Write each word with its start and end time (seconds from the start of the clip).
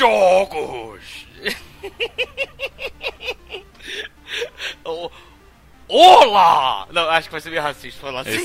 Jogos! 0.00 1.26
Olá! 5.86 6.88
Não, 6.90 7.10
acho 7.10 7.28
que 7.28 7.32
vai 7.32 7.40
ser 7.42 7.50
meio 7.50 7.60
racista 7.60 8.00
falar 8.00 8.22
assim. 8.22 8.30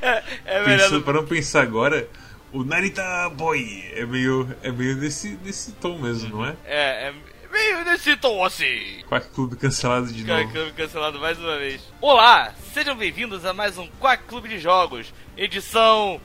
É, 0.00 0.22
é 0.46 0.66
melhor 0.66 0.88
Pensa, 0.88 1.00
Para 1.02 1.12
não 1.12 1.26
pensar 1.26 1.60
agora, 1.60 2.08
o 2.54 2.64
Narita 2.64 3.28
Boy 3.34 3.84
é 3.94 4.06
meio, 4.06 4.48
é 4.62 4.72
meio 4.72 4.96
desse, 4.96 5.36
desse 5.36 5.72
tom 5.72 5.98
mesmo, 5.98 6.38
não 6.38 6.46
é? 6.46 6.56
É, 6.64 7.08
é 7.08 7.14
meio 7.52 7.84
desse 7.84 8.16
tom 8.16 8.42
assim. 8.42 9.02
Quack 9.10 9.28
Clube 9.34 9.56
cancelado 9.56 10.10
de 10.10 10.24
Quack 10.24 10.44
novo. 10.44 10.54
Clube 10.54 10.72
cancelado 10.72 11.20
mais 11.20 11.38
uma 11.38 11.58
vez. 11.58 11.82
Olá, 12.00 12.54
sejam 12.72 12.96
bem-vindos 12.96 13.44
a 13.44 13.52
mais 13.52 13.76
um 13.76 13.86
Quack 14.00 14.24
Clube 14.24 14.48
de 14.48 14.58
Jogos, 14.58 15.12
edição 15.36 16.18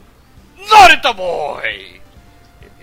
Narita 0.70 1.12
Boy! 1.12 2.02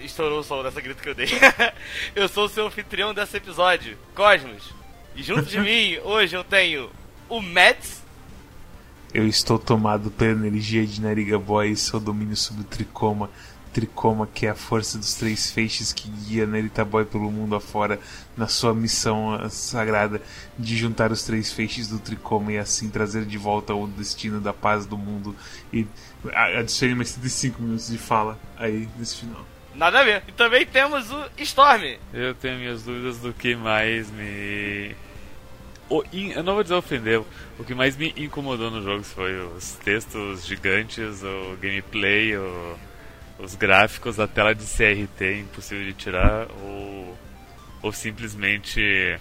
Estourou 0.02 0.40
o 0.40 0.44
som 0.44 0.62
dessa 0.62 0.80
grito 0.80 1.02
que 1.02 1.08
eu 1.08 1.14
dei. 1.14 1.28
eu 2.14 2.28
sou 2.28 2.46
o 2.46 2.48
seu 2.48 2.66
anfitrião 2.66 3.12
desse 3.12 3.36
episódio, 3.36 3.98
Cosmos. 4.14 4.72
E 5.14 5.22
junto 5.22 5.44
de 5.44 5.58
mim, 5.60 5.98
hoje 6.04 6.36
eu 6.36 6.44
tenho 6.44 6.90
o 7.28 7.40
Mads. 7.40 8.02
Eu 9.12 9.26
estou 9.26 9.58
tomado 9.58 10.10
pela 10.10 10.46
energia 10.46 10.86
de 10.86 11.00
Nariga 11.00 11.38
Boy 11.38 11.70
e 11.70 11.76
seu 11.76 11.98
domínio 12.00 12.36
sobre 12.36 12.62
o 12.62 12.64
Tricoma. 12.64 13.28
Tricoma, 13.72 14.26
que 14.26 14.46
é 14.46 14.50
a 14.50 14.54
força 14.54 14.98
dos 14.98 15.14
três 15.14 15.50
feixes 15.50 15.92
que 15.92 16.08
guia 16.08 16.46
Narita 16.46 16.84
Boy 16.84 17.04
pelo 17.04 17.30
mundo 17.30 17.54
afora 17.54 18.00
na 18.36 18.48
sua 18.48 18.74
missão 18.74 19.48
sagrada 19.48 20.20
de 20.58 20.76
juntar 20.76 21.12
os 21.12 21.22
três 21.22 21.52
feixes 21.52 21.88
do 21.88 21.98
Tricoma 21.98 22.52
e 22.52 22.58
assim 22.58 22.88
trazer 22.88 23.24
de 23.24 23.38
volta 23.38 23.74
o 23.74 23.86
destino 23.86 24.40
da 24.40 24.52
paz 24.52 24.86
do 24.86 24.98
mundo. 24.98 25.36
E 25.72 25.86
adicione 26.56 26.94
mais 26.94 27.12
35 27.12 27.62
minutos 27.62 27.88
de 27.88 27.98
fala 27.98 28.38
aí 28.56 28.88
nesse 28.98 29.16
final. 29.16 29.44
Nada 29.80 30.00
a 30.00 30.04
ver. 30.04 30.22
E 30.28 30.32
também 30.32 30.66
temos 30.66 31.10
o 31.10 31.30
Storm. 31.38 31.96
Eu 32.12 32.34
tenho 32.34 32.58
minhas 32.58 32.82
dúvidas 32.82 33.16
do 33.16 33.32
que 33.32 33.56
mais 33.56 34.10
me. 34.10 34.94
O, 35.88 36.04
eu 36.12 36.42
não 36.42 36.52
vou 36.52 36.62
dizer 36.62 36.74
ofendeu. 36.74 37.26
O 37.58 37.64
que 37.64 37.74
mais 37.74 37.96
me 37.96 38.12
incomodou 38.14 38.70
no 38.70 38.82
jogo 38.82 39.02
foi 39.02 39.40
os 39.40 39.72
textos 39.76 40.44
gigantes, 40.44 41.22
o 41.22 41.56
gameplay, 41.56 42.36
o, 42.36 42.78
os 43.38 43.54
gráficos, 43.54 44.20
a 44.20 44.28
tela 44.28 44.54
de 44.54 44.66
CRT 44.66 45.40
impossível 45.40 45.86
de 45.86 45.94
tirar, 45.94 46.46
ou, 46.62 47.18
ou 47.80 47.90
simplesmente 47.90 49.18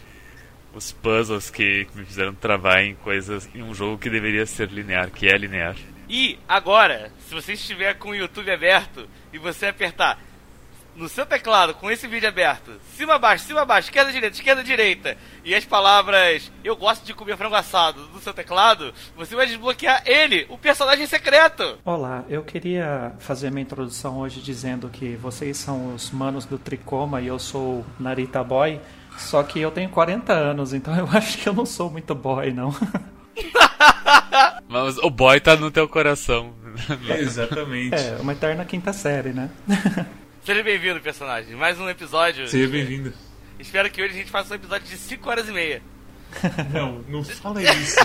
os 0.73 0.91
puzzles 0.91 1.49
que, 1.49 1.85
que 1.85 1.97
me 1.97 2.05
fizeram 2.05 2.35
travar 2.35 2.83
em 2.83 2.95
coisas 2.95 3.49
em 3.55 3.63
um 3.63 3.73
jogo 3.73 3.97
que 3.97 4.09
deveria 4.09 4.45
ser 4.45 4.67
linear, 4.67 5.09
que 5.09 5.25
é 5.25 5.37
linear. 5.37 5.77
E 6.09 6.37
agora, 6.49 7.13
se 7.19 7.33
você 7.33 7.53
estiver 7.53 7.93
com 7.93 8.09
o 8.09 8.15
YouTube 8.15 8.51
aberto 8.51 9.07
e 9.31 9.37
você 9.37 9.67
apertar 9.67 10.19
no 10.99 11.07
seu 11.07 11.25
teclado 11.25 11.73
com 11.73 11.89
esse 11.89 12.05
vídeo 12.07 12.27
aberto, 12.27 12.73
cima 12.93 13.15
abaixo, 13.15 13.45
cima 13.45 13.61
abaixo, 13.61 13.87
esquerda 13.87 14.11
direita, 14.11 14.35
esquerda 14.35 14.63
direita, 14.63 15.17
e 15.45 15.55
as 15.55 15.63
palavras 15.63 16.51
eu 16.61 16.75
gosto 16.75 17.05
de 17.05 17.13
comer 17.13 17.37
frango 17.37 17.55
assado 17.55 18.01
no 18.13 18.19
seu 18.19 18.33
teclado, 18.33 18.93
você 19.15 19.33
vai 19.33 19.47
desbloquear 19.47 20.03
ele, 20.05 20.45
o 20.49 20.57
personagem 20.57 21.07
secreto. 21.07 21.79
Olá, 21.85 22.25
eu 22.29 22.43
queria 22.43 23.13
fazer 23.19 23.49
minha 23.49 23.61
introdução 23.61 24.19
hoje 24.19 24.41
dizendo 24.41 24.89
que 24.89 25.15
vocês 25.15 25.55
são 25.55 25.95
os 25.95 26.11
manos 26.11 26.43
do 26.43 26.59
Tricoma 26.59 27.21
e 27.21 27.27
eu 27.27 27.39
sou 27.39 27.85
Narita 27.97 28.43
Boy, 28.43 28.81
só 29.17 29.41
que 29.41 29.61
eu 29.61 29.71
tenho 29.71 29.89
40 29.89 30.33
anos, 30.33 30.73
então 30.73 30.93
eu 30.97 31.07
acho 31.15 31.37
que 31.37 31.47
eu 31.47 31.53
não 31.53 31.65
sou 31.65 31.89
muito 31.89 32.13
boy, 32.13 32.51
não. 32.51 32.75
Mas 34.67 34.97
o 34.97 35.09
boy 35.09 35.39
tá 35.39 35.55
no 35.55 35.71
teu 35.71 35.87
coração. 35.87 36.53
É, 37.07 37.19
exatamente. 37.19 37.95
É, 37.95 38.17
uma 38.19 38.33
eterna 38.33 38.65
quinta 38.65 38.93
série, 38.93 39.29
né? 39.29 39.49
Seja 40.49 40.63
bem-vindo, 40.63 40.99
personagem. 40.99 41.55
Mais 41.55 41.79
um 41.79 41.87
episódio. 41.87 42.47
Seja 42.47 42.67
bem-vindo. 42.67 43.13
Espero 43.59 43.87
que 43.87 44.01
hoje 44.01 44.15
a 44.15 44.17
gente 44.17 44.31
faça 44.31 44.51
um 44.51 44.55
episódio 44.55 44.87
de 44.87 44.97
5 44.97 45.29
horas 45.29 45.47
e 45.47 45.51
meia. 45.51 45.79
Não, 46.73 47.03
não 47.07 47.23
fala 47.23 47.61
isso. 47.61 47.95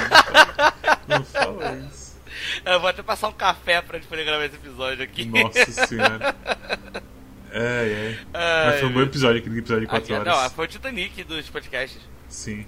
Não 1.09 1.25
fala 1.25 1.75
isso. 1.88 2.15
Eu 2.62 2.81
vou 2.81 2.91
até 2.91 3.03
passar 3.03 3.28
um 3.28 3.33
café 3.33 3.81
pra 3.81 3.99
gente 3.99 4.09
poder 4.09 4.27
gravar 4.27 4.44
esse 4.44 4.56
episódio 4.56 5.03
aqui. 5.03 5.25
Nossa 5.25 5.87
senhora. 5.87 6.37
É, 7.50 8.16
é. 8.34 8.66
Mas 8.66 8.81
foi 8.81 8.88
um 8.88 8.93
bom 8.93 9.03
episódio, 9.03 9.38
aquele 9.38 9.59
episódio 9.60 9.83
de 9.83 9.87
4 9.87 10.04
aqui, 10.04 10.12
horas. 10.12 10.43
Não, 10.43 10.50
foi 10.50 10.65
o 10.65 10.69
Titanic 10.69 11.22
dos 11.22 11.49
podcasts. 11.49 12.03
Sim. 12.28 12.66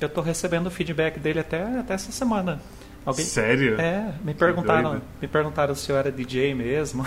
Eu 0.00 0.08
tô 0.08 0.20
recebendo 0.20 0.66
o 0.66 0.70
feedback 0.70 1.18
dele 1.18 1.40
até, 1.40 1.62
até 1.62 1.94
essa 1.94 2.12
semana. 2.12 2.60
Alguém... 3.08 3.24
Sério? 3.24 3.80
É, 3.80 4.12
me 4.22 4.34
perguntaram, 4.34 5.00
me 5.18 5.26
perguntaram 5.26 5.74
se 5.74 5.90
eu 5.90 5.96
era 5.96 6.12
DJ 6.12 6.54
mesmo. 6.54 7.06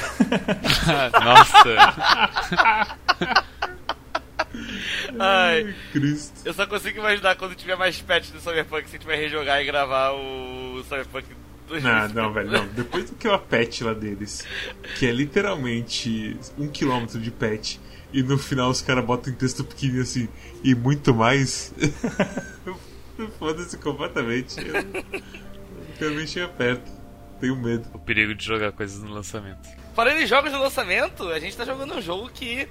Nossa. 1.23 1.75
Ai, 5.19 5.75
Cristo. 5.91 6.41
Eu 6.43 6.55
só 6.55 6.65
consigo 6.65 6.97
imaginar 6.97 7.35
quando 7.35 7.53
tiver 7.53 7.75
mais 7.75 8.01
patch 8.01 8.31
do 8.31 8.39
Cyberpunk, 8.39 8.89
se 8.89 8.95
a 8.95 8.97
gente 8.97 9.05
vai 9.05 9.15
rejogar 9.15 9.61
e 9.61 9.65
gravar 9.65 10.13
o 10.13 10.81
Cyberpunk 10.85 11.27
2000. 11.67 11.91
Não, 11.91 12.07
não, 12.09 12.33
velho, 12.33 12.49
não. 12.49 12.65
Depois 12.69 13.07
do 13.11 13.15
que 13.15 13.27
é 13.27 13.33
a 13.35 13.37
patch 13.37 13.81
lá 13.81 13.93
deles, 13.93 14.43
que 14.97 15.05
é 15.05 15.11
literalmente 15.11 16.35
um 16.57 16.67
quilômetro 16.67 17.19
de 17.19 17.29
patch, 17.29 17.77
e 18.11 18.23
no 18.23 18.39
final 18.39 18.71
os 18.71 18.81
caras 18.81 19.05
botam 19.05 19.31
em 19.31 19.35
texto 19.35 19.63
pequenininho 19.63 20.01
assim, 20.01 20.27
e 20.63 20.73
muito 20.73 21.13
mais. 21.13 21.71
Foda-se 23.37 23.77
completamente. 23.77 24.55
Eu... 24.59 24.83
Eu 26.01 26.11
nem 26.11 26.25
chega 26.25 26.47
perto. 26.47 26.91
Tenho 27.39 27.55
medo. 27.55 27.87
O 27.93 27.99
perigo 27.99 28.33
de 28.33 28.43
jogar 28.43 28.71
coisas 28.71 29.01
no 29.01 29.11
lançamento. 29.11 29.69
Falando 29.95 30.17
em 30.17 30.25
jogos 30.25 30.51
no 30.51 30.59
lançamento, 30.59 31.27
a 31.29 31.39
gente 31.39 31.55
tá 31.55 31.65
jogando 31.65 31.95
um 31.95 32.01
jogo 32.01 32.29
que 32.29 32.67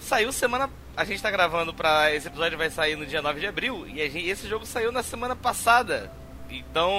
saiu 0.00 0.32
semana. 0.32 0.70
A 0.96 1.04
gente 1.04 1.22
tá 1.22 1.30
gravando 1.30 1.72
pra. 1.72 2.14
Esse 2.14 2.28
episódio 2.28 2.58
vai 2.58 2.70
sair 2.70 2.96
no 2.96 3.06
dia 3.06 3.22
9 3.22 3.40
de 3.40 3.46
abril. 3.46 3.86
E 3.86 4.08
gente... 4.10 4.28
esse 4.28 4.48
jogo 4.48 4.66
saiu 4.66 4.90
na 4.90 5.02
semana 5.02 5.36
passada. 5.36 6.10
Então. 6.48 6.90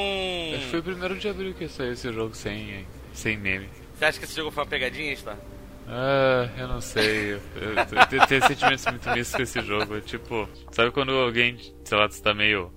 Acho 0.54 0.64
que 0.64 0.70
foi 0.72 0.80
o 0.80 0.84
primeiro 0.84 1.18
de 1.18 1.28
abril 1.28 1.54
que 1.54 1.68
saiu 1.68 1.94
esse 1.94 2.12
jogo 2.12 2.36
sem, 2.36 2.86
sem 3.14 3.38
meme. 3.38 3.70
Você 3.96 4.06
acha 4.06 4.20
que 4.20 4.26
esse 4.26 4.36
jogo 4.36 4.52
foi 4.52 4.64
uma 4.64 4.70
pegadinha, 4.70 5.12
está? 5.12 5.36
Ah, 5.88 6.50
eu 6.58 6.68
não 6.68 6.80
sei. 6.80 7.34
Eu, 7.34 7.42
eu, 7.56 8.20
eu 8.20 8.28
tenho 8.28 8.48
sentimentos 8.48 8.86
muito 8.86 9.10
mistos 9.12 9.36
com 9.36 9.42
esse 9.42 9.62
jogo. 9.62 10.00
Tipo, 10.02 10.48
sabe 10.72 10.92
quando 10.92 11.12
alguém, 11.12 11.58
sei 11.84 11.98
lá, 11.98 12.08
tu 12.08 12.22
tá 12.22 12.34
meio 12.34 12.72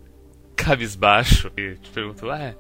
cabisbaixo 0.57 1.51
e 1.57 1.77
te 1.77 1.91
perguntou, 1.91 2.31
ah, 2.31 2.55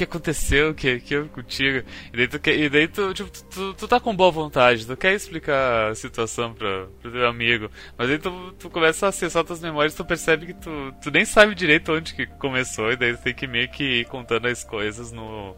que 0.00 0.04
aconteceu, 0.04 0.74
que, 0.74 0.98
que 1.00 1.22
contigo? 1.24 1.86
E 2.12 2.16
daí, 2.16 2.28
tu, 2.28 2.50
e 2.50 2.68
daí 2.68 2.88
tu, 2.88 3.12
tipo, 3.12 3.30
tu, 3.30 3.44
tu, 3.44 3.74
tu, 3.74 3.88
tá 3.88 4.00
com 4.00 4.16
boa 4.16 4.30
vontade, 4.30 4.86
tu 4.86 4.96
quer 4.96 5.14
explicar 5.14 5.90
a 5.90 5.94
situação 5.94 6.54
pra, 6.54 6.86
pro 7.00 7.12
teu 7.12 7.26
amigo, 7.26 7.70
mas 7.98 8.10
aí 8.10 8.18
tu, 8.18 8.52
tu 8.58 8.70
começa 8.70 9.06
a 9.06 9.08
acessar 9.10 9.44
tuas 9.44 9.60
memórias 9.60 9.94
tu 9.94 10.04
percebe 10.04 10.46
que 10.46 10.54
tu, 10.54 10.94
tu 11.02 11.10
nem 11.10 11.24
sabe 11.24 11.54
direito 11.54 11.92
onde 11.92 12.14
que 12.14 12.26
começou, 12.26 12.92
e 12.92 12.96
daí 12.96 13.16
tu 13.16 13.22
tem 13.22 13.34
que 13.34 13.46
meio 13.46 13.70
que 13.70 14.00
ir 14.00 14.06
contando 14.06 14.46
as 14.46 14.64
coisas 14.64 15.12
no. 15.12 15.52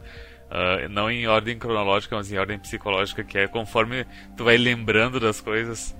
Uh, 0.53 0.86
não 0.91 1.10
em 1.10 1.26
ordem 1.26 1.59
cronológica, 1.59 2.14
mas 2.14 2.30
em 2.30 2.36
ordem 2.36 2.59
psicológica, 2.59 3.24
que 3.24 3.38
é 3.38 3.48
conforme 3.48 4.04
tu 4.36 4.45
vai 4.45 4.59
lembrando 4.59 5.18
das 5.18 5.41
coisas. 5.41 5.97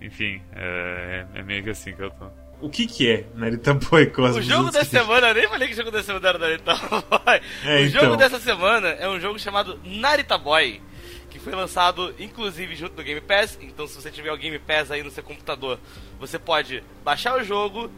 Enfim, 0.00 0.40
é, 0.52 1.26
é 1.34 1.42
meio 1.42 1.64
que 1.64 1.70
assim 1.70 1.92
que 1.92 2.02
eu 2.02 2.10
tô. 2.10 2.47
O 2.60 2.68
que 2.68 2.86
que 2.86 3.08
é 3.08 3.26
Narita 3.34 3.72
Boy 3.74 4.06
Cosmos? 4.06 4.38
O 4.38 4.42
jogo 4.42 4.70
da 4.72 4.84
semana, 4.84 5.28
eu 5.28 5.34
nem 5.34 5.48
falei 5.48 5.68
que 5.68 5.74
o 5.74 5.76
jogo 5.76 5.92
da 5.92 6.02
semana 6.02 6.28
era 6.28 6.38
Narita 6.38 6.74
Boy. 6.74 7.40
É, 7.64 7.76
o 7.76 7.86
então. 7.86 8.02
jogo 8.02 8.16
dessa 8.16 8.40
semana 8.40 8.88
é 8.88 9.08
um 9.08 9.20
jogo 9.20 9.38
chamado 9.38 9.78
Narita 9.84 10.36
Boy, 10.36 10.82
que 11.30 11.38
foi 11.38 11.54
lançado 11.54 12.12
inclusive 12.18 12.74
junto 12.74 12.96
no 12.96 13.04
Game 13.04 13.20
Pass. 13.20 13.56
Então, 13.60 13.86
se 13.86 13.94
você 13.94 14.10
tiver 14.10 14.32
o 14.32 14.36
Game 14.36 14.58
Pass 14.58 14.90
aí 14.90 15.04
no 15.04 15.10
seu 15.10 15.22
computador, 15.22 15.78
você 16.18 16.36
pode 16.36 16.82
baixar 17.04 17.38
o 17.38 17.44
jogo, 17.44 17.88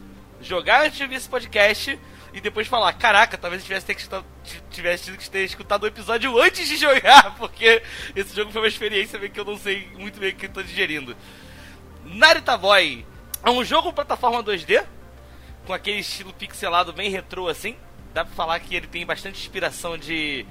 jogar 0.43 0.85
antes 0.85 0.99
de 0.99 1.05
ouvir 1.05 1.15
esse 1.15 1.29
podcast 1.29 1.99
e 2.35 2.41
depois 2.43 2.69
falar: 2.69 2.93
Caraca, 2.93 3.39
talvez 3.39 3.63
eu 3.63 3.67
tivesse, 3.67 3.87
ter 3.87 3.95
que 3.95 4.07
tivesse 4.71 5.05
tido 5.05 5.17
que 5.17 5.31
ter 5.31 5.45
escutado 5.45 5.85
o 5.85 5.87
episódio 5.87 6.39
antes 6.39 6.69
de 6.69 6.77
jogar, 6.79 7.35
porque 7.37 7.83
esse 8.15 8.37
jogo 8.37 8.53
foi 8.53 8.61
uma 8.61 8.69
experiência 8.69 9.19
que 9.27 9.41
eu 9.41 9.45
não 9.45 9.57
sei 9.57 9.89
muito 9.97 10.21
bem 10.21 10.33
o 10.33 10.35
que 10.35 10.45
eu 10.45 10.51
tô 10.51 10.63
digerindo. 10.63 11.17
Narita 12.05 12.59
Boy 12.59 13.07
é 13.45 13.51
um 13.51 13.65
jogo 13.65 13.93
plataforma 13.93 14.43
2D, 14.43 14.85
com 15.67 15.73
aquele 15.73 16.01
estilo 16.01 16.33
pixelado 16.33 16.93
bem 16.93 17.11
retrô 17.11 17.49
assim. 17.49 17.77
Dá 18.13 18.25
pra 18.25 18.35
falar 18.35 18.61
que 18.61 18.75
ele 18.75 18.87
tem 18.87 19.07
bastante 19.07 19.41
inspiração 19.41 19.97
de 19.97 20.45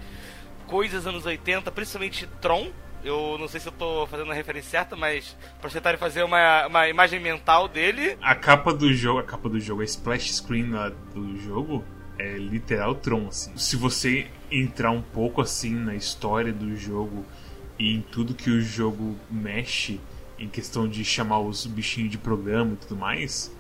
coisas 0.66 1.06
anos 1.06 1.26
80, 1.26 1.72
principalmente 1.72 2.28
Tron. 2.42 2.72
Eu 3.04 3.38
não 3.40 3.48
sei 3.48 3.60
se 3.60 3.68
eu 3.68 3.72
tô 3.72 4.06
fazendo 4.08 4.32
a 4.32 4.34
referência 4.34 4.72
certa, 4.72 4.96
mas 4.96 5.36
pra 5.62 5.70
tentar 5.70 5.98
fazer 5.98 6.24
uma, 6.24 6.68
uma 6.68 6.90
imagem 6.90 7.20
mental 7.20 7.68
dele. 7.68 8.18
A 8.22 8.36
capa 8.36 8.74
do 8.74 8.94
jogo, 8.94 9.20
a 9.20 9.24
capa 9.24 9.48
do 9.48 9.60
jogo, 9.60 9.82
a 9.82 9.86
splash 9.86 10.34
screen 10.34 10.72
do 11.14 11.38
jogo 11.38 11.84
é 12.18 12.38
literal 12.38 12.96
Tron, 12.96 13.28
assim. 13.28 13.58
Se 13.58 13.78
você 13.78 14.28
entrar 14.52 14.92
um 14.92 15.02
pouco 15.02 15.42
assim 15.42 15.74
na 15.74 15.96
história 15.96 16.52
do 16.52 16.76
jogo 16.76 17.26
e 17.78 17.96
em 17.96 18.02
tudo 18.02 18.34
que 18.34 18.50
o 18.50 18.62
jogo 18.62 19.18
mexe, 19.32 20.02
em 20.40 20.48
questão 20.48 20.88
de 20.88 21.04
chamar 21.04 21.40
os 21.40 21.66
bichinhos 21.66 22.10
de 22.10 22.18
programa 22.18 22.74
e 22.74 22.78
tudo 22.78 22.96
mais, 22.96 23.52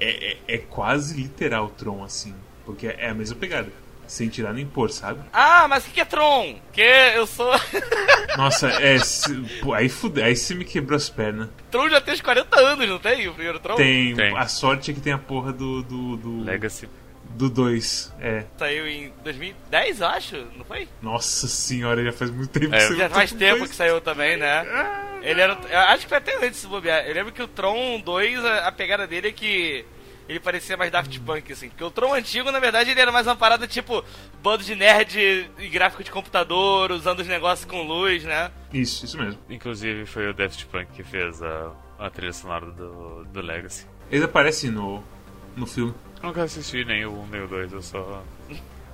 é, 0.00 0.32
é, 0.32 0.38
é, 0.48 0.58
quase 0.58 1.20
literal 1.20 1.68
Tron, 1.70 2.02
assim. 2.02 2.34
Porque 2.64 2.86
é 2.86 3.10
a 3.10 3.14
mesma 3.14 3.36
pegada. 3.36 3.70
sem 4.06 4.28
tirar 4.28 4.52
nem 4.52 4.66
pôr, 4.66 4.90
sabe? 4.90 5.20
Ah, 5.32 5.68
mas 5.68 5.84
o 5.84 5.86
que, 5.88 5.94
que 5.94 6.00
é 6.00 6.04
Tron? 6.04 6.58
Que 6.72 6.80
eu 6.80 7.26
sou. 7.26 7.52
Nossa, 8.36 8.68
é. 8.68 8.98
Se, 8.98 9.34
pô, 9.60 9.72
aí 9.74 9.88
fude, 9.88 10.22
aí 10.22 10.34
você 10.34 10.54
me 10.54 10.64
quebrou 10.64 10.96
as 10.96 11.08
pernas. 11.08 11.48
Tron 11.70 11.88
já 11.88 12.00
tem 12.00 12.14
uns 12.14 12.20
40 12.20 12.60
anos, 12.60 12.88
não 12.88 12.98
tem? 12.98 13.28
O 13.28 13.34
primeiro 13.34 13.60
Tron? 13.60 13.76
Tem. 13.76 14.14
Tem. 14.14 14.36
A 14.36 14.48
sorte 14.48 14.90
é 14.90 14.94
que 14.94 15.00
tem 15.00 15.12
a 15.12 15.18
porra 15.18 15.52
do. 15.52 15.82
do, 15.82 16.16
do 16.16 16.42
Legacy. 16.42 16.88
Do 17.36 17.48
2, 17.48 18.12
é. 18.20 18.44
Saiu 18.58 18.86
em 18.86 19.12
2010, 19.24 20.00
eu 20.00 20.06
acho, 20.06 20.36
não 20.56 20.64
foi? 20.64 20.88
Nossa 21.00 21.46
senhora, 21.48 22.04
já 22.04 22.12
faz 22.12 22.30
muito 22.30 22.50
tempo 22.50 22.74
É. 22.74 22.78
que 22.78 22.84
saiu 22.84 22.96
Já 22.98 23.08
faz 23.08 23.32
tempo 23.32 23.58
dois. 23.58 23.70
que 23.70 23.76
saiu 23.76 24.00
também, 24.00 24.36
né? 24.36 24.66
Ele 25.22 25.40
era. 25.40 25.58
eu 25.70 25.78
Acho 25.78 26.02
que 26.02 26.08
foi 26.08 26.18
até 26.18 26.36
antes 26.36 26.50
de 26.50 26.56
se 26.56 26.66
bobear. 26.66 27.06
Eu 27.06 27.14
lembro 27.14 27.32
que 27.32 27.42
o 27.42 27.48
Tron 27.48 28.00
2, 28.00 28.44
a, 28.44 28.68
a 28.68 28.72
pegada 28.72 29.06
dele 29.06 29.28
é 29.28 29.32
que. 29.32 29.84
Ele 30.28 30.38
parecia 30.38 30.76
mais 30.76 30.92
Daft 30.92 31.18
Punk, 31.20 31.52
assim. 31.52 31.68
Porque 31.70 31.82
o 31.82 31.90
Tron 31.90 32.14
antigo, 32.14 32.52
na 32.52 32.60
verdade, 32.60 32.90
ele 32.90 33.00
era 33.00 33.10
mais 33.10 33.26
uma 33.26 33.34
parada 33.36 33.66
tipo. 33.66 34.04
Bando 34.42 34.62
de 34.64 34.74
nerd 34.74 35.50
e 35.58 35.68
gráfico 35.68 36.02
de 36.04 36.10
computador, 36.10 36.92
usando 36.92 37.20
os 37.20 37.26
negócios 37.26 37.64
com 37.68 37.82
luz, 37.82 38.22
né? 38.24 38.50
Isso, 38.72 39.04
isso 39.04 39.18
mesmo. 39.18 39.40
Inclusive 39.50 40.06
foi 40.06 40.28
o 40.28 40.34
Daft 40.34 40.64
Punk 40.66 40.86
que 40.94 41.02
fez 41.02 41.42
a, 41.42 41.72
a 41.98 42.08
trilha 42.10 42.32
sonora 42.32 42.66
do, 42.66 43.24
do 43.24 43.40
Legacy. 43.40 43.86
Eles 44.10 44.24
aparecem 44.24 44.70
no, 44.70 45.02
no 45.56 45.66
filme. 45.66 45.92
Eu 46.22 46.28
nunca 46.28 46.42
assisti 46.42 46.84
nem 46.84 47.04
o 47.06 47.12
1 47.22 47.26
nem 47.28 47.42
o 47.42 47.48
2, 47.48 47.72
eu 47.72 47.82
só. 47.82 48.22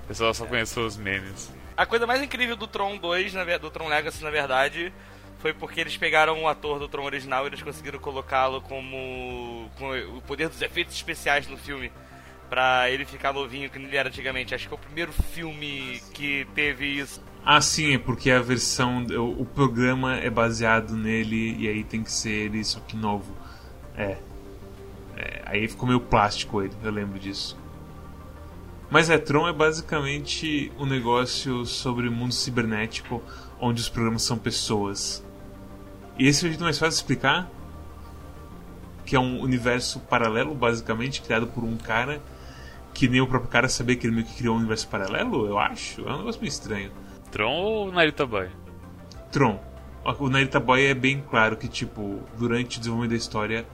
Eu 0.08 0.14
só, 0.14 0.32
só 0.32 0.46
conheço 0.46 0.80
os 0.80 0.96
memes. 0.96 1.52
A 1.76 1.84
coisa 1.84 2.06
mais 2.06 2.22
incrível 2.22 2.56
do 2.56 2.66
Tron 2.66 2.96
2, 2.96 3.34
na 3.34 3.44
ver- 3.44 3.58
do 3.58 3.70
Tron 3.70 3.88
Legacy, 3.88 4.22
na 4.22 4.30
verdade, 4.30 4.92
foi 5.40 5.52
porque 5.52 5.80
eles 5.80 5.96
pegaram 5.96 6.42
o 6.42 6.48
ator 6.48 6.78
do 6.78 6.88
Tron 6.88 7.04
original 7.04 7.44
e 7.44 7.48
eles 7.48 7.62
conseguiram 7.62 7.98
colocá-lo 7.98 8.60
como 8.62 9.68
com 9.76 9.90
o 10.16 10.22
poder 10.22 10.48
dos 10.48 10.62
efeitos 10.62 10.94
especiais 10.94 11.46
no 11.48 11.56
filme. 11.56 11.90
Pra 12.48 12.88
ele 12.88 13.04
ficar 13.04 13.32
novinho 13.32 13.68
que 13.68 13.76
ele 13.76 13.96
era 13.96 14.08
antigamente. 14.08 14.54
Acho 14.54 14.68
que 14.68 14.74
é 14.74 14.76
o 14.76 14.80
primeiro 14.80 15.12
filme 15.12 16.00
que 16.14 16.46
teve 16.54 16.86
isso. 16.86 17.20
Ah, 17.44 17.60
sim, 17.60 17.94
é 17.94 17.98
porque 17.98 18.30
a 18.30 18.40
versão. 18.40 19.04
O, 19.04 19.42
o 19.42 19.44
programa 19.44 20.16
é 20.16 20.30
baseado 20.30 20.94
nele 20.96 21.56
e 21.58 21.66
aí 21.68 21.82
tem 21.82 22.04
que 22.04 22.12
ser 22.12 22.30
ele, 22.30 22.62
só 22.64 22.78
que 22.78 22.94
novo. 22.96 23.36
É. 23.96 24.16
É, 25.16 25.42
aí 25.46 25.66
ficou 25.66 25.88
meio 25.88 26.00
plástico 26.00 26.62
ele, 26.62 26.74
eu 26.82 26.90
lembro 26.90 27.18
disso. 27.18 27.56
Mas 28.90 29.10
é, 29.10 29.18
Tron 29.18 29.48
é 29.48 29.52
basicamente 29.52 30.70
um 30.78 30.86
negócio 30.86 31.64
sobre 31.66 32.08
o 32.08 32.12
mundo 32.12 32.32
cibernético 32.32 33.22
onde 33.60 33.80
os 33.80 33.88
programas 33.88 34.22
são 34.22 34.38
pessoas. 34.38 35.24
E 36.18 36.26
esse 36.26 36.44
é 36.44 36.46
o 36.46 36.50
jeito 36.50 36.62
mais 36.62 36.78
fácil 36.78 36.92
de 36.92 36.96
explicar? 36.96 37.50
Que 39.04 39.16
é 39.16 39.20
um 39.20 39.40
universo 39.40 40.00
paralelo, 40.00 40.54
basicamente, 40.54 41.20
criado 41.22 41.46
por 41.46 41.64
um 41.64 41.76
cara 41.76 42.20
que 42.96 43.08
nem 43.08 43.20
o 43.20 43.26
próprio 43.26 43.50
cara 43.50 43.68
sabia 43.68 43.94
que 43.94 44.06
ele 44.06 44.14
meio 44.14 44.26
que 44.26 44.36
criou 44.36 44.54
um 44.54 44.58
universo 44.58 44.88
paralelo, 44.88 45.46
eu 45.46 45.58
acho. 45.58 46.00
É 46.08 46.12
um 46.12 46.18
negócio 46.18 46.40
meio 46.40 46.48
estranho. 46.48 46.90
Tron 47.30 47.52
ou 47.52 47.92
Narita 47.92 48.24
Boy? 48.24 48.48
Tron. 49.30 49.60
O 50.18 50.28
Narita 50.30 50.58
Boy 50.58 50.86
é 50.86 50.94
bem 50.94 51.22
claro 51.28 51.56
que, 51.56 51.68
tipo, 51.68 52.20
durante 52.38 52.78
o 52.78 52.80
desenvolvimento 52.80 53.10
da 53.10 53.16
história. 53.16 53.66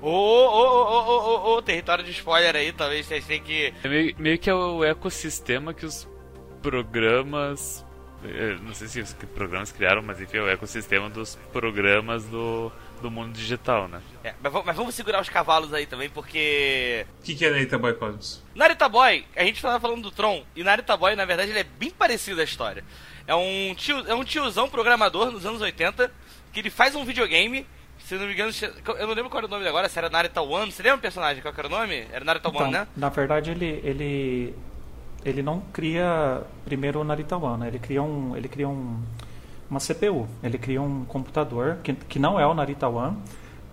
Ô, 0.00 0.08
ô, 0.10 0.10
ô, 0.10 1.52
ô, 1.52 1.56
ô, 1.56 1.62
território 1.62 2.04
de 2.04 2.10
spoiler 2.12 2.54
aí, 2.54 2.72
talvez 2.72 3.06
vocês 3.06 3.26
tenham 3.26 3.42
que. 3.44 3.72
É 3.82 3.88
meio, 3.88 4.14
meio 4.18 4.38
que 4.38 4.48
é 4.48 4.54
o 4.54 4.84
ecossistema 4.84 5.74
que 5.74 5.84
os 5.84 6.06
programas. 6.62 7.84
eh, 8.24 8.56
Não 8.62 8.72
sei 8.74 8.86
se 8.88 9.00
os 9.00 9.12
programas 9.34 9.72
criaram, 9.72 10.02
mas 10.02 10.20
enfim, 10.20 10.36
é 10.38 10.42
o 10.42 10.48
ecossistema 10.48 11.08
dos 11.10 11.36
programas 11.52 12.24
do, 12.26 12.70
do 13.02 13.10
mundo 13.10 13.32
digital, 13.32 13.88
né? 13.88 14.00
É, 14.22 14.34
mas, 14.40 14.52
vamos- 14.52 14.66
mas 14.66 14.76
vamos 14.76 14.94
segurar 14.94 15.20
os 15.20 15.28
cavalos 15.28 15.72
aí 15.74 15.86
também, 15.86 16.08
porque. 16.08 17.04
O 17.20 17.24
que, 17.24 17.34
que 17.34 17.44
é 17.44 17.50
Narita 17.50 17.76
Boy 17.78 17.94
Cosmos? 17.94 18.42
Narita 18.54 18.88
Boy, 18.88 19.24
a 19.34 19.44
gente 19.44 19.60
tava 19.60 19.80
falando 19.80 20.02
do 20.02 20.10
Tron, 20.10 20.44
e 20.54 20.62
Narita 20.62 20.96
Boy, 20.96 21.16
na 21.16 21.24
verdade, 21.24 21.50
ele 21.50 21.58
é 21.60 21.64
bem 21.64 21.90
parecido 21.90 22.40
à 22.40 22.44
história. 22.44 22.84
É 23.26 23.34
um, 23.34 23.74
tio, 23.74 23.98
é 24.06 24.14
um 24.14 24.24
tiozão 24.24 24.68
programador 24.68 25.30
nos 25.30 25.44
anos 25.44 25.60
80, 25.60 26.10
que 26.52 26.60
ele 26.60 26.70
faz 26.70 26.94
um 26.94 27.04
videogame, 27.04 27.66
se 28.08 28.14
não 28.14 28.26
me 28.26 28.32
engano, 28.32 28.50
eu 28.98 29.06
não 29.06 29.14
lembro 29.14 29.28
qual 29.28 29.40
era 29.40 29.46
o 29.46 29.50
nome 29.50 29.68
agora, 29.68 29.86
se 29.86 29.98
era 29.98 30.08
Narita 30.08 30.40
One, 30.40 30.72
você 30.72 30.82
lembra 30.82 30.96
o 30.96 31.02
personagem, 31.02 31.42
qual 31.42 31.52
era 31.54 31.66
o 31.66 31.70
nome? 31.70 32.06
Era 32.10 32.24
Narita 32.24 32.48
One, 32.48 32.56
Então, 32.56 32.70
né? 32.70 32.86
na 32.96 33.10
verdade, 33.10 33.50
ele, 33.50 33.82
ele, 33.84 34.54
ele 35.22 35.42
não 35.42 35.60
cria 35.74 36.40
primeiro 36.64 37.02
o 37.02 37.04
Narita 37.04 37.36
One, 37.36 37.60
né? 37.60 37.68
ele 37.68 37.78
cria, 37.78 38.02
um, 38.02 38.34
ele 38.34 38.48
cria 38.48 38.66
um, 38.66 38.98
uma 39.70 39.78
CPU, 39.78 40.26
ele 40.42 40.56
cria 40.56 40.80
um 40.80 41.04
computador 41.04 41.80
que, 41.84 41.92
que 41.92 42.18
não 42.18 42.40
é 42.40 42.46
o 42.46 42.54
Narita 42.54 42.88
One 42.88 43.18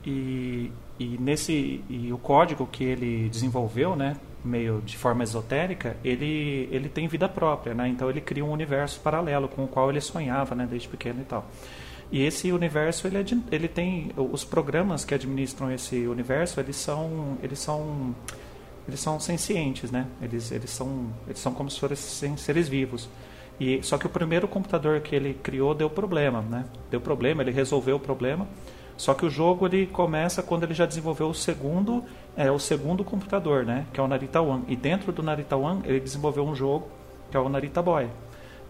e, 0.06 0.70
e, 1.00 1.18
nesse, 1.18 1.82
e 1.90 2.12
o 2.12 2.18
código 2.18 2.68
que 2.68 2.84
ele 2.84 3.30
desenvolveu, 3.30 3.96
né, 3.96 4.18
meio 4.44 4.82
de 4.82 4.98
forma 4.98 5.24
esotérica, 5.24 5.96
ele, 6.04 6.68
ele 6.74 6.90
tem 6.90 7.08
vida 7.08 7.30
própria, 7.30 7.74
né? 7.74 7.88
então 7.88 8.10
ele 8.10 8.20
cria 8.20 8.44
um 8.44 8.52
universo 8.52 9.00
paralelo 9.00 9.48
com 9.48 9.64
o 9.64 9.68
qual 9.70 9.90
ele 9.90 10.02
sonhava 10.02 10.54
né, 10.56 10.68
desde 10.70 10.90
pequeno 10.90 11.22
e 11.22 11.26
tal. 11.26 11.50
E 12.16 12.24
esse 12.24 12.50
universo 12.50 13.08
ele, 13.08 13.18
é 13.18 13.26
ele 13.52 13.68
tem 13.68 14.10
os 14.16 14.46
programas 14.46 15.04
que 15.04 15.14
administram 15.14 15.70
esse 15.70 16.08
universo 16.08 16.62
eles 16.62 16.78
são 16.78 17.38
eles 17.44 17.60
são 17.60 18.16
eles 18.88 19.02
são 19.02 19.20
sencientes, 19.20 19.92
né? 19.92 20.08
Eles 20.22 20.50
eles 20.50 20.70
são 20.70 21.10
eles 21.28 21.40
são 21.40 21.54
como 21.54 21.70
se 21.70 21.78
fossem 21.78 22.38
seres 22.38 22.70
vivos. 22.70 23.10
E 23.60 23.84
só 23.84 23.98
que 23.98 24.06
o 24.06 24.10
primeiro 24.10 24.48
computador 24.48 25.02
que 25.02 25.14
ele 25.14 25.34
criou 25.34 25.76
deu 25.76 25.90
problema, 25.90 26.42
né? 26.42 26.64
Deu 26.90 27.02
problema, 27.02 27.42
ele 27.44 27.52
resolveu 27.52 27.98
o 27.98 28.00
problema. 28.00 28.48
Só 28.96 29.14
que 29.14 29.26
o 29.26 29.30
jogo 29.30 29.66
ele 29.66 29.86
começa 29.86 30.42
quando 30.42 30.64
ele 30.64 30.74
já 30.74 30.86
desenvolveu 30.86 31.28
o 31.28 31.34
segundo 31.34 32.02
é 32.38 32.50
o 32.50 32.58
segundo 32.58 33.04
computador, 33.04 33.66
né? 33.66 33.88
Que 33.92 34.00
é 34.00 34.04
o 34.04 34.08
Narita 34.08 34.40
One. 34.40 34.64
E 34.70 34.76
dentro 34.78 35.12
do 35.12 35.22
Narita 35.22 35.58
One 35.58 35.82
ele 35.84 36.00
desenvolveu 36.00 36.46
um 36.46 36.56
jogo 36.56 36.88
que 37.30 37.36
é 37.36 37.40
o 37.42 37.50
Narita 37.50 37.82
Boy. 37.82 38.08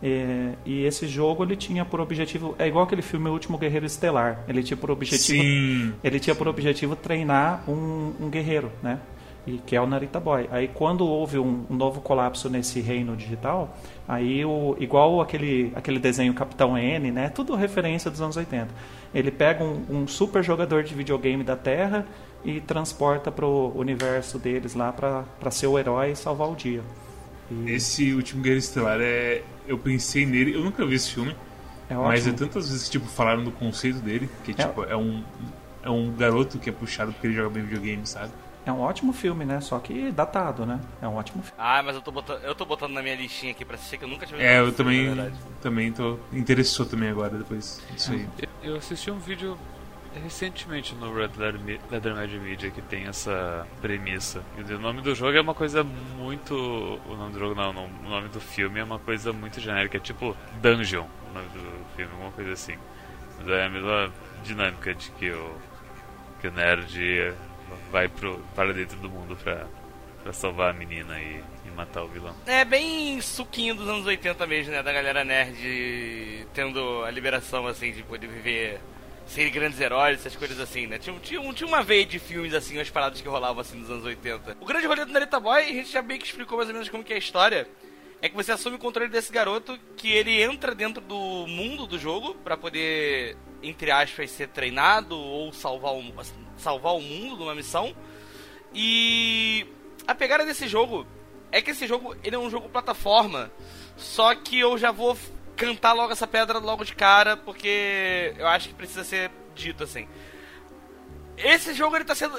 É, 0.03 0.53
e 0.65 0.83
esse 0.83 1.07
jogo 1.07 1.44
ele 1.44 1.56
tinha 1.56 1.86
por 1.86 2.00
objetivo 2.00 2.53
é 2.59 2.68
igual 2.68 2.83
aquele 2.83 3.01
filme 3.01 3.30
O 3.30 3.33
Último 3.33 3.57
Guerreiro 3.57 3.85
Estelar. 3.85 4.44
Ele 4.47 4.61
tinha 4.61 4.78
por 4.78 4.92
objetivo 4.92 5.42
Sim. 5.42 5.94
ele 6.04 6.19
tinha 6.19 6.35
por 6.35 6.47
objetivo 6.47 6.95
treinar 6.95 7.64
um, 7.68 8.14
um 8.19 8.30
guerreiro, 8.30 8.71
né? 8.83 8.99
E 9.47 9.59
que 9.59 9.75
é 9.75 9.81
o 9.81 9.85
Narita 9.85 10.19
Boy. 10.19 10.49
Aí 10.52 10.68
quando 10.68 11.06
houve 11.06 11.37
um, 11.37 11.66
um 11.69 11.75
novo 11.75 12.02
colapso 12.02 12.49
nesse 12.49 12.81
reino 12.81 13.16
digital, 13.16 13.78
aí 14.07 14.44
o 14.44 14.75
igual 14.80 15.21
aquele 15.21 15.71
aquele 15.75 15.99
desenho 15.99 16.33
Capitão 16.33 16.78
N, 16.78 17.11
né? 17.11 17.30
Tudo 17.30 17.56
referência 17.56 18.11
dos 18.11 18.21
anos 18.21 18.35
80. 18.35 18.68
Ele 19.14 19.31
pega 19.31 19.64
um, 19.64 19.85
um 19.90 20.07
super 20.07 20.44
jogador 20.44 20.83
de 20.83 20.94
videogame 20.94 21.44
da 21.44 21.56
Terra 21.56 22.06
e 22.44 22.59
transporta 22.59 23.31
pro 23.31 23.71
universo 23.75 24.37
deles 24.37 24.73
lá 24.75 24.92
pra 24.92 25.23
pra 25.40 25.52
ser 25.52 25.68
o 25.68 25.80
herói 25.80 26.11
e 26.11 26.16
salvar 26.16 26.49
o 26.49 26.56
dia. 26.56 26.81
E 27.49 27.71
Esse 27.71 28.14
último 28.14 28.42
Guerreiro 28.42 28.59
Estelar 28.59 28.99
é. 28.99 29.42
Eu 29.68 29.78
pensei 29.78 30.26
nele, 30.26 30.54
eu 30.56 30.62
nunca 30.64 30.86
vi 30.86 30.95
esse 30.95 31.12
filme, 31.12 31.36
é 31.90 31.95
mas 31.95 32.28
é 32.28 32.31
tantas 32.31 32.69
vezes 32.69 32.86
que 32.86 32.92
tipo, 32.92 33.06
falaram 33.07 33.44
do 33.44 33.52
conceito 33.52 34.00
dele, 34.00 34.30
que 34.44 34.52
É. 34.52 34.54
tipo, 34.54 34.84
é 34.84 34.95
um. 34.95 35.24
É 35.84 35.90
um 35.90 36.12
garoto 36.16 36.57
que 36.57 36.68
é 36.69 36.74
puxado 36.74 37.12
porque 37.14 37.28
ele 37.28 37.36
joga 37.36 37.50
bem 37.52 37.64
videogame, 37.64 38.06
sabe? 38.07 38.31
É 38.66 38.72
um 38.72 38.80
ótimo 38.80 39.14
filme, 39.14 39.45
né? 39.45 39.62
Só 39.62 39.78
que 39.78 40.12
datado, 40.12 40.66
né? 40.66 40.80
É 41.00 41.07
um 41.07 41.14
ótimo 41.16 41.44
filme. 41.44 41.56
Ah, 41.60 41.84
mas 41.84 41.95
eu 41.95 42.02
tô 42.02 42.12
botando, 42.12 42.42
eu 42.44 42.56
tô 42.56 42.66
botando 42.66 42.94
na 42.94 43.04
minha 43.04 43.16
listinha 43.16 43.52
aqui 43.52 43.64
pra 43.64 43.76
assistir 43.76 44.00
que 44.00 44.04
eu 44.04 44.07
nunca 44.07 44.26
tive 44.26 44.42
É, 44.42 44.60
eu 44.60 44.72
filme, 44.74 45.06
também. 45.14 45.31
Também 45.62 45.92
tô. 45.92 46.18
Interessou 46.34 46.84
também 46.88 47.10
agora, 47.10 47.38
depois 47.38 47.80
disso 47.94 48.14
aí. 48.14 48.28
Eu- 48.64 48.72
Eu 48.72 48.76
assisti 48.78 49.12
um 49.12 49.19
vídeo 49.19 49.56
recentemente 50.19 50.95
no 50.95 51.14
Red 51.14 51.31
Letter 51.38 52.16
Mad 52.16 52.31
Media 52.31 52.72
que 52.72 52.81
tem 52.81 53.06
essa 53.06 53.68
premissa. 53.81 54.44
E 54.57 54.74
o 54.74 54.80
nome 54.80 55.02
do 55.02 55.14
jogo 55.16 55.38
é 55.38 55.42
uma 55.42 55.54
coisa 55.54 55.84
muito. 55.84 56.54
O 56.54 57.16
nome 57.16 57.34
do 57.34 57.40
jogo 57.40 57.56
não, 57.56 57.74
não, 57.74 57.86
o 57.86 58.10
nome 58.10 58.30
do 58.30 58.40
filme 58.40 58.80
é 58.80 58.84
uma 58.84 59.00
coisa 59.00 59.31
muito 59.34 59.60
genérica, 59.60 59.98
é 59.98 60.00
tipo 60.00 60.36
Dungeon, 60.62 61.07
o 61.30 61.34
nome 61.34 61.50
do 61.50 61.86
filme, 61.95 62.12
alguma 62.12 62.31
coisa 62.31 62.52
assim. 62.54 62.78
Mas 63.38 63.50
é 63.50 63.66
a 63.66 63.69
mesma 63.69 64.12
dinâmica 64.44 64.94
de 64.94 65.12
que 65.12 65.30
o, 65.31 65.56
que 66.40 66.48
o 66.48 66.52
nerd 66.52 67.34
vai 67.92 68.07
pro, 68.07 68.40
para 68.56 68.74
dentro 68.74 68.98
do 69.00 69.10
mundo 69.10 69.36
pra, 69.36 69.66
pra 70.24 70.34
salvar 70.34 70.69
a 70.69 70.74
menina 70.74 71.19
e, 71.19 71.44
e 71.66 71.72
matar 71.72 72.04
o 72.04 72.07
vilão. 72.07 72.36
É 72.45 72.64
bem 72.64 73.19
suquinho 73.22 73.76
dos 73.76 73.88
anos 73.88 74.06
80 74.06 74.45
mesmo, 74.48 74.72
né? 74.72 74.84
Da 74.84 74.94
galera 74.94 75.24
nerd 75.24 76.48
tendo 76.54 77.04
a 77.04 77.12
liberação, 77.12 77.68
assim, 77.68 77.92
de 77.92 78.04
poder 78.04 78.28
viver 78.28 78.80
ser 79.25 79.49
grandes 79.49 79.79
heróis, 79.79 80.19
essas 80.19 80.35
coisas 80.35 80.59
assim, 80.59 80.87
né? 80.87 80.99
Tinha, 80.99 81.19
tinha, 81.19 81.53
tinha 81.53 81.67
uma 81.67 81.81
veia 81.81 82.05
de 82.05 82.19
filmes, 82.19 82.53
assim, 82.53 82.77
umas 82.77 82.89
paradas 82.89 83.21
que 83.21 83.27
rolavam, 83.27 83.61
assim, 83.61 83.77
nos 83.77 83.89
anos 83.89 84.05
80. 84.05 84.57
O 84.59 84.65
grande 84.65 84.87
rolê 84.87 85.03
do 85.03 85.11
Narita 85.11 85.39
Boy, 85.39 85.63
a 85.63 85.65
gente 85.65 85.91
já 85.91 86.01
bem 86.01 86.19
que 86.19 86.25
explicou 86.25 86.57
mais 86.57 86.69
ou 86.69 86.73
menos 86.73 86.89
como 86.89 87.03
que 87.03 87.13
é 87.13 87.15
a 87.15 87.19
história, 87.19 87.67
é 88.21 88.29
que 88.29 88.35
você 88.35 88.51
assume 88.51 88.75
o 88.75 88.79
controle 88.79 89.09
desse 89.09 89.31
garoto, 89.31 89.77
que 89.97 90.11
ele 90.11 90.41
entra 90.41 90.73
dentro 90.73 91.01
do 91.01 91.45
mundo 91.47 91.85
do 91.85 91.97
jogo 91.97 92.35
pra 92.35 92.55
poder, 92.55 93.35
entre 93.61 93.91
aspas, 93.91 94.31
ser 94.31 94.47
treinado 94.49 95.17
ou 95.17 95.51
salvar 95.51 95.94
o, 95.94 96.03
salvar 96.57 96.95
o 96.95 97.01
mundo 97.01 97.37
numa 97.37 97.55
missão. 97.55 97.95
E 98.73 99.65
a 100.07 100.13
pegada 100.13 100.45
desse 100.45 100.67
jogo 100.67 101.05
é 101.51 101.61
que 101.61 101.71
esse 101.71 101.87
jogo 101.87 102.15
ele 102.23 102.35
é 102.35 102.39
um 102.39 102.49
jogo 102.49 102.69
plataforma, 102.69 103.51
só 103.95 104.35
que 104.35 104.59
eu 104.59 104.77
já 104.77 104.91
vou 104.91 105.17
cantar 105.56 105.94
logo 105.94 106.12
essa 106.12 106.28
pedra 106.28 106.59
logo 106.59 106.83
de 106.83 106.95
cara, 106.95 107.38
porque 107.38 108.33
eu 108.38 108.47
acho 108.47 108.69
que 108.69 108.76
precisa 108.76 109.04
ser 109.04 109.31
dito 109.56 109.83
assim. 109.83 110.07
Esse 111.38 111.74
jogo 111.74 111.95
ele 111.95 112.06
tá 112.06 112.16
sendo 112.16 112.38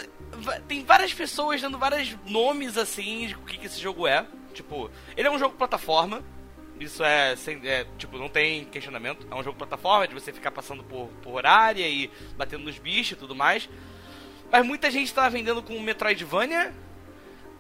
tem 0.67 0.85
várias 0.85 1.13
pessoas 1.13 1.61
dando 1.61 1.79
vários 1.79 2.17
nomes 2.27 2.77
assim 2.77 3.27
de 3.27 3.35
o 3.35 3.39
que, 3.41 3.59
que 3.59 3.67
esse 3.67 3.81
jogo 3.81 4.07
é. 4.07 4.27
Tipo, 4.53 4.91
ele 5.17 5.29
é 5.29 5.31
um 5.31 5.39
jogo 5.39 5.57
plataforma. 5.57 6.23
Isso 6.79 7.03
é, 7.03 7.35
sem, 7.37 7.61
é, 7.67 7.87
tipo, 7.97 8.19
não 8.19 8.29
tem 8.29 8.65
questionamento. 8.67 9.27
É 9.31 9.35
um 9.35 9.43
jogo 9.43 9.57
plataforma 9.57 10.07
de 10.07 10.15
você 10.15 10.33
ficar 10.33 10.51
passando 10.51 10.83
por, 10.85 11.09
por 11.23 11.47
área 11.47 11.87
e 11.89 12.11
batendo 12.37 12.65
nos 12.65 12.79
bichos 12.79 13.13
e 13.13 13.17
tudo 13.17 13.35
mais. 13.35 13.69
Mas 14.51 14.65
muita 14.65 14.91
gente 14.91 15.13
tá 15.13 15.29
vendendo 15.29 15.63
com 15.63 15.79
Metroidvania 15.81 16.75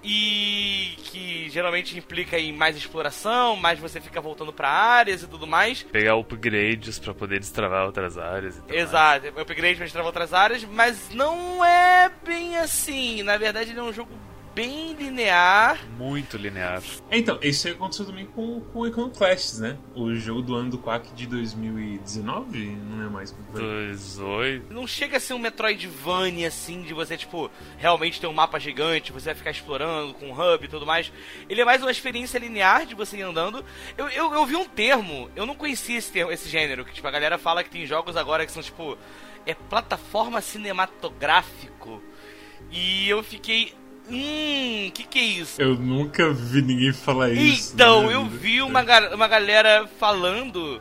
e 0.07 0.95
que 1.03 1.51
geralmente 1.51 1.99
implica 1.99 2.39
em 2.39 2.53
mais 2.53 2.77
exploração, 2.77 3.57
mais 3.57 3.81
você 3.81 4.01
fica 4.01 4.21
voltando 4.21 4.53
para 4.53 4.71
áreas 4.71 5.25
e 5.25 5.27
tudo 5.27 5.49
mais. 5.49 5.83
Pegar 5.83 6.15
upgrades 6.15 7.01
para 7.01 7.13
poder 7.13 7.41
destravar 7.41 7.85
outras 7.85 8.17
áreas. 8.17 8.63
Exato, 8.69 9.27
mais. 9.27 9.39
upgrades 9.39 9.77
para 9.77 9.87
destravar 9.87 10.07
outras 10.07 10.33
áreas, 10.33 10.65
mas 10.65 11.11
não 11.11 11.65
é 11.65 12.09
bem 12.25 12.57
assim. 12.57 13.25
Na 13.25 13.37
verdade, 13.37 13.71
ele 13.71 13.81
é 13.81 13.83
um 13.83 13.93
jogo 13.93 14.11
bem 14.57 14.95
linear. 14.95 15.79
Muito 15.99 16.39
linear. 16.39 16.83
Então, 17.13 17.39
isso 17.43 17.69
aí 17.69 17.75
aconteceu 17.75 18.07
também 18.07 18.25
com, 18.25 18.63
com 18.63 18.79
o 18.81 18.87
Iconoclasts, 18.87 19.61
né? 19.61 19.77
O 19.95 20.15
jogo 20.15 20.41
do 20.41 20.55
ano 20.55 20.71
do 20.71 20.79
Quack 20.79 21.13
de 21.13 21.27
2019, 21.27 22.67
não 22.67 23.05
é 23.05 23.09
mais. 23.11 23.33
2018. 23.53 24.73
Não 24.73 24.87
chega 24.87 25.19
a 25.19 25.21
ser 25.21 25.35
um 25.35 25.39
Metroidvania 25.39 26.49
assim, 26.49 26.81
de 26.81 26.95
você, 26.95 27.19
tipo, 27.19 27.51
realmente 27.77 28.19
ter 28.19 28.27
um 28.29 28.33
mapa 28.33 28.59
gigante, 28.59 29.13
você 29.13 29.27
vai 29.27 29.35
ficar 29.35 29.51
explorando 29.51 30.15
com 30.15 30.31
um 30.31 30.33
hub 30.33 30.65
e 30.65 30.69
tudo 30.69 30.87
mais. 30.87 31.13
Ele 31.51 31.61
é 31.61 31.65
mais 31.65 31.83
uma 31.83 31.91
experiência 31.91 32.39
linear 32.39 32.87
de 32.87 32.95
você 32.95 33.19
ir 33.19 33.23
andando. 33.23 33.63
Eu, 33.99 34.09
eu, 34.09 34.33
eu 34.33 34.47
vi 34.47 34.57
um 34.57 34.65
termo, 34.65 35.31
eu 35.37 35.45
não 35.45 35.55
conhecia 35.55 35.99
esse, 35.99 36.11
termo, 36.11 36.33
esse 36.33 36.49
gênero, 36.49 36.83
que 36.83 36.95
tipo, 36.95 37.07
a 37.07 37.11
galera 37.11 37.37
fala 37.37 37.63
que 37.63 37.69
tem 37.69 37.85
jogos 37.85 38.17
agora 38.17 38.47
que 38.47 38.53
são 38.53 38.63
tipo. 38.63 38.97
É 39.45 39.55
plataforma 39.55 40.41
cinematográfico. 40.41 42.03
E 42.73 43.09
eu 43.09 43.23
fiquei 43.23 43.73
Hum, 44.09 44.91
que 44.95 45.05
que 45.05 45.19
é 45.19 45.23
isso? 45.23 45.61
Eu 45.61 45.75
nunca 45.75 46.33
vi 46.33 46.63
ninguém 46.63 46.93
falar 46.93 47.31
isso. 47.31 47.75
Então, 47.75 48.11
eu 48.11 48.25
vi 48.27 48.63
uma, 48.63 48.83
uma 49.13 49.29
galera 49.29 49.89
falando 49.99 50.81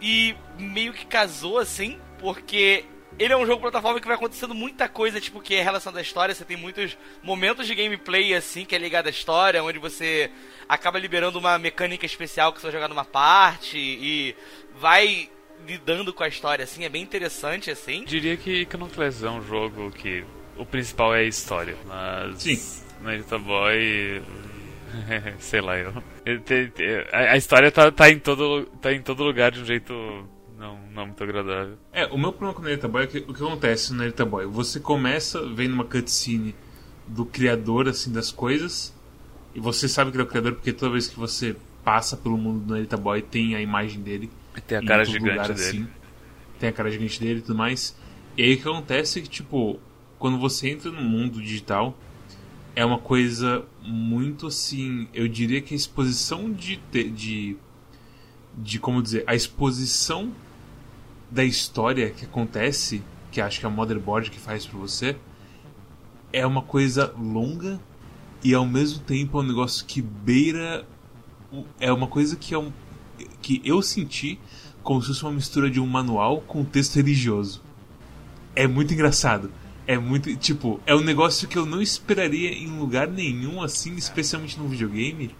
e 0.00 0.34
meio 0.58 0.92
que 0.92 1.06
casou 1.06 1.58
assim, 1.58 1.98
porque 2.18 2.84
ele 3.18 3.32
é 3.32 3.36
um 3.36 3.46
jogo 3.46 3.60
plataforma 3.60 4.00
que 4.00 4.06
vai 4.06 4.16
acontecendo 4.16 4.54
muita 4.54 4.88
coisa, 4.88 5.20
tipo, 5.20 5.40
que 5.40 5.54
é 5.54 5.62
relação 5.62 5.92
da 5.92 6.00
história. 6.00 6.34
Você 6.34 6.44
tem 6.44 6.56
muitos 6.56 6.96
momentos 7.22 7.66
de 7.66 7.74
gameplay, 7.74 8.34
assim, 8.34 8.64
que 8.64 8.74
é 8.74 8.78
ligado 8.78 9.08
à 9.08 9.10
história, 9.10 9.62
onde 9.62 9.78
você 9.78 10.30
acaba 10.68 10.98
liberando 10.98 11.38
uma 11.38 11.58
mecânica 11.58 12.06
especial 12.06 12.52
que 12.52 12.60
você 12.60 12.66
vai 12.66 12.72
jogar 12.72 12.88
numa 12.88 13.04
parte 13.04 13.76
e 13.76 14.36
vai 14.78 15.28
lidando 15.66 16.12
com 16.12 16.22
a 16.22 16.28
história, 16.28 16.62
assim, 16.62 16.84
é 16.84 16.88
bem 16.88 17.02
interessante, 17.02 17.70
assim. 17.70 18.04
Diria 18.04 18.36
que 18.36 18.62
Iconoclast 18.62 19.24
é 19.24 19.30
um 19.30 19.42
jogo 19.42 19.90
que 19.90 20.24
o 20.58 20.66
principal 20.66 21.14
é 21.14 21.20
a 21.20 21.24
história, 21.24 21.76
mas 21.86 22.42
Sim. 22.42 22.60
Naruto 23.02 23.38
Boy 23.38 24.22
sei 25.38 25.60
lá, 25.60 25.76
eu, 25.78 25.92
a, 27.12 27.36
história 27.36 27.70
tá, 27.70 27.90
tá, 27.90 28.10
em 28.10 28.18
todo, 28.18 28.66
tá 28.80 28.92
em 28.92 29.02
todo 29.02 29.22
lugar 29.22 29.52
de 29.52 29.60
um 29.60 29.64
jeito 29.64 29.92
não, 30.58 30.78
não 30.92 31.06
muito 31.06 31.22
agradável. 31.22 31.76
É, 31.92 32.06
o 32.06 32.18
meu 32.18 32.32
problema 32.32 32.54
com 32.54 32.62
o 32.62 32.64
Naruto 32.64 32.88
Boy 32.88 33.04
é 33.04 33.06
que 33.06 33.18
o 33.18 33.34
que 33.34 33.42
acontece 33.42 33.92
no 33.92 33.98
Naruto 33.98 34.26
Boy? 34.26 34.46
Você 34.46 34.80
começa 34.80 35.46
vendo 35.46 35.74
uma 35.74 35.84
cutscene 35.84 36.54
do 37.06 37.24
criador 37.24 37.88
assim 37.88 38.12
das 38.12 38.30
coisas 38.30 38.94
e 39.54 39.60
você 39.60 39.88
sabe 39.88 40.10
que 40.10 40.16
ele 40.16 40.24
é 40.24 40.26
o 40.26 40.28
criador 40.28 40.54
porque 40.54 40.72
toda 40.72 40.92
vez 40.92 41.08
que 41.08 41.18
você 41.18 41.56
passa 41.84 42.16
pelo 42.16 42.36
mundo 42.36 42.60
do 42.60 42.74
Naruto 42.74 42.98
Boy 42.98 43.22
tem 43.22 43.54
a 43.54 43.60
imagem 43.60 44.00
dele. 44.00 44.30
Tem 44.66 44.78
a 44.78 44.84
cara 44.84 45.04
gigante 45.04 45.30
lugar, 45.30 45.48
dele. 45.48 45.60
Assim, 45.60 45.88
tem 46.58 46.68
a 46.68 46.72
cara 46.72 46.90
gigante 46.90 47.20
dele 47.20 47.38
e 47.38 47.42
tudo 47.42 47.56
mais. 47.56 47.96
E 48.36 48.42
aí 48.42 48.54
o 48.54 48.56
que 48.56 48.68
acontece 48.68 49.18
é 49.18 49.22
que, 49.22 49.28
tipo, 49.28 49.78
quando 50.18 50.38
você 50.38 50.70
entra 50.70 50.90
no 50.90 51.02
mundo 51.02 51.40
digital, 51.40 51.96
é 52.74 52.84
uma 52.84 52.98
coisa 52.98 53.64
muito 53.82 54.46
assim. 54.46 55.08
Eu 55.12 55.28
diria 55.28 55.60
que 55.60 55.74
a 55.74 55.76
exposição 55.76 56.50
de. 56.52 56.76
de, 56.92 57.56
de 58.56 58.78
como 58.78 59.02
dizer? 59.02 59.24
A 59.26 59.34
exposição 59.34 60.32
da 61.30 61.44
história 61.44 62.10
que 62.10 62.24
acontece, 62.24 63.02
que 63.30 63.40
acho 63.40 63.60
que 63.60 63.66
é 63.66 63.68
a 63.68 63.72
motherboard 63.72 64.30
que 64.30 64.38
faz 64.38 64.66
para 64.66 64.78
você, 64.78 65.16
é 66.32 66.46
uma 66.46 66.62
coisa 66.62 67.12
longa 67.18 67.80
e 68.42 68.54
ao 68.54 68.66
mesmo 68.66 69.00
tempo 69.00 69.38
é 69.38 69.42
um 69.42 69.46
negócio 69.46 69.84
que 69.84 70.00
beira. 70.00 70.86
É 71.80 71.92
uma 71.92 72.06
coisa 72.06 72.36
que 72.36 72.54
é 72.54 72.58
um. 72.58 72.72
que 73.40 73.60
eu 73.64 73.82
senti 73.82 74.38
como 74.82 75.00
se 75.00 75.08
fosse 75.08 75.22
uma 75.22 75.32
mistura 75.32 75.70
de 75.70 75.80
um 75.80 75.86
manual 75.86 76.40
com 76.42 76.60
um 76.60 76.64
texto 76.64 76.96
religioso. 76.96 77.62
É 78.54 78.66
muito 78.66 78.92
engraçado. 78.94 79.50
É 79.88 79.96
muito. 79.96 80.36
Tipo, 80.36 80.78
é 80.84 80.94
um 80.94 81.00
negócio 81.00 81.48
que 81.48 81.56
eu 81.56 81.64
não 81.64 81.80
esperaria 81.80 82.52
em 82.52 82.66
lugar 82.78 83.08
nenhum, 83.08 83.62
assim, 83.62 83.96
especialmente 83.96 84.58
num 84.58 84.68
videogame. 84.68 85.34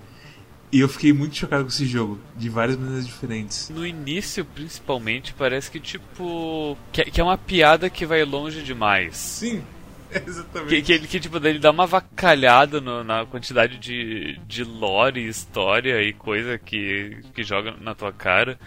E 0.73 0.81
eu 0.81 0.88
fiquei 0.88 1.12
muito 1.12 1.37
chocado 1.37 1.64
com 1.64 1.69
esse 1.69 1.85
jogo, 1.85 2.19
de 2.35 2.49
várias 2.49 2.78
maneiras 2.78 3.07
diferentes. 3.07 3.69
No 3.69 3.87
início, 3.87 4.47
principalmente, 4.47 5.35
parece 5.35 5.71
que, 5.71 5.78
tipo. 5.78 6.78
Que, 6.90 7.05
que 7.05 7.21
é 7.21 7.25
uma 7.25 7.37
piada 7.37 7.90
que 7.90 8.07
vai 8.07 8.25
longe 8.25 8.62
demais. 8.62 9.19
Sim, 9.19 9.62
exatamente. 10.11 10.83
Que, 10.83 10.99
que, 10.99 11.07
que 11.07 11.21
tipo, 11.21 11.37
ele 11.47 11.59
dá 11.59 11.71
uma 11.71 11.87
vacalhada 11.87 12.81
no, 12.81 13.05
na 13.05 13.26
quantidade 13.26 13.76
de, 13.76 14.40
de 14.47 14.64
lore, 14.64 15.28
história 15.28 16.02
e 16.02 16.14
coisa 16.14 16.57
que, 16.57 17.19
que 17.35 17.43
joga 17.43 17.75
na 17.78 17.95
tua 17.95 18.14
cara. 18.14 18.59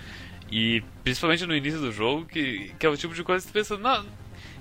E 0.51 0.83
principalmente 1.03 1.47
no 1.47 1.55
início 1.55 1.79
do 1.79 1.91
jogo, 1.91 2.25
que, 2.25 2.71
que 2.77 2.85
é 2.85 2.89
o 2.89 2.97
tipo 2.97 3.15
de 3.15 3.23
coisa 3.23 3.43
que 3.43 3.51
você 3.51 3.59
pensa, 3.59 3.77
não, 3.77 4.05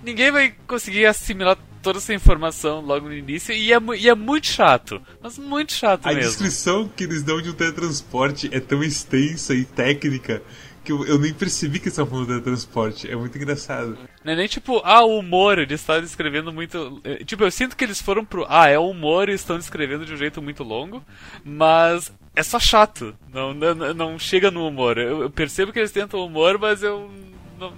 ninguém 0.02 0.30
vai 0.30 0.54
conseguir 0.66 1.07
assimilar 1.07 1.57
toda 1.83 1.99
essa 1.99 2.12
informação 2.14 2.80
logo 2.80 3.09
no 3.09 3.14
início 3.14 3.54
e 3.54 3.73
é, 3.73 3.78
e 3.99 4.09
é 4.09 4.14
muito 4.14 4.47
chato. 4.47 5.00
Mas 5.23 5.38
muito 5.38 5.73
chato 5.73 6.07
a 6.07 6.09
mesmo. 6.09 6.23
A 6.23 6.26
descrição 6.26 6.88
que 6.88 7.04
eles 7.04 7.23
dão 7.23 7.40
de 7.40 7.50
um 7.50 7.54
teletransporte 7.54 8.49
é 8.52 8.61
tão 8.61 8.83
extensa 8.83 9.54
e 9.54 9.64
técnica 9.64 10.42
que 10.83 10.92
eu, 10.92 11.04
eu 11.04 11.19
nem 11.19 11.33
percebi 11.33 11.78
que 11.78 11.85
eles 11.85 11.92
estavam 11.92 12.11
falando 12.11 12.26
de 12.26 12.33
teletransporte. 12.33 13.11
É 13.11 13.16
muito 13.16 13.37
engraçado. 13.37 13.99
Não 14.25 14.33
é 14.33 14.37
nem 14.37 14.47
tipo, 14.47 14.80
ah, 14.85 15.04
o 15.04 15.19
humor, 15.19 15.59
eles 15.59 15.80
estão 15.80 16.00
descrevendo 16.00 16.52
muito. 16.52 17.00
Eh, 17.04 17.25
tipo, 17.25 17.45
eu 17.45 17.50
sinto 17.50 17.76
que 17.76 17.85
eles 17.85 18.00
foram 18.00 18.25
pro. 18.25 18.47
Ah, 18.49 18.69
é 18.69 18.78
o 18.78 18.90
humor 18.90 19.28
e 19.28 19.35
estão 19.35 19.59
descrevendo 19.59 20.07
de 20.07 20.14
um 20.14 20.16
jeito 20.16 20.40
muito 20.40 20.62
longo, 20.62 21.04
mas 21.45 22.12
é 22.35 22.42
só 22.42 22.59
chato. 22.59 23.14
Não, 23.33 23.52
não, 23.52 23.95
não 23.95 24.19
chega 24.19 24.50
no 24.50 24.66
humor. 24.66 24.99
Eu, 24.99 25.23
eu 25.23 25.30
percebo 25.30 25.73
que 25.73 25.78
eles 25.78 25.92
tentam 25.92 26.25
humor, 26.25 26.59
mas 26.59 26.83
eu 26.83 27.11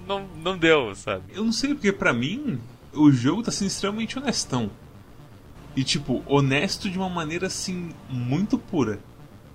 não, 0.07 0.27
não, 0.37 0.57
deu, 0.57 0.95
sabe? 0.95 1.25
Eu 1.33 1.43
não 1.43 1.51
sei, 1.51 1.73
porque 1.73 1.91
para 1.91 2.13
mim 2.13 2.59
o 2.93 3.11
jogo 3.11 3.43
tá 3.43 3.51
sendo 3.51 3.67
extremamente 3.67 4.17
honestão. 4.17 4.71
E 5.75 5.83
tipo, 5.83 6.23
honesto 6.25 6.89
de 6.89 6.97
uma 6.97 7.09
maneira 7.09 7.47
assim, 7.47 7.91
muito 8.09 8.57
pura. 8.57 8.99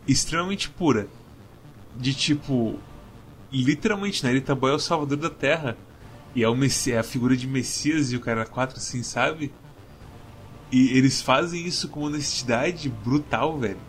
Extremamente 0.07 0.69
pura. 0.69 1.09
De 1.97 2.13
tipo, 2.13 2.79
literalmente, 3.51 4.25
né? 4.25 4.31
Ele 4.31 4.41
tá 4.41 4.53
é 4.53 4.73
o 4.73 4.79
salvador 4.79 5.17
da 5.17 5.31
terra. 5.31 5.77
E 6.35 6.43
é, 6.43 6.49
o 6.49 6.55
Messi 6.55 6.93
é 6.93 6.99
a 6.99 7.03
figura 7.03 7.37
de 7.37 7.47
Messias 7.47 8.13
e 8.13 8.17
o 8.17 8.21
cara 8.21 8.45
4, 8.45 8.77
assim, 8.77 9.03
sabe? 9.03 9.51
E 10.71 10.91
eles 10.97 11.23
fazem 11.23 11.67
isso 11.67 11.89
com 11.89 12.03
honestidade 12.03 12.89
brutal, 12.89 13.59
velho 13.59 13.89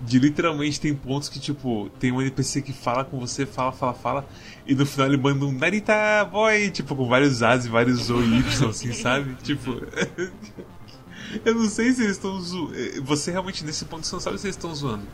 de 0.00 0.18
literalmente 0.18 0.80
tem 0.80 0.94
pontos 0.94 1.28
que, 1.28 1.40
tipo, 1.40 1.90
tem 1.98 2.12
um 2.12 2.20
NPC 2.20 2.62
que 2.62 2.72
fala 2.72 3.04
com 3.04 3.18
você, 3.18 3.44
fala, 3.44 3.72
fala, 3.72 3.94
fala, 3.94 4.28
e 4.66 4.74
no 4.74 4.86
final 4.86 5.08
ele 5.08 5.16
manda 5.16 5.44
um 5.44 5.52
Narita 5.52 6.24
Boy, 6.30 6.70
tipo, 6.70 6.94
com 6.94 7.08
vários 7.08 7.42
As 7.42 7.66
e 7.66 7.68
vários 7.68 8.10
O 8.10 8.20
e 8.22 8.38
Y, 8.38 8.68
assim, 8.68 8.92
sabe? 8.94 9.34
Tipo. 9.42 9.82
eu 11.44 11.54
não 11.54 11.68
sei 11.68 11.92
se 11.92 12.02
eles 12.02 12.16
estão 12.16 12.40
zoando. 12.40 12.72
Você 13.04 13.30
realmente, 13.30 13.64
nesse 13.64 13.84
ponto, 13.84 14.06
você 14.06 14.14
não 14.14 14.20
sabe 14.20 14.38
se 14.38 14.46
eles 14.46 14.56
estão 14.56 14.74
zoando. 14.74 15.06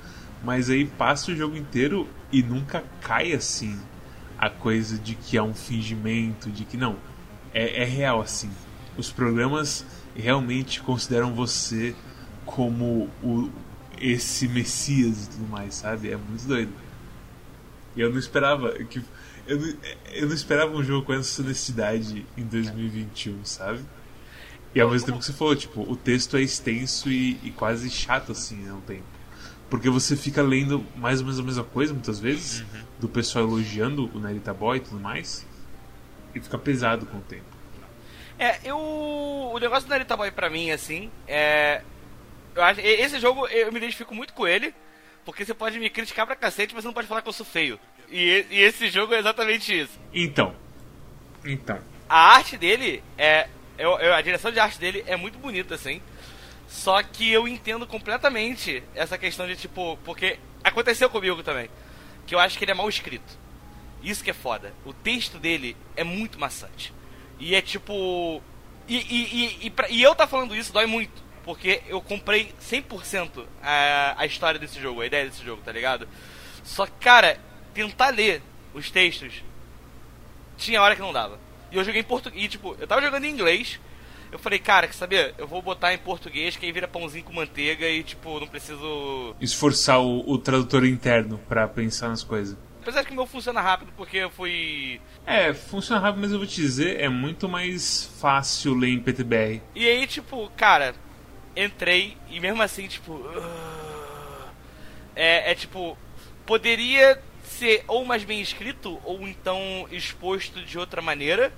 Mas 0.43 0.69
aí 0.69 0.85
passa 0.85 1.33
o 1.33 1.37
jogo 1.37 1.57
inteiro 1.57 2.07
e 2.31 2.43
nunca 2.43 2.85
cai 3.01 3.33
assim 3.33 3.79
a 4.39 4.51
coisa 4.51 4.99
de 4.99 5.15
que 5.15 5.39
é 5.39 5.43
um 5.43 5.55
fingimento, 5.55 6.51
de 6.51 6.65
que 6.65 6.77
não. 6.77 6.97
É, 7.53 7.83
é 7.83 7.85
real 7.85 8.21
assim. 8.21 8.51
Os 8.97 9.11
programas 9.11 9.87
realmente 10.15 10.83
consideram 10.83 11.35
você 11.35 11.95
como 12.45 13.09
o, 13.23 13.51
esse 14.01 14.49
Messias 14.49 15.25
e 15.25 15.31
tudo 15.31 15.49
mais, 15.49 15.75
sabe? 15.75 16.11
É 16.11 16.17
muito 16.17 16.47
doido. 16.47 16.73
E 17.97 18.01
eu 18.01 18.11
não 18.11 18.19
esperava 18.19 18.73
que 18.73 19.03
eu 19.47 19.59
não, 19.59 19.75
eu 20.13 20.27
não 20.27 20.35
esperava 20.35 20.75
um 20.75 20.83
jogo 20.83 21.07
com 21.07 21.13
essa 21.13 21.43
honestidade 21.43 22.25
em 22.37 22.45
2021, 22.45 23.45
sabe? 23.45 23.81
E 24.75 24.81
ao 24.81 24.91
mesmo 24.91 25.07
tempo 25.07 25.19
que 25.19 25.25
você 25.25 25.33
falou, 25.33 25.55
tipo, 25.55 25.83
o 25.83 25.95
texto 25.95 26.37
é 26.37 26.43
extenso 26.43 27.09
e, 27.09 27.39
e 27.45 27.51
quase 27.51 27.89
chato 27.91 28.33
assim 28.33 28.69
ao 28.69 28.81
tempo. 28.81 29.05
Porque 29.71 29.89
você 29.89 30.17
fica 30.17 30.43
lendo 30.43 30.85
mais 30.97 31.21
ou 31.21 31.27
menos 31.27 31.39
a 31.39 31.43
mesma 31.43 31.65
coisa 31.65 31.93
muitas 31.93 32.19
vezes, 32.19 32.61
uhum. 32.61 32.83
do 33.01 33.09
pessoal 33.09 33.45
elogiando 33.45 34.11
o 34.15 34.19
Narita 34.19 34.53
Boy 34.53 34.79
e 34.79 34.81
tudo 34.81 35.01
mais, 35.01 35.47
e 36.35 36.41
fica 36.41 36.59
pesado 36.59 37.07
com 37.07 37.19
o 37.19 37.23
tempo. 37.23 37.45
É, 38.39 38.59
eu. 38.65 38.77
O 38.77 39.59
negócio 39.59 39.87
do 39.87 39.91
Narita 39.91 40.17
Boy 40.17 40.31
pra 40.33 40.51
mim, 40.51 40.71
assim, 40.71 41.11
é. 41.27 41.83
Eu 42.55 42.63
acho, 42.63 42.81
esse 42.81 43.19
jogo 43.19 43.47
eu 43.49 43.73
me 43.73 43.79
identifico 43.79 44.15
muito 44.15 44.33
com 44.33 44.47
ele, 44.47 44.75
porque 45.25 45.45
você 45.45 45.55
pode 45.55 45.79
me 45.79 45.91
criticar 45.91 46.27
pra 46.27 46.37
cacete, 46.37 46.75
mas 46.75 46.83
você 46.83 46.89
não 46.89 46.95
pode 46.95 47.09
falar 47.09 47.23
que 47.23 47.29
eu 47.29 47.33
sou 47.33 47.47
feio. 47.47 47.79
E, 48.11 48.47
e 48.51 48.61
esse 48.61 48.89
jogo 48.91 49.15
é 49.15 49.19
exatamente 49.19 49.77
isso. 49.79 49.99
Então. 50.13 50.55
Então. 51.45 51.81
A 52.09 52.35
arte 52.35 52.57
dele 52.57 53.03
é. 53.19 53.49
Eu, 53.77 53.99
eu, 53.99 54.15
a 54.15 54.21
direção 54.21 54.53
de 54.53 54.61
arte 54.61 54.79
dele 54.79 55.03
é 55.07 55.17
muito 55.17 55.39
bonita, 55.39 55.75
assim. 55.75 56.01
Só 56.69 57.03
que 57.03 57.31
eu 57.31 57.49
entendo 57.49 57.87
completamente 57.87 58.83
essa 58.95 59.19
questão 59.19 59.47
de 59.47 59.57
tipo, 59.57 59.99
porque 60.05 60.39
aconteceu 60.63 61.11
comigo 61.11 61.43
também, 61.43 61.69
que 62.27 62.35
eu 62.35 62.39
acho 62.39 62.57
que 62.57 62.65
ele 62.65 62.73
é 62.73 62.75
mal 62.75 62.89
escrito. 62.89 63.39
Isso 64.03 64.23
que 64.23 64.31
é 64.31 64.35
foda. 64.35 64.73
O 64.85 64.93
texto 64.93 65.39
dele 65.39 65.77
é 65.97 66.05
muito 66.05 66.39
maçante. 66.39 66.93
E 67.39 67.55
é 67.55 67.63
tipo. 67.63 68.43
E, 68.87 68.97
e, 68.97 69.45
e, 69.45 69.67
e, 69.67 69.71
pra, 69.71 69.89
e 69.89 70.03
eu 70.03 70.15
tá 70.15 70.27
falando 70.27 70.55
isso 70.55 70.73
dói 70.73 70.87
muito. 70.87 71.24
Porque 71.45 71.83
eu 71.89 72.01
comprei 72.01 72.53
100% 72.61 73.45
a, 73.63 74.15
a 74.17 74.27
história 74.27 74.59
desse 74.59 74.81
jogo, 74.81 75.01
a 75.01 75.07
ideia 75.07 75.27
desse 75.27 75.45
jogo, 75.45 75.63
tá 75.63 75.71
ligado? 75.71 76.09
Só 76.63 76.87
que, 76.87 76.93
cara, 77.01 77.39
tentar 77.75 78.09
ler 78.09 78.43
os 78.73 78.91
textos 78.91 79.43
tinha 80.57 80.81
hora 80.81 80.95
que 80.95 81.03
não 81.03 81.13
dava. 81.13 81.39
E 81.71 81.77
eu 81.77 81.85
joguei 81.85 82.01
em 82.01 82.05
português. 82.05 82.49
Tipo, 82.49 82.77
eu 82.79 82.87
tava 82.87 83.03
jogando 83.03 83.25
em 83.25 83.31
inglês. 83.31 83.81
Eu 84.33 84.39
falei, 84.39 84.59
cara, 84.59 84.87
quer 84.87 84.95
saber? 84.95 85.35
Eu 85.39 85.47
vou 85.47 85.63
botar 85.63 85.95
em 85.95 85.99
português, 85.99 86.57
que 86.57 86.67
aí 86.67 86.73
vira 86.73 86.89
pãozinho 86.89 87.25
com 87.25 87.33
manteiga 87.33 87.89
e, 87.89 88.03
tipo, 88.03 88.41
não 88.41 88.49
preciso. 88.49 89.35
Esforçar 89.41 90.01
o, 90.01 90.29
o 90.29 90.39
tradutor 90.39 90.85
interno 90.85 91.39
para 91.49 91.69
pensar 91.69 92.09
nas 92.09 92.25
coisas. 92.25 92.57
Apesar 92.83 93.05
que 93.05 93.13
o 93.13 93.15
meu 93.15 93.27
funciona 93.27 93.61
rápido, 93.61 93.93
porque 93.97 94.19
eu 94.19 94.31
fui. 94.31 95.01
É, 95.25 95.55
funciona 95.55 96.01
rápido, 96.01 96.21
mas 96.21 96.33
eu 96.33 96.39
vou 96.39 96.47
te 96.47 96.57
dizer, 96.57 97.01
é 97.01 97.09
muito 97.09 97.49
mais 97.49 98.11
fácil 98.21 98.75
ler 98.75 98.91
em 98.91 99.01
PTBR. 99.01 99.63
E 99.75 99.89
aí, 99.89 100.07
tipo, 100.07 100.51
cara, 100.57 100.95
entrei 101.57 102.17
e 102.29 102.41
mesmo 102.41 102.63
assim, 102.63 102.87
tipo. 102.87 103.13
Uh, 103.13 104.49
é, 105.15 105.53
é 105.53 105.55
tipo. 105.55 105.97
Poderia 106.47 107.23
ser 107.45 107.85
ou 107.87 108.05
mais 108.05 108.25
bem 108.25 108.41
escrito, 108.41 109.01
ou 109.05 109.27
então 109.27 109.87
exposto 109.91 110.63
de 110.63 110.79
outra 110.79 111.01
maneira. 111.01 111.53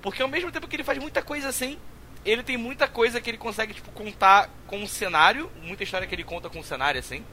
Porque 0.00 0.22
ao 0.22 0.28
mesmo 0.28 0.52
tempo 0.52 0.68
que 0.68 0.76
ele 0.76 0.84
faz 0.84 0.98
muita 0.98 1.22
coisa 1.22 1.48
assim, 1.48 1.76
ele 2.24 2.42
tem 2.42 2.56
muita 2.56 2.86
coisa 2.86 3.20
que 3.20 3.30
ele 3.30 3.38
consegue, 3.38 3.74
tipo, 3.74 3.90
contar 3.92 4.50
com 4.66 4.82
o 4.82 4.88
cenário. 4.88 5.50
Muita 5.62 5.82
história 5.82 6.06
que 6.06 6.14
ele 6.14 6.24
conta 6.24 6.48
com 6.48 6.60
o 6.60 6.64
cenário, 6.64 7.00
assim. 7.00 7.24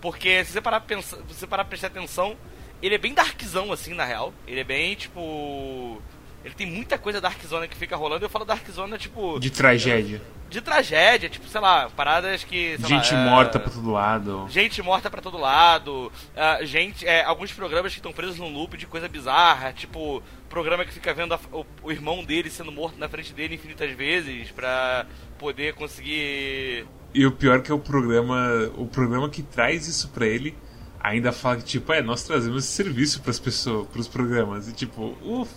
Porque 0.00 0.44
se 0.44 0.52
você 0.52 0.60
parar, 0.60 0.80
pensar, 0.80 1.16
se 1.16 1.22
você 1.34 1.46
parar 1.46 1.64
pra 1.64 1.70
prestar 1.70 1.88
atenção, 1.88 2.36
ele 2.80 2.94
é 2.94 2.98
bem 2.98 3.12
darkzão, 3.12 3.72
assim, 3.72 3.94
na 3.94 4.04
real. 4.04 4.32
Ele 4.46 4.60
é 4.60 4.64
bem, 4.64 4.94
tipo. 4.94 6.00
Ele 6.48 6.54
tem 6.54 6.66
muita 6.66 6.96
coisa 6.96 7.20
Darkzona 7.20 7.68
que 7.68 7.76
fica 7.76 7.94
rolando. 7.94 8.24
Eu 8.24 8.30
falo 8.30 8.46
Darkzona, 8.46 8.96
tipo. 8.96 9.38
De 9.38 9.50
tragédia. 9.50 10.22
De 10.48 10.62
tragédia, 10.62 11.28
tipo, 11.28 11.46
sei 11.46 11.60
lá, 11.60 11.90
paradas 11.90 12.42
que. 12.42 12.78
Gente 12.78 13.12
lá, 13.12 13.24
morta 13.26 13.58
é... 13.58 13.60
pra 13.60 13.70
todo 13.70 13.90
lado. 13.90 14.46
Gente 14.48 14.80
morta 14.80 15.10
pra 15.10 15.20
todo 15.20 15.36
lado. 15.36 16.10
Uh, 16.34 16.64
gente. 16.64 17.06
É, 17.06 17.22
alguns 17.22 17.52
programas 17.52 17.92
que 17.92 17.98
estão 17.98 18.14
presos 18.14 18.38
num 18.38 18.50
loop 18.50 18.78
de 18.78 18.86
coisa 18.86 19.06
bizarra. 19.10 19.74
Tipo, 19.74 20.22
programa 20.48 20.86
que 20.86 20.92
fica 20.92 21.12
vendo 21.12 21.34
a, 21.34 21.40
o, 21.52 21.66
o, 21.82 21.92
irmão 21.92 22.24
dele 22.24 22.48
sendo 22.48 22.72
morto 22.72 22.98
na 22.98 23.10
frente 23.10 23.34
dele 23.34 23.56
infinitas 23.56 23.90
vezes 23.90 24.50
pra 24.50 25.04
poder 25.38 25.74
conseguir. 25.74 26.86
E 27.12 27.26
o 27.26 27.32
pior 27.32 27.60
que 27.60 27.70
é 27.70 27.74
o 27.74 27.78
programa. 27.78 28.72
O 28.74 28.86
programa 28.86 29.28
que 29.28 29.42
traz 29.42 29.86
isso 29.86 30.08
pra 30.08 30.26
ele 30.26 30.56
ainda 30.98 31.30
fala 31.30 31.58
que, 31.58 31.64
tipo, 31.64 31.92
é, 31.92 32.00
nós 32.00 32.22
trazemos 32.22 32.64
esse 32.64 32.72
serviço 32.72 33.20
pras 33.20 33.38
pessoas, 33.38 33.86
pros 33.88 34.08
programas. 34.08 34.66
E 34.66 34.72
tipo, 34.72 35.14
uff, 35.22 35.52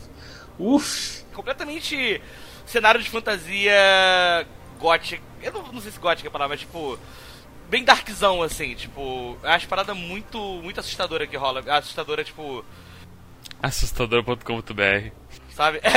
uff. 0.61 1.23
Completamente 1.33 2.21
cenário 2.65 3.01
de 3.01 3.09
fantasia 3.09 3.73
gótica. 4.79 5.21
Eu 5.41 5.53
não, 5.53 5.71
não 5.71 5.81
sei 5.81 5.91
se 5.91 5.99
gótica 5.99 6.27
é 6.27 6.29
a 6.29 6.31
palavra, 6.31 6.55
mas 6.55 6.61
tipo. 6.61 6.97
Bem 7.69 7.83
darkzão, 7.85 8.41
assim, 8.41 8.75
tipo. 8.75 9.37
É 9.43 9.55
uma 9.55 9.59
parada 9.67 9.93
muito, 9.93 10.37
muito 10.61 10.79
assustadora 10.79 11.25
que 11.25 11.37
rola. 11.37 11.63
Assustadora, 11.67 12.23
tipo. 12.23 12.65
Assustador.com.br 13.61 15.11
Sabe? 15.53 15.79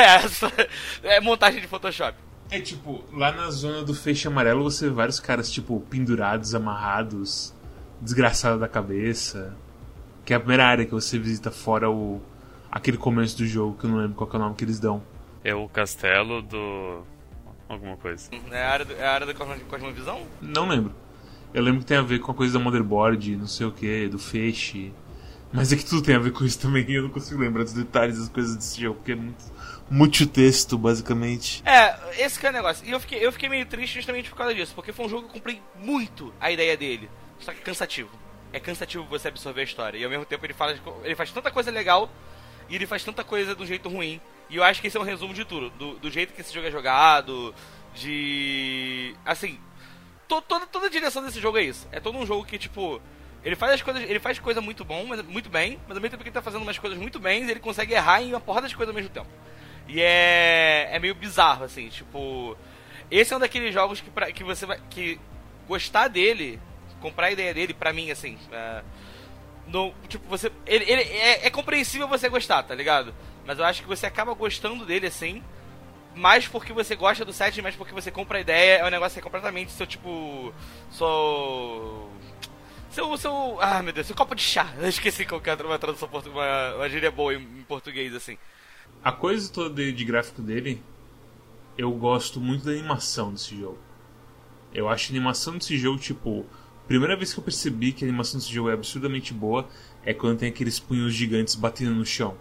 É, 1.03 1.17
é 1.17 1.21
montagem 1.21 1.61
de 1.61 1.67
Photoshop. 1.67 2.17
É 2.51 2.61
tipo, 2.61 3.03
lá 3.13 3.33
na 3.33 3.51
zona 3.51 3.83
do 3.83 3.95
feixe 3.95 4.29
amarelo 4.29 4.63
você 4.63 4.89
vê 4.89 4.95
vários 4.95 5.19
caras, 5.19 5.51
tipo, 5.51 5.81
pendurados, 5.89 6.55
amarrados, 6.55 7.55
desgraçado 8.01 8.61
da 8.61 8.69
cabeça. 8.69 9.57
Que 10.25 10.33
é 10.33 10.37
a 10.37 10.41
primeira 10.41 10.67
área 10.67 10.85
que 10.85 10.93
você 10.93 11.19
visita 11.19 11.51
fora 11.51 11.91
o. 11.91 12.21
aquele 12.75 12.97
começo 12.97 13.39
do 13.39 13.47
jogo, 13.47 13.79
que 13.79 13.87
eu 13.87 13.91
não 13.91 13.99
lembro 13.99 14.17
qual 14.17 14.29
é 14.33 14.37
o 14.37 14.39
nome 14.41 14.57
que 14.57 14.65
eles 14.65 14.81
dão. 14.81 15.01
É 15.45 15.55
o 15.55 15.69
castelo 15.69 16.43
do. 16.43 17.05
alguma 17.69 17.97
coisa. 17.97 18.29
É 18.51 18.63
a 18.63 18.71
área, 18.71 18.85
do, 18.85 18.95
é 18.95 19.07
a 19.07 19.13
área 19.13 19.27
da 19.27 19.33
Cosmovisão? 19.33 20.27
Não 20.43 20.69
lembro. 20.69 20.93
Eu 21.53 21.63
lembro 21.63 21.81
que 21.81 21.87
tem 21.87 21.97
a 21.97 22.03
ver 22.03 22.19
com 22.19 22.33
a 22.33 22.35
coisa 22.35 22.59
da 22.59 22.59
motherboard, 22.59 23.37
não 23.37 23.47
sei 23.47 23.65
o 23.65 23.71
que, 23.71 24.09
do 24.09 24.19
feixe. 24.19 24.93
Mas 25.53 25.73
é 25.73 25.77
que 25.77 25.85
tudo 25.85 26.03
tem 26.03 26.17
a 26.17 26.19
ver 26.19 26.33
com 26.33 26.45
isso 26.45 26.59
também, 26.59 26.85
eu 26.91 27.05
não 27.05 27.11
consigo 27.11 27.41
lembrar 27.41 27.63
dos 27.63 27.75
detalhes 27.75 28.19
das 28.19 28.29
coisas 28.29 28.57
desse 28.57 28.81
jogo, 28.81 28.97
porque 28.97 29.13
é 29.13 29.15
muito, 29.15 29.45
muito 29.89 30.27
texto, 30.27 30.77
basicamente. 30.77 31.63
É, 31.65 32.25
esse 32.25 32.41
que 32.41 32.45
é 32.45 32.51
o 32.51 32.53
negócio. 32.53 32.85
E 32.85 32.91
eu 32.91 32.99
fiquei, 32.99 33.25
eu 33.25 33.31
fiquei 33.31 33.49
meio 33.49 33.65
triste 33.65 33.95
justamente 33.95 34.29
por 34.29 34.37
causa 34.37 34.53
disso, 34.53 34.75
porque 34.75 34.93
foi 34.93 35.07
um 35.07 35.09
jogo 35.09 35.29
que 35.29 35.29
eu 35.29 35.35
comprei 35.35 35.63
muito 35.79 36.35
a 36.41 36.51
ideia 36.51 36.77
dele. 36.77 37.09
Só 37.39 37.53
que 37.53 37.61
é 37.61 37.63
cansativo. 37.63 38.11
É 38.53 38.59
cansativo 38.59 39.05
você 39.05 39.29
absorver 39.29 39.61
a 39.61 39.65
história. 39.65 39.97
E 39.97 40.03
ao 40.03 40.11
mesmo 40.11 40.25
tempo 40.25 40.45
ele 40.45 40.55
faz, 40.55 40.81
ele 41.05 41.15
faz 41.15 41.31
tanta 41.31 41.53
coisa 41.53 41.71
legal 41.71 42.11
e 42.69 42.75
ele 42.75 42.87
faz 42.87 43.05
tanta 43.05 43.23
coisa 43.25 43.55
do 43.55 43.67
jeito 43.67 43.89
ruim. 43.89 44.21
E 44.51 44.57
eu 44.57 44.65
acho 44.65 44.81
que 44.81 44.87
esse 44.87 44.97
é 44.97 45.01
um 45.01 45.05
resumo 45.05 45.35
de 45.35 45.45
tudo. 45.45 45.71
Do, 45.71 45.95
do 45.95 46.11
jeito 46.11 46.33
que 46.33 46.41
esse 46.41 46.53
jogo 46.53 46.67
é 46.67 46.71
jogado, 46.71 47.55
de. 47.95 49.15
Assim. 49.25 49.59
To, 50.29 50.41
toda, 50.41 50.67
toda 50.67 50.87
a 50.87 50.91
direção 50.91 51.23
desse 51.23 51.41
jogo 51.41 51.59
é 51.59 51.63
isso. 51.63 51.89
É 51.93 52.01
todo 52.01 52.19
um 52.19 52.27
jogo 52.27 52.45
que, 52.45 52.59
tipo. 52.59 53.01
Ele 53.43 53.57
faz 53.57 53.75
as 53.75 53.83
coisas. 53.83 54.03
Ele 54.03 54.21
faz 54.21 54.39
coisa 54.39 54.61
muito 54.61 54.85
bom, 54.85 55.05
mas 55.07 55.23
muito 55.23 55.49
bem, 55.49 55.79
mas 55.87 55.97
ao 55.97 56.03
mesmo 56.03 56.13
tempo 56.13 56.23
que 56.23 56.29
ele 56.29 56.35
tá 56.35 56.43
fazendo 56.43 56.63
umas 56.63 56.79
coisas 56.79 56.99
muito 56.99 57.19
bem, 57.19 57.49
ele 57.49 57.61
consegue 57.61 57.95
errar 57.95 58.23
em 58.23 58.31
uma 58.31 58.41
porrada 58.41 58.69
de 58.69 58.77
coisas 58.77 58.95
ao 58.95 59.01
mesmo 59.01 59.13
tempo. 59.13 59.29
E 59.87 60.01
é. 60.01 60.89
é 60.93 60.99
meio 60.99 61.15
bizarro, 61.15 61.65
assim, 61.65 61.89
tipo. 61.89 62.57
Esse 63.11 63.35
é 63.35 63.37
um 63.37 63.41
daqueles 63.41 63.73
jogos 63.73 64.01
que, 64.01 64.11
pra, 64.11 64.33
que 64.33 64.43
você 64.43 64.67
vai. 64.67 64.81
que 64.89 65.21
gostar 65.67 66.09
dele 66.09 66.61
comprar 67.05 67.27
a 67.27 67.33
ideia 67.33 67.53
dele, 67.53 67.75
pra 67.75 67.93
mim, 67.93 68.11
assim. 68.11 68.39
É, 68.51 68.83
no, 69.67 69.95
tipo, 70.09 70.27
você. 70.29 70.53
Ele, 70.67 70.85
ele 70.85 71.03
é, 71.03 71.47
é, 71.47 71.51
compreensível 71.51 72.07
você 72.07 72.29
gostar, 72.29 72.63
tá 72.63 72.75
ligado? 72.75 73.15
Mas 73.47 73.59
eu 73.59 73.65
acho 73.65 73.83
que 73.83 73.89
você 73.89 74.07
acaba 74.07 74.35
gostando 74.35 74.85
dele 74.85 75.07
assim. 75.07 75.43
Mais 76.15 76.47
porque 76.47 76.73
você 76.73 76.95
gosta 76.95 77.25
do 77.25 77.33
set, 77.33 77.61
mais 77.61 77.75
porque 77.75 77.93
você 77.93 78.11
compra 78.11 78.39
a 78.39 78.41
ideia. 78.41 78.79
É 78.79 78.87
um 78.87 78.91
negócio 78.91 79.15
que 79.15 79.21
é 79.21 79.23
completamente 79.23 79.73
seu 79.73 79.87
tipo. 79.87 80.53
Seu. 80.91 82.11
Seu. 82.91 83.17
seu 83.17 83.59
ah, 83.61 83.83
meu 83.83 83.93
Deus, 83.93 84.07
seu 84.07 84.15
copo 84.15 84.35
de 84.35 84.43
chá. 84.43 84.73
Eu 84.79 84.89
esqueci 84.89 85.25
qualquer 85.25 85.61
uma 85.61 85.79
tradução 85.79 86.09
uma, 86.27 86.75
uma 86.77 86.89
gíria 86.89 87.11
boa 87.11 87.35
em, 87.35 87.39
em, 87.39 87.65
português, 87.67 88.15
assim. 88.15 88.39
A 89.03 89.11
coisa 89.11 89.53
toda 89.53 89.75
de, 89.75 89.93
de 89.93 90.05
gráfico 90.05 90.43
dele. 90.43 90.83
Eu 91.77 91.91
gosto 91.91 92.41
muito 92.41 92.65
da 92.65 92.71
animação 92.71 93.33
desse 93.33 93.59
jogo. 93.59 93.79
Eu 94.73 94.89
acho 94.89 95.11
a 95.11 95.13
animação 95.13 95.59
desse 95.59 95.77
jogo, 95.77 95.99
tipo 95.99 96.47
Primeira 96.87 97.17
vez 97.17 97.33
que 97.33 97.41
eu 97.41 97.45
percebi 97.45 97.93
que 97.93 98.05
a 98.05 98.09
animação 98.09 98.39
desse 98.39 98.53
jogo 98.53 98.69
é 98.69 98.75
absurdamente 98.75 99.33
boa 99.33 99.67
é 100.05 100.13
quando 100.13 100.39
tem 100.39 100.49
aqueles 100.51 100.79
punhos 100.79 101.15
gigantes 101.15 101.55
batendo 101.55 101.95
no 101.95 102.05
chão. 102.05 102.37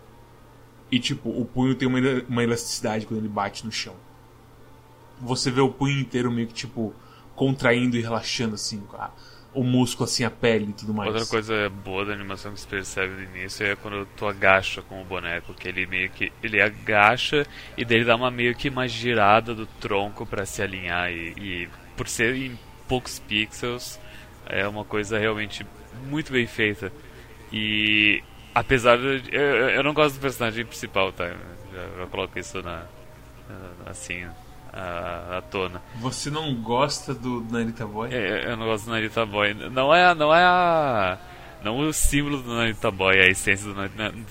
E 0.91 0.99
tipo, 0.99 1.29
o 1.29 1.45
punho 1.45 1.73
tem 1.75 1.88
uma, 1.88 1.99
uma 2.27 2.43
elasticidade 2.43 3.06
quando 3.06 3.21
ele 3.21 3.29
bate 3.29 3.65
no 3.65 3.71
chão. 3.71 3.95
Você 5.21 5.49
vê 5.49 5.62
o 5.62 5.69
punho 5.69 5.99
inteiro 5.99 6.32
meio 6.32 6.47
que 6.47 6.53
tipo 6.53 6.93
contraindo 7.36 7.97
e 7.97 8.01
relaxando 8.01 8.56
assim, 8.56 8.84
a, 8.93 9.10
o 9.53 9.63
músculo 9.63 10.06
assim, 10.06 10.23
a 10.23 10.29
pele 10.29 10.69
e 10.69 10.73
tudo 10.73 10.93
mais. 10.93 11.10
Outra 11.10 11.25
coisa 11.25 11.69
boa 11.69 12.06
da 12.06 12.13
animação 12.13 12.53
que 12.53 12.60
você 12.60 12.67
percebe 12.67 13.13
no 13.13 13.23
início 13.23 13.65
é 13.65 13.75
quando 13.75 14.06
tu 14.17 14.27
agacha 14.27 14.82
com 14.82 15.01
o 15.01 15.06
boneco, 15.06 15.53
que 15.53 15.67
ele 15.67 15.86
meio 15.86 16.10
que 16.10 16.32
ele 16.43 16.62
agacha 16.62 17.45
e 17.77 17.86
daí 17.86 18.03
dá 18.03 18.15
uma 18.15 18.29
meio 18.29 18.53
que 18.53 18.69
uma 18.69 18.88
girada 18.88 19.56
do 19.56 19.65
tronco 19.65 20.25
para 20.25 20.45
se 20.45 20.62
alinhar 20.62 21.12
e, 21.12 21.34
e 21.38 21.69
por 21.95 22.08
ser 22.08 22.36
em 22.36 22.60
poucos 22.88 23.19
pixels 23.19 23.99
é 24.47 24.67
uma 24.67 24.84
coisa 24.84 25.17
realmente 25.17 25.65
muito 26.08 26.32
bem 26.32 26.47
feita. 26.47 26.91
E 27.51 28.23
apesar 28.53 28.97
de. 28.97 29.23
Eu, 29.32 29.69
eu 29.69 29.84
não 29.84 29.93
gosto 29.93 30.15
do 30.15 30.21
personagem 30.21 30.65
principal, 30.65 31.12
tá? 31.12 31.27
Já, 31.27 31.99
já 31.99 32.08
coloco 32.08 32.38
isso 32.38 32.62
na. 32.62 32.84
assim. 33.86 34.25
À, 34.71 35.38
à 35.38 35.41
tona. 35.41 35.84
Você 35.99 36.32
não 36.32 36.56
gosta 36.56 37.13
do 37.13 37.45
Narita 37.51 37.86
Boy? 37.86 38.12
É, 38.12 38.51
eu 38.51 38.58
não 38.58 38.65
gosto 38.65 38.86
do 38.86 38.91
Narita 38.91 39.23
Boy. 39.23 39.53
Não 39.53 39.93
é, 39.93 40.15
não 40.15 40.34
é 40.34 40.43
a. 40.43 41.19
Não 41.63 41.77
o 41.77 41.93
símbolo 41.93 42.41
do 42.41 42.56
Narita 42.56 42.89
Boy, 42.89 43.19
a 43.19 43.27
essência 43.27 43.71
do 43.71 43.75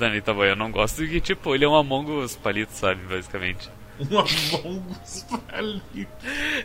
Narita 0.00 0.34
Boy. 0.34 0.50
Eu 0.50 0.56
não 0.56 0.72
gosto 0.72 1.06
que, 1.06 1.20
tipo, 1.20 1.54
ele 1.54 1.64
é 1.64 1.68
um 1.68 1.76
Among 1.76 2.10
Us 2.10 2.34
palito, 2.34 2.72
sabe? 2.72 3.00
Basicamente. 3.06 3.70
Um 4.00 4.18
Among 4.18 4.82
Us 5.00 5.24
palito. 5.48 6.12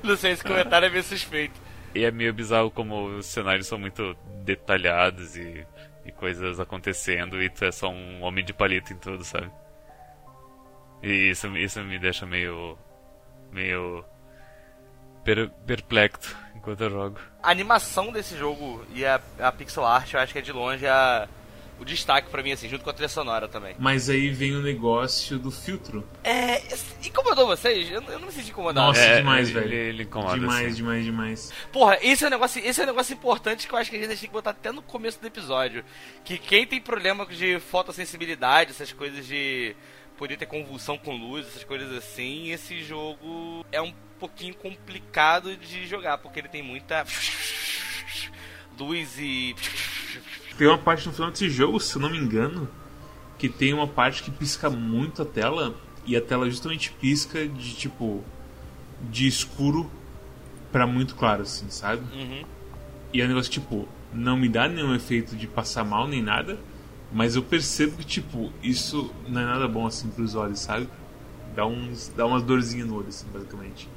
Não 0.03 0.17
sei, 0.17 0.31
esse 0.31 0.43
comentário 0.43 0.87
é 0.87 0.89
meio 0.89 1.03
suspeito. 1.03 1.66
E 1.95 2.03
é 2.03 2.11
meio 2.11 2.33
bizarro 2.33 2.69
como 2.69 3.17
os 3.17 3.25
cenários 3.25 3.67
são 3.67 3.79
muito 3.79 4.15
detalhados 4.43 5.35
e, 5.35 5.65
e 6.05 6.11
coisas 6.11 6.59
acontecendo 6.59 7.41
e 7.41 7.49
tu 7.49 7.65
é 7.65 7.71
só 7.71 7.89
um 7.89 8.21
homem 8.21 8.43
de 8.45 8.53
palito 8.53 8.93
em 8.93 8.97
tudo, 8.97 9.23
sabe? 9.23 9.51
E 11.01 11.29
isso, 11.29 11.47
isso 11.57 11.81
me 11.83 11.99
deixa 11.99 12.25
meio. 12.25 12.77
meio. 13.51 14.03
Per, 15.23 15.49
perplexo 15.65 16.37
enquanto 16.55 16.81
eu 16.81 16.89
jogo. 16.89 17.19
A 17.41 17.51
animação 17.51 18.11
desse 18.11 18.37
jogo 18.37 18.85
e 18.93 19.05
a, 19.05 19.19
a 19.39 19.51
pixel 19.51 19.85
art 19.85 20.13
eu 20.13 20.19
acho 20.19 20.33
que 20.33 20.39
é 20.39 20.41
de 20.41 20.51
longe 20.51 20.87
a, 20.87 21.27
o 21.79 21.85
destaque 21.85 22.29
para 22.29 22.41
mim, 22.41 22.51
assim, 22.51 22.67
junto 22.67 22.83
com 22.83 22.89
a 22.89 22.93
trilha 22.93 23.07
sonora 23.09 23.47
também. 23.47 23.75
Mas 23.77 24.09
aí 24.09 24.29
vem 24.31 24.55
o 24.55 24.61
negócio 24.61 25.37
do 25.37 25.51
filtro. 25.51 26.07
É. 26.23 26.61
Incomodou 27.05 27.45
vocês? 27.47 27.89
Eu, 27.91 28.01
eu 28.03 28.19
não 28.19 28.27
me 28.27 28.31
senti 28.33 28.49
incomodado. 28.49 28.87
Nossa, 28.87 28.99
É, 28.99 29.17
demais, 29.17 29.49
ele- 29.49 29.59
velho. 29.59 29.73
ele 29.73 30.03
incomoda, 30.03 30.39
demais, 30.39 30.67
assim. 30.67 30.75
demais, 30.75 31.05
demais. 31.05 31.51
Porra, 31.71 31.97
esse 32.01 32.23
é, 32.23 32.27
um 32.27 32.31
negócio, 32.31 32.61
esse 32.65 32.79
é 32.81 32.83
um 32.83 32.87
negócio 32.87 33.13
importante 33.13 33.67
que 33.67 33.73
eu 33.73 33.77
acho 33.77 33.89
que 33.89 33.95
a 33.95 33.99
gente 33.99 34.07
tem 34.09 34.17
que 34.17 34.27
botar 34.33 34.49
até 34.51 34.71
no 34.71 34.81
começo 34.81 35.19
do 35.21 35.27
episódio. 35.27 35.83
Que 36.25 36.37
quem 36.37 36.65
tem 36.65 36.81
problema 36.81 37.25
de 37.25 37.59
fotossensibilidade, 37.59 38.71
essas 38.71 38.91
coisas 38.91 39.25
de 39.27 39.75
poder 40.17 40.35
ter 40.37 40.47
convulsão 40.47 40.97
com 40.97 41.15
luz, 41.15 41.45
essas 41.47 41.63
coisas 41.63 41.91
assim, 41.95 42.51
esse 42.51 42.81
jogo 42.83 43.63
é 43.71 43.79
um 43.79 43.93
pouquinho 44.19 44.55
complicado 44.55 45.55
de 45.55 45.85
jogar, 45.85 46.17
porque 46.17 46.39
ele 46.39 46.47
tem 46.49 46.63
muita 46.63 47.05
luz 48.79 49.17
e. 49.19 49.55
Tem 50.57 50.67
uma 50.67 50.77
parte 50.77 51.07
no 51.07 51.13
final 51.13 51.31
desse 51.31 51.49
jogo, 51.49 51.79
se 51.79 51.95
eu 51.95 52.01
não 52.01 52.09
me 52.09 52.17
engano, 52.17 52.67
que 53.37 53.47
tem 53.47 53.73
uma 53.73 53.87
parte 53.87 54.23
que 54.23 54.31
pisca 54.31 54.69
muito 54.69 55.21
a 55.21 55.25
tela 55.25 55.75
e 56.05 56.15
a 56.15 56.21
tela 56.21 56.49
justamente 56.49 56.91
pisca 56.93 57.47
de 57.47 57.75
tipo 57.75 58.23
de 59.09 59.27
escuro 59.27 59.89
pra 60.71 60.87
muito 60.87 61.15
claro, 61.15 61.43
assim, 61.43 61.69
sabe? 61.69 62.01
Uhum. 62.15 62.43
E 63.13 63.21
é 63.21 63.25
um 63.25 63.27
negócio 63.27 63.51
tipo, 63.51 63.87
não 64.11 64.35
me 64.35 64.49
dá 64.49 64.67
nenhum 64.67 64.95
efeito 64.95 65.35
de 65.35 65.47
passar 65.47 65.83
mal 65.83 66.07
nem 66.07 66.21
nada, 66.21 66.57
mas 67.11 67.35
eu 67.35 67.43
percebo 67.43 67.97
que 67.97 68.05
tipo, 68.05 68.51
isso 68.63 69.13
não 69.27 69.41
é 69.41 69.45
nada 69.45 69.67
bom 69.67 69.85
assim 69.85 70.09
pros 70.09 70.33
olhos, 70.33 70.59
sabe? 70.59 70.89
Dá 71.55 71.65
uns 71.65 72.11
dá 72.15 72.25
umas 72.25 72.43
dorzinhas 72.43 72.87
no 72.87 72.95
olho 72.95 73.07
assim, 73.09 73.27
basicamente. 73.31 73.87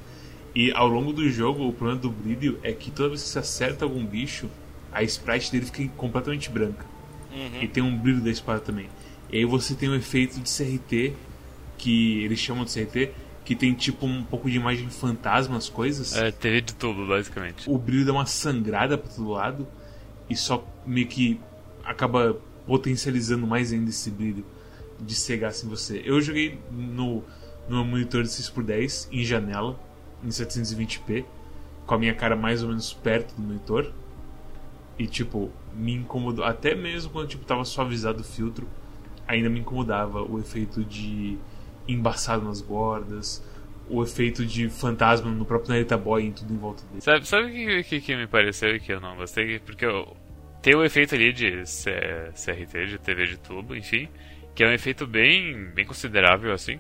E 0.55 0.73
ao 0.73 0.89
longo 0.89 1.13
do 1.13 1.29
jogo, 1.29 1.67
o 1.67 1.73
problema 1.73 2.01
do 2.01 2.11
brilho 2.11 2.59
é 2.63 2.73
que 2.73 2.91
toda 2.91 3.09
vez 3.11 3.23
que 3.23 3.29
você 3.29 3.39
acerta 3.39 3.85
algum 3.85 4.05
bicho, 4.05 4.51
a 4.93 5.03
sprite 5.03 5.53
dele 5.53 5.67
fica 5.67 5.89
completamente 5.97 6.51
branca. 6.51 6.85
Uhum. 7.33 7.63
E 7.63 7.69
tem 7.69 7.83
um 7.83 7.97
brilho 7.97 8.21
da 8.21 8.31
espada 8.31 8.61
também. 8.61 8.89
E 9.31 9.39
aí 9.39 9.45
você 9.45 9.75
tem 9.75 9.89
um 9.89 9.95
efeito 9.95 10.41
de 10.41 10.51
CRT, 10.51 11.15
que 11.79 12.25
eles 12.25 12.39
chamam 12.39 12.65
de 12.65 12.73
CRT, 12.73 13.13
que 13.45 13.55
tem 13.55 13.73
tipo 13.75 14.07
um 14.07 14.23
pouco 14.23 14.51
de 14.51 14.57
imagem 14.57 14.89
fantasma, 14.91 15.57
as 15.57 15.69
coisas. 15.69 16.15
É, 16.15 16.31
TV 16.31 16.61
de 16.61 16.75
tubo, 16.75 17.07
basicamente. 17.07 17.69
O 17.71 17.79
brilho 17.79 18.05
dá 18.05 18.13
uma 18.13 18.27
sangrada 18.27 18.99
pra 18.99 19.11
todo 19.11 19.31
lado 19.31 19.67
e 20.29 20.37
só 20.37 20.65
meio 20.87 21.07
que 21.07 21.41
acaba 21.85 22.37
potencializando 22.67 23.47
mais 23.47 23.73
ainda 23.73 23.91
esse 23.91 24.11
brilho 24.11 24.45
de 25.01 25.15
cegar 25.15 25.51
assim 25.51 25.69
você. 25.69 26.03
Eu 26.05 26.21
joguei 26.21 26.59
no, 26.71 27.25
no 27.69 27.77
meu 27.77 27.85
monitor 27.85 28.23
de 28.23 28.29
6x10 28.29 29.09
em 29.11 29.25
janela, 29.25 29.79
em 30.23 30.29
720p, 30.29 31.25
com 31.87 31.95
a 31.95 31.99
minha 31.99 32.15
cara 32.15 32.37
mais 32.37 32.63
ou 32.63 32.69
menos 32.69 32.93
perto 32.93 33.35
do 33.35 33.43
monitor. 33.43 33.93
E 35.01 35.07
tipo, 35.07 35.51
me 35.73 35.95
incomodou. 35.95 36.45
Até 36.45 36.75
mesmo 36.75 37.11
quando 37.11 37.29
tipo, 37.29 37.43
tava 37.47 37.65
suavizado 37.65 38.21
o 38.21 38.25
filtro, 38.25 38.69
ainda 39.27 39.49
me 39.49 39.61
incomodava 39.61 40.23
o 40.23 40.39
efeito 40.39 40.85
de 40.85 41.39
embaçado 41.89 42.45
nas 42.45 42.61
bordas, 42.61 43.43
o 43.89 44.03
efeito 44.03 44.45
de 44.45 44.69
fantasma 44.69 45.31
no 45.31 45.47
próprio 45.47 45.71
Narita 45.71 45.97
Boy 45.97 46.27
em 46.27 46.33
tudo 46.33 46.53
em 46.53 46.59
volta 46.59 46.85
dele. 46.85 47.01
Sabe, 47.01 47.27
sabe 47.27 47.47
o 47.47 47.51
que, 47.51 47.83
que, 47.85 48.01
que 48.03 48.15
me 48.15 48.27
pareceu 48.27 48.77
e 48.77 48.79
que 48.79 48.93
eu 48.93 49.01
não 49.01 49.17
gostei? 49.17 49.59
Porque 49.59 49.87
eu, 49.87 50.15
tem 50.61 50.75
o 50.75 50.85
efeito 50.85 51.15
ali 51.15 51.33
de 51.33 51.63
CRT, 51.63 52.87
de 52.87 52.99
TV 52.99 53.27
de 53.27 53.39
tubo, 53.39 53.75
enfim, 53.75 54.07
que 54.55 54.63
é 54.63 54.69
um 54.69 54.73
efeito 54.73 55.07
bem, 55.07 55.65
bem 55.75 55.87
considerável 55.87 56.53
assim. 56.53 56.79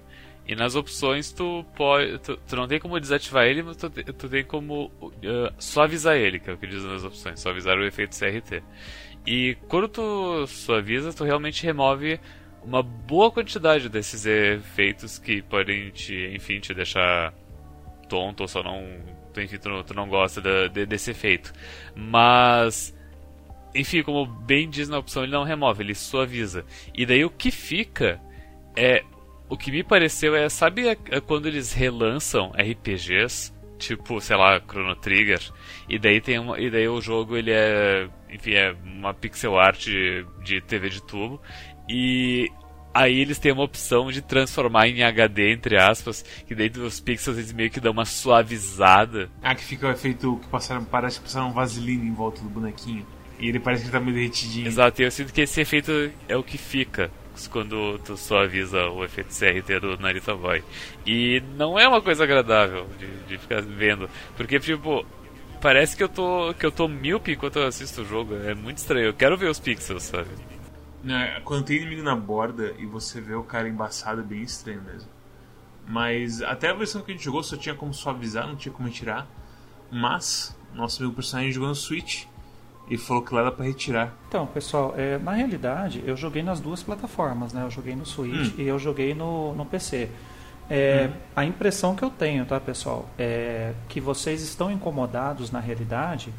E 0.50 0.56
nas 0.56 0.74
opções 0.74 1.30
tu 1.30 1.64
pode. 1.76 2.18
Tu, 2.18 2.36
tu 2.36 2.56
não 2.56 2.66
tem 2.66 2.80
como 2.80 2.98
desativar 2.98 3.46
ele, 3.46 3.62
mas 3.62 3.76
tu, 3.76 3.88
tu 3.88 4.28
tem 4.28 4.42
como 4.42 4.86
uh, 5.00 5.12
suavizar 5.60 6.16
ele, 6.16 6.40
que 6.40 6.50
é 6.50 6.52
o 6.52 6.58
que 6.58 6.66
diz 6.66 6.82
nas 6.82 7.04
opções, 7.04 7.38
suavizar 7.38 7.78
o 7.78 7.84
efeito 7.84 8.18
CRT. 8.18 8.60
E 9.24 9.56
quando 9.68 9.86
tu 9.86 10.46
suaviza, 10.48 11.12
tu 11.12 11.22
realmente 11.22 11.64
remove 11.64 12.18
uma 12.64 12.82
boa 12.82 13.30
quantidade 13.30 13.88
desses 13.88 14.26
efeitos 14.26 15.18
que 15.20 15.40
podem 15.40 15.90
te, 15.90 16.32
enfim, 16.34 16.58
te 16.58 16.74
deixar 16.74 17.32
tonto 18.08 18.40
ou 18.40 18.48
só 18.48 18.60
não. 18.60 18.82
Enfim, 19.36 19.56
tu, 19.56 19.68
não- 19.68 19.84
tu 19.84 19.94
não 19.94 20.08
gosta 20.08 20.40
de- 20.68 20.84
desse 20.84 21.12
efeito. 21.12 21.52
Mas. 21.94 22.92
Enfim, 23.72 24.02
como 24.02 24.26
bem 24.26 24.68
diz 24.68 24.88
na 24.88 24.98
opção, 24.98 25.22
ele 25.22 25.30
não 25.30 25.44
remove, 25.44 25.84
ele 25.84 25.94
suaviza. 25.94 26.64
E 26.92 27.06
daí 27.06 27.24
o 27.24 27.30
que 27.30 27.52
fica 27.52 28.20
é. 28.76 29.04
O 29.50 29.56
que 29.56 29.70
me 29.72 29.82
pareceu 29.82 30.34
é, 30.36 30.48
sabe 30.48 30.88
a- 30.88 30.96
a- 31.16 31.20
quando 31.20 31.46
eles 31.46 31.72
relançam 31.72 32.52
RPGs, 32.56 33.52
tipo, 33.78 34.20
sei 34.20 34.36
lá, 34.36 34.60
Chrono 34.60 34.94
Trigger, 34.94 35.40
e 35.88 35.98
daí 35.98 36.20
tem 36.20 36.38
uma, 36.38 36.58
e 36.60 36.70
daí 36.70 36.86
o 36.88 37.00
jogo 37.00 37.36
ele 37.36 37.50
é, 37.50 38.08
enfim, 38.30 38.52
é 38.52 38.74
uma 38.84 39.12
pixel 39.12 39.58
art 39.58 39.84
de, 39.84 40.24
de 40.44 40.60
TV 40.60 40.88
de 40.88 41.02
tubo, 41.02 41.40
e 41.88 42.48
aí 42.94 43.18
eles 43.20 43.38
têm 43.38 43.50
uma 43.52 43.64
opção 43.64 44.10
de 44.12 44.22
transformar 44.22 44.86
em 44.86 45.02
HD, 45.02 45.52
entre 45.52 45.76
aspas, 45.76 46.22
que 46.46 46.54
daí 46.54 46.70
os 46.70 47.00
pixels 47.00 47.36
eles 47.36 47.52
meio 47.52 47.70
que 47.70 47.80
dão 47.80 47.90
uma 47.92 48.04
suavizada. 48.04 49.28
Ah, 49.42 49.54
que 49.54 49.64
fica 49.64 49.88
o 49.88 49.90
efeito 49.90 50.36
que 50.42 50.48
passaram, 50.48 50.84
parece 50.84 51.18
que 51.18 51.24
passaram 51.24 51.52
vaselina 51.52 52.04
em 52.04 52.14
volta 52.14 52.40
do 52.42 52.48
bonequinho. 52.48 53.04
E 53.38 53.48
ele 53.48 53.58
parece 53.58 53.84
que 53.86 53.90
tá 53.90 53.98
meio 53.98 54.14
derretidinho. 54.14 54.66
Exato, 54.66 55.00
e 55.00 55.06
eu 55.06 55.10
sinto 55.10 55.32
que 55.32 55.40
esse 55.40 55.60
efeito 55.60 55.90
é 56.28 56.36
o 56.36 56.42
que 56.42 56.58
fica 56.58 57.10
quando 57.50 57.98
tu 58.00 58.16
suaviza 58.16 58.88
o 58.88 59.04
efeito 59.04 59.30
CRT 59.30 59.80
do 59.80 59.98
Narita 59.98 60.34
Boy. 60.34 60.62
E 61.06 61.42
não 61.56 61.78
é 61.78 61.86
uma 61.86 62.00
coisa 62.02 62.24
agradável 62.24 62.86
de, 62.98 63.06
de 63.24 63.38
ficar 63.38 63.62
vendo, 63.62 64.08
porque 64.36 64.58
tipo, 64.58 65.04
parece 65.60 65.96
que 65.96 66.02
eu 66.02 66.08
tô 66.08 66.54
que 66.54 66.64
eu 66.66 66.72
tô 66.72 66.88
míope 66.88 67.32
enquanto 67.32 67.58
eu 67.58 67.66
assisto 67.66 68.02
o 68.02 68.04
jogo, 68.04 68.34
é 68.36 68.54
muito 68.54 68.78
estranho. 68.78 69.06
Eu 69.06 69.14
quero 69.14 69.36
ver 69.36 69.48
os 69.48 69.58
pixels, 69.58 70.02
sabe? 70.04 70.28
Né, 71.02 71.40
Quando 71.44 71.64
tem 71.64 71.78
inimigo 71.78 72.02
na 72.02 72.14
borda 72.14 72.74
e 72.78 72.84
você 72.84 73.20
vê 73.20 73.34
o 73.34 73.42
cara 73.42 73.68
embaçado, 73.68 74.20
é 74.20 74.24
bem 74.24 74.42
estranho 74.42 74.82
mesmo. 74.82 75.08
Mas 75.86 76.42
até 76.42 76.68
a 76.68 76.74
versão 76.74 77.02
que 77.02 77.10
a 77.10 77.14
gente 77.14 77.24
jogou 77.24 77.42
só 77.42 77.56
tinha 77.56 77.74
como 77.74 77.92
suavizar, 77.94 78.46
não 78.46 78.54
tinha 78.54 78.72
como 78.72 78.88
tirar. 78.90 79.26
Mas, 79.90 80.56
nosso 80.74 81.02
amigo 81.02 81.16
personagem 81.16 81.50
jogou 81.50 81.68
no 81.68 81.74
Switch 81.74 82.26
e 82.90 82.98
falou 82.98 83.22
que 83.22 83.32
lá 83.32 83.44
dá 83.44 83.52
pra 83.52 83.64
retirar. 83.64 84.12
Então, 84.28 84.46
pessoal, 84.46 84.94
é, 84.96 85.16
na 85.18 85.32
realidade, 85.32 86.02
eu 86.04 86.16
joguei 86.16 86.42
nas 86.42 86.58
duas 86.60 86.82
plataformas, 86.82 87.52
né? 87.52 87.62
Eu 87.62 87.70
joguei 87.70 87.94
no 87.94 88.04
Switch 88.04 88.52
e 88.58 88.66
eu 88.66 88.78
joguei 88.78 89.14
no, 89.14 89.54
no 89.54 89.64
PC. 89.64 90.08
É, 90.68 91.10
A 91.34 91.44
impressão 91.44 91.94
que 91.94 92.02
eu 92.02 92.10
tenho, 92.10 92.44
tá, 92.44 92.58
pessoal, 92.60 93.08
é 93.18 93.72
que 93.88 94.00
vocês 94.00 94.42
estão 94.42 94.70
incomodados, 94.70 95.50
na 95.50 95.60
realidade, 95.60 96.32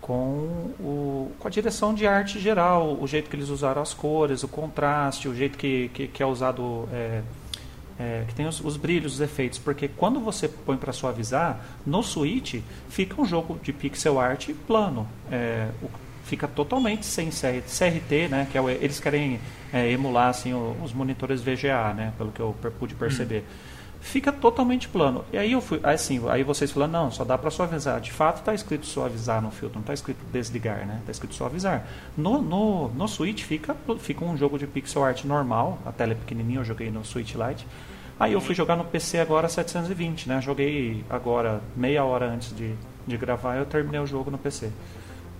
com, 0.00 0.72
o, 0.80 1.32
com 1.38 1.48
a 1.48 1.50
direção 1.50 1.92
de 1.92 2.06
arte 2.06 2.38
geral, 2.38 2.96
o 3.00 3.06
jeito 3.06 3.28
que 3.28 3.34
eles 3.36 3.48
usaram 3.48 3.82
as 3.82 3.92
cores, 3.92 4.42
o 4.44 4.48
contraste, 4.48 5.28
o 5.28 5.34
jeito 5.34 5.58
que, 5.58 5.90
que, 5.92 6.06
que 6.08 6.22
é 6.22 6.26
usado... 6.26 6.88
é, 6.92 7.22
é, 7.98 8.24
que 8.28 8.34
tem 8.34 8.46
os, 8.46 8.60
os 8.60 8.76
brilhos, 8.76 9.14
os 9.14 9.20
efeitos, 9.20 9.58
porque 9.58 9.88
quando 9.88 10.20
você 10.20 10.48
põe 10.48 10.76
para 10.76 10.92
suavizar, 10.92 11.60
no 11.86 12.02
Switch 12.02 12.60
fica 12.88 13.20
um 13.20 13.24
jogo 13.24 13.58
de 13.62 13.72
pixel 13.72 14.18
art 14.20 14.50
plano. 14.66 15.08
É, 15.30 15.68
o- 15.82 15.88
fica 16.24 16.48
totalmente 16.48 17.06
sem 17.06 17.30
CR 17.30 17.62
CRT, 17.68 18.26
né? 18.28 18.48
Que 18.50 18.58
é 18.58 18.60
o- 18.60 18.68
eles 18.68 18.98
querem 19.00 19.38
é, 19.72 19.90
emular 19.90 20.28
assim, 20.28 20.52
os 20.82 20.92
monitores 20.92 21.40
VGA, 21.40 21.92
né? 21.94 22.12
Pelo 22.18 22.32
que 22.32 22.40
eu 22.40 22.54
pude 22.78 22.94
perceber. 22.94 23.44
Fica 24.06 24.30
totalmente 24.30 24.88
plano. 24.88 25.24
E 25.32 25.36
aí 25.36 25.50
eu 25.50 25.60
fui, 25.60 25.80
aí 25.82 25.96
assim, 25.96 26.22
aí 26.28 26.44
vocês 26.44 26.70
falam, 26.70 26.88
não, 26.88 27.10
só 27.10 27.24
dá 27.24 27.36
para 27.36 27.50
suavizar. 27.50 28.00
De 28.00 28.12
fato 28.12 28.38
está 28.38 28.54
escrito 28.54 28.86
suavizar 28.86 29.42
no 29.42 29.50
filtro, 29.50 29.74
não 29.74 29.80
está 29.80 29.92
escrito 29.92 30.18
desligar, 30.32 30.86
né? 30.86 30.98
Está 31.00 31.10
escrito 31.10 31.34
suavizar. 31.34 31.84
No, 32.16 32.40
no, 32.40 32.88
no 32.90 33.08
Switch 33.08 33.42
fica, 33.42 33.74
fica 33.98 34.24
um 34.24 34.36
jogo 34.36 34.60
de 34.60 34.66
pixel 34.66 35.02
art 35.02 35.24
normal, 35.24 35.80
a 35.84 35.90
tela 35.90 36.12
é 36.12 36.14
pequenininha, 36.14 36.60
eu 36.60 36.64
joguei 36.64 36.88
no 36.88 37.04
Switch 37.04 37.34
Lite. 37.34 37.66
Aí 38.18 38.32
eu 38.32 38.40
fui 38.40 38.54
jogar 38.54 38.76
no 38.76 38.84
PC 38.84 39.18
agora 39.18 39.48
720, 39.48 40.28
né? 40.28 40.40
Joguei 40.40 41.04
agora 41.10 41.60
meia 41.74 42.04
hora 42.04 42.26
antes 42.26 42.54
de, 42.54 42.74
de 43.04 43.16
gravar, 43.16 43.56
eu 43.56 43.66
terminei 43.66 44.00
o 44.00 44.06
jogo 44.06 44.30
no 44.30 44.38
PC. 44.38 44.70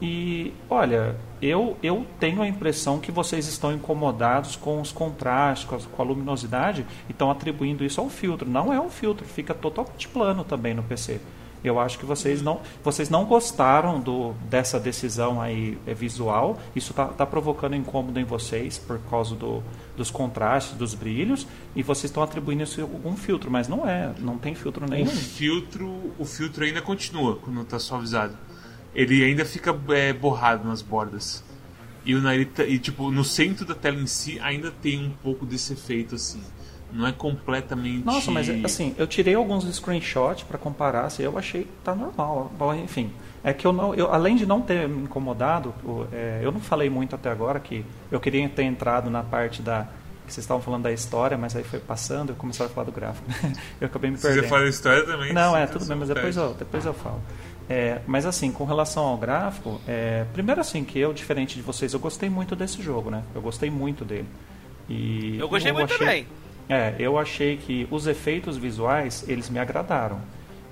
E 0.00 0.52
olha, 0.68 1.16
eu, 1.40 1.76
eu 1.82 2.06
tenho 2.20 2.42
a 2.42 2.48
impressão 2.48 2.98
que 2.98 3.10
vocês 3.10 3.46
estão 3.46 3.72
incomodados 3.72 4.56
com 4.56 4.80
os 4.80 4.92
contrastes, 4.92 5.66
com 5.66 5.74
a, 5.74 5.78
com 5.78 6.02
a 6.02 6.04
luminosidade 6.04 6.86
e 7.08 7.12
estão 7.12 7.30
atribuindo 7.30 7.84
isso 7.84 8.00
ao 8.00 8.08
filtro. 8.08 8.48
Não 8.48 8.72
é 8.72 8.80
um 8.80 8.90
filtro, 8.90 9.26
fica 9.26 9.54
totalmente 9.54 10.08
plano 10.08 10.44
também 10.44 10.74
no 10.74 10.82
PC. 10.82 11.20
Eu 11.64 11.80
acho 11.80 11.98
que 11.98 12.04
vocês 12.04 12.42
não, 12.42 12.60
vocês 12.84 13.10
não 13.10 13.24
gostaram 13.24 14.00
do, 14.00 14.32
dessa 14.48 14.78
decisão 14.78 15.40
aí 15.40 15.76
é, 15.86 15.94
visual. 15.94 16.58
Isso 16.76 16.92
está 16.92 17.06
tá 17.06 17.26
provocando 17.26 17.74
incômodo 17.74 18.20
em 18.20 18.24
vocês 18.24 18.78
por 18.78 19.00
causa 19.10 19.34
do, 19.34 19.62
dos 19.96 20.10
contrastes, 20.10 20.76
dos 20.76 20.94
brilhos, 20.94 21.46
e 21.74 21.82
vocês 21.82 22.04
estão 22.04 22.22
atribuindo 22.22 22.62
isso 22.62 22.80
a 22.80 22.84
algum 22.84 23.16
filtro, 23.16 23.50
mas 23.50 23.66
não 23.66 23.88
é, 23.88 24.12
não 24.18 24.38
tem 24.38 24.54
filtro 24.54 24.88
nenhum. 24.88 25.06
O 25.06 25.10
filtro, 25.10 26.12
o 26.18 26.24
filtro 26.24 26.64
ainda 26.64 26.80
continua 26.80 27.36
quando 27.36 27.64
tá 27.64 27.78
suavizado. 27.78 28.36
Ele 28.96 29.22
ainda 29.22 29.44
fica 29.44 29.78
é, 29.90 30.10
borrado 30.14 30.66
nas 30.66 30.80
bordas. 30.80 31.44
E 32.02 32.14
o 32.14 32.20
Narita, 32.22 32.64
e 32.64 32.78
tipo, 32.78 33.10
no 33.10 33.22
centro 33.22 33.66
da 33.66 33.74
tela 33.74 34.00
em 34.00 34.06
si 34.06 34.40
ainda 34.40 34.70
tem 34.70 35.04
um 35.04 35.10
pouco 35.10 35.44
desse 35.44 35.74
efeito 35.74 36.14
assim. 36.14 36.40
não 36.90 37.06
é 37.06 37.12
completamente. 37.12 38.06
Nossa, 38.06 38.30
mas 38.30 38.48
assim, 38.64 38.94
eu 38.96 39.06
tirei 39.06 39.34
alguns 39.34 39.64
screenshots 39.76 40.44
para 40.44 40.56
comparar, 40.56 41.04
assim, 41.04 41.24
eu 41.24 41.36
achei 41.36 41.64
que 41.64 41.70
tá 41.84 41.94
normal. 41.94 42.50
Enfim, 42.82 43.12
é 43.44 43.52
que 43.52 43.66
eu 43.66 43.72
não, 43.72 43.94
eu, 43.94 44.10
além 44.10 44.34
de 44.34 44.46
não 44.46 44.62
ter 44.62 44.88
me 44.88 45.02
incomodado, 45.02 45.74
eu, 45.84 46.08
é, 46.10 46.40
eu 46.42 46.50
não 46.50 46.60
falei 46.60 46.88
muito 46.88 47.14
até 47.14 47.30
agora 47.30 47.60
que 47.60 47.84
eu 48.10 48.18
queria 48.18 48.48
ter 48.48 48.62
entrado 48.62 49.10
na 49.10 49.22
parte 49.22 49.60
da 49.60 49.86
que 50.26 50.32
vocês 50.32 50.42
estavam 50.42 50.62
falando 50.62 50.82
da 50.82 50.92
história, 50.92 51.38
mas 51.38 51.54
aí 51.54 51.62
foi 51.62 51.78
passando, 51.78 52.30
eu 52.30 52.36
comecei 52.36 52.66
a 52.66 52.68
falar 52.68 52.86
do 52.86 52.92
gráfico. 52.92 53.26
eu 53.80 53.86
acabei 53.86 54.10
me 54.10 54.18
perdendo. 54.18 54.42
Você 54.42 54.48
fala 54.48 54.62
da 54.62 54.68
história 54.68 55.04
também. 55.04 55.32
Não, 55.32 55.56
é 55.56 55.66
tudo 55.66 55.84
bem, 55.84 55.96
mas 55.96 56.08
depois 56.08 56.36
eu, 56.36 56.54
depois 56.54 56.84
eu 56.84 56.94
falo. 56.94 57.22
É, 57.68 58.00
mas 58.06 58.24
assim, 58.24 58.52
com 58.52 58.64
relação 58.64 59.04
ao 59.04 59.16
gráfico, 59.16 59.80
é, 59.88 60.24
primeiro 60.32 60.60
assim 60.60 60.84
que 60.84 60.98
eu, 60.98 61.12
diferente 61.12 61.56
de 61.56 61.62
vocês, 61.62 61.92
eu 61.92 61.98
gostei 61.98 62.30
muito 62.30 62.54
desse 62.54 62.80
jogo, 62.80 63.10
né? 63.10 63.22
Eu 63.34 63.42
gostei 63.42 63.70
muito 63.70 64.04
dele. 64.04 64.28
E 64.88 65.36
eu 65.38 65.48
gostei 65.48 65.72
eu 65.72 65.74
muito 65.74 65.92
achei, 65.92 66.06
também. 66.06 66.26
É, 66.68 66.94
eu 66.98 67.18
achei 67.18 67.56
que 67.56 67.86
os 67.90 68.06
efeitos 68.06 68.56
visuais, 68.56 69.24
eles 69.28 69.50
me 69.50 69.58
agradaram. 69.58 70.20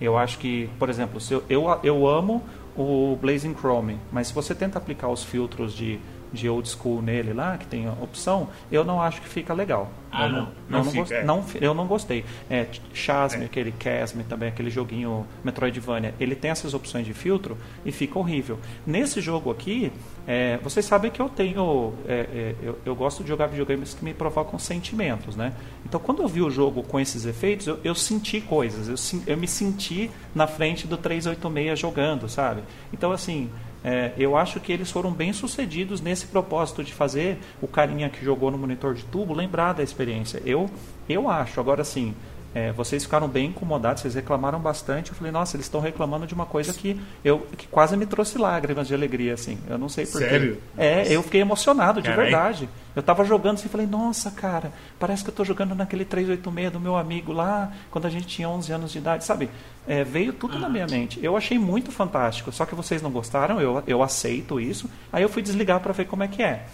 Eu 0.00 0.16
acho 0.16 0.38
que, 0.38 0.68
por 0.78 0.88
exemplo, 0.88 1.20
se 1.20 1.34
eu, 1.34 1.44
eu, 1.48 1.80
eu 1.82 2.06
amo 2.06 2.42
o 2.76 3.16
Blazing 3.20 3.54
Chrome, 3.54 3.98
mas 4.12 4.28
se 4.28 4.34
você 4.34 4.54
tenta 4.54 4.78
aplicar 4.78 5.08
os 5.08 5.22
filtros 5.24 5.72
de 5.72 5.98
de 6.34 6.48
old 6.48 6.68
school 6.68 7.00
nele 7.00 7.32
lá, 7.32 7.56
que 7.56 7.66
tem 7.66 7.86
a 7.86 7.92
opção, 7.92 8.48
eu 8.70 8.84
não 8.84 9.00
acho 9.00 9.22
que 9.22 9.28
fica 9.28 9.54
legal. 9.54 9.90
Ah, 10.10 10.26
eu 10.26 10.32
não. 10.32 10.38
Não, 10.38 10.48
Não 10.68 10.78
não, 10.78 10.84
fica, 10.84 10.98
gost- 10.98 11.12
é. 11.12 11.24
não- 11.24 11.44
eu 11.60 11.74
não 11.74 11.86
gostei. 11.86 12.24
É, 12.48 12.66
Chasme, 12.92 13.42
É. 13.42 13.46
aquele 13.46 13.74
Chasm 13.82 14.20
também, 14.28 14.48
aquele 14.48 14.70
joguinho 14.70 15.26
Metroidvania, 15.42 16.14
ele 16.20 16.34
tem 16.36 16.50
essas 16.52 16.72
opções 16.74 17.04
de 17.06 17.12
filtro 17.12 17.56
e 17.84 17.90
fica 17.90 18.18
horrível. 18.18 18.58
Nesse 18.86 19.20
jogo 19.20 19.50
aqui, 19.50 19.90
é, 20.26 20.58
vocês 20.62 20.84
sabem 20.86 21.10
que 21.10 21.20
eu 21.20 21.28
tenho. 21.28 21.92
é, 22.06 22.12
é, 22.12 22.54
eu, 22.62 22.78
eu 22.84 22.94
gosto 22.94 23.22
de 23.24 23.28
jogar 23.28 23.46
videogames 23.46 23.94
que 23.94 24.04
me 24.04 24.14
provocam 24.14 24.56
sentimentos, 24.58 25.34
né? 25.34 25.52
Então 25.84 25.98
quando 26.00 26.22
eu 26.22 26.28
vi 26.28 26.42
o 26.42 26.50
jogo 26.50 26.82
com 26.84 27.00
esses 27.00 27.24
efeitos, 27.26 27.66
eu, 27.66 27.78
eu 27.82 27.94
senti 27.94 28.40
coisas. 28.40 28.88
Eu, 28.88 29.20
eu 29.26 29.36
me 29.36 29.48
senti 29.48 30.10
na 30.34 30.46
frente 30.46 30.86
do 30.86 30.96
386 30.96 31.78
jogando, 31.78 32.28
sabe? 32.28 32.62
Então 32.92 33.10
assim. 33.10 33.50
É, 33.84 34.12
eu 34.16 34.34
acho 34.34 34.58
que 34.60 34.72
eles 34.72 34.90
foram 34.90 35.12
bem 35.12 35.32
sucedidos 35.34 36.00
nesse 36.00 36.26
propósito 36.26 36.82
de 36.82 36.92
fazer 36.92 37.36
o 37.60 37.68
carinha 37.68 38.08
que 38.08 38.24
jogou 38.24 38.50
no 38.50 38.56
monitor 38.56 38.94
de 38.94 39.04
tubo 39.04 39.34
lembrar 39.34 39.74
da 39.74 39.82
experiência. 39.82 40.40
Eu, 40.46 40.70
eu 41.06 41.28
acho. 41.28 41.60
Agora 41.60 41.84
sim, 41.84 42.14
é, 42.54 42.70
vocês 42.70 43.02
ficaram 43.02 43.26
bem 43.26 43.46
incomodados, 43.46 44.02
vocês 44.02 44.14
reclamaram 44.14 44.60
bastante. 44.60 45.10
Eu 45.10 45.16
falei, 45.16 45.32
nossa, 45.32 45.56
eles 45.56 45.66
estão 45.66 45.80
reclamando 45.80 46.24
de 46.24 46.34
uma 46.34 46.46
coisa 46.46 46.72
que 46.72 47.00
eu 47.24 47.40
que 47.58 47.66
quase 47.66 47.96
me 47.96 48.06
trouxe 48.06 48.38
lágrimas 48.38 48.86
de 48.86 48.94
alegria, 48.94 49.34
assim. 49.34 49.58
Eu 49.68 49.76
não 49.76 49.88
sei 49.88 50.06
porquê. 50.06 50.28
Sério? 50.28 50.62
É, 50.78 51.12
eu 51.12 51.20
fiquei 51.22 51.40
emocionado, 51.40 52.00
de 52.00 52.08
Carai. 52.08 52.24
verdade. 52.26 52.68
Eu 52.94 53.02
tava 53.02 53.24
jogando 53.24 53.54
assim 53.54 53.66
e 53.66 53.70
falei, 53.70 53.88
nossa, 53.88 54.30
cara, 54.30 54.72
parece 55.00 55.24
que 55.24 55.30
eu 55.30 55.34
tô 55.34 55.44
jogando 55.44 55.74
naquele 55.74 56.04
386 56.04 56.72
do 56.72 56.78
meu 56.78 56.96
amigo 56.96 57.32
lá, 57.32 57.72
quando 57.90 58.06
a 58.06 58.10
gente 58.10 58.28
tinha 58.28 58.48
11 58.48 58.72
anos 58.72 58.92
de 58.92 58.98
idade, 58.98 59.24
sabe? 59.24 59.50
É, 59.84 60.04
veio 60.04 60.32
tudo 60.32 60.56
na 60.56 60.68
minha 60.68 60.86
mente. 60.86 61.18
Eu 61.20 61.36
achei 61.36 61.58
muito 61.58 61.90
fantástico, 61.90 62.52
só 62.52 62.64
que 62.64 62.74
vocês 62.76 63.02
não 63.02 63.10
gostaram, 63.10 63.60
eu, 63.60 63.82
eu 63.86 64.00
aceito 64.00 64.60
isso. 64.60 64.88
Aí 65.12 65.24
eu 65.24 65.28
fui 65.28 65.42
desligar 65.42 65.80
para 65.80 65.92
ver 65.92 66.04
como 66.04 66.22
é 66.22 66.28
que 66.28 66.40
é. 66.40 66.66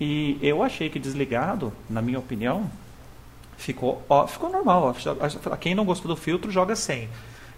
E 0.00 0.38
eu 0.40 0.62
achei 0.62 0.88
que 0.88 0.98
desligado, 0.98 1.72
na 1.90 2.00
minha 2.00 2.18
opinião, 2.18 2.70
ficou, 3.56 4.02
ó, 4.08 4.26
ficou 4.26 4.50
normal. 4.50 4.94
ó. 5.50 5.56
Quem 5.56 5.74
não 5.74 5.84
gostou 5.84 6.08
do 6.08 6.16
filtro, 6.16 6.50
joga 6.50 6.76
sem. 6.76 7.08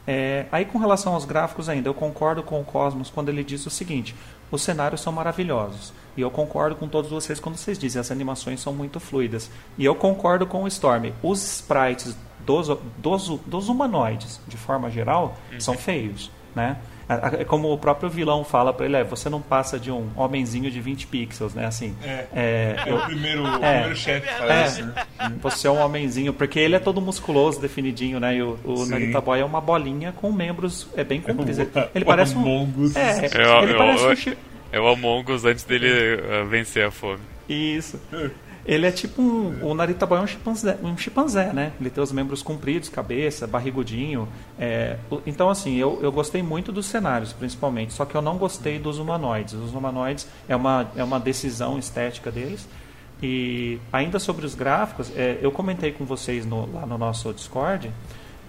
É, 0.06 0.46
aí 0.50 0.64
com 0.64 0.78
relação 0.78 1.12
aos 1.12 1.26
gráficos 1.26 1.68
ainda, 1.68 1.88
eu 1.88 1.94
concordo 1.94 2.42
com 2.42 2.58
o 2.58 2.64
Cosmos 2.64 3.10
quando 3.10 3.28
ele 3.28 3.44
diz 3.44 3.66
o 3.66 3.70
seguinte: 3.70 4.14
os 4.50 4.62
cenários 4.62 5.00
são 5.00 5.12
maravilhosos. 5.12 5.92
E 6.16 6.20
eu 6.20 6.30
concordo 6.30 6.74
com 6.74 6.88
todos 6.88 7.10
vocês 7.10 7.38
quando 7.38 7.56
vocês 7.56 7.78
dizem 7.78 8.00
as 8.00 8.10
animações 8.10 8.60
são 8.60 8.72
muito 8.72 8.98
fluidas. 8.98 9.50
E 9.76 9.84
eu 9.84 9.94
concordo 9.94 10.46
com 10.46 10.64
o 10.64 10.68
Storm. 10.68 11.12
Os 11.22 11.42
sprites 11.42 12.16
dos, 12.40 12.68
dos, 12.96 13.28
dos 13.46 13.68
humanoides, 13.68 14.40
de 14.48 14.56
forma 14.56 14.90
geral, 14.90 15.36
são 15.58 15.74
feios. 15.74 16.30
Né? 16.54 16.76
É 17.08 17.44
como 17.44 17.72
o 17.72 17.78
próprio 17.78 18.10
vilão 18.10 18.44
fala 18.44 18.72
pra 18.72 18.84
ele, 18.84 18.96
é, 18.96 19.02
você 19.04 19.30
não 19.30 19.40
passa 19.40 19.78
de 19.78 19.90
um 19.90 20.08
homenzinho 20.14 20.70
de 20.70 20.78
20 20.80 21.06
pixels, 21.06 21.54
né? 21.54 21.64
Assim, 21.64 21.96
É. 22.04 22.26
é, 22.34 22.76
É 22.86 22.92
o 22.94 22.98
primeiro, 23.06 23.46
É. 23.46 23.58
primeiro 23.80 23.96
chefe 23.96 24.28
que 24.28 24.34
fala 24.34 24.52
é, 24.54 24.66
isso, 24.66 24.84
né? 24.84 24.94
você 25.40 25.66
é 25.66 25.70
um 25.70 25.80
homenzinho, 25.80 26.32
porque 26.34 26.58
ele 26.58 26.76
é 26.76 26.78
todo 26.78 27.00
musculoso, 27.00 27.60
definidinho, 27.60 28.20
né? 28.20 28.36
E 28.36 28.42
o, 28.42 28.58
o. 28.64 28.84
Narita 28.86 29.20
Boy 29.20 29.40
é 29.40 29.44
uma 29.44 29.60
bolinha 29.60 30.12
com 30.12 30.30
membros, 30.30 30.86
é 30.96 31.02
bem 31.02 31.20
comprido. 31.20 31.48
Ele, 31.62 31.88
ele 31.94 32.04
o 32.04 32.06
parece 32.06 32.36
um. 32.36 32.40
Among 32.40 32.82
Us. 32.82 32.96
É, 32.96 33.26
Eu- 33.34 33.62
ele 33.62 33.72
eu- 33.72 33.76
parece 33.78 34.28
eu- 34.28 34.34
um. 34.34 34.36
É 34.70 34.78
o 34.80 34.86
Among 34.88 35.32
Us 35.32 35.44
antes 35.46 35.64
dele 35.64 35.88
uh, 36.16 36.46
vencer 36.46 36.84
a 36.86 36.90
fome. 36.90 37.20
Isso. 37.48 37.98
Ele 38.68 38.86
é 38.86 38.90
tipo 38.92 39.22
um. 39.22 39.64
O 39.64 39.72
Narita 39.74 40.04
Boy 40.04 40.18
é 40.18 40.20
um 40.22 40.26
chimpanzé, 40.26 40.76
um 40.82 40.94
chimpanzé, 40.96 41.54
né? 41.54 41.72
Ele 41.80 41.88
tem 41.88 42.04
os 42.04 42.12
membros 42.12 42.42
compridos, 42.42 42.90
cabeça, 42.90 43.46
barrigudinho. 43.46 44.28
é, 44.58 44.98
então, 45.26 45.48
assim, 45.48 45.76
eu, 45.76 45.98
eu 46.02 46.12
gostei 46.12 46.42
muito 46.42 46.70
dos 46.70 46.84
cenários, 46.84 47.32
principalmente. 47.32 47.94
Só 47.94 48.04
que 48.04 48.14
eu 48.14 48.20
não 48.20 48.36
gostei 48.36 48.78
dos 48.78 48.98
humanoides. 48.98 49.54
Os 49.54 49.72
humanoides 49.72 50.28
é 50.46 50.54
uma, 50.54 50.86
é 50.94 51.02
uma 51.02 51.18
decisão 51.18 51.78
estética 51.78 52.30
deles. 52.30 52.68
E 53.22 53.80
ainda 53.92 54.18
sobre 54.18 54.44
os 54.44 54.54
gráficos, 54.54 55.10
é, 55.16 55.38
eu 55.40 55.50
comentei 55.50 55.90
com 55.90 56.04
vocês 56.04 56.44
no- 56.44 56.70
lá 56.72 56.84
no 56.84 56.98
nosso 56.98 57.32
Discord. 57.32 57.90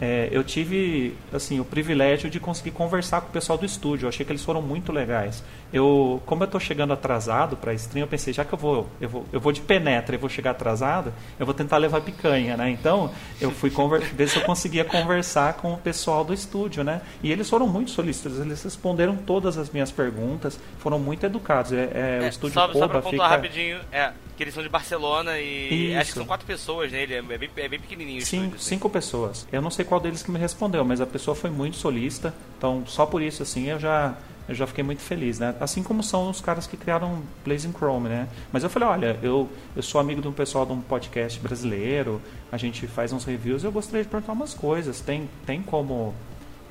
É, 0.01 0.29
eu 0.31 0.43
tive 0.43 1.15
assim 1.33 1.59
o 1.59 1.65
privilégio 1.65 2.29
de 2.29 2.39
conseguir 2.39 2.71
conversar 2.71 3.21
com 3.21 3.27
o 3.27 3.31
pessoal 3.31 3.57
do 3.57 3.65
estúdio. 3.65 4.05
Eu 4.05 4.09
achei 4.09 4.25
que 4.25 4.31
eles 4.31 4.43
foram 4.43 4.61
muito 4.61 4.91
legais. 4.91 5.43
Eu, 5.73 6.21
como 6.25 6.43
eu 6.43 6.45
estou 6.45 6.59
chegando 6.59 6.93
atrasado 6.93 7.55
para 7.57 7.71
a 7.71 7.73
stream, 7.73 8.03
eu 8.03 8.07
pensei 8.07 8.33
já 8.33 8.43
que 8.45 8.53
eu 8.53 8.57
vou, 8.57 8.87
eu 8.99 9.09
vou, 9.09 9.25
eu 9.31 9.39
vou 9.39 9.51
de 9.51 9.61
penetra 9.61 10.15
e 10.15 10.17
vou 10.17 10.29
chegar 10.29 10.51
atrasado, 10.51 11.13
eu 11.39 11.45
vou 11.45 11.53
tentar 11.53 11.77
levar 11.77 12.01
picanha, 12.01 12.57
né? 12.57 12.69
Então 12.69 13.11
eu 13.39 13.51
fui 13.51 13.69
ver 14.15 14.29
se 14.29 14.37
eu 14.37 14.43
conseguia 14.43 14.83
conversar 14.85 15.53
com 15.55 15.73
o 15.73 15.77
pessoal 15.77 16.23
do 16.23 16.33
estúdio, 16.33 16.83
né? 16.83 17.01
E 17.21 17.31
eles 17.31 17.49
foram 17.49 17.67
muito 17.67 17.91
solícitos. 17.91 18.39
Eles 18.39 18.63
responderam 18.63 19.15
todas 19.15 19.57
as 19.57 19.69
minhas 19.69 19.91
perguntas, 19.91 20.59
foram 20.79 20.97
muito 20.97 21.25
educados. 21.25 21.71
É, 21.73 21.89
é, 21.93 22.19
o 22.21 22.25
É, 22.25 22.29
estúdio 22.29 22.53
só, 22.53 22.71
só 22.73 22.87
pra 22.87 23.01
fica 23.01 23.27
rapidinho, 23.27 23.79
é, 23.91 24.11
que 24.35 24.43
eles 24.43 24.53
são 24.53 24.63
de 24.63 24.69
Barcelona 24.69 25.37
e 25.37 25.89
Isso. 25.91 25.99
acho 25.99 26.11
que 26.11 26.17
são 26.17 26.25
quatro 26.25 26.47
pessoas 26.47 26.91
nele, 26.91 27.15
é 27.15 27.21
bem, 27.21 27.49
é 27.57 27.67
bem 27.67 27.79
pequenininho 27.79 28.19
o 28.19 28.25
Cinco, 28.25 28.43
estúdio, 28.43 28.55
assim. 28.57 28.69
cinco 28.69 28.89
pessoas. 28.89 29.47
Eu 29.51 29.61
não 29.61 29.69
sei 29.69 29.83
qual 29.89 29.99
deles 29.99 30.23
que 30.23 30.31
me 30.31 30.39
respondeu, 30.39 30.85
mas 30.85 31.01
a 31.01 31.05
pessoa 31.05 31.35
foi 31.35 31.49
muito 31.49 31.75
solista. 31.75 32.33
Então, 32.57 32.83
só 32.85 33.05
por 33.05 33.21
isso, 33.21 33.43
assim, 33.43 33.67
eu 33.67 33.79
já, 33.79 34.15
eu 34.47 34.55
já 34.55 34.67
fiquei 34.67 34.83
muito 34.83 35.01
feliz, 35.01 35.39
né? 35.39 35.55
Assim 35.59 35.81
como 35.83 36.03
são 36.03 36.29
os 36.29 36.39
caras 36.39 36.67
que 36.67 36.77
criaram 36.77 37.21
Blazing 37.43 37.73
Chrome, 37.73 38.07
né? 38.07 38.27
Mas 38.53 38.63
eu 38.63 38.69
falei, 38.69 38.87
olha, 38.87 39.19
eu, 39.21 39.49
eu 39.75 39.81
sou 39.81 39.99
amigo 39.99 40.21
de 40.21 40.27
um 40.27 40.31
pessoal 40.31 40.65
de 40.65 40.71
um 40.71 40.79
podcast 40.79 41.39
brasileiro, 41.39 42.21
a 42.51 42.57
gente 42.57 42.87
faz 42.87 43.11
uns 43.11 43.25
reviews, 43.25 43.63
eu 43.63 43.71
gostaria 43.71 44.03
de 44.03 44.09
perguntar 44.09 44.33
umas 44.33 44.53
coisas. 44.53 45.01
Tem, 45.01 45.27
tem 45.45 45.61
como 45.61 46.13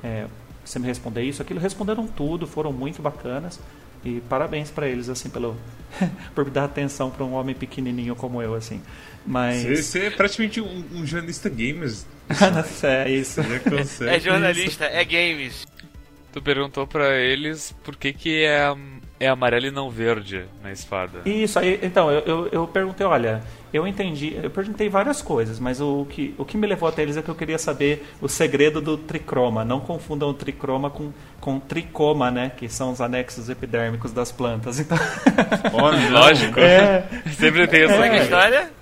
é, 0.03 0.25
você 0.63 0.79
me 0.79 0.85
responder 0.85 1.23
isso? 1.23 1.41
Aquilo 1.41 1.59
responderam 1.59 2.07
tudo, 2.07 2.47
foram 2.47 2.71
muito 2.71 3.01
bacanas. 3.01 3.59
E 4.03 4.21
parabéns 4.29 4.71
pra 4.71 4.87
eles, 4.87 5.09
assim, 5.09 5.29
pelo 5.29 5.57
por 6.33 6.49
dar 6.49 6.65
atenção 6.65 7.09
pra 7.09 7.23
um 7.25 7.33
homem 7.33 7.53
pequenininho 7.53 8.15
como 8.15 8.41
eu, 8.41 8.53
assim. 8.53 8.81
Mas... 9.25 9.63
Você, 9.63 9.83
você 9.83 9.99
é 10.05 10.09
praticamente 10.09 10.61
um, 10.61 10.85
um 10.93 11.05
jornalista 11.05 11.49
gamers. 11.49 12.05
é 12.83 13.09
isso. 13.09 13.41
Já 13.43 13.59
consegue. 13.59 14.11
É 14.11 14.19
jornalista, 14.19 14.85
é 14.85 15.03
games. 15.03 15.65
Tu 16.31 16.41
perguntou 16.41 16.85
pra 16.85 17.17
eles 17.17 17.75
por 17.83 17.95
que 17.95 18.13
que 18.13 18.43
é, 18.45 18.71
é 19.19 19.27
amarelo 19.27 19.65
e 19.65 19.71
não 19.71 19.89
verde 19.89 20.45
na 20.63 20.71
espada. 20.71 21.21
Isso, 21.25 21.57
aí, 21.57 21.79
então, 21.81 22.11
eu, 22.11 22.21
eu, 22.25 22.49
eu 22.51 22.67
perguntei, 22.67 23.03
olha, 23.05 23.41
eu 23.73 23.87
entendi, 23.87 24.37
eu 24.41 24.49
perguntei 24.51 24.89
várias 24.89 25.23
coisas, 25.23 25.59
mas 25.59 25.81
o 25.81 26.05
que, 26.07 26.35
o 26.37 26.45
que 26.45 26.55
me 26.55 26.67
levou 26.67 26.87
até 26.87 27.01
eles 27.01 27.17
é 27.17 27.23
que 27.23 27.29
eu 27.29 27.33
queria 27.35 27.57
saber 27.57 28.05
o 28.21 28.27
segredo 28.29 28.79
do 28.79 28.95
tricroma. 28.95 29.65
Não 29.65 29.79
confundam 29.79 30.29
o 30.29 30.33
tricroma 30.35 30.91
com, 30.91 31.11
com 31.41 31.59
tricoma, 31.59 32.29
né? 32.29 32.51
Que 32.55 32.69
são 32.69 32.91
os 32.91 33.01
anexos 33.01 33.49
epidérmicos 33.49 34.11
das 34.13 34.31
plantas. 34.31 34.79
Então, 34.79 34.97
Olha, 35.73 36.09
Lógico. 36.13 36.59
é, 36.59 37.05
Sempre 37.37 37.67
tem 37.67 37.85
essa 37.85 38.05
é 38.05 38.07
é 38.07 38.17
É. 38.19 38.21
história? 38.23 38.78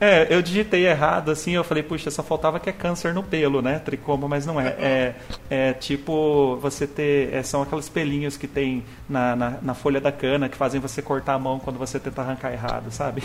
É, 0.00 0.32
eu 0.32 0.40
digitei 0.40 0.86
errado, 0.86 1.30
assim, 1.30 1.52
eu 1.52 1.64
falei, 1.64 1.82
puxa, 1.82 2.10
só 2.10 2.22
faltava 2.22 2.60
que 2.60 2.70
é 2.70 2.72
câncer 2.72 3.12
no 3.12 3.22
pelo, 3.22 3.60
né? 3.60 3.80
Tricoma, 3.80 4.28
mas 4.28 4.46
não 4.46 4.60
é. 4.60 4.68
É, 4.78 5.14
é 5.50 5.72
tipo 5.72 6.56
você 6.56 6.86
ter. 6.86 7.34
é, 7.34 7.42
são 7.42 7.62
aqueles 7.62 7.88
pelinhos 7.88 8.36
que 8.36 8.46
tem 8.46 8.84
na, 9.08 9.34
na, 9.34 9.58
na 9.60 9.74
folha 9.74 10.00
da 10.00 10.12
cana 10.12 10.48
que 10.48 10.56
fazem 10.56 10.80
você 10.80 11.02
cortar 11.02 11.34
a 11.34 11.38
mão 11.38 11.58
quando 11.58 11.78
você 11.78 11.98
tenta 11.98 12.22
arrancar 12.22 12.52
errado, 12.52 12.92
sabe? 12.92 13.22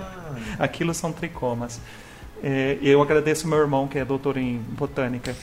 Aquilo 0.58 0.94
são 0.94 1.12
tricomas. 1.12 1.80
É, 2.42 2.78
eu 2.82 3.00
agradeço 3.02 3.48
meu 3.48 3.58
irmão, 3.58 3.88
que 3.88 3.98
é 3.98 4.04
doutor 4.04 4.36
em 4.36 4.58
botânica. 4.58 5.34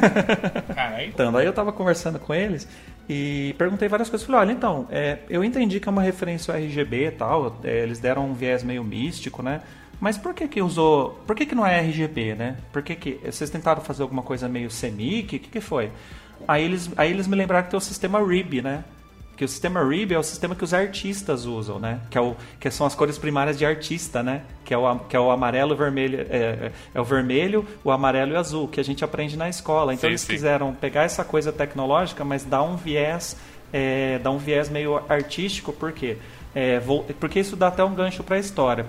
Caralho. 0.74 1.08
Então, 1.08 1.36
aí 1.36 1.46
eu 1.46 1.52
tava 1.52 1.72
conversando 1.72 2.18
com 2.18 2.34
eles 2.34 2.66
e 3.08 3.54
perguntei 3.58 3.88
várias 3.88 4.08
coisas. 4.08 4.26
Falei, 4.26 4.42
olha, 4.42 4.52
então, 4.52 4.86
é, 4.90 5.18
eu 5.28 5.42
entendi 5.42 5.80
que 5.80 5.88
é 5.88 5.92
uma 5.92 6.02
referência 6.02 6.52
ao 6.52 6.60
RGB 6.60 7.06
e 7.06 7.10
tal, 7.10 7.58
é, 7.64 7.80
eles 7.80 7.98
deram 7.98 8.26
um 8.26 8.34
viés 8.34 8.62
meio 8.62 8.84
místico, 8.84 9.42
né? 9.42 9.60
Mas 10.00 10.16
por 10.16 10.34
que 10.34 10.48
que 10.48 10.62
usou... 10.62 11.20
Por 11.26 11.36
que 11.36 11.44
que 11.44 11.54
não 11.54 11.66
é 11.66 11.80
RGB, 11.80 12.34
né? 12.34 12.56
Por 12.72 12.82
que 12.82 12.94
que... 12.96 13.20
Vocês 13.24 13.50
tentaram 13.50 13.82
fazer 13.82 14.02
alguma 14.02 14.22
coisa 14.22 14.48
meio 14.48 14.70
semic? 14.70 15.36
O 15.36 15.38
que 15.38 15.50
que 15.50 15.60
foi? 15.60 15.92
Aí 16.48 16.64
eles, 16.64 16.90
aí 16.96 17.10
eles 17.10 17.28
me 17.28 17.36
lembraram 17.36 17.64
que 17.64 17.70
tem 17.70 17.78
o 17.78 17.82
sistema 17.82 18.18
RIB, 18.18 18.62
né? 18.62 18.84
que 19.40 19.44
o 19.46 19.48
sistema 19.48 19.82
RIB 19.82 20.12
é 20.12 20.18
o 20.18 20.22
sistema 20.22 20.54
que 20.54 20.62
os 20.62 20.74
artistas 20.74 21.46
usam, 21.46 21.78
né? 21.78 22.00
Que, 22.10 22.18
é 22.18 22.20
o, 22.20 22.36
que 22.60 22.70
são 22.70 22.86
as 22.86 22.94
cores 22.94 23.16
primárias 23.16 23.56
de 23.56 23.64
artista, 23.64 24.22
né? 24.22 24.42
Que 24.62 24.74
é 24.74 24.76
o, 24.76 24.98
que 24.98 25.16
é 25.16 25.18
o 25.18 25.30
amarelo, 25.30 25.74
vermelho, 25.74 26.26
é, 26.28 26.36
é, 26.36 26.72
é 26.92 27.00
o 27.00 27.04
vermelho, 27.04 27.66
o 27.82 27.90
amarelo 27.90 28.32
e 28.32 28.34
o 28.34 28.38
azul, 28.38 28.68
que 28.68 28.78
a 28.78 28.84
gente 28.84 29.02
aprende 29.02 29.38
na 29.38 29.48
escola. 29.48 29.94
Então 29.94 30.02
sim, 30.02 30.08
eles 30.08 30.20
sim. 30.20 30.32
quiseram 30.34 30.74
pegar 30.74 31.04
essa 31.04 31.24
coisa 31.24 31.50
tecnológica, 31.50 32.22
mas 32.22 32.44
dar 32.44 32.62
um 32.62 32.76
viés, 32.76 33.34
é, 33.72 34.18
dar 34.18 34.30
um 34.30 34.36
viés 34.36 34.68
meio 34.68 35.02
artístico, 35.08 35.72
por 35.72 35.90
quê? 35.92 36.18
É, 36.54 36.78
vou, 36.78 37.04
porque 37.18 37.40
isso 37.40 37.56
dá 37.56 37.68
até 37.68 37.82
um 37.82 37.94
gancho 37.94 38.22
para 38.22 38.36
a 38.36 38.38
história. 38.38 38.84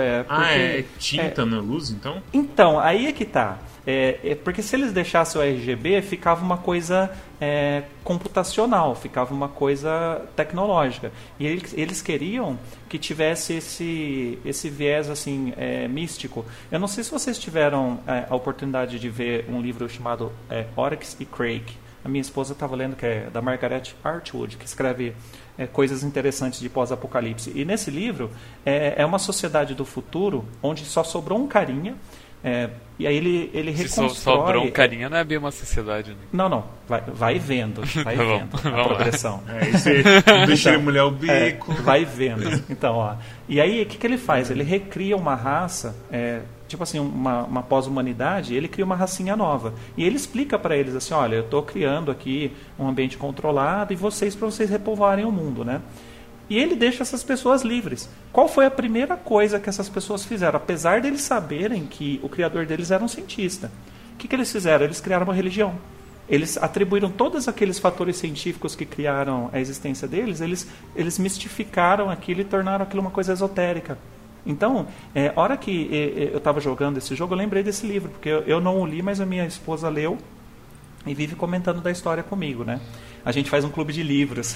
É, 0.00 0.20
ah, 0.20 0.24
porque, 0.24 0.44
ah, 0.44 0.58
é 0.58 0.84
tinta 0.98 1.46
na 1.46 1.60
luz, 1.60 1.90
então? 1.90 2.22
Então, 2.32 2.78
aí 2.78 3.06
é 3.06 3.12
que 3.12 3.24
tá. 3.24 3.58
É, 3.90 4.20
é, 4.22 4.34
porque 4.34 4.62
se 4.62 4.76
eles 4.76 4.92
deixassem 4.92 5.40
o 5.40 5.44
RGB, 5.44 6.02
ficava 6.02 6.44
uma 6.44 6.58
coisa 6.58 7.10
é, 7.40 7.84
computacional, 8.04 8.94
ficava 8.94 9.32
uma 9.32 9.48
coisa 9.48 10.26
tecnológica. 10.36 11.10
E 11.40 11.46
eles, 11.46 11.72
eles 11.74 12.02
queriam 12.02 12.58
que 12.86 12.98
tivesse 12.98 13.54
esse, 13.54 14.38
esse 14.44 14.68
viés 14.68 15.08
assim 15.08 15.54
é, 15.56 15.88
místico. 15.88 16.44
Eu 16.70 16.78
não 16.78 16.86
sei 16.86 17.02
se 17.02 17.10
vocês 17.10 17.38
tiveram 17.38 17.98
é, 18.06 18.26
a 18.28 18.36
oportunidade 18.36 18.98
de 18.98 19.08
ver 19.08 19.46
um 19.48 19.58
livro 19.58 19.88
chamado 19.88 20.30
é, 20.50 20.66
Oryx 20.76 21.16
e 21.18 21.24
Craig. 21.24 21.64
A 22.04 22.10
minha 22.10 22.20
esposa 22.20 22.52
estava 22.52 22.76
lendo, 22.76 22.94
que 22.94 23.06
é 23.06 23.30
da 23.32 23.40
Margaret 23.40 23.94
Atwood, 24.04 24.58
que 24.58 24.66
escreve 24.66 25.14
é, 25.58 25.66
coisas 25.66 26.04
interessantes 26.04 26.60
de 26.60 26.68
pós-apocalipse. 26.68 27.52
E 27.54 27.64
nesse 27.64 27.90
livro 27.90 28.30
é, 28.64 28.94
é, 28.96 29.04
uma 29.04 29.18
sociedade 29.18 29.74
do 29.74 29.84
futuro 29.84 30.46
onde 30.62 30.84
só 30.84 31.02
sobrou 31.02 31.38
um 31.38 31.48
carinha 31.48 31.96
é, 32.42 32.70
e 32.98 33.06
aí 33.06 33.16
ele, 33.16 33.50
ele 33.52 33.72
Se 33.72 33.82
reconstrói... 33.82 34.08
Se 34.10 34.20
sobrou 34.20 34.64
um 34.64 34.70
carinha, 34.70 35.08
não 35.08 35.16
é 35.16 35.24
bem 35.24 35.38
uma 35.38 35.50
sociedade. 35.50 36.10
Né? 36.10 36.16
Não, 36.32 36.48
não. 36.48 36.64
Vai, 36.86 37.00
vai 37.00 37.38
vendo. 37.38 37.82
Vai 38.04 38.16
tá 38.16 38.22
vendo 38.22 38.56
a 38.56 38.84
progressão. 38.84 39.42
É, 39.48 39.68
isso 39.70 39.88
deixa 40.46 40.70
ele 40.70 40.78
mulher 40.78 41.02
o 41.02 41.10
bico. 41.10 41.72
É, 41.72 41.74
vai 41.82 42.04
vendo. 42.04 42.64
Então, 42.70 42.96
ó. 42.96 43.16
E 43.48 43.60
aí, 43.60 43.82
o 43.82 43.86
que, 43.86 43.98
que 43.98 44.06
ele 44.06 44.18
faz? 44.18 44.50
Ele 44.50 44.62
recria 44.62 45.16
uma 45.16 45.34
raça, 45.34 45.96
é, 46.10 46.40
tipo 46.68 46.82
assim, 46.82 46.98
uma, 46.98 47.44
uma 47.44 47.62
pós-humanidade, 47.62 48.54
ele 48.54 48.68
cria 48.68 48.84
uma 48.84 48.94
racinha 48.94 49.34
nova. 49.34 49.74
E 49.96 50.04
ele 50.04 50.16
explica 50.16 50.58
para 50.58 50.76
eles 50.76 50.94
assim, 50.94 51.14
olha, 51.14 51.36
eu 51.36 51.44
estou 51.44 51.62
criando 51.62 52.10
aqui 52.10 52.52
um 52.78 52.86
ambiente 52.86 53.16
controlado 53.16 53.92
e 53.92 53.96
vocês, 53.96 54.36
para 54.36 54.46
vocês 54.46 54.70
repovoarem 54.70 55.24
o 55.24 55.32
mundo, 55.32 55.64
né? 55.64 55.80
E 56.50 56.56
ele 56.56 56.74
deixa 56.74 57.02
essas 57.02 57.22
pessoas 57.22 57.62
livres. 57.62 58.08
Qual 58.32 58.48
foi 58.48 58.66
a 58.66 58.70
primeira 58.70 59.16
coisa 59.16 59.58
que 59.58 59.68
essas 59.68 59.88
pessoas 59.88 60.24
fizeram? 60.24 60.56
Apesar 60.56 61.00
deles 61.00 61.20
saberem 61.20 61.84
que 61.84 62.20
o 62.22 62.28
criador 62.28 62.64
deles 62.64 62.90
era 62.90 63.02
um 63.04 63.08
cientista. 63.08 63.70
O 64.14 64.16
que, 64.16 64.28
que 64.28 64.34
eles 64.34 64.50
fizeram? 64.50 64.84
Eles 64.84 65.00
criaram 65.00 65.24
uma 65.24 65.34
religião. 65.34 65.74
Eles 66.28 66.58
atribuíram 66.58 67.10
todos 67.10 67.48
aqueles 67.48 67.78
fatores 67.78 68.16
científicos 68.16 68.74
que 68.74 68.84
criaram 68.84 69.48
a 69.52 69.60
existência 69.60 70.06
deles, 70.06 70.42
eles, 70.42 70.68
eles 70.94 71.18
mistificaram 71.18 72.10
aquilo 72.10 72.42
e 72.42 72.44
tornaram 72.44 72.82
aquilo 72.82 73.00
uma 73.00 73.10
coisa 73.10 73.32
esotérica. 73.32 73.96
Então, 74.48 74.86
é, 75.14 75.30
hora 75.36 75.56
que 75.56 75.88
eu 76.32 76.38
estava 76.38 76.58
jogando 76.58 76.96
esse 76.96 77.14
jogo, 77.14 77.34
eu 77.34 77.38
lembrei 77.38 77.62
desse 77.62 77.86
livro, 77.86 78.08
porque 78.08 78.30
eu, 78.30 78.40
eu 78.40 78.60
não 78.60 78.80
o 78.80 78.86
li, 78.86 79.02
mas 79.02 79.20
a 79.20 79.26
minha 79.26 79.46
esposa 79.46 79.90
leu 79.90 80.16
e 81.06 81.14
vive 81.14 81.36
comentando 81.36 81.80
da 81.82 81.90
história 81.90 82.22
comigo, 82.22 82.64
né? 82.64 82.80
A 83.28 83.32
gente 83.32 83.50
faz 83.50 83.62
um 83.62 83.68
clube 83.68 83.92
de 83.92 84.02
livros. 84.02 84.54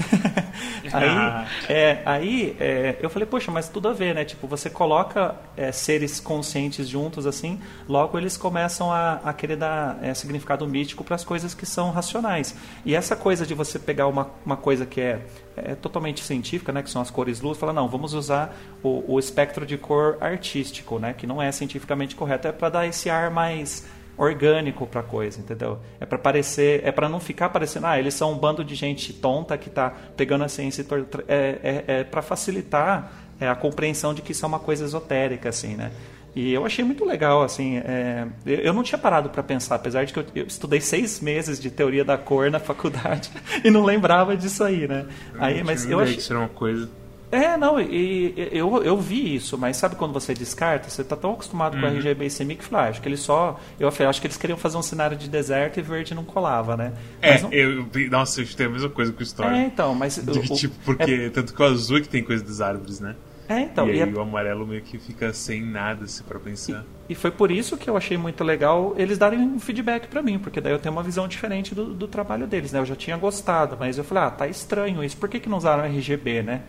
aí 0.95 1.09
ah. 1.11 1.47
é, 1.69 1.99
aí 2.07 2.57
é, 2.59 2.97
eu 3.03 3.11
falei, 3.11 3.27
poxa, 3.27 3.53
mas 3.53 3.69
tudo 3.69 3.87
a 3.87 3.93
ver, 3.93 4.15
né? 4.15 4.25
Tipo, 4.25 4.47
você 4.47 4.71
coloca 4.71 5.35
é, 5.55 5.71
seres 5.71 6.19
conscientes 6.19 6.89
juntos 6.89 7.27
assim, 7.27 7.61
logo 7.87 8.17
eles 8.17 8.39
começam 8.39 8.91
a, 8.91 9.21
a 9.25 9.33
querer 9.35 9.57
dar 9.57 9.99
é, 10.03 10.15
significado 10.15 10.67
mítico 10.67 11.05
para 11.05 11.15
as 11.15 11.23
coisas 11.23 11.53
que 11.53 11.67
são 11.67 11.91
racionais. 11.91 12.57
E 12.83 12.95
essa 12.95 13.15
coisa 13.15 13.45
de 13.45 13.53
você 13.53 13.79
pegar 13.79 14.07
uma, 14.07 14.31
uma 14.43 14.57
coisa 14.57 14.87
que 14.87 15.03
é, 15.03 15.21
é 15.55 15.75
totalmente 15.75 16.25
científica, 16.25 16.73
né? 16.73 16.83
Que 16.83 16.89
são 16.89 17.03
as 17.03 17.11
cores 17.11 17.43
luz, 17.43 17.59
fala, 17.59 17.75
não, 17.75 17.89
vamos 17.89 18.15
usar 18.15 18.57
o, 18.83 19.05
o 19.07 19.19
espectro 19.19 19.67
de 19.67 19.77
cor 19.77 20.17
artístico, 20.19 20.99
né? 20.99 21.13
Que 21.13 21.27
não 21.27 21.43
é 21.43 21.53
cientificamente 21.53 22.17
correto, 22.17 22.49
é 22.49 22.53
para 22.53 22.71
dar 22.71 22.87
esse 22.87 23.11
ar 23.11 23.31
mais 23.31 23.85
orgânico 24.23 24.87
para 24.87 25.01
a 25.01 25.05
coisa, 25.05 25.41
entendeu? 25.41 25.79
É 25.99 26.07
para 26.07 26.17
parecer, 26.17 26.81
é 26.85 26.93
para 26.93 27.09
não 27.09 27.19
ficar 27.19 27.49
parecendo, 27.49 27.87
ah, 27.87 27.99
eles 27.99 28.15
são 28.15 28.33
um 28.33 28.39
bando 28.39 28.65
de 28.65 28.75
gente 28.77 29.13
tonta 29.13 29.59
que 29.59 29.69
está 29.69 29.91
pegando 30.17 30.45
a 30.45 30.49
ciência 30.49 30.83
e 30.83 31.23
é, 31.27 31.59
é, 31.63 31.85
é 31.87 32.05
para 32.05 32.23
facilitar 32.23 33.13
é, 33.41 33.49
a 33.49 33.55
compreensão 33.57 34.15
de 34.15 34.23
que 34.23 34.31
isso 34.31 34.45
é 34.45 34.49
uma 34.49 34.61
coisa 34.61 34.85
esotérica, 34.85 35.49
assim, 35.49 35.75
né? 35.75 35.91
E 36.35 36.53
eu 36.53 36.65
achei 36.65 36.83
muito 36.85 37.05
legal, 37.05 37.43
assim, 37.43 37.79
é, 37.79 38.27
eu 38.47 38.73
não 38.73 38.83
tinha 38.83 38.97
parado 38.99 39.29
para 39.29 39.43
pensar, 39.43 39.75
apesar 39.75 40.05
de 40.05 40.15
que 40.15 40.19
eu, 40.21 40.25
eu, 40.35 40.47
estudei 40.47 40.81
seis 40.81 41.21
meses 41.21 41.61
de 41.61 41.71
teoria 41.71 42.05
da 42.05 42.17
cor 42.17 42.51
na 42.51 42.59
faculdade 42.61 43.31
e 43.63 43.71
não 43.71 43.85
lembrava 43.85 44.37
disso 44.37 44.63
aí, 44.63 44.87
né? 44.87 45.05
Aí, 45.39 45.63
mas 45.63 45.85
eu 45.85 46.01
achei... 46.01 46.17
Isso 46.17 46.33
era 46.33 46.41
uma 46.41 46.49
coisa 46.49 46.89
é, 47.33 47.57
não, 47.57 47.81
e, 47.81 48.35
e, 48.37 48.49
eu, 48.53 48.83
eu 48.83 48.99
vi 48.99 49.35
isso, 49.35 49.57
mas 49.57 49.79
sabe 49.79 49.97
quando 49.97 50.13
você 50.13 50.35
descarta? 50.35 50.91
Você 50.91 51.01
está 51.01 51.17
tão 51.17 51.33
acostumado 51.33 51.75
uhum. 51.77 51.81
com 51.81 51.87
RGB 51.87 52.27
e 52.27 52.31
CMYK 52.31 52.57
que 52.57 52.65
fala, 52.67 52.85
ah, 52.85 52.89
acho 52.91 53.01
que 53.01 53.09
eles 53.09 53.21
só. 53.21 53.59
Eu 53.81 53.89
acho 53.89 54.21
que 54.21 54.27
eles 54.27 54.37
queriam 54.37 54.59
fazer 54.59 54.77
um 54.77 54.83
cenário 54.83 55.17
de 55.17 55.31
deserto 55.31 55.79
e 55.79 55.83
verde 55.83 56.15
não 56.15 56.25
colava, 56.25 56.77
né? 56.77 56.93
É, 57.23 57.41
não... 57.41 57.51
eu, 57.51 57.89
nossa, 58.11 58.43
eu 58.43 58.47
tenho 58.55 58.69
a 58.69 58.73
mesma 58.75 58.91
coisa 58.91 59.11
com 59.15 59.21
o 59.21 59.23
Story. 59.23 59.57
É, 59.57 59.65
então, 59.65 59.95
mas. 59.95 60.17
De, 60.23 60.39
o, 60.39 60.43
tipo, 60.55 60.75
porque. 60.85 61.11
É... 61.11 61.31
Tanto 61.31 61.55
que 61.55 61.63
o 61.63 61.65
azul 61.65 61.97
é 61.97 62.01
que 62.03 62.09
tem 62.09 62.23
coisa 62.23 62.45
das 62.45 62.61
árvores, 62.61 63.01
né? 63.01 63.17
É, 63.49 63.61
então. 63.61 63.89
E, 63.89 63.97
e 63.97 64.03
aí 64.03 64.11
é... 64.11 64.13
o 64.13 64.21
amarelo 64.21 64.67
meio 64.67 64.83
que 64.83 64.99
fica 64.99 65.33
sem 65.33 65.63
nada, 65.63 66.07
se 66.07 66.23
para 66.23 66.39
pensar. 66.39 66.85
E, 67.09 67.13
e, 67.13 67.15
foi 67.15 67.31
por 67.31 67.51
isso 67.51 67.79
que 67.79 67.89
eu 67.89 67.97
achei 67.97 68.19
muito 68.19 68.45
legal 68.45 68.95
eles 68.99 69.17
darem 69.17 69.41
um 69.41 69.59
feedback 69.59 70.07
para 70.07 70.21
mim, 70.21 70.39
porque 70.39 70.61
daí 70.61 70.73
eu 70.73 70.79
tenho 70.79 70.95
uma 70.95 71.03
visão 71.03 71.27
diferente 71.27 71.75
do, 71.75 71.95
do, 71.95 72.07
trabalho 72.07 72.47
deles, 72.47 72.73
né? 72.73 72.81
Eu 72.81 72.87
já 72.87 72.95
tinha 72.95 73.17
gostado, 73.17 73.77
mas 73.81 73.97
eu 73.97 74.05
falei, 74.05 74.25
ah, 74.25 74.31
tá 74.31 74.47
estranho 74.47 75.03
isso, 75.03 75.17
por 75.17 75.31
que, 75.31 75.41
que 75.41 75.49
não 75.49 75.57
usaram 75.57 75.85
RGB, 75.85 76.43
né? 76.43 76.61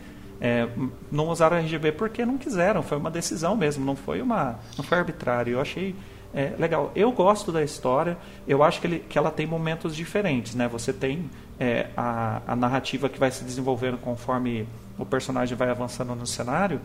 É, 0.42 0.68
não 1.12 1.30
usaram 1.30 1.58
RGB 1.58 1.94
porque 1.94 2.26
não 2.26 2.38
quiseram, 2.38 2.84
foi 2.84 2.98
uma 2.98 3.10
decisão 3.10 3.56
mesmo, 3.56 3.86
não 3.86 3.96
foi 3.96 4.22
uma, 4.22 4.60
não 4.78 4.84
foi 4.84 4.98
arbitrário. 4.98 5.54
Eu 5.54 5.62
achei 5.62 5.96
é, 6.34 6.54
legal. 6.58 6.92
Eu 6.96 7.12
gosto 7.12 7.52
da 7.52 7.64
história, 7.64 8.18
eu 8.48 8.64
acho 8.64 8.82
que, 8.82 8.88
ele, 8.88 9.00
que 9.08 9.18
ela 9.18 9.30
tem 9.30 9.46
momentos 9.46 9.96
diferentes, 9.96 10.56
né? 10.56 10.68
Você 10.68 10.92
tem 10.92 11.30
é, 11.60 11.88
a, 11.96 12.42
a 12.48 12.56
narrativa 12.56 13.08
que 13.08 13.20
vai 13.20 13.32
se 13.32 13.44
desenvolvendo 13.44 13.98
conforme 13.98 14.68
o 14.98 15.06
personagem 15.06 15.56
vai 15.56 15.70
avançando 15.70 16.16
no 16.16 16.26
cenário. 16.26 16.82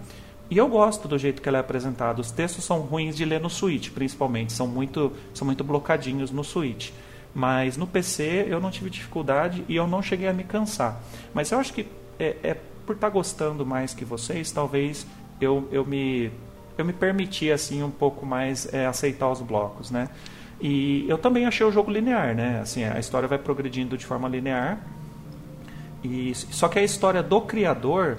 E 0.51 0.57
eu 0.57 0.67
gosto 0.69 1.07
do 1.07 1.19
jeito 1.19 1.43
que 1.43 1.49
ela 1.49 1.59
é 1.59 1.61
apresentada. 1.61 2.21
Os 2.21 2.31
textos 2.31 2.65
são 2.65 2.81
ruins 2.81 3.17
de 3.17 3.25
ler 3.25 3.41
no 3.41 3.51
Switch, 3.51 3.91
principalmente. 3.91 4.53
São 4.53 4.67
muito, 4.67 5.13
são 5.35 5.47
muito 5.47 5.63
blocadinhos 5.63 6.31
no 6.31 6.43
Switch. 6.43 6.91
Mas 7.35 7.77
no 7.77 7.87
PC 7.87 8.47
eu 8.49 8.59
não 8.59 8.71
tive 8.71 8.89
dificuldade 8.89 9.65
e 9.69 9.77
eu 9.77 9.87
não 9.87 10.03
cheguei 10.03 10.27
a 10.27 10.33
me 10.33 10.45
cansar. 10.45 11.01
Mas 11.35 11.53
eu 11.53 11.59
acho 11.59 11.73
que 11.75 11.87
é, 12.19 12.37
é 12.43 12.57
por 12.89 12.95
estar 12.95 13.09
tá 13.09 13.13
gostando 13.13 13.67
mais 13.67 13.93
que 13.93 14.03
vocês, 14.03 14.51
talvez 14.51 15.07
eu, 15.39 15.69
eu 15.71 15.85
me 15.85 16.33
eu 16.79 16.85
me 16.87 16.93
permiti 16.95 17.53
assim 17.53 17.83
um 17.83 17.91
pouco 17.91 18.25
mais 18.25 18.73
é, 18.73 18.87
aceitar 18.87 19.31
os 19.31 19.43
blocos, 19.43 19.91
né? 19.91 20.09
E 20.59 21.05
eu 21.07 21.19
também 21.19 21.45
achei 21.45 21.67
o 21.67 21.71
jogo 21.71 21.91
linear, 21.91 22.35
né? 22.35 22.61
Assim, 22.63 22.85
a 22.85 22.99
história 22.99 23.29
vai 23.29 23.37
progredindo 23.37 23.99
de 23.99 24.07
forma 24.07 24.27
linear. 24.27 24.81
E 26.03 26.35
só 26.35 26.67
que 26.67 26.79
a 26.79 26.83
história 26.83 27.23
do 27.23 27.43
criador, 27.43 28.19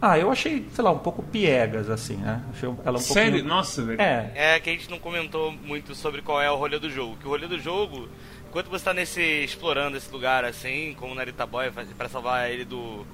ah, 0.00 0.18
eu 0.18 0.30
achei, 0.30 0.66
sei 0.72 0.82
lá, 0.82 0.90
um 0.90 0.98
pouco 0.98 1.22
piegas 1.22 1.90
assim, 1.90 2.16
né? 2.16 2.42
Achei 2.52 2.72
ela 2.84 2.96
um 2.96 3.00
Sério? 3.00 3.32
Pouquinho... 3.32 3.48
Nossa, 3.48 3.82
velho. 3.82 4.00
É. 4.00 4.54
É 4.54 4.60
que 4.60 4.70
a 4.70 4.72
gente 4.72 4.88
não 4.88 4.98
comentou 4.98 5.52
muito 5.52 5.94
sobre 5.94 6.22
qual 6.22 6.40
é 6.40 6.50
o 6.50 6.56
rolê 6.56 6.78
do 6.78 6.88
jogo. 6.88 7.16
Que 7.18 7.26
o 7.26 7.30
rolê 7.30 7.46
do 7.46 7.58
jogo, 7.58 8.08
enquanto 8.48 8.68
você 8.68 8.76
está 8.76 8.94
nesse 8.94 9.20
explorando 9.20 9.96
esse 9.96 10.10
lugar 10.10 10.44
assim, 10.44 10.96
como 10.98 11.14
Narita 11.14 11.44
Boy 11.44 11.70
para 11.70 12.08
salvar 12.08 12.50
ele 12.50 12.64
do 12.64 13.04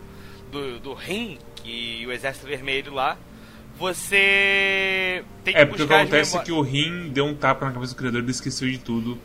do, 0.50 0.80
do 0.80 0.94
Rim 0.94 1.38
e 1.64 2.06
o 2.06 2.12
Exército 2.12 2.46
Vermelho 2.46 2.92
lá, 2.92 3.16
você 3.78 5.24
tem 5.44 5.54
que 5.54 5.60
É, 5.60 5.64
porque 5.64 5.82
o 5.82 5.86
que 5.86 5.94
acontece 5.94 6.36
é 6.36 6.42
que 6.42 6.52
o 6.52 6.60
Rim 6.60 7.08
deu 7.10 7.24
um 7.24 7.34
tapa 7.34 7.66
na 7.66 7.72
cabeça 7.72 7.94
do 7.94 7.98
criador, 7.98 8.22
ele 8.22 8.30
esqueceu 8.30 8.68
de 8.68 8.78
tudo, 8.78 9.18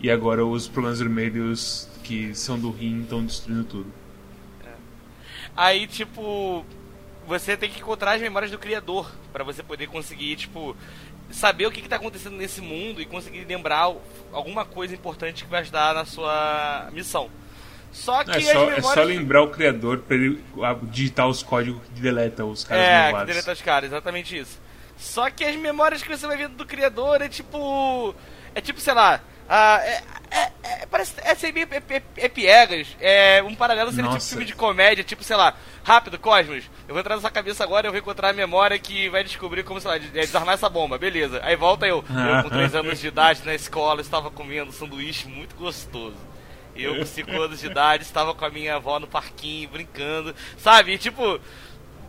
e 0.00 0.10
agora 0.10 0.44
os 0.44 0.66
problemas 0.66 0.98
vermelhos 0.98 1.88
que 2.02 2.34
são 2.34 2.58
do 2.58 2.70
Rim 2.70 3.02
estão 3.02 3.24
destruindo 3.24 3.64
tudo. 3.64 3.92
É. 4.64 4.72
Aí, 5.56 5.86
tipo, 5.86 6.64
você 7.26 7.56
tem 7.56 7.70
que 7.70 7.80
encontrar 7.80 8.12
as 8.12 8.20
memórias 8.20 8.50
do 8.50 8.58
criador 8.58 9.10
para 9.32 9.44
você 9.44 9.62
poder 9.62 9.86
conseguir, 9.86 10.34
tipo, 10.34 10.76
saber 11.30 11.66
o 11.66 11.70
que 11.70 11.80
está 11.80 11.96
acontecendo 11.96 12.36
nesse 12.36 12.60
mundo 12.60 13.00
e 13.00 13.06
conseguir 13.06 13.44
lembrar 13.44 13.94
alguma 14.32 14.64
coisa 14.64 14.94
importante 14.94 15.44
que 15.44 15.50
vai 15.50 15.60
ajudar 15.60 15.94
na 15.94 16.04
sua 16.04 16.88
missão. 16.92 17.30
Só 17.92 18.22
que 18.24 18.30
é 18.30 18.40
só, 18.40 18.60
memórias... 18.60 18.78
é 18.78 18.94
só 18.94 19.02
lembrar 19.02 19.42
o 19.42 19.48
criador 19.48 19.98
pra 19.98 20.16
ele 20.16 20.42
digitar 20.84 21.26
os 21.28 21.42
códigos 21.42 21.82
que 21.94 22.00
deleta 22.00 22.44
os 22.44 22.64
caras 22.64 22.84
É, 22.84 23.02
malvados. 23.02 23.20
que 23.20 23.32
deleta 23.32 23.52
os 23.52 23.62
caras, 23.62 23.90
exatamente 23.90 24.38
isso. 24.38 24.58
Só 24.96 25.30
que 25.30 25.44
as 25.44 25.56
memórias 25.56 26.02
que 26.02 26.08
você 26.08 26.26
vai 26.26 26.36
vendo 26.36 26.56
do 26.56 26.66
criador 26.66 27.22
é 27.22 27.28
tipo. 27.28 28.14
É 28.54 28.60
tipo, 28.60 28.80
sei 28.80 28.94
lá. 28.94 29.20
Uh, 29.48 29.80
é, 29.82 30.02
é, 30.30 30.52
é, 30.62 30.86
parece, 30.86 31.14
é, 31.22 31.32
é, 31.32 31.96
é, 31.96 32.02
é 32.18 32.28
piegas. 32.28 32.86
É 33.00 33.42
um 33.42 33.54
paralelo 33.54 33.90
seria 33.90 34.08
tipo 34.10 34.22
filme 34.22 34.44
de 34.44 34.54
comédia, 34.54 35.02
tipo, 35.02 35.24
sei 35.24 35.36
lá, 35.36 35.56
rápido, 35.82 36.18
Cosmos. 36.18 36.70
Eu 36.86 36.94
vou 36.94 37.00
entrar 37.00 37.16
na 37.16 37.20
sua 37.20 37.30
cabeça 37.30 37.64
agora 37.64 37.88
eu 37.88 37.90
vou 37.90 37.98
encontrar 37.98 38.28
a 38.28 38.32
memória 38.32 38.78
que 38.78 39.08
vai 39.08 39.24
descobrir 39.24 39.64
como, 39.64 39.80
sei 39.80 39.90
lá, 39.90 39.98
desarmar 39.98 40.54
essa 40.54 40.68
bomba. 40.68 40.98
Beleza. 40.98 41.40
Aí 41.42 41.56
volta 41.56 41.86
eu, 41.86 42.04
eu 42.08 42.42
com 42.44 42.50
3 42.50 42.74
anos 42.76 43.00
de 43.00 43.08
idade 43.08 43.42
na 43.44 43.54
escola, 43.54 44.00
estava 44.00 44.30
comendo 44.30 44.70
um 44.70 44.72
sanduíche 44.72 45.26
muito 45.26 45.56
gostoso. 45.56 46.29
Eu, 46.82 46.96
com 46.96 47.06
5 47.06 47.30
anos 47.40 47.60
de 47.60 47.66
idade, 47.66 48.04
estava 48.04 48.34
com 48.34 48.44
a 48.44 48.50
minha 48.50 48.76
avó 48.76 48.98
no 48.98 49.06
parquinho, 49.06 49.68
brincando, 49.68 50.34
sabe? 50.58 50.92
E, 50.92 50.98
tipo, 50.98 51.40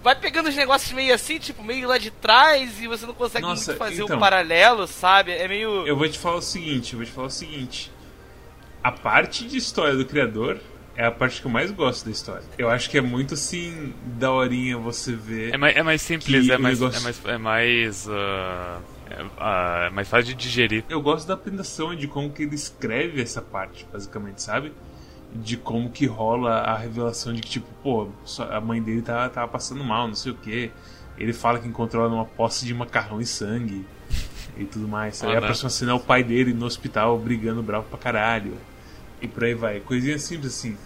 vai 0.03 0.15
pegando 0.15 0.49
os 0.49 0.55
negócios 0.55 0.91
meio 0.91 1.13
assim, 1.13 1.39
tipo, 1.39 1.63
meio 1.63 1.88
lá 1.88 1.97
de 1.97 2.11
trás, 2.11 2.82
e 2.82 2.88
você 2.88 3.05
não 3.05 3.13
consegue 3.13 3.45
Nossa, 3.45 3.76
fazer 3.76 4.03
então, 4.03 4.17
um 4.17 4.19
paralelo, 4.19 4.88
sabe? 4.88 5.32
É 5.32 5.47
meio. 5.47 5.86
Eu 5.88 5.97
vou 5.97 6.07
te 6.09 6.17
falar 6.17 6.38
o 6.38 6.41
seguinte, 6.41 6.93
eu 6.93 6.99
vou 6.99 7.05
te 7.05 7.11
falar 7.11 7.28
o 7.28 7.32
seguinte. 7.32 7.91
A 8.84 8.91
parte 8.91 9.45
de 9.45 9.57
história 9.57 9.95
do 9.95 10.05
criador 10.05 10.59
é 10.95 11.05
a 11.05 11.11
parte 11.11 11.39
que 11.39 11.47
eu 11.47 11.51
mais 11.51 11.72
gosto 11.72 12.05
da 12.05 12.11
história. 12.11 12.43
Eu 12.57 12.69
acho 12.69 12.89
que 12.89 12.97
é 12.97 13.01
muito 13.01 13.36
assim, 13.36 13.93
daorinha 14.03 14.78
você 14.78 15.13
ver. 15.13 15.53
É 15.53 15.57
mais, 15.57 15.76
é 15.76 15.84
mais 15.84 16.01
simples, 16.01 16.49
é 16.49 16.57
mais, 16.57 16.80
negócio... 16.80 16.99
é 16.99 17.03
mais. 17.03 17.26
É 17.26 17.38
mais. 17.38 18.07
É, 18.07 18.11
uh, 18.11 18.82
é, 19.12 19.89
mais 19.89 20.07
fácil 20.07 20.28
de 20.28 20.36
digerir. 20.36 20.84
Eu 20.89 21.01
gosto 21.01 21.28
da 21.28 21.34
apresentação 21.34 21.95
de 21.95 22.07
como 22.07 22.30
que 22.32 22.43
ele 22.43 22.55
escreve 22.55 23.22
essa 23.22 23.41
parte, 23.41 23.86
basicamente, 23.91 24.41
sabe? 24.41 24.74
De 25.34 25.57
como 25.57 25.89
que 25.89 26.05
rola 26.05 26.59
a 26.59 26.78
revelação 26.78 27.34
de 27.34 27.41
que, 27.41 27.49
tipo, 27.49 27.68
pô, 27.82 28.09
a 28.49 28.59
mãe 28.59 28.82
dele 28.82 29.01
tava, 29.01 29.30
tava 29.30 29.47
passando 29.47 29.84
mal, 29.84 30.07
não 30.07 30.16
sei 30.16 30.32
o 30.32 30.36
que. 30.36 30.72
Ele 31.18 31.34
fala 31.34 31.59
que 31.59 31.68
encontrou 31.68 32.03
ela 32.03 32.12
numa 32.12 32.26
poça 32.26 32.66
de 32.66 32.74
macarrão 32.74 33.22
e 33.22 33.26
sangue 33.26 33.86
e 34.57 34.66
tudo 34.66 34.88
mais. 34.88 35.24
Aí 35.24 35.36
ah, 35.36 35.39
a 35.39 35.41
próxima 35.41 35.70
cena 35.70 35.91
é 35.91 35.93
o 35.93 35.99
pai 35.99 36.24
dele 36.24 36.53
no 36.53 36.66
hospital 36.66 37.18
brigando 37.18 37.62
bravo 37.62 37.88
pra 37.89 37.97
caralho 37.97 38.53
e 39.22 39.28
por 39.28 39.43
aí 39.43 39.53
vai. 39.53 39.80
Coisinha 39.80 40.18
simples 40.18 40.53
assim. 40.53 40.78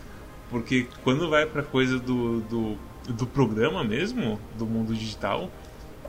Porque 0.50 0.88
quando 1.04 1.30
vai 1.30 1.46
pra 1.46 1.64
coisa 1.64 2.00
do, 2.00 2.42
do, 2.42 2.78
do 3.14 3.26
programa 3.26 3.84
mesmo, 3.84 4.40
do 4.58 4.66
mundo 4.66 4.94
digital, 4.94 5.50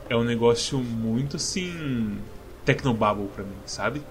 é 0.09 0.15
um 0.15 0.23
negócio 0.23 0.79
muito 0.79 1.37
assim. 1.37 2.19
Tecnobabble 2.65 3.27
pra 3.27 3.43
mim, 3.43 3.55
sabe? 3.65 4.01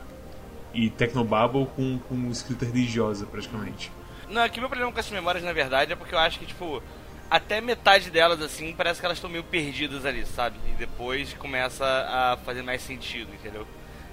E 0.72 0.88
Tecnobabble 0.90 1.66
com, 1.76 1.98
com 1.98 2.30
escrita 2.30 2.64
religiosa 2.64 3.26
praticamente. 3.26 3.92
Não, 4.28 4.42
aqui 4.42 4.60
meu 4.60 4.68
problema 4.68 4.90
com 4.92 4.98
essas 4.98 5.12
memórias, 5.12 5.44
na 5.44 5.52
verdade, 5.52 5.92
é 5.92 5.96
porque 5.96 6.14
eu 6.14 6.18
acho 6.18 6.38
que, 6.38 6.46
tipo, 6.46 6.82
até 7.30 7.60
metade 7.60 8.10
delas, 8.10 8.40
assim, 8.40 8.72
parece 8.72 8.98
que 8.98 9.06
elas 9.06 9.18
estão 9.18 9.30
meio 9.30 9.44
perdidas 9.44 10.04
ali, 10.04 10.24
sabe? 10.26 10.56
E 10.68 10.72
depois 10.72 11.32
começa 11.34 11.84
a 11.84 12.36
fazer 12.44 12.62
mais 12.62 12.82
sentido, 12.82 13.32
entendeu? 13.32 13.66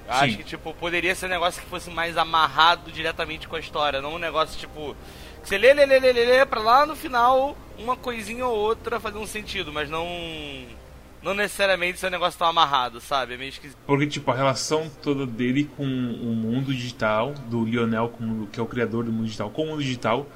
Eu 0.06 0.14
acho 0.14 0.38
que, 0.38 0.44
tipo, 0.44 0.74
poderia 0.74 1.16
ser 1.16 1.28
um 1.28 1.30
negócio 1.30 1.62
que 1.62 1.70
fosse 1.70 1.90
mais 1.90 2.18
amarrado 2.18 2.92
diretamente 2.92 3.48
com 3.48 3.56
a 3.56 3.60
história, 3.60 4.02
não 4.02 4.16
um 4.16 4.20
negócio, 4.20 4.60
tipo, 4.60 4.96
que 5.42 5.48
você 5.48 5.58
lê, 5.58 5.74
lê, 5.74 5.86
lê, 5.86 6.00
lê, 6.00 6.12
lê, 6.12 6.26
lê 6.26 6.46
pra 6.46 6.60
lá 6.60 6.86
no 6.86 6.96
final 6.96 7.58
uma 7.78 7.96
coisinha 7.96 8.46
ou 8.46 8.56
outra 8.56 9.00
fazer 9.00 9.18
um 9.18 9.28
sentido, 9.28 9.72
mas 9.72 9.90
não. 9.90 10.08
Não 11.24 11.34
necessariamente 11.34 12.00
seu 12.00 12.12
negócio 12.12 12.38
tá 12.38 12.48
amarrado, 12.48 13.00
sabe? 13.00 13.36
É 13.36 13.38
meio 13.38 13.50
esquisito. 13.50 13.78
Porque, 13.86 14.06
tipo, 14.08 14.30
a 14.30 14.36
relação 14.36 14.92
toda 15.02 15.26
dele 15.26 15.70
com 15.78 15.86
o 15.86 16.36
mundo 16.36 16.74
digital, 16.74 17.34
do 17.50 17.64
Lionel, 17.64 18.14
que 18.52 18.60
é 18.60 18.64
o 18.64 18.66
criador 18.66 19.06
do 19.06 19.12
mundo 19.12 19.26
digital, 19.26 19.50
com 19.50 19.64
o 19.64 19.68
mundo 19.68 19.82
digital, 19.82 20.28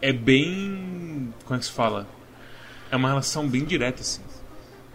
é 0.00 0.12
bem. 0.12 1.34
Como 1.44 1.56
é 1.56 1.58
que 1.58 1.64
se 1.64 1.72
fala? 1.72 2.06
É 2.90 2.96
uma 2.96 3.08
relação 3.08 3.48
bem 3.48 3.64
direta, 3.64 4.02
assim. 4.02 4.22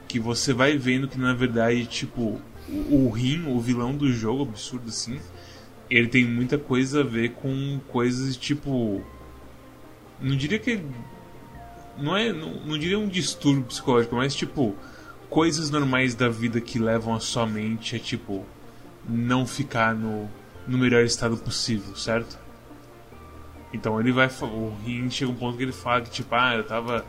Que 0.08 0.20
você 0.20 0.54
vai 0.54 0.78
vendo 0.78 1.08
que, 1.08 1.20
na 1.20 1.34
verdade, 1.34 1.86
tipo, 1.86 2.42
o, 2.70 3.10
Rin, 3.10 3.48
o 3.48 3.60
vilão 3.60 3.96
do 3.96 4.12
jogo, 4.12 4.44
absurdo 4.44 4.88
assim, 4.90 5.20
ele 5.90 6.08
tem 6.08 6.26
muita 6.26 6.58
coisa 6.58 7.02
a 7.02 7.04
ver 7.04 7.32
com 7.32 7.80
coisas 7.90 8.38
tipo. 8.38 9.04
Não 10.22 10.36
diria 10.36 10.58
que. 10.58 10.82
Não 11.98 12.16
é. 12.16 12.32
Não, 12.32 12.54
não 12.66 12.78
diria 12.78 12.98
um 12.98 13.08
distúrbio 13.08 13.64
psicológico, 13.64 14.16
mas 14.16 14.34
tipo. 14.34 14.76
Coisas 15.32 15.72
normais 15.72 16.14
da 16.14 16.30
vida 16.30 16.62
que 16.62 16.78
levam 16.78 17.16
a 17.16 17.20
sua 17.20 17.48
mente 17.48 17.96
a 17.96 18.00
tipo. 18.00 18.46
Não 19.10 19.48
ficar 19.48 19.96
no, 19.96 20.30
no 20.68 20.78
melhor 20.78 21.04
estado 21.04 21.36
possível, 21.36 21.96
certo? 21.96 22.38
Então 23.74 24.00
ele 24.00 24.12
vai. 24.12 24.28
O 24.44 24.76
Rin 24.86 25.10
chega 25.10 25.32
um 25.32 25.36
ponto 25.36 25.58
que 25.58 25.64
ele 25.64 25.72
fala 25.72 26.02
que 26.02 26.12
tipo, 26.12 26.36
ah, 26.36 26.54
eu 26.54 26.64
tava 26.64 27.04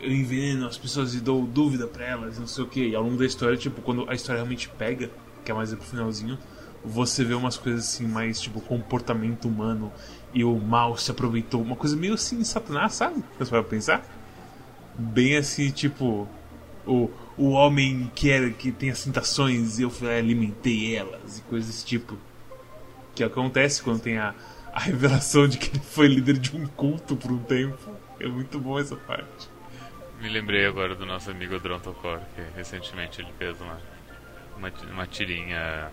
eu 0.00 0.12
enveneno 0.12 0.66
as 0.66 0.78
pessoas 0.78 1.14
e 1.14 1.20
dou 1.20 1.46
dúvida 1.46 1.86
para 1.86 2.04
elas, 2.04 2.38
não 2.38 2.46
sei 2.46 2.64
o 2.64 2.66
que. 2.66 2.88
E 2.88 2.94
ao 2.94 3.02
longo 3.02 3.16
da 3.16 3.24
história, 3.24 3.56
tipo, 3.56 3.80
quando 3.80 4.08
a 4.08 4.14
história 4.14 4.38
realmente 4.38 4.68
pega, 4.68 5.10
que 5.44 5.50
é 5.50 5.54
mais 5.54 5.74
pro 5.74 5.82
finalzinho, 5.82 6.38
você 6.84 7.24
vê 7.24 7.34
umas 7.34 7.56
coisas 7.56 7.84
assim, 7.84 8.06
mais 8.06 8.40
tipo 8.40 8.60
comportamento 8.60 9.46
humano 9.46 9.92
e 10.32 10.44
o 10.44 10.56
mal 10.58 10.96
se 10.96 11.10
aproveitou. 11.10 11.60
Uma 11.62 11.76
coisa 11.76 11.96
meio 11.96 12.14
assim, 12.14 12.42
Satanás, 12.44 12.94
sabe? 12.94 13.22
Você 13.38 13.50
vai 13.50 13.62
pensar? 13.62 14.04
Bem 14.98 15.36
assim, 15.36 15.70
tipo, 15.70 16.28
o, 16.86 17.10
o 17.40 17.52
homem 17.52 18.10
que, 18.14 18.30
era, 18.30 18.50
que 18.50 18.70
tem 18.70 18.90
as 18.90 19.02
tentações 19.02 19.78
e 19.78 19.82
eu 19.82 19.92
alimentei 20.06 20.94
elas 20.94 21.38
e 21.38 21.42
coisas 21.42 21.70
desse 21.70 21.86
tipo. 21.86 22.18
Que 23.14 23.24
acontece 23.24 23.82
quando 23.82 24.02
tem 24.02 24.18
a, 24.18 24.34
a 24.70 24.78
revelação 24.78 25.48
de 25.48 25.56
que 25.56 25.70
ele 25.70 25.82
foi 25.82 26.06
líder 26.06 26.36
de 26.36 26.54
um 26.54 26.66
culto 26.66 27.16
por 27.16 27.32
um 27.32 27.38
tempo. 27.38 27.96
É 28.20 28.28
muito 28.28 28.60
bom 28.60 28.78
essa 28.78 28.94
parte. 28.94 29.48
Me 30.20 30.28
lembrei 30.28 30.66
agora 30.66 30.94
do 30.94 31.06
nosso 31.06 31.30
amigo 31.30 31.58
Drontocor, 31.58 32.20
que 32.34 32.42
recentemente 32.54 33.22
ele 33.22 33.32
fez 33.38 33.58
uma, 33.58 33.80
uma, 34.58 34.72
uma 34.92 35.06
tirinha 35.06 35.90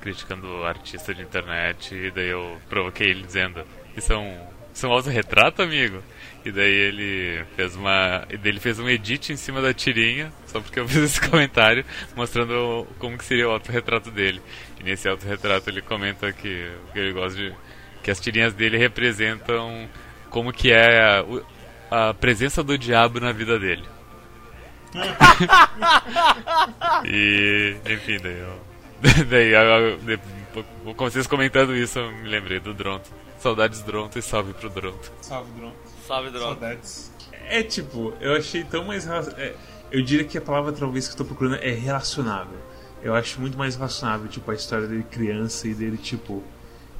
criticando 0.00 0.64
artista 0.64 1.12
de 1.12 1.20
internet 1.20 1.92
e 1.92 2.12
daí 2.12 2.28
eu 2.28 2.58
provoquei 2.68 3.08
ele 3.08 3.24
dizendo 3.24 3.64
isso 3.96 4.12
é 4.12 4.16
um, 4.16 4.46
isso 4.72 4.86
é 4.86 4.88
um 4.88 4.92
autorretrato, 4.92 5.62
amigo? 5.62 6.00
E 6.46 6.52
daí 6.52 6.72
ele 6.72 7.44
fez 7.56 7.74
uma. 7.74 8.24
ele 8.30 8.60
fez 8.60 8.78
um 8.78 8.88
edit 8.88 9.32
em 9.32 9.36
cima 9.36 9.60
da 9.60 9.74
tirinha, 9.74 10.32
só 10.46 10.60
porque 10.60 10.78
eu 10.78 10.86
fiz 10.86 10.98
esse 10.98 11.20
comentário, 11.28 11.84
mostrando 12.14 12.86
como 13.00 13.18
que 13.18 13.24
seria 13.24 13.48
o 13.48 13.50
autorretrato 13.50 14.12
dele. 14.12 14.40
E 14.78 14.84
nesse 14.84 15.08
autorretrato 15.08 15.68
ele 15.68 15.82
comenta 15.82 16.32
que, 16.32 16.70
que 16.92 16.98
ele 17.00 17.12
gosta 17.12 17.36
de. 17.36 17.52
que 18.00 18.12
as 18.12 18.20
tirinhas 18.20 18.54
dele 18.54 18.78
representam 18.78 19.88
como 20.30 20.52
que 20.52 20.70
é 20.70 21.24
a 21.90 22.14
presença 22.14 22.62
do 22.62 22.78
diabo 22.78 23.18
na 23.18 23.32
vida 23.32 23.58
dele. 23.58 23.82
e, 27.04 27.76
enfim, 27.86 28.18
daí 28.22 28.38
eu. 28.38 28.66
Daí, 29.28 29.52
eu, 29.52 30.94
com 30.94 31.10
vocês 31.10 31.26
comentando 31.26 31.76
isso, 31.76 31.98
eu 31.98 32.12
me 32.12 32.28
lembrei 32.28 32.60
do 32.60 32.72
Dronto. 32.72 33.10
Saudades 33.38 33.82
Dronto 33.82 34.16
e 34.16 34.22
salve 34.22 34.54
pro 34.54 34.70
Dronto. 34.70 35.12
Salve 35.20 35.50
Dronto. 35.50 35.85
Salve 36.06 36.30
Dronto. 36.30 36.60
Saudades. 36.60 37.12
É 37.48 37.62
tipo, 37.62 38.14
eu 38.20 38.34
achei 38.36 38.62
tão 38.64 38.84
mais. 38.84 39.06
É, 39.08 39.54
eu 39.90 40.02
diria 40.02 40.24
que 40.24 40.38
a 40.38 40.40
palavra 40.40 40.72
talvez 40.72 41.08
que 41.08 41.14
eu 41.14 41.18
tô 41.18 41.24
procurando 41.24 41.56
é 41.56 41.72
relacionável. 41.72 42.58
Eu 43.02 43.14
acho 43.14 43.40
muito 43.40 43.58
mais 43.58 43.76
relacionável, 43.76 44.28
tipo, 44.28 44.50
a 44.50 44.54
história 44.54 44.86
dele 44.86 45.04
criança 45.10 45.68
e 45.68 45.74
dele, 45.74 45.96
tipo, 45.96 46.42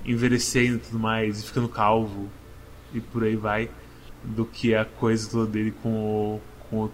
envelhecendo 0.05 0.77
e 0.77 0.79
tudo 0.79 0.99
mais, 0.99 1.41
e 1.41 1.47
ficando 1.47 1.69
calvo 1.69 2.29
e 2.93 3.01
por 3.01 3.25
aí 3.25 3.35
vai 3.35 3.71
do 4.23 4.45
que 4.45 4.75
a 4.75 4.85
coisa 4.85 5.31
toda 5.31 5.51
dele 5.51 5.73
com 5.83 5.91
o, 5.91 6.41
com 6.69 6.85
o. 6.85 6.93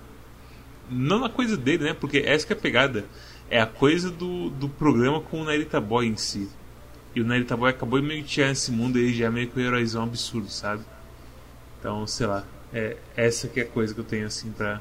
Não 0.91 1.25
a 1.25 1.31
coisa 1.31 1.57
dele, 1.57 1.85
né? 1.85 1.95
Porque 1.95 2.19
essa 2.19 2.47
que 2.47 2.53
é 2.53 2.57
a 2.57 2.59
pegada. 2.59 3.05
É 3.51 3.61
a 3.61 3.67
coisa 3.67 4.11
do, 4.11 4.49
do 4.49 4.67
programa 4.67 5.21
com 5.21 5.43
o 5.43 5.45
Narita 5.45 5.79
Boy 5.79 6.07
em 6.07 6.17
si. 6.17 6.49
E 7.15 7.21
o 7.21 7.25
Narita 7.25 7.55
Boy 7.55 7.69
acabou 7.69 8.03
meio 8.03 8.23
que 8.23 8.31
tirar 8.31 8.51
esse 8.51 8.71
mundo 8.71 8.99
aí 8.99 9.13
já 9.13 9.27
é 9.27 9.31
meio 9.31 9.49
que 9.49 9.61
um 9.61 9.63
heróizão 9.63 10.05
absurdo, 10.05 10.49
sabe? 10.49 10.83
Então, 11.83 12.07
sei 12.07 12.29
lá. 12.29 12.45
É, 12.73 12.97
essa 13.17 13.49
que 13.49 13.59
é 13.59 13.65
a 13.65 13.67
coisa 13.67 13.93
que 13.93 14.01
eu 14.01 14.05
tenho 14.05 14.25
assim 14.25 14.53
pra, 14.53 14.81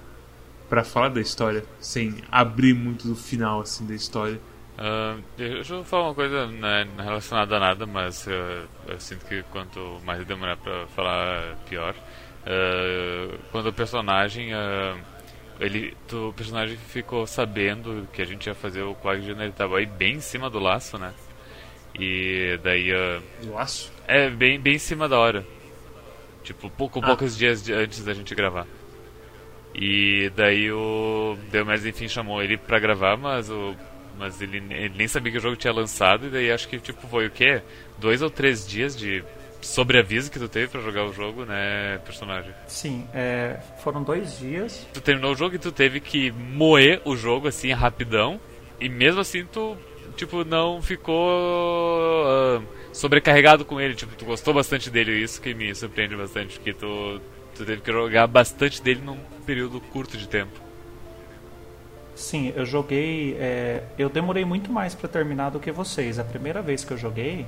pra 0.69 0.83
falar 0.83 1.09
da 1.09 1.19
história, 1.19 1.65
sem 1.79 2.23
abrir 2.31 2.75
muito 2.75 3.07
do 3.07 3.15
final 3.15 3.59
assim 3.59 3.87
da 3.87 3.95
história. 3.95 4.39
Uh, 4.77 5.21
deixa 5.35 5.73
eu 5.73 5.83
falar 5.83 6.09
uma 6.09 6.15
coisa 6.15 6.47
né, 6.47 6.87
relacionada 6.97 7.57
a 7.57 7.59
nada, 7.59 7.85
mas 7.87 8.25
uh, 8.27 8.67
eu 8.87 8.99
sinto 8.99 9.25
que 9.25 9.43
quanto 9.51 9.99
mais 10.05 10.23
demorar 10.25 10.57
pra 10.57 10.85
falar, 10.95 11.57
pior. 11.67 11.95
Uh, 12.45 13.37
quando 13.51 13.67
o 13.67 13.73
personagem. 13.73 14.53
Uh, 14.53 14.99
ele, 15.59 15.95
o 16.11 16.33
personagem 16.33 16.77
ficou 16.77 17.27
sabendo 17.27 18.07
que 18.13 18.21
a 18.21 18.25
gente 18.25 18.47
ia 18.47 18.55
fazer 18.55 18.81
o 18.81 18.95
Quag 18.95 19.23
ele 19.29 19.51
tava 19.51 19.77
aí 19.77 19.85
bem 19.85 20.15
em 20.15 20.21
cima 20.21 20.49
do 20.49 20.59
laço, 20.59 20.97
né? 20.97 21.13
E 21.99 22.59
daí. 22.63 22.91
Uh, 22.91 23.51
laço? 23.51 23.91
É, 24.07 24.29
bem, 24.29 24.59
bem 24.59 24.75
em 24.75 24.79
cima 24.79 25.09
da 25.09 25.19
hora. 25.19 25.45
Tipo, 26.43 26.69
pouco, 26.69 26.99
ah. 26.99 27.07
poucos 27.07 27.37
dias 27.37 27.63
de, 27.63 27.73
antes 27.73 28.03
da 28.03 28.13
gente 28.13 28.33
gravar. 28.33 28.67
E 29.73 30.31
daí 30.35 30.71
o. 30.71 31.37
Deu, 31.51 31.65
mas 31.65 31.85
enfim, 31.85 32.07
chamou 32.07 32.41
ele 32.41 32.57
pra 32.57 32.79
gravar, 32.79 33.17
mas 33.17 33.49
o. 33.49 33.75
Mas 34.17 34.41
ele, 34.41 34.57
ele 34.69 34.93
nem 34.95 35.07
sabia 35.07 35.31
que 35.31 35.37
o 35.37 35.41
jogo 35.41 35.55
tinha 35.55 35.73
lançado, 35.73 36.27
e 36.27 36.29
daí 36.29 36.51
acho 36.51 36.67
que 36.67 36.77
tipo 36.77 37.07
foi 37.07 37.27
o 37.27 37.31
quê? 37.31 37.61
Dois 37.97 38.21
ou 38.21 38.29
três 38.29 38.67
dias 38.67 38.95
de 38.95 39.23
sobreaviso 39.61 40.29
que 40.29 40.39
tu 40.39 40.49
teve 40.49 40.67
para 40.67 40.81
jogar 40.81 41.05
o 41.05 41.13
jogo, 41.13 41.45
né, 41.45 41.99
personagem? 42.03 42.51
Sim, 42.67 43.07
é, 43.13 43.57
foram 43.79 44.03
dois 44.03 44.39
dias. 44.39 44.85
Tu 44.93 45.01
terminou 45.01 45.31
o 45.31 45.35
jogo 45.35 45.55
e 45.55 45.59
tu 45.59 45.71
teve 45.71 45.99
que 45.99 46.31
moer 46.31 47.01
o 47.05 47.15
jogo 47.15 47.47
assim 47.47 47.71
rapidão 47.71 48.39
e 48.79 48.89
mesmo 48.89 49.21
assim 49.21 49.45
tu 49.45 49.77
tipo 50.15 50.43
não 50.43 50.81
ficou 50.81 51.29
uh, 52.25 52.63
sobrecarregado 52.93 53.65
com 53.65 53.79
ele, 53.79 53.95
tipo 53.95 54.15
tu 54.15 54.25
gostou 54.25 54.53
bastante 54.53 54.89
dele, 54.89 55.11
isso 55.11 55.41
que 55.41 55.53
me 55.53 55.73
surpreende 55.73 56.15
bastante, 56.15 56.55
porque 56.55 56.73
tu 56.73 57.21
tu 57.55 57.65
teve 57.65 57.81
que 57.81 57.91
jogar 57.91 58.27
bastante 58.27 58.81
dele 58.81 59.01
num 59.03 59.17
período 59.45 59.79
curto 59.79 60.17
de 60.17 60.27
tempo. 60.27 60.59
Sim, 62.15 62.53
eu 62.55 62.65
joguei. 62.65 63.35
É, 63.39 63.83
eu 63.97 64.09
demorei 64.09 64.45
muito 64.45 64.71
mais 64.71 64.93
para 64.93 65.07
terminar 65.07 65.49
do 65.49 65.59
que 65.59 65.71
vocês. 65.71 66.19
A 66.19 66.23
primeira 66.23 66.61
vez 66.61 66.83
que 66.83 66.91
eu 66.91 66.97
joguei, 66.97 67.45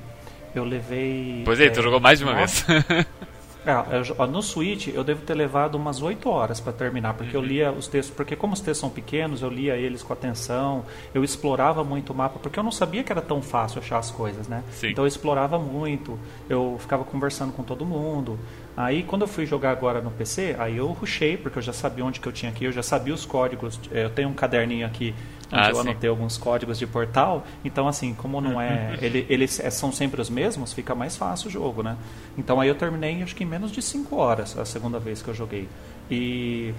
eu 0.54 0.64
levei. 0.64 1.42
Pois 1.44 1.60
é, 1.60 1.66
é 1.66 1.70
tu 1.70 1.82
jogou 1.82 2.00
mais 2.00 2.18
de 2.18 2.24
uma 2.24 2.34
vez. 2.34 2.64
É, 3.66 4.20
eu, 4.20 4.26
no 4.26 4.42
Switch 4.42 4.88
eu 4.88 5.02
devo 5.02 5.22
ter 5.22 5.34
levado 5.34 5.74
umas 5.76 6.02
8 6.02 6.28
horas 6.28 6.60
para 6.60 6.72
terminar, 6.72 7.14
porque 7.14 7.36
uhum. 7.36 7.42
eu 7.42 7.48
lia 7.48 7.72
os 7.72 7.86
textos, 7.86 8.14
porque 8.14 8.36
como 8.36 8.52
os 8.52 8.60
textos 8.60 8.78
são 8.78 8.90
pequenos, 8.90 9.42
eu 9.42 9.48
lia 9.48 9.76
eles 9.76 10.02
com 10.02 10.12
atenção, 10.12 10.84
eu 11.14 11.24
explorava 11.24 11.82
muito 11.82 12.12
o 12.12 12.16
mapa, 12.16 12.38
porque 12.38 12.58
eu 12.58 12.62
não 12.62 12.72
sabia 12.72 13.02
que 13.02 13.10
era 13.10 13.22
tão 13.22 13.40
fácil 13.40 13.80
achar 13.80 13.98
as 13.98 14.10
coisas, 14.10 14.48
né? 14.48 14.62
Sim. 14.72 14.88
Então 14.90 15.04
eu 15.04 15.08
explorava 15.08 15.58
muito, 15.58 16.18
eu 16.48 16.76
ficava 16.78 17.04
conversando 17.04 17.52
com 17.52 17.62
todo 17.62 17.84
mundo. 17.86 18.38
Aí 18.76 19.02
quando 19.04 19.22
eu 19.22 19.28
fui 19.28 19.46
jogar 19.46 19.70
agora 19.70 20.00
no 20.00 20.10
PC, 20.10 20.56
aí 20.58 20.76
eu 20.76 20.88
rushei, 20.88 21.36
porque 21.36 21.58
eu 21.58 21.62
já 21.62 21.72
sabia 21.72 22.04
onde 22.04 22.20
que 22.20 22.26
eu 22.26 22.32
tinha 22.32 22.50
que 22.52 22.64
ir, 22.64 22.66
eu 22.66 22.72
já 22.72 22.82
sabia 22.82 23.14
os 23.14 23.24
códigos. 23.24 23.78
Eu 23.90 24.10
tenho 24.10 24.28
um 24.28 24.34
caderninho 24.34 24.86
aqui 24.86 25.14
onde 25.54 25.66
ah, 25.66 25.70
eu 25.70 25.76
sim. 25.76 25.80
anotei 25.80 26.10
alguns 26.10 26.36
códigos 26.36 26.78
de 26.78 26.86
portal. 26.86 27.44
Então, 27.64 27.86
assim, 27.86 28.14
como 28.14 28.40
não 28.40 28.60
é. 28.60 28.98
ele, 29.00 29.24
eles 29.28 29.60
é, 29.60 29.70
são 29.70 29.92
sempre 29.92 30.20
os 30.20 30.28
mesmos, 30.28 30.72
fica 30.72 30.94
mais 30.94 31.16
fácil 31.16 31.48
o 31.48 31.50
jogo, 31.50 31.82
né? 31.82 31.96
Então 32.36 32.60
aí 32.60 32.68
eu 32.68 32.74
terminei 32.74 33.22
acho 33.22 33.34
que 33.34 33.44
em 33.44 33.46
menos 33.46 33.70
de 33.70 33.80
5 33.80 34.16
horas 34.16 34.58
a 34.58 34.64
segunda 34.64 34.98
vez 34.98 35.22
que 35.22 35.28
eu 35.28 35.34
joguei. 35.34 35.68
E 36.10 36.74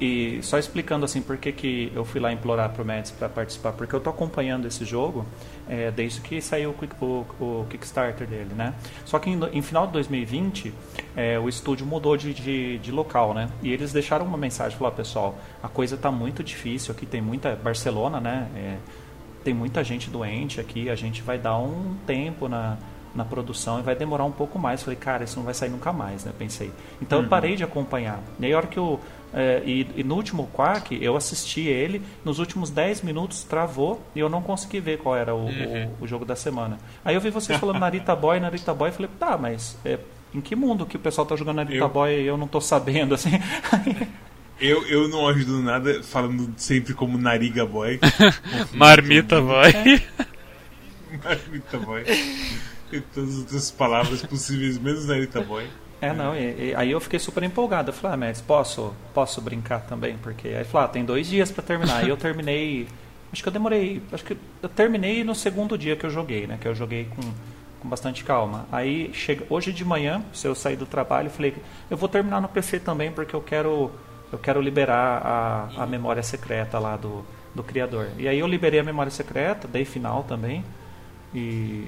e 0.00 0.38
só 0.42 0.58
explicando 0.58 1.04
assim 1.04 1.20
por 1.20 1.36
que, 1.36 1.50
que 1.50 1.92
eu 1.94 2.04
fui 2.04 2.20
lá 2.20 2.32
implorar 2.32 2.70
pro 2.70 2.84
Mads 2.84 3.10
para 3.10 3.28
participar, 3.28 3.72
porque 3.72 3.94
eu 3.94 3.98
tô 3.98 4.10
acompanhando 4.10 4.66
esse 4.66 4.84
jogo 4.84 5.26
é, 5.68 5.90
desde 5.90 6.20
que 6.20 6.40
saiu 6.40 6.74
o, 7.00 7.04
o, 7.04 7.26
o, 7.40 7.66
Kickstarter 7.68 8.26
dele, 8.26 8.54
né? 8.54 8.74
Só 9.04 9.18
que 9.18 9.30
em, 9.30 9.38
em 9.52 9.62
final 9.62 9.86
de 9.86 9.92
2020 9.92 10.72
é, 11.16 11.38
o 11.38 11.48
estúdio 11.48 11.86
mudou 11.86 12.16
de, 12.16 12.32
de, 12.32 12.78
de, 12.78 12.90
local, 12.90 13.34
né? 13.34 13.48
E 13.62 13.72
eles 13.72 13.92
deixaram 13.92 14.24
uma 14.24 14.38
mensagem, 14.38 14.76
falaram, 14.78 14.96
pessoal, 14.96 15.38
a 15.62 15.68
coisa 15.68 15.96
tá 15.96 16.10
muito 16.10 16.42
difícil, 16.42 16.92
aqui 16.92 17.04
tem 17.04 17.20
muita 17.20 17.54
Barcelona, 17.54 18.20
né? 18.20 18.48
É, 18.56 18.76
tem 19.44 19.54
muita 19.54 19.84
gente 19.84 20.10
doente 20.10 20.60
aqui, 20.60 20.90
a 20.90 20.94
gente 20.94 21.22
vai 21.22 21.38
dar 21.38 21.58
um 21.58 21.96
tempo 22.06 22.48
na 22.48 22.76
na 23.14 23.24
produção 23.24 23.78
e 23.78 23.82
vai 23.82 23.94
demorar 23.94 24.24
um 24.24 24.32
pouco 24.32 24.58
mais. 24.58 24.82
Falei, 24.82 24.96
cara, 24.96 25.24
isso 25.24 25.36
não 25.36 25.44
vai 25.44 25.54
sair 25.54 25.70
nunca 25.70 25.92
mais, 25.92 26.24
né? 26.24 26.32
Pensei. 26.38 26.70
Então 27.00 27.18
uhum. 27.18 27.24
eu 27.24 27.30
parei 27.30 27.56
de 27.56 27.64
acompanhar. 27.64 28.20
E 28.38 28.46
aí, 28.46 28.52
a 28.52 28.56
hora 28.56 28.66
que 28.66 28.78
eu. 28.78 29.00
É, 29.32 29.62
e, 29.64 29.86
e, 29.96 30.04
no 30.04 30.14
último 30.14 30.48
Quark, 30.54 30.98
eu 31.02 31.16
assisti 31.16 31.60
ele, 31.60 32.02
nos 32.24 32.38
últimos 32.38 32.70
10 32.70 33.02
minutos 33.02 33.42
travou 33.44 34.00
e 34.14 34.20
eu 34.20 34.28
não 34.28 34.42
consegui 34.42 34.80
ver 34.80 34.98
qual 34.98 35.16
era 35.16 35.34
o, 35.34 35.44
uhum. 35.44 35.90
o, 36.00 36.04
o, 36.04 36.06
jogo 36.06 36.24
da 36.24 36.34
semana. 36.34 36.78
Aí 37.04 37.14
eu 37.14 37.20
vi 37.20 37.30
vocês 37.30 37.58
falando 37.58 37.78
Narita 37.78 38.16
Boy, 38.16 38.40
Narita 38.40 38.72
Boy, 38.72 38.88
e 38.88 38.92
falei, 38.92 39.10
tá, 39.18 39.36
mas 39.36 39.76
é, 39.84 39.98
em 40.34 40.40
que 40.40 40.56
mundo 40.56 40.86
que 40.86 40.96
o 40.96 41.00
pessoal 41.00 41.26
tá 41.26 41.36
jogando 41.36 41.56
Narita 41.56 41.84
eu... 41.84 41.88
Boy 41.88 42.22
e 42.22 42.26
eu 42.26 42.36
não 42.36 42.48
tô 42.48 42.60
sabendo, 42.60 43.14
assim? 43.14 43.32
Eu, 44.60 44.84
eu 44.88 45.06
não 45.06 45.28
ajudo 45.28 45.62
nada 45.62 46.02
falando 46.02 46.52
sempre 46.56 46.92
como 46.92 47.16
Nariga 47.16 47.64
Boy. 47.64 48.00
Marmita 48.74 49.40
Boy. 49.40 49.72
Marmita 51.22 51.78
Boy 51.78 52.02
e 52.92 53.00
todas 53.00 53.30
as 53.30 53.38
outras 53.38 53.70
palavras 53.70 54.22
possíveis, 54.22 54.78
menos 54.78 55.06
Narita 55.06 55.40
Boy. 55.40 55.66
É, 56.00 56.12
não, 56.12 56.34
e, 56.34 56.70
e, 56.70 56.74
aí 56.76 56.90
eu 56.90 57.00
fiquei 57.00 57.18
super 57.18 57.42
empolgado. 57.42 57.90
Eu 57.90 57.94
falei, 57.94 58.14
ah, 58.14 58.16
mas 58.16 58.40
posso, 58.40 58.94
posso 59.12 59.40
brincar 59.40 59.80
também? 59.80 60.16
Porque 60.18 60.48
aí 60.48 60.64
falou, 60.64 60.86
ah, 60.86 60.88
tem 60.88 61.04
dois 61.04 61.28
dias 61.28 61.50
para 61.50 61.62
terminar. 61.62 62.04
e 62.04 62.08
eu 62.08 62.16
terminei, 62.16 62.86
acho 63.32 63.42
que 63.42 63.48
eu 63.48 63.52
demorei, 63.52 64.02
acho 64.12 64.24
que 64.24 64.36
eu 64.62 64.68
terminei 64.68 65.24
no 65.24 65.34
segundo 65.34 65.76
dia 65.76 65.96
que 65.96 66.06
eu 66.06 66.10
joguei, 66.10 66.46
né? 66.46 66.58
Que 66.60 66.68
eu 66.68 66.74
joguei 66.74 67.06
com, 67.06 67.22
com 67.80 67.88
bastante 67.88 68.22
calma. 68.22 68.66
Aí, 68.70 69.10
chega, 69.12 69.44
hoje 69.50 69.72
de 69.72 69.84
manhã, 69.84 70.22
se 70.32 70.46
eu 70.46 70.54
sair 70.54 70.76
do 70.76 70.86
trabalho, 70.86 71.30
falei, 71.30 71.54
eu 71.90 71.96
vou 71.96 72.08
terminar 72.08 72.40
no 72.40 72.48
PC 72.48 72.78
também, 72.78 73.10
porque 73.10 73.34
eu 73.34 73.40
quero, 73.40 73.90
eu 74.30 74.38
quero 74.38 74.60
liberar 74.60 75.22
a, 75.24 75.82
a 75.82 75.86
memória 75.86 76.22
secreta 76.22 76.78
lá 76.78 76.96
do, 76.96 77.24
do 77.54 77.64
criador. 77.64 78.08
E 78.18 78.28
aí 78.28 78.38
eu 78.38 78.46
liberei 78.46 78.78
a 78.78 78.84
memória 78.84 79.10
secreta, 79.10 79.66
dei 79.66 79.84
final 79.84 80.22
também. 80.22 80.64
E 81.34 81.86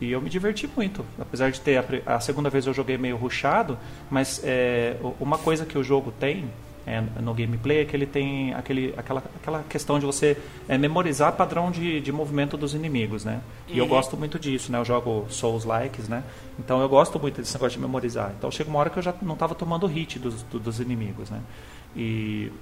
e 0.00 0.12
eu 0.12 0.20
me 0.20 0.28
diverti 0.28 0.68
muito. 0.74 1.04
Apesar 1.18 1.50
de 1.50 1.60
ter 1.60 1.78
a, 1.78 2.16
a 2.16 2.20
segunda 2.20 2.50
vez 2.50 2.66
eu 2.66 2.74
joguei 2.74 2.98
meio 2.98 3.16
ruchado, 3.16 3.78
mas 4.10 4.40
é, 4.44 4.96
uma 5.20 5.38
coisa 5.38 5.64
que 5.64 5.78
o 5.78 5.82
jogo 5.82 6.12
tem 6.12 6.44
é, 6.86 7.02
no 7.20 7.34
gameplay 7.34 7.80
é 7.80 7.84
que 7.84 7.96
ele 7.96 8.06
tem 8.06 8.54
aquele, 8.54 8.94
aquela, 8.96 9.22
aquela 9.34 9.64
questão 9.64 9.98
de 9.98 10.06
você 10.06 10.36
é, 10.68 10.78
memorizar 10.78 11.32
padrão 11.32 11.70
de, 11.70 12.00
de 12.00 12.12
movimento 12.12 12.56
dos 12.56 12.74
inimigos, 12.74 13.24
né? 13.24 13.40
E 13.66 13.72
uhum. 13.72 13.78
eu 13.78 13.86
gosto 13.88 14.16
muito 14.16 14.38
disso, 14.38 14.70
né? 14.70 14.78
Eu 14.78 14.84
jogo 14.84 15.26
Souls-likes, 15.28 16.08
né? 16.08 16.22
Então 16.58 16.80
eu 16.80 16.88
gosto 16.88 17.18
muito 17.18 17.40
desse 17.40 17.54
negócio 17.54 17.76
de 17.76 17.84
memorizar. 17.84 18.32
Então 18.38 18.50
chega 18.52 18.70
uma 18.70 18.78
hora 18.78 18.88
que 18.88 18.98
eu 18.98 19.02
já 19.02 19.12
não 19.20 19.34
estava 19.34 19.54
tomando 19.54 19.86
hit 19.88 20.20
dos, 20.20 20.44
dos 20.44 20.78
inimigos, 20.78 21.28
né? 21.28 21.40
E 21.96 22.52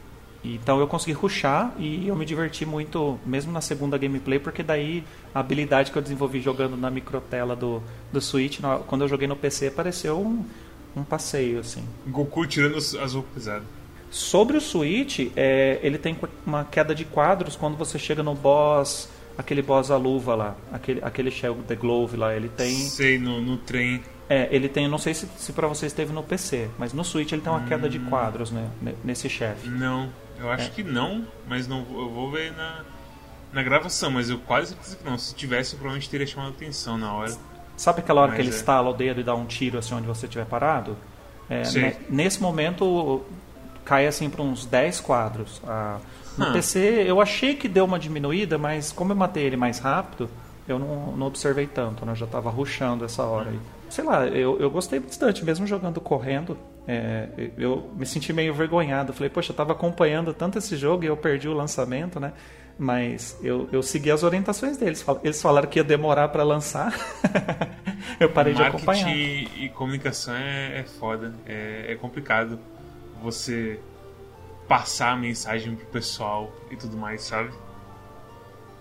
então 0.44 0.78
eu 0.78 0.86
consegui 0.86 1.12
ruxar 1.12 1.72
e 1.78 2.06
eu 2.06 2.14
me 2.14 2.24
diverti 2.24 2.66
muito, 2.66 3.18
mesmo 3.24 3.50
na 3.50 3.62
segunda 3.62 3.96
gameplay, 3.96 4.38
porque 4.38 4.62
daí 4.62 5.02
a 5.34 5.40
habilidade 5.40 5.90
que 5.90 5.96
eu 5.96 6.02
desenvolvi 6.02 6.40
jogando 6.40 6.76
na 6.76 6.90
microtela 6.90 7.56
do, 7.56 7.82
do 8.12 8.20
Switch, 8.20 8.60
quando 8.86 9.02
eu 9.02 9.08
joguei 9.08 9.26
no 9.26 9.36
PC, 9.36 9.70
pareceu 9.70 10.20
um, 10.20 10.44
um 10.94 11.02
passeio, 11.02 11.60
assim. 11.60 11.82
Goku 12.06 12.46
tirando 12.46 12.76
as 12.76 13.14
roupas. 13.14 13.48
Sobre 14.10 14.56
o 14.56 14.60
Switch, 14.60 15.30
é, 15.34 15.80
ele 15.82 15.98
tem 15.98 16.16
uma 16.46 16.64
queda 16.64 16.94
de 16.94 17.04
quadros 17.04 17.56
quando 17.56 17.76
você 17.76 17.98
chega 17.98 18.22
no 18.22 18.34
boss, 18.34 19.08
aquele 19.36 19.62
boss 19.62 19.90
a 19.90 19.96
luva 19.96 20.34
lá, 20.34 20.56
aquele, 20.72 21.00
aquele 21.02 21.30
Shell 21.30 21.56
The 21.66 21.74
Glove 21.74 22.16
lá, 22.16 22.34
ele 22.34 22.48
tem... 22.48 22.72
Sei, 22.74 23.18
no, 23.18 23.40
no 23.40 23.56
trem. 23.56 24.02
É, 24.28 24.48
ele 24.50 24.68
tem, 24.68 24.88
não 24.88 24.98
sei 24.98 25.14
se, 25.14 25.26
se 25.36 25.52
para 25.52 25.66
vocês 25.66 25.92
teve 25.92 26.12
no 26.12 26.22
PC, 26.22 26.68
mas 26.78 26.92
no 26.92 27.04
Switch 27.04 27.32
ele 27.32 27.42
tem 27.42 27.52
uma 27.52 27.60
hum... 27.60 27.66
queda 27.66 27.88
de 27.88 27.98
hum. 27.98 28.06
quadros, 28.08 28.50
né, 28.50 28.68
nesse 29.02 29.28
chefe. 29.28 29.68
Não, 29.68 30.10
eu 30.38 30.50
acho 30.50 30.66
é. 30.66 30.70
que 30.70 30.82
não, 30.82 31.26
mas 31.48 31.66
não, 31.66 31.78
eu 31.78 32.10
vou 32.10 32.30
ver 32.30 32.52
na, 32.52 32.84
na 33.52 33.62
gravação, 33.62 34.10
mas 34.10 34.30
eu 34.30 34.38
quase 34.38 34.68
certeza 34.68 34.96
que 34.96 35.04
não. 35.04 35.16
Se 35.16 35.34
tivesse, 35.34 35.74
eu 35.74 35.78
provavelmente 35.78 36.10
teria 36.10 36.26
chamado 36.26 36.50
atenção 36.50 36.98
na 36.98 37.12
hora. 37.12 37.36
Sabe 37.76 38.00
aquela 38.00 38.20
hora 38.20 38.30
mas 38.30 38.36
que 38.36 38.42
ele 38.42 38.50
é. 38.50 38.54
estala 38.54 38.90
o 38.90 38.92
dedo 38.92 39.20
e 39.20 39.24
dá 39.24 39.34
um 39.34 39.46
tiro 39.46 39.78
assim 39.78 39.94
onde 39.94 40.06
você 40.06 40.26
estiver 40.26 40.46
parado? 40.46 40.96
É, 41.48 41.62
nesse 42.08 42.40
momento 42.40 43.22
cai 43.84 44.06
assim 44.06 44.30
para 44.30 44.42
uns 44.42 44.64
10 44.64 45.00
quadros. 45.00 45.60
Ah, 45.66 45.98
no 46.38 46.46
hum. 46.46 46.52
PC 46.52 47.04
eu 47.06 47.20
achei 47.20 47.54
que 47.54 47.68
deu 47.68 47.84
uma 47.84 47.98
diminuída, 47.98 48.56
mas 48.56 48.92
como 48.92 49.12
eu 49.12 49.16
matei 49.16 49.44
ele 49.44 49.56
mais 49.56 49.78
rápido, 49.78 50.28
eu 50.66 50.78
não, 50.78 51.16
não 51.16 51.26
observei 51.26 51.66
tanto, 51.66 52.04
né? 52.06 52.12
Eu 52.12 52.16
já 52.16 52.26
estava 52.26 52.50
ruxando 52.50 53.04
essa 53.04 53.22
hora 53.24 53.50
aí. 53.50 53.60
Sei 53.90 54.02
lá, 54.02 54.26
eu, 54.26 54.58
eu 54.58 54.70
gostei 54.70 54.98
bastante, 54.98 55.44
mesmo 55.44 55.66
jogando 55.66 56.00
correndo. 56.00 56.56
É, 56.86 57.28
eu 57.56 57.90
me 57.96 58.04
senti 58.04 58.32
meio 58.32 58.52
envergonhado. 58.52 59.12
Falei, 59.12 59.30
poxa, 59.30 59.50
eu 59.50 59.54
estava 59.54 59.72
acompanhando 59.72 60.34
tanto 60.34 60.58
esse 60.58 60.76
jogo 60.76 61.04
e 61.04 61.06
eu 61.06 61.16
perdi 61.16 61.48
o 61.48 61.54
lançamento, 61.54 62.20
né? 62.20 62.32
Mas 62.78 63.38
eu, 63.42 63.68
eu 63.72 63.82
segui 63.82 64.10
as 64.10 64.22
orientações 64.22 64.76
deles. 64.76 65.04
Eles 65.22 65.40
falaram 65.40 65.68
que 65.68 65.78
ia 65.78 65.84
demorar 65.84 66.28
para 66.28 66.42
lançar. 66.42 66.92
eu 68.18 68.28
parei 68.28 68.52
de 68.52 68.62
acompanhar. 68.62 69.06
Marketing 69.06 69.62
e 69.62 69.68
comunicação 69.70 70.34
é, 70.34 70.80
é 70.80 70.84
foda. 70.84 71.32
É, 71.46 71.92
é 71.92 71.94
complicado 71.94 72.58
você 73.22 73.78
passar 74.68 75.12
a 75.12 75.16
mensagem 75.16 75.74
pro 75.76 75.86
pessoal 75.86 76.52
e 76.70 76.76
tudo 76.76 76.96
mais, 76.96 77.22
sabe? 77.22 77.50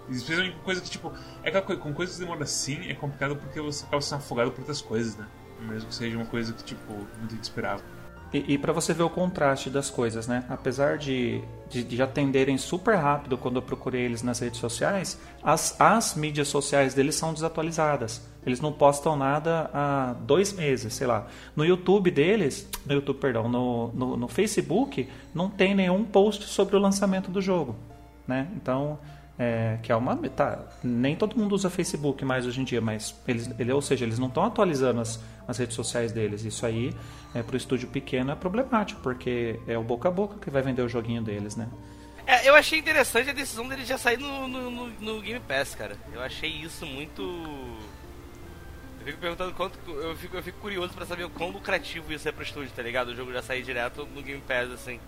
Especialmente 0.09 0.55
com 0.57 0.63
coisa 0.63 0.81
que, 0.81 0.89
tipo, 0.89 1.13
é 1.43 1.49
aquela 1.49 1.63
coisa, 1.63 1.81
com 1.81 1.93
coisas 1.93 2.15
que 2.15 2.21
demoram 2.21 2.41
assim, 2.41 2.89
é 2.89 2.93
complicado 2.93 3.35
porque 3.35 3.61
você 3.61 3.85
acaba 3.85 4.01
sendo 4.01 4.17
afogado 4.17 4.51
por 4.51 4.59
outras 4.59 4.81
coisas, 4.81 5.15
né? 5.15 5.27
Mesmo 5.67 5.89
que 5.89 5.95
seja 5.95 6.17
uma 6.17 6.25
coisa 6.25 6.53
que, 6.53 6.63
tipo, 6.63 7.07
gente 7.29 7.43
esperava. 7.43 7.81
E, 8.33 8.53
e 8.53 8.57
para 8.57 8.73
você 8.73 8.93
ver 8.93 9.03
o 9.03 9.09
contraste 9.09 9.69
das 9.69 9.91
coisas, 9.91 10.27
né? 10.27 10.43
Apesar 10.49 10.97
de, 10.97 11.41
de, 11.69 11.83
de, 11.83 12.01
atenderem 12.01 12.57
super 12.57 12.95
rápido 12.95 13.37
quando 13.37 13.57
eu 13.57 13.61
procurei 13.61 14.01
eles 14.01 14.23
nas 14.23 14.39
redes 14.39 14.59
sociais, 14.59 15.19
as, 15.43 15.79
as 15.79 16.15
mídias 16.15 16.47
sociais 16.47 16.95
deles 16.95 17.13
são 17.13 17.31
desatualizadas. 17.31 18.27
Eles 18.43 18.59
não 18.59 18.73
postam 18.73 19.15
nada 19.15 19.69
há 19.71 20.15
dois 20.19 20.51
meses, 20.51 20.93
sei 20.93 21.05
lá. 21.05 21.27
No 21.55 21.63
YouTube 21.63 22.09
deles, 22.09 22.67
no 22.85 22.93
YouTube, 22.93 23.19
perdão, 23.19 23.47
no, 23.47 23.89
no, 23.93 24.17
no 24.17 24.27
Facebook, 24.27 25.07
não 25.33 25.47
tem 25.47 25.75
nenhum 25.75 26.03
post 26.03 26.45
sobre 26.45 26.75
o 26.75 26.79
lançamento 26.79 27.29
do 27.29 27.39
jogo, 27.39 27.75
né? 28.27 28.47
Então, 28.55 28.97
é, 29.37 29.77
que 29.81 29.91
é 29.91 29.95
uma 29.95 30.15
tá, 30.29 30.59
nem 30.83 31.15
todo 31.15 31.37
mundo 31.37 31.53
usa 31.53 31.69
Facebook 31.69 32.25
mais 32.25 32.45
hoje 32.45 32.61
em 32.61 32.63
dia, 32.63 32.81
mas 32.81 33.15
eles, 33.27 33.49
ele, 33.57 33.71
ou 33.71 33.81
seja, 33.81 34.05
eles 34.05 34.19
não 34.19 34.27
estão 34.27 34.43
atualizando 34.43 35.01
as, 35.01 35.19
as 35.47 35.57
redes 35.57 35.75
sociais 35.75 36.11
deles. 36.11 36.43
Isso 36.43 36.65
aí 36.65 36.93
é, 37.33 37.43
para 37.43 37.53
o 37.53 37.57
estúdio 37.57 37.87
pequeno 37.87 38.31
é 38.31 38.35
problemático, 38.35 39.01
porque 39.01 39.59
é 39.67 39.77
o 39.77 39.83
boca 39.83 40.07
a 40.07 40.11
boca 40.11 40.37
que 40.39 40.49
vai 40.49 40.61
vender 40.61 40.81
o 40.81 40.89
joguinho 40.89 41.21
deles, 41.21 41.55
né? 41.55 41.69
É, 42.25 42.47
eu 42.47 42.55
achei 42.55 42.79
interessante 42.79 43.29
a 43.29 43.33
decisão 43.33 43.67
dele 43.67 43.83
já 43.83 43.97
sair 43.97 44.17
no, 44.17 44.47
no, 44.47 44.71
no, 44.71 44.87
no 44.87 45.21
Game 45.21 45.41
Pass, 45.41 45.75
cara. 45.75 45.97
Eu 46.11 46.21
achei 46.21 46.49
isso 46.49 46.85
muito. 46.85 47.21
Eu 48.99 49.05
fico 49.05 49.17
perguntando 49.19 49.53
quanto. 49.53 49.77
Eu 49.89 50.15
fico, 50.15 50.37
eu 50.37 50.43
fico 50.43 50.59
curioso 50.59 50.93
para 50.93 51.05
saber 51.05 51.25
o 51.25 51.29
quão 51.29 51.49
lucrativo 51.49 52.13
isso 52.13 52.27
é 52.27 52.31
pro 52.31 52.43
estúdio, 52.43 52.71
tá 52.73 52.81
ligado? 52.81 53.09
O 53.09 53.15
jogo 53.15 53.33
já 53.33 53.41
sair 53.41 53.61
direto 53.61 54.07
no 54.15 54.21
Game 54.21 54.41
Pass, 54.47 54.71
assim 54.71 54.99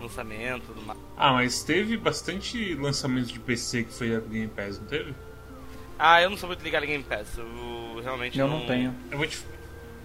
lançamento, 0.00 0.66
tudo 0.66 0.82
mais. 0.82 0.98
Ah, 1.16 1.32
mas 1.32 1.62
teve 1.62 1.96
bastante 1.96 2.74
lançamento 2.74 3.28
de 3.28 3.40
PC 3.40 3.84
que 3.84 3.92
foi 3.92 4.14
a 4.14 4.20
Game 4.20 4.48
Pass, 4.48 4.78
não 4.78 4.86
teve? 4.86 5.14
Ah, 5.98 6.20
eu 6.20 6.28
não 6.28 6.36
sou 6.36 6.48
muito 6.48 6.62
ligado 6.62 6.84
em 6.84 6.88
Game 6.88 7.04
Pass. 7.04 7.38
Eu 7.38 8.00
realmente 8.02 8.38
eu 8.38 8.46
não, 8.46 8.60
não 8.60 8.66
tenho. 8.66 8.94
Eu 9.10 9.18
vou 9.18 9.26
te 9.26 9.38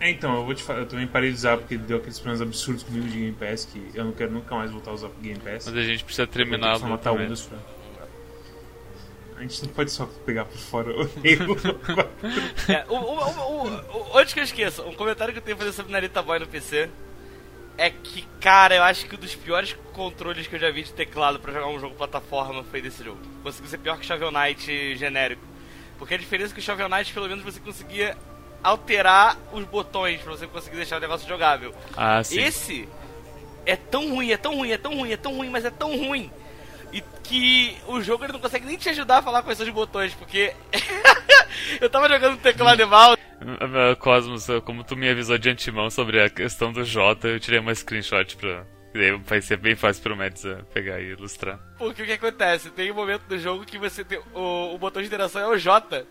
é, 0.02 0.10
então, 0.10 0.36
eu 0.36 0.46
vou 0.46 0.56
te 0.56 0.64
falar, 0.64 0.80
eu 0.80 0.88
também 0.88 1.06
parei 1.06 1.30
de 1.30 1.36
usar 1.36 1.58
porque 1.58 1.78
deu 1.78 1.98
aqueles 1.98 2.18
problemas 2.20 2.42
absurdos 2.42 2.84
comigo 2.84 3.08
de 3.08 3.20
Game 3.20 3.34
Pass 3.34 3.66
que 3.66 3.92
eu 3.94 4.04
não 4.04 4.12
quero 4.12 4.32
nunca 4.32 4.56
mais 4.56 4.72
voltar 4.72 4.92
a 4.92 4.94
usar 4.96 5.10
Game 5.22 5.40
Pass. 5.40 5.68
Mas 5.68 5.78
a 5.78 5.84
gente 5.84 6.04
precisa 6.04 6.26
terminar 6.26 6.78
o 6.78 6.88
matar 6.88 7.14
Windows 7.14 7.44
pra... 7.44 7.58
A 9.38 9.42
gente 9.42 9.66
não 9.66 9.74
pode 9.74 9.92
só 9.92 10.08
pegar 10.26 10.46
por 10.46 10.58
fora 10.58 10.92
o 10.92 11.02
é, 12.72 12.86
o, 12.88 12.96
o, 12.96 14.14
o, 14.14 14.18
antes 14.18 14.36
que 14.36 14.40
eu 14.40 14.44
esqueça, 14.44 14.84
um 14.84 14.94
comentário 14.94 15.34
que 15.34 15.40
eu 15.40 15.44
tenho 15.44 15.58
que 15.58 15.64
fazer 15.64 15.76
sobre 15.76 15.92
Narita 15.92 16.22
Boy 16.22 16.38
no 16.38 16.46
PC 16.46 16.90
é 17.78 17.90
que, 17.90 18.24
cara, 18.40 18.76
eu 18.76 18.84
acho 18.84 19.08
que 19.08 19.16
um 19.16 19.20
dos 19.20 19.34
piores 19.36 19.76
controles 19.94 20.46
que 20.46 20.56
eu 20.56 20.60
já 20.60 20.70
vi 20.70 20.84
de 20.84 20.94
teclado 20.94 21.40
para 21.40 21.54
jogar 21.54 21.68
um 21.68 21.80
jogo 21.80 21.96
plataforma 21.96 22.64
foi 22.64 22.82
desse 22.82 23.04
jogo. 23.04 23.20
Conseguiu 23.42 23.70
ser 23.70 23.80
pior 23.80 23.98
que 23.98 24.06
Shovel 24.06 24.32
Knight 24.32 24.96
genérico. 24.96 25.42
Porque 25.98 26.14
a 26.14 26.18
diferença 26.18 26.52
é 26.52 26.56
que 26.56 26.60
o 26.60 26.64
Shovel 26.64 26.90
Knight, 26.90 27.12
pelo 27.12 27.28
menos, 27.28 27.44
você 27.44 27.60
conseguia 27.60 28.16
alterar 28.64 29.38
os 29.52 29.64
botões 29.66 30.22
para 30.22 30.32
você 30.32 30.48
conseguir 30.48 30.78
deixar 30.78 30.98
o 30.98 31.00
negócio 31.00 31.28
jogável. 31.28 31.74
Ah, 31.96 32.24
sim. 32.24 32.40
Esse 32.40 32.88
é 33.66 33.76
tão 33.76 34.10
ruim, 34.10 34.32
é 34.32 34.38
tão 34.38 34.56
ruim, 34.56 34.72
é 34.72 34.78
tão 34.78 34.96
ruim, 34.96 35.12
é 35.12 35.18
tão 35.18 35.36
ruim, 35.36 35.50
mas 35.50 35.66
é 35.66 35.72
tão 35.72 35.98
ruim. 35.98 36.32
E 36.92 37.02
que 37.24 37.78
o 37.88 38.02
jogo 38.02 38.26
ele 38.26 38.34
não 38.34 38.40
consegue 38.40 38.66
nem 38.66 38.78
te 38.78 38.90
ajudar 38.90 39.20
a 39.20 39.22
falar 39.22 39.44
são 39.56 39.66
os 39.66 39.74
botões, 39.74 40.14
porque 40.14 40.54
eu 41.80 41.90
tava 41.90 42.10
jogando 42.10 42.38
teclado 42.38 42.88
mouse. 42.88 43.18
Cosmos, 44.00 44.48
como 44.66 44.84
tu 44.84 44.96
me 44.96 45.10
avisou 45.10 45.38
de 45.38 45.50
antemão 45.50 45.90
sobre 45.90 46.22
a 46.22 46.30
questão 46.30 46.72
do 46.72 46.84
J, 46.84 47.28
eu 47.28 47.40
tirei 47.40 47.60
uma 47.60 47.74
screenshot 47.74 48.36
pra. 48.38 48.66
Vai 49.26 49.42
ser 49.42 49.56
bem 49.56 49.74
fácil 49.74 50.04
pro 50.04 50.18
Mads 50.18 50.44
eh, 50.44 50.58
pegar 50.74 51.00
e 51.00 51.12
ilustrar. 51.12 51.58
Porque 51.78 52.04
o 52.04 52.06
que 52.06 52.12
acontece? 52.12 52.70
Tem 52.72 52.92
um 52.92 52.96
momento 52.96 53.22
do 53.22 53.40
jogo 53.40 53.66
que 53.66 53.78
você 53.78 54.04
tem. 54.04 54.20
O, 54.34 54.76
o 54.76 54.78
botão 54.78 55.02
de 55.02 55.08
interação 55.08 55.42
é 55.42 55.48
o 55.48 55.58
J. 55.58 56.06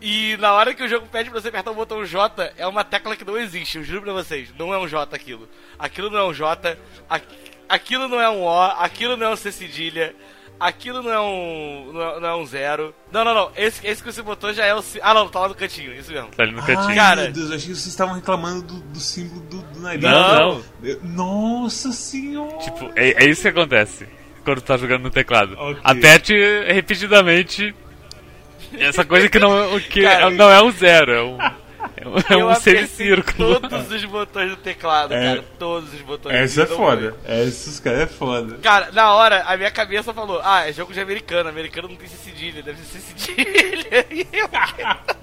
E 0.00 0.36
na 0.38 0.52
hora 0.52 0.74
que 0.74 0.82
o 0.82 0.88
jogo 0.88 1.06
pede 1.06 1.30
pra 1.30 1.40
você 1.40 1.48
apertar 1.48 1.70
o 1.70 1.74
botão 1.74 2.04
J, 2.04 2.52
é 2.56 2.66
uma 2.66 2.82
tecla 2.82 3.14
que 3.14 3.24
não 3.24 3.36
existe, 3.36 3.78
eu 3.78 3.84
juro 3.84 4.02
pra 4.02 4.12
vocês. 4.14 4.48
Não 4.58 4.72
é 4.72 4.78
um 4.78 4.88
J 4.88 5.14
aquilo. 5.14 5.48
Aquilo 5.78 6.10
não 6.10 6.18
é 6.18 6.24
um 6.24 6.32
J, 6.32 6.76
aquilo 7.68 8.08
não 8.08 8.20
é 8.20 8.30
um 8.30 8.42
O, 8.42 8.62
aquilo 8.62 9.16
não 9.16 9.26
é 9.26 9.30
um 9.30 9.36
C 9.36 9.52
cedilha, 9.52 10.14
aquilo 10.58 11.02
não 11.02 11.12
é 11.12 11.20
um. 11.20 11.92
Não 11.92 12.02
é, 12.02 12.20
não 12.20 12.28
é, 12.28 12.36
um 12.36 12.46
zero. 12.46 12.94
Não, 13.12 13.24
não, 13.24 13.34
não. 13.34 13.52
Esse, 13.54 13.86
esse 13.86 14.02
que 14.02 14.10
você 14.10 14.22
botou 14.22 14.54
já 14.54 14.64
é 14.64 14.74
o. 14.74 14.82
Ah, 15.02 15.12
não, 15.12 15.28
tá 15.28 15.40
lá 15.40 15.48
no 15.48 15.54
cantinho, 15.54 15.94
isso 15.94 16.10
mesmo. 16.10 16.28
Tá 16.28 16.44
ali 16.44 16.52
no 16.52 16.62
cantinho. 16.62 16.88
Ai, 16.88 16.94
Cara, 16.94 17.22
meu 17.24 17.32
Deus, 17.32 17.50
eu 17.50 17.56
achei 17.56 17.68
que 17.68 17.74
vocês 17.74 17.86
estavam 17.86 18.14
reclamando 18.14 18.62
do, 18.62 18.80
do 18.80 19.00
símbolo 19.00 19.40
do, 19.42 19.62
do 19.62 19.80
nariz. 19.80 20.02
Não, 20.02 20.62
não. 20.80 21.00
Nossa 21.02 21.92
senhora. 21.92 22.56
Tipo, 22.58 22.90
é, 22.96 23.24
é 23.24 23.28
isso 23.28 23.42
que 23.42 23.48
acontece 23.48 24.08
quando 24.44 24.62
tu 24.62 24.64
tá 24.64 24.76
jogando 24.78 25.02
no 25.02 25.10
teclado. 25.10 25.52
Okay. 25.52 25.80
Aperte 25.84 26.34
repetidamente 26.66 27.74
essa 28.78 29.04
coisa 29.04 29.28
que 29.28 29.38
não, 29.38 29.78
que 29.80 30.02
Cara, 30.02 30.30
não 30.30 30.50
é 30.50 30.62
um 30.62 30.70
zero, 30.70 31.12
é 31.12 31.22
um, 31.22 31.38
é 32.30 32.44
um 32.44 32.54
semicírculo. 32.54 33.60
Todos 33.60 33.90
os 33.92 34.04
botões 34.04 34.50
do 34.50 34.56
teclado, 34.56 35.12
é, 35.14 35.22
cara. 35.22 35.44
Todos 35.58 35.92
os 35.92 36.00
botões. 36.00 36.34
Essa 36.34 36.62
é 36.62 36.66
foda. 36.66 37.14
Essa, 37.24 37.70
os 37.70 37.80
caras 37.80 38.00
é 38.00 38.06
foda. 38.06 38.58
Cara, 38.58 38.90
na 38.92 39.12
hora, 39.14 39.42
a 39.42 39.56
minha 39.56 39.70
cabeça 39.70 40.12
falou: 40.14 40.40
Ah, 40.42 40.68
é 40.68 40.72
jogo 40.72 40.92
de 40.92 41.00
americano. 41.00 41.48
Americano 41.48 41.88
não 41.88 41.96
tem 41.96 42.08
cedilha, 42.08 42.62
deve 42.62 42.80
ser 42.80 43.00
cedilha. 43.00 44.06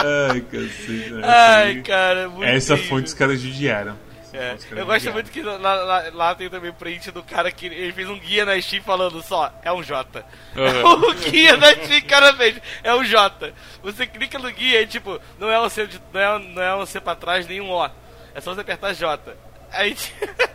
Ai, 0.00 0.40
cacete. 0.42 1.14
Ai, 1.24 1.82
cara, 1.82 2.28
muito 2.28 2.44
Essa 2.44 2.76
fonte 2.76 3.06
os 3.06 3.14
caras 3.14 3.40
judiaram. 3.40 3.96
É, 4.32 4.56
eu 4.70 4.84
gosto 4.84 5.12
muito 5.12 5.30
que 5.30 5.42
lá, 5.42 5.56
lá, 5.56 6.04
lá, 6.12 6.34
tem 6.34 6.50
também 6.50 6.72
print 6.72 7.10
do 7.10 7.22
cara 7.22 7.50
que 7.50 7.66
ele 7.66 7.92
fez 7.92 8.08
um 8.08 8.18
guia 8.18 8.44
na 8.44 8.60
Steam 8.60 8.82
falando 8.82 9.22
só, 9.22 9.52
é 9.62 9.72
um 9.72 9.82
J. 9.82 10.24
Uhum. 10.54 11.08
o 11.08 11.14
guia 11.14 11.56
na 11.56 11.72
Steam, 11.72 12.02
cara 12.02 12.34
fez, 12.34 12.60
é 12.82 12.94
um 12.94 13.04
J. 13.04 13.52
Você 13.82 14.06
clica 14.06 14.38
no 14.38 14.50
guia 14.50 14.82
e 14.82 14.86
tipo, 14.86 15.20
não 15.38 15.50
é 15.50 15.58
um 15.60 15.68
C, 15.68 15.88
não 16.12 16.20
é, 16.20 16.38
não 16.38 16.62
é 16.62 16.76
um 16.76 16.86
C 16.86 17.00
pra 17.00 17.14
trás 17.14 17.46
nem 17.46 17.60
um 17.60 17.70
O. 17.70 17.90
É 18.34 18.40
só 18.40 18.54
você 18.54 18.60
apertar 18.60 18.92
J. 18.92 19.34
Aí, 19.70 19.96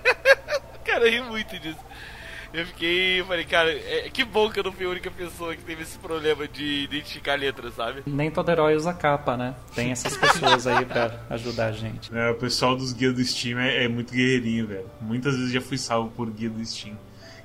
cara, 0.86 1.06
eu 1.06 1.12
ri 1.12 1.22
muito 1.22 1.58
disso. 1.60 1.80
Eu 2.54 2.68
fiquei, 2.68 3.20
eu 3.20 3.26
falei, 3.26 3.44
cara, 3.46 3.72
é, 3.72 4.10
que 4.14 4.24
bom 4.24 4.48
que 4.48 4.60
eu 4.60 4.64
não 4.64 4.72
fui 4.72 4.86
a 4.86 4.90
única 4.90 5.10
pessoa 5.10 5.56
que 5.56 5.64
teve 5.64 5.82
esse 5.82 5.98
problema 5.98 6.48
de 6.48 6.84
identificar 6.84 7.34
letras, 7.34 7.74
sabe? 7.74 8.04
Nem 8.06 8.30
todo 8.30 8.48
herói 8.50 8.76
usa 8.76 8.94
capa, 8.94 9.36
né? 9.36 9.56
Tem 9.74 9.90
essas 9.90 10.16
pessoas 10.16 10.68
aí 10.68 10.86
pra 10.86 11.20
ajudar 11.32 11.68
a 11.68 11.72
gente. 11.72 12.16
É, 12.16 12.30
o 12.30 12.36
pessoal 12.36 12.76
dos 12.76 12.94
guias 12.94 13.16
do 13.16 13.24
Steam 13.24 13.60
é, 13.60 13.86
é 13.86 13.88
muito 13.88 14.14
guerreirinho, 14.14 14.68
velho. 14.68 14.86
Muitas 15.02 15.36
vezes 15.36 15.52
já 15.52 15.62
fui 15.62 15.80
salvo 15.80 16.12
por 16.12 16.30
guia 16.30 16.50
do 16.50 16.64
Steam. 16.64 16.96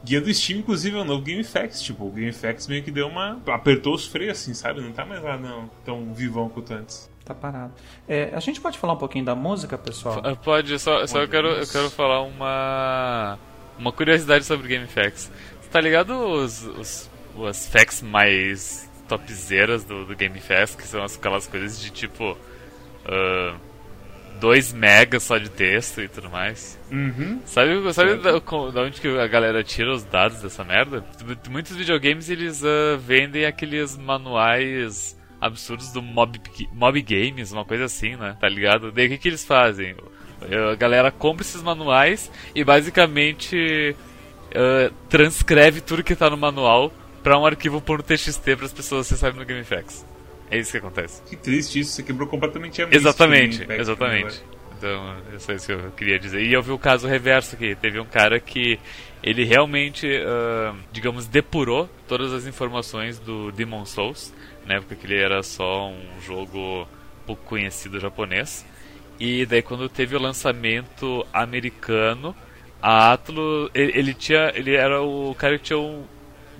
Guia 0.04 0.20
do 0.20 0.32
Steam, 0.32 0.59
inclusive, 0.59 0.96
é 0.96 1.00
o 1.00 1.04
novo 1.04 1.24
GameFAQs. 1.24 1.80
Tipo, 1.80 2.04
o 2.04 2.11
GameFAQs 2.11 2.68
meio 2.68 2.82
que 2.82 2.90
deu 2.90 3.09
uma. 3.09 3.40
apertou 3.46 3.94
os 3.94 4.06
freios, 4.06 4.38
assim, 4.38 4.52
sabe? 4.52 4.82
Não 4.82 4.92
tá 4.92 5.06
mais 5.06 5.22
lá 5.22 5.38
não, 5.38 5.70
tão 5.86 6.12
vivão 6.12 6.50
quanto 6.50 6.74
antes. 6.74 7.11
Tá 7.24 7.34
parado. 7.34 7.72
É, 8.06 8.30
a 8.34 8.40
gente 8.40 8.61
pode 8.61 8.78
falar 8.78 8.92
um 8.92 8.98
pouquinho 8.98 9.24
da 9.24 9.34
música, 9.34 9.76
pessoal? 9.76 10.22
Pode, 10.36 10.78
só, 10.78 11.06
só 11.06 11.22
eu, 11.22 11.28
quero, 11.28 11.48
eu 11.48 11.66
quero 11.66 11.90
falar 11.90 12.22
uma 12.22 13.38
uma 13.79 13.93
curiosidade 13.93 14.45
sobre 14.45 14.68
Game 14.68 14.87
Facts. 14.87 15.31
Você 15.61 15.68
tá 15.70 15.81
ligado 15.81 16.11
os, 16.12 16.62
os, 16.64 17.11
as 17.47 17.68
facts 17.68 18.03
mais 18.03 18.91
topzeiras 19.09 19.85
do, 19.85 20.05
do 20.05 20.14
que 20.14 20.87
são 20.87 21.05
aquelas 21.05 21.47
coisas 21.47 21.81
de 21.81 21.91
tipo. 21.91 22.37
2 24.39 24.72
uh, 24.72 24.76
megas 24.76 25.22
só 25.22 25.39
de 25.39 25.49
texto 25.49 26.03
e 26.03 26.09
tudo 26.09 26.29
mais. 26.29 26.79
Uhum. 26.91 27.41
Sabe, 27.47 27.93
sabe 27.95 28.16
da, 28.16 28.33
da, 28.33 28.83
onde 28.83 29.01
que 29.01 29.09
a 29.09 29.26
galera 29.26 29.64
tira 29.64 29.91
os 29.93 30.05
dados 30.05 30.43
dessa 30.43 30.62
merda? 30.62 31.03
Muitos 31.49 31.74
videogames 31.74 32.29
eles 32.29 32.62
uh, 32.62 32.99
vendem 32.99 33.47
aqueles 33.47 33.97
manuais 33.97 35.16
absurdos 35.41 35.93
do 35.93 36.03
mob, 36.03 36.39
mob 36.72 37.01
Games, 37.03 37.53
uma 37.53 37.64
coisa 37.64 37.85
assim, 37.85 38.16
né? 38.16 38.37
Tá 38.41 38.49
ligado? 38.49 38.93
Daí 38.93 39.07
o 39.07 39.11
que, 39.11 39.18
que 39.18 39.29
eles 39.29 39.45
fazem? 39.45 39.95
A 40.41 40.74
galera 40.74 41.11
compra 41.11 41.43
esses 41.43 41.62
manuais 41.62 42.30
e 42.55 42.62
basicamente 42.64 43.97
uh, 44.49 44.95
transcreve 45.09 45.80
tudo 45.80 46.05
que 46.05 46.14
tá 46.14 46.30
no 46.30 46.36
manual 46.36 46.93
para 47.22 47.39
um 47.39 47.45
arquivo 47.45 47.80
por 47.80 48.03
TXT 48.03 48.57
para 48.57 48.66
as 48.66 48.72
pessoas 48.72 49.07
acessarem 49.07 49.39
no 49.39 49.45
GameFAQs. 49.45 50.07
É 50.51 50.59
isso 50.59 50.70
que 50.70 50.78
acontece. 50.78 51.22
Que 51.22 51.36
triste 51.36 51.80
isso, 51.80 51.93
você 51.93 52.03
quebrou 52.03 52.26
completamente 52.26 52.80
a 52.80 52.89
Exatamente, 52.91 53.66
exatamente. 53.70 54.43
Então, 54.78 55.16
isso 55.36 55.51
é 55.51 55.55
isso 55.57 55.66
que 55.66 55.72
eu 55.72 55.91
queria 55.91 56.18
dizer. 56.18 56.41
E 56.41 56.53
eu 56.53 56.62
vi 56.62 56.70
o 56.70 56.78
caso 56.78 57.09
reverso 57.09 57.57
aqui. 57.57 57.74
Teve 57.74 57.99
um 57.99 58.05
cara 58.05 58.39
que 58.39 58.78
ele 59.22 59.45
realmente, 59.45 60.07
uh, 60.07 60.76
digamos, 60.93 61.26
depurou 61.26 61.91
todas 62.07 62.32
as 62.32 62.47
informações 62.47 63.18
do 63.18 63.51
Demon 63.51 63.84
Souls, 63.84 64.32
né? 64.64 64.80
Porque 64.80 65.05
ele 65.05 65.20
era 65.20 65.43
só 65.43 65.89
um 65.89 66.20
jogo 66.24 66.86
pouco 67.26 67.43
conhecido 67.45 67.99
japonês. 67.99 68.64
E 69.19 69.45
daí 69.47 69.62
quando 69.62 69.89
teve 69.89 70.14
o 70.16 70.21
lançamento 70.21 71.27
americano, 71.33 72.35
a 72.81 73.12
Atlus, 73.12 73.71
ele, 73.75 73.99
ele, 73.99 74.14
tinha, 74.14 74.53
ele 74.55 74.75
era 74.77 75.03
o 75.03 75.35
cara 75.35 75.59
que 75.59 75.64
tinha 75.64 75.79
um, 75.79 76.05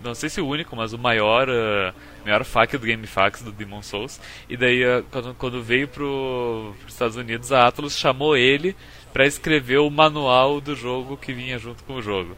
não 0.03 0.15
sei 0.15 0.29
se 0.29 0.41
o 0.41 0.47
único, 0.47 0.75
mas 0.77 0.93
o 0.93 0.99
maior, 0.99 1.49
uh, 1.49 1.95
maior 2.25 2.45
fac 2.45 2.77
do 2.77 2.87
GameFAQs 2.87 3.43
do 3.43 3.53
Demon 3.53 3.83
Souls. 3.83 4.21
E 4.49 4.57
daí 4.57 4.85
uh, 4.85 5.05
quando, 5.11 5.35
quando 5.35 5.63
veio 5.63 5.89
para 5.89 6.05
os 6.05 6.75
Estados 6.87 7.17
Unidos, 7.17 7.53
a 7.53 7.67
Atlus 7.67 7.97
chamou 7.97 8.37
ele 8.37 8.77
para 9.13 9.27
escrever 9.27 9.79
o 9.79 9.91
manual 9.91 10.61
do 10.61 10.75
jogo 10.75 11.17
que 11.17 11.33
vinha 11.33 11.59
junto 11.59 11.83
com 11.85 11.95
o 11.95 12.03
jogo. 12.03 12.37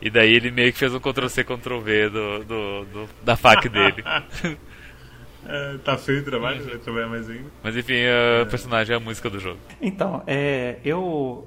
E 0.00 0.10
daí 0.10 0.32
ele 0.34 0.50
meio 0.50 0.72
que 0.72 0.78
fez 0.78 0.94
um 0.94 1.00
Ctrl-C, 1.00 1.42
Ctrl-V 1.42 2.10
do, 2.10 2.44
do, 2.44 2.84
do, 2.84 3.08
da 3.22 3.36
fac 3.36 3.68
dele. 3.68 4.04
É, 5.48 5.78
tá 5.78 5.96
feio 5.96 6.20
o 6.20 6.24
trabalho, 6.24 6.62
vai 6.64 6.78
trabalhar 6.78 7.08
mais 7.08 7.28
ainda. 7.28 7.50
Mas 7.62 7.76
enfim, 7.76 7.94
o 7.94 8.42
é. 8.42 8.44
personagem 8.46 8.92
é 8.92 8.96
a 8.96 9.00
música 9.00 9.30
do 9.30 9.38
jogo. 9.38 9.58
Então, 9.80 10.22
é, 10.26 10.78
eu 10.84 11.46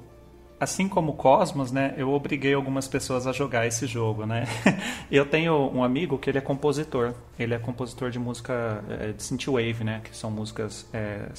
assim 0.60 0.86
como 0.86 1.14
Cosmos, 1.14 1.72
né, 1.72 1.94
eu 1.96 2.12
obriguei 2.12 2.52
algumas 2.52 2.86
pessoas 2.86 3.26
a 3.26 3.32
jogar 3.32 3.66
esse 3.66 3.86
jogo, 3.86 4.26
né? 4.26 4.44
eu 5.10 5.24
tenho 5.24 5.54
um 5.72 5.82
amigo 5.82 6.18
que 6.18 6.28
ele 6.28 6.36
é 6.36 6.40
compositor. 6.42 7.14
Ele 7.38 7.54
é 7.54 7.58
compositor 7.58 8.10
de 8.10 8.18
música 8.18 8.84
é, 8.90 9.12
de 9.12 9.22
synthwave, 9.22 9.82
né, 9.82 10.02
que 10.04 10.14
são 10.14 10.30
músicas 10.30 10.86
é 10.92 11.30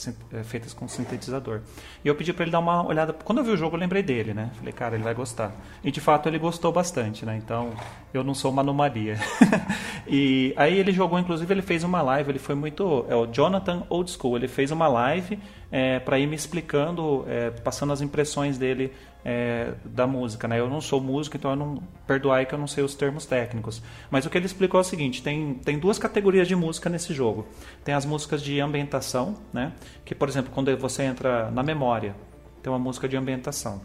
feitas 0.43 0.73
com 0.73 0.87
sintetizador. 0.87 1.61
E 2.03 2.07
eu 2.07 2.15
pedi 2.15 2.33
para 2.33 2.43
ele 2.43 2.51
dar 2.51 2.59
uma 2.59 2.85
olhada. 2.85 3.13
Quando 3.13 3.37
eu 3.37 3.43
vi 3.43 3.51
o 3.51 3.57
jogo, 3.57 3.75
eu 3.75 3.79
lembrei 3.79 4.01
dele, 4.01 4.33
né? 4.33 4.49
Falei, 4.55 4.73
cara, 4.73 4.95
ele 4.95 5.03
vai 5.03 5.13
gostar. 5.13 5.51
E 5.83 5.91
de 5.91 6.01
fato 6.01 6.27
ele 6.27 6.39
gostou 6.39 6.71
bastante, 6.71 7.23
né? 7.23 7.37
Então 7.37 7.71
eu 8.11 8.23
não 8.23 8.33
sou 8.33 8.49
uma 8.49 8.63
anomalia. 8.63 9.17
e 10.07 10.53
aí 10.57 10.79
ele 10.79 10.91
jogou, 10.91 11.19
inclusive 11.19 11.53
ele 11.53 11.61
fez 11.61 11.83
uma 11.83 12.01
live. 12.01 12.31
Ele 12.31 12.39
foi 12.39 12.55
muito, 12.55 13.05
é 13.07 13.15
o 13.15 13.27
Jonathan 13.27 13.83
Old 13.87 14.09
School. 14.09 14.37
Ele 14.37 14.47
fez 14.47 14.71
uma 14.71 14.87
live 14.87 15.37
é, 15.71 15.99
para 15.99 16.19
ir 16.19 16.27
me 16.27 16.35
explicando, 16.35 17.23
é, 17.27 17.51
passando 17.51 17.93
as 17.93 18.01
impressões 18.01 18.57
dele 18.57 18.91
é, 19.23 19.73
da 19.85 20.05
música. 20.07 20.47
Né? 20.47 20.59
Eu 20.59 20.69
não 20.69 20.81
sou 20.81 20.99
músico, 21.01 21.37
então 21.37 21.51
eu 21.51 21.57
não 21.57 21.83
perdoai 22.07 22.45
que 22.45 22.53
eu 22.53 22.59
não 22.59 22.67
sei 22.67 22.83
os 22.83 22.95
termos 22.95 23.25
técnicos. 23.25 23.81
Mas 24.09 24.25
o 24.25 24.29
que 24.29 24.37
ele 24.37 24.45
explicou 24.45 24.79
é 24.79 24.81
o 24.81 24.83
seguinte: 24.83 25.21
tem, 25.21 25.55
tem 25.55 25.79
duas 25.79 25.97
categorias 25.97 26.47
de 26.47 26.55
música 26.55 26.89
nesse 26.89 27.13
jogo. 27.13 27.47
Tem 27.83 27.93
as 27.93 28.05
músicas 28.05 28.41
de 28.41 28.59
ambientação, 28.59 29.37
né? 29.53 29.71
que 30.05 30.15
por 30.15 30.27
exemplo, 30.27 30.51
quando 30.53 30.75
você 30.77 31.03
entra 31.03 31.49
na 31.51 31.63
memória, 31.63 32.15
tem 32.61 32.71
uma 32.71 32.79
música 32.79 33.07
de 33.07 33.17
ambientação. 33.17 33.81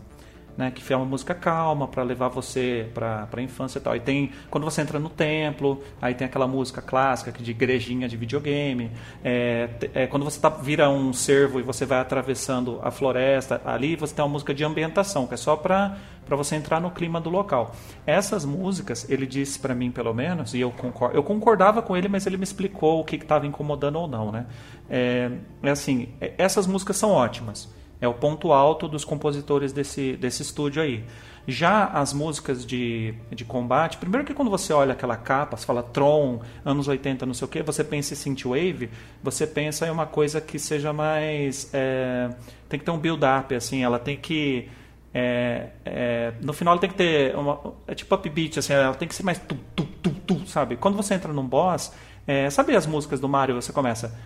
Né, 0.57 0.71
que 0.71 0.93
é 0.93 0.97
uma 0.97 1.05
música 1.05 1.35
calma 1.35 1.87
para 1.87 2.03
levar 2.03 2.29
você 2.29 2.89
para 2.95 3.29
a 3.31 3.43
infância 3.43 3.79
e 3.79 3.83
tal. 3.83 3.95
E 3.95 4.01
tem 4.01 4.31
quando 4.51 4.65
você 4.65 4.81
entra 4.81 4.99
no 4.99 5.09
templo, 5.09 5.83
aí 6.01 6.15
tem 6.15 6.27
aquela 6.27 6.47
música 6.47 6.81
clássica 6.81 7.31
de 7.33 7.51
igrejinha 7.51 8.09
de 8.09 8.17
videogame. 8.17 8.91
É, 9.23 9.69
é, 9.95 10.07
quando 10.07 10.25
você 10.25 10.41
tá, 10.41 10.49
vira 10.49 10.89
um 10.89 11.13
cervo 11.13 11.61
e 11.61 11.63
você 11.63 11.85
vai 11.85 12.01
atravessando 12.01 12.81
a 12.83 12.91
floresta, 12.91 13.61
ali 13.65 13.97
você 13.97 14.15
tem 14.15 14.25
uma 14.25 14.31
música 14.31 14.55
de 14.55 14.65
ambientação, 14.65 15.27
que 15.27 15.35
é 15.35 15.37
só 15.37 15.57
para 15.57 15.97
para 16.27 16.37
você 16.37 16.57
entrar 16.57 16.81
no 16.81 16.91
clima 16.91 17.21
do 17.21 17.31
local. 17.31 17.75
Essas 18.05 18.45
músicas, 18.45 19.09
ele 19.09 19.27
disse 19.27 19.61
para 19.61 19.77
mim 19.77 19.93
pelo 19.93 20.13
menos, 20.13 20.55
e 20.55 20.61
eu 20.61 20.73
concordo, 20.73 21.17
eu 21.17 21.23
concordava 21.23 21.81
com 21.81 21.97
ele, 21.97 22.09
mas 22.09 22.27
ele 22.27 22.37
me 22.37 22.43
explicou 22.43 23.01
o 23.01 23.05
que 23.05 23.15
estava 23.15 23.47
incomodando 23.47 23.97
ou 23.97 24.09
não, 24.09 24.33
né? 24.33 24.47
É, 24.91 25.31
é 25.63 25.71
assim, 25.71 26.09
é, 26.21 26.35
essas 26.37 26.67
músicas 26.67 26.97
são 26.97 27.11
ótimas. 27.11 27.69
É 28.01 28.07
o 28.07 28.15
ponto 28.15 28.53
alto 28.53 28.89
dos 28.89 29.05
compositores 29.05 29.73
desse, 29.73 30.17
desse 30.17 30.43
estúdio 30.43 30.83
aí. 30.83 31.05
Já 31.49 31.85
as 31.87 32.13
músicas 32.13 32.67
de, 32.67 33.15
de 33.31 33.45
combate, 33.45 33.97
primeiro 33.99 34.27
que 34.27 34.35
quando 34.35 34.51
você 34.51 34.73
olha 34.73 34.93
aquela 34.93 35.17
capa, 35.17 35.57
você 35.57 35.65
fala 35.65 35.81
Tron, 35.81 36.41
anos 36.65 36.89
80, 36.89 37.25
não 37.25 37.35
sei 37.35 37.45
o 37.45 37.49
que, 37.49 37.63
você 37.63 37.85
pensa 37.85 38.15
em 38.15 38.17
Synthwave, 38.17 38.91
você 39.23 39.47
pensa 39.47 39.87
em 39.87 39.91
uma 39.91 40.07
coisa 40.07 40.41
que 40.41 40.59
seja 40.59 40.93
mais. 40.93 41.71
É, 41.73 42.31
tem 42.69 42.81
que 42.81 42.85
ter 42.85 42.91
um 42.91 42.99
build-up, 42.99 43.55
assim, 43.55 43.85
ela 43.85 43.99
tem 43.99 44.17
que. 44.17 44.69
É, 45.15 45.69
é, 45.85 46.33
no 46.43 46.53
final 46.53 46.75
ela 46.75 46.81
tem 46.81 46.91
que 46.91 46.97
ter 46.97 47.35
uma, 47.37 47.75
é 47.87 47.95
tipo 47.95 48.13
upbeat, 48.13 48.59
assim, 48.59 48.73
ela 48.73 48.95
tem 48.95 49.07
que 49.07 49.15
ser 49.15 49.23
mais 49.23 49.39
tu, 49.39 49.57
tu, 49.75 49.87
tu, 50.03 50.11
tu, 50.27 50.47
sabe? 50.49 50.77
Quando 50.77 50.97
você 50.97 51.15
entra 51.15 51.33
num 51.33 51.47
boss, 51.47 51.93
é, 52.27 52.51
sabe 52.51 52.75
as 52.75 52.87
músicas 52.87 53.21
do 53.21 53.29
Mario? 53.29 53.55
Você 53.55 53.73
começa. 53.73 54.19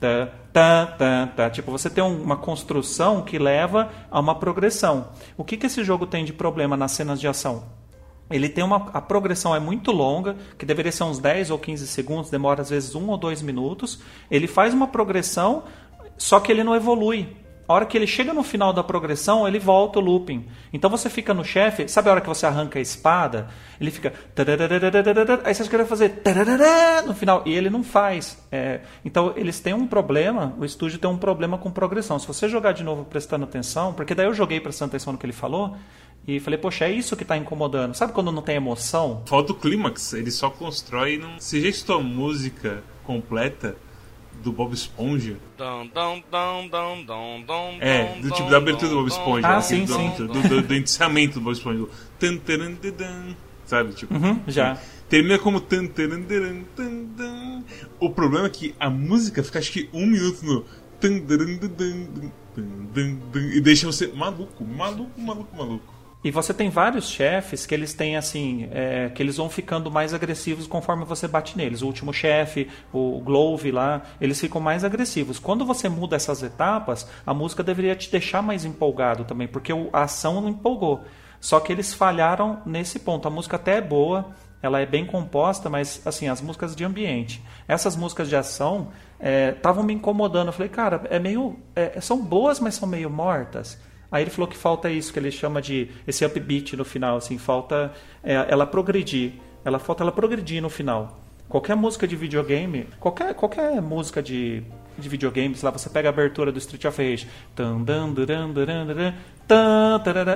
Tá, 0.00 0.28
tá, 0.52 0.86
tá, 0.86 1.26
tá. 1.34 1.50
Tipo, 1.50 1.70
você 1.70 1.90
tem 1.90 2.02
uma 2.02 2.36
construção 2.36 3.22
que 3.22 3.38
leva 3.38 3.90
a 4.10 4.20
uma 4.20 4.34
progressão. 4.34 5.08
O 5.36 5.44
que, 5.44 5.56
que 5.56 5.66
esse 5.66 5.82
jogo 5.82 6.06
tem 6.06 6.24
de 6.24 6.32
problema 6.32 6.76
nas 6.76 6.92
cenas 6.92 7.20
de 7.20 7.26
ação? 7.26 7.64
Ele 8.30 8.48
tem 8.48 8.62
uma. 8.62 8.90
A 8.92 9.00
progressão 9.00 9.54
é 9.54 9.60
muito 9.60 9.90
longa, 9.90 10.36
que 10.58 10.66
deveria 10.66 10.92
ser 10.92 11.04
uns 11.04 11.18
10 11.18 11.50
ou 11.50 11.58
15 11.58 11.86
segundos, 11.86 12.30
demora 12.30 12.60
às 12.60 12.70
vezes 12.70 12.94
um 12.94 13.08
ou 13.08 13.16
dois 13.16 13.40
minutos. 13.42 14.00
Ele 14.30 14.46
faz 14.46 14.74
uma 14.74 14.86
progressão, 14.86 15.64
só 16.16 16.38
que 16.38 16.52
ele 16.52 16.62
não 16.62 16.76
evolui. 16.76 17.36
A 17.68 17.74
hora 17.74 17.84
que 17.84 17.98
ele 17.98 18.06
chega 18.06 18.32
no 18.32 18.42
final 18.42 18.72
da 18.72 18.82
progressão, 18.82 19.46
ele 19.46 19.58
volta 19.58 19.98
o 19.98 20.02
looping. 20.02 20.48
Então 20.72 20.88
você 20.88 21.10
fica 21.10 21.34
no 21.34 21.44
chefe, 21.44 21.86
sabe 21.86 22.08
a 22.08 22.12
hora 22.12 22.20
que 22.22 22.26
você 22.26 22.46
arranca 22.46 22.78
a 22.78 22.82
espada? 22.82 23.48
Ele 23.78 23.90
fica. 23.90 24.10
Aí 25.44 25.54
você 25.54 25.68
quer 25.68 25.84
fazer 25.84 26.22
no 27.06 27.14
final. 27.14 27.42
E 27.44 27.52
ele 27.52 27.68
não 27.68 27.84
faz. 27.84 28.42
É, 28.50 28.80
então 29.04 29.34
eles 29.36 29.60
têm 29.60 29.74
um 29.74 29.86
problema, 29.86 30.54
o 30.58 30.64
estúdio 30.64 30.98
tem 30.98 31.10
um 31.10 31.18
problema 31.18 31.58
com 31.58 31.70
progressão. 31.70 32.18
Se 32.18 32.26
você 32.26 32.48
jogar 32.48 32.72
de 32.72 32.82
novo 32.82 33.04
prestando 33.04 33.44
atenção, 33.44 33.92
porque 33.92 34.14
daí 34.14 34.24
eu 34.24 34.32
joguei 34.32 34.60
prestando 34.60 34.88
atenção 34.88 35.12
no 35.12 35.18
que 35.18 35.26
ele 35.26 35.34
falou. 35.34 35.76
E 36.26 36.38
falei, 36.40 36.58
poxa, 36.58 36.84
é 36.84 36.90
isso 36.90 37.16
que 37.16 37.22
está 37.22 37.38
incomodando. 37.38 37.94
Sabe 37.94 38.12
quando 38.12 38.30
não 38.30 38.42
tem 38.42 38.56
emoção? 38.56 39.22
Falta 39.24 39.52
o 39.52 39.54
clímax, 39.54 40.12
ele 40.12 40.30
só 40.30 40.50
constrói. 40.50 41.16
Não... 41.16 41.38
Se 41.38 41.58
já 41.58 41.68
estou 41.68 42.00
a 42.00 42.02
música 42.02 42.82
completa, 43.02 43.76
do 44.42 44.52
Bob 44.52 44.72
Esponja. 44.72 45.36
É, 47.80 48.20
do 48.20 48.30
tipo 48.30 48.48
da 48.50 48.56
abertura 48.56 48.90
do 48.90 48.96
Bob 48.96 49.08
Esponja. 49.08 49.48
Ah, 49.48 49.60
sim, 49.60 49.84
do, 49.84 49.94
sim. 49.94 50.12
Do, 50.16 50.28
do, 50.28 50.62
do 50.62 50.74
encerramento 50.74 51.34
do 51.34 51.40
Bob 51.44 51.52
Esponja. 51.52 51.86
Sabe? 53.66 53.92
Tipo, 53.92 54.14
uhum, 54.14 54.40
já. 54.46 54.78
Termina 55.08 55.38
como. 55.38 55.62
O 57.98 58.10
problema 58.10 58.46
é 58.46 58.50
que 58.50 58.74
a 58.80 58.88
música 58.88 59.42
fica 59.42 59.58
acho 59.58 59.72
que 59.72 59.88
um 59.92 60.06
minuto 60.06 60.44
no 60.44 60.66
e 63.52 63.60
deixa 63.60 63.86
você 63.86 64.08
maluco, 64.08 64.64
maluco, 64.64 65.20
maluco, 65.20 65.56
maluco. 65.56 65.97
E 66.22 66.32
você 66.32 66.52
tem 66.52 66.68
vários 66.68 67.08
chefes 67.08 67.64
que 67.64 67.72
eles 67.72 67.94
têm 67.94 68.16
assim, 68.16 68.68
é, 68.72 69.08
que 69.08 69.22
eles 69.22 69.36
vão 69.36 69.48
ficando 69.48 69.88
mais 69.88 70.12
agressivos 70.12 70.66
conforme 70.66 71.04
você 71.04 71.28
bate 71.28 71.56
neles. 71.56 71.80
O 71.80 71.86
último 71.86 72.12
chefe, 72.12 72.68
o 72.92 73.20
Glove 73.20 73.70
lá, 73.70 74.02
eles 74.20 74.40
ficam 74.40 74.60
mais 74.60 74.82
agressivos. 74.82 75.38
Quando 75.38 75.64
você 75.64 75.88
muda 75.88 76.16
essas 76.16 76.42
etapas, 76.42 77.08
a 77.24 77.32
música 77.32 77.62
deveria 77.62 77.94
te 77.94 78.10
deixar 78.10 78.42
mais 78.42 78.64
empolgado 78.64 79.24
também, 79.24 79.46
porque 79.46 79.72
a 79.92 80.02
ação 80.02 80.40
não 80.40 80.48
empolgou. 80.48 81.04
Só 81.40 81.60
que 81.60 81.72
eles 81.72 81.94
falharam 81.94 82.60
nesse 82.66 82.98
ponto. 82.98 83.28
A 83.28 83.30
música 83.30 83.54
até 83.54 83.76
é 83.76 83.80
boa, 83.80 84.26
ela 84.60 84.80
é 84.80 84.86
bem 84.86 85.06
composta, 85.06 85.70
mas 85.70 86.02
assim, 86.04 86.28
as 86.28 86.40
músicas 86.40 86.74
de 86.74 86.84
ambiente. 86.84 87.40
Essas 87.68 87.94
músicas 87.94 88.28
de 88.28 88.34
ação 88.34 88.88
estavam 89.54 89.84
é, 89.84 89.86
me 89.86 89.92
incomodando. 89.92 90.48
Eu 90.48 90.52
falei, 90.52 90.68
cara, 90.68 91.02
é 91.10 91.20
meio. 91.20 91.56
É, 91.76 92.00
são 92.00 92.20
boas, 92.20 92.58
mas 92.58 92.74
são 92.74 92.88
meio 92.88 93.08
mortas. 93.08 93.78
Aí 94.10 94.22
ele 94.22 94.30
falou 94.30 94.48
que 94.48 94.56
falta 94.56 94.90
isso, 94.90 95.12
que 95.12 95.18
ele 95.18 95.30
chama 95.30 95.60
de 95.60 95.88
esse 96.06 96.24
upbeat 96.24 96.76
no 96.76 96.84
final, 96.84 97.16
assim, 97.16 97.36
falta 97.36 97.92
é, 98.24 98.46
ela 98.48 98.66
progredir. 98.66 99.32
Ela 99.64 99.78
falta 99.78 100.02
ela 100.02 100.12
progredir 100.12 100.62
no 100.62 100.70
final. 100.70 101.20
Qualquer 101.48 101.76
música 101.76 102.06
de 102.06 102.14
videogame, 102.14 102.86
qualquer, 103.00 103.34
qualquer 103.34 103.80
música 103.80 104.22
de, 104.22 104.62
de 104.98 105.08
videogames, 105.08 105.62
lá 105.62 105.70
você 105.70 105.88
pega 105.88 106.08
a 106.08 106.10
abertura 106.10 106.52
do 106.52 106.58
Street 106.58 106.84
of 106.84 107.02
Rage. 107.02 107.26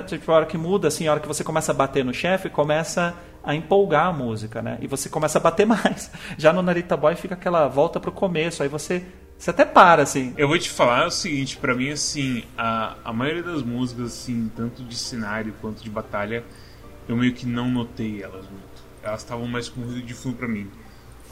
Tipo, 0.01 0.31
a 0.31 0.35
hora 0.35 0.45
que 0.45 0.57
muda, 0.57 0.87
assim, 0.87 1.07
a 1.07 1.11
hora 1.11 1.19
que 1.19 1.27
você 1.27 1.43
começa 1.43 1.71
a 1.71 1.75
bater 1.75 2.03
no 2.03 2.13
chefe, 2.13 2.49
começa 2.49 3.15
a 3.43 3.53
empolgar 3.53 4.07
a 4.07 4.13
música, 4.13 4.61
né? 4.61 4.79
E 4.81 4.87
você 4.87 5.07
começa 5.07 5.37
a 5.37 5.41
bater 5.41 5.65
mais. 5.67 6.11
Já 6.37 6.51
no 6.51 6.63
Narita 6.63 6.97
Boy 6.97 7.15
fica 7.15 7.35
aquela 7.35 7.67
volta 7.67 7.99
pro 7.99 8.11
começo, 8.11 8.63
aí 8.63 8.69
você 8.69 9.05
você 9.43 9.49
até 9.49 9.65
para, 9.65 10.03
assim. 10.03 10.33
Eu 10.37 10.47
vou 10.47 10.57
te 10.57 10.69
falar 10.69 11.05
o 11.05 11.11
seguinte, 11.11 11.57
para 11.57 11.75
mim, 11.75 11.89
assim, 11.89 12.45
a, 12.57 12.95
a 13.03 13.11
maioria 13.11 13.43
das 13.43 13.61
músicas, 13.61 14.05
assim, 14.05 14.49
tanto 14.55 14.81
de 14.85 14.95
cenário 14.95 15.53
quanto 15.59 15.83
de 15.83 15.89
batalha, 15.89 16.45
eu 17.09 17.17
meio 17.17 17.33
que 17.33 17.45
não 17.45 17.69
notei 17.69 18.23
elas 18.23 18.45
muito. 18.45 18.83
Elas 19.01 19.19
estavam 19.19 19.45
mais 19.45 19.67
com 19.67 19.81
ruído 19.81 20.01
de 20.01 20.13
fundo 20.13 20.37
para 20.37 20.47
mim. 20.47 20.71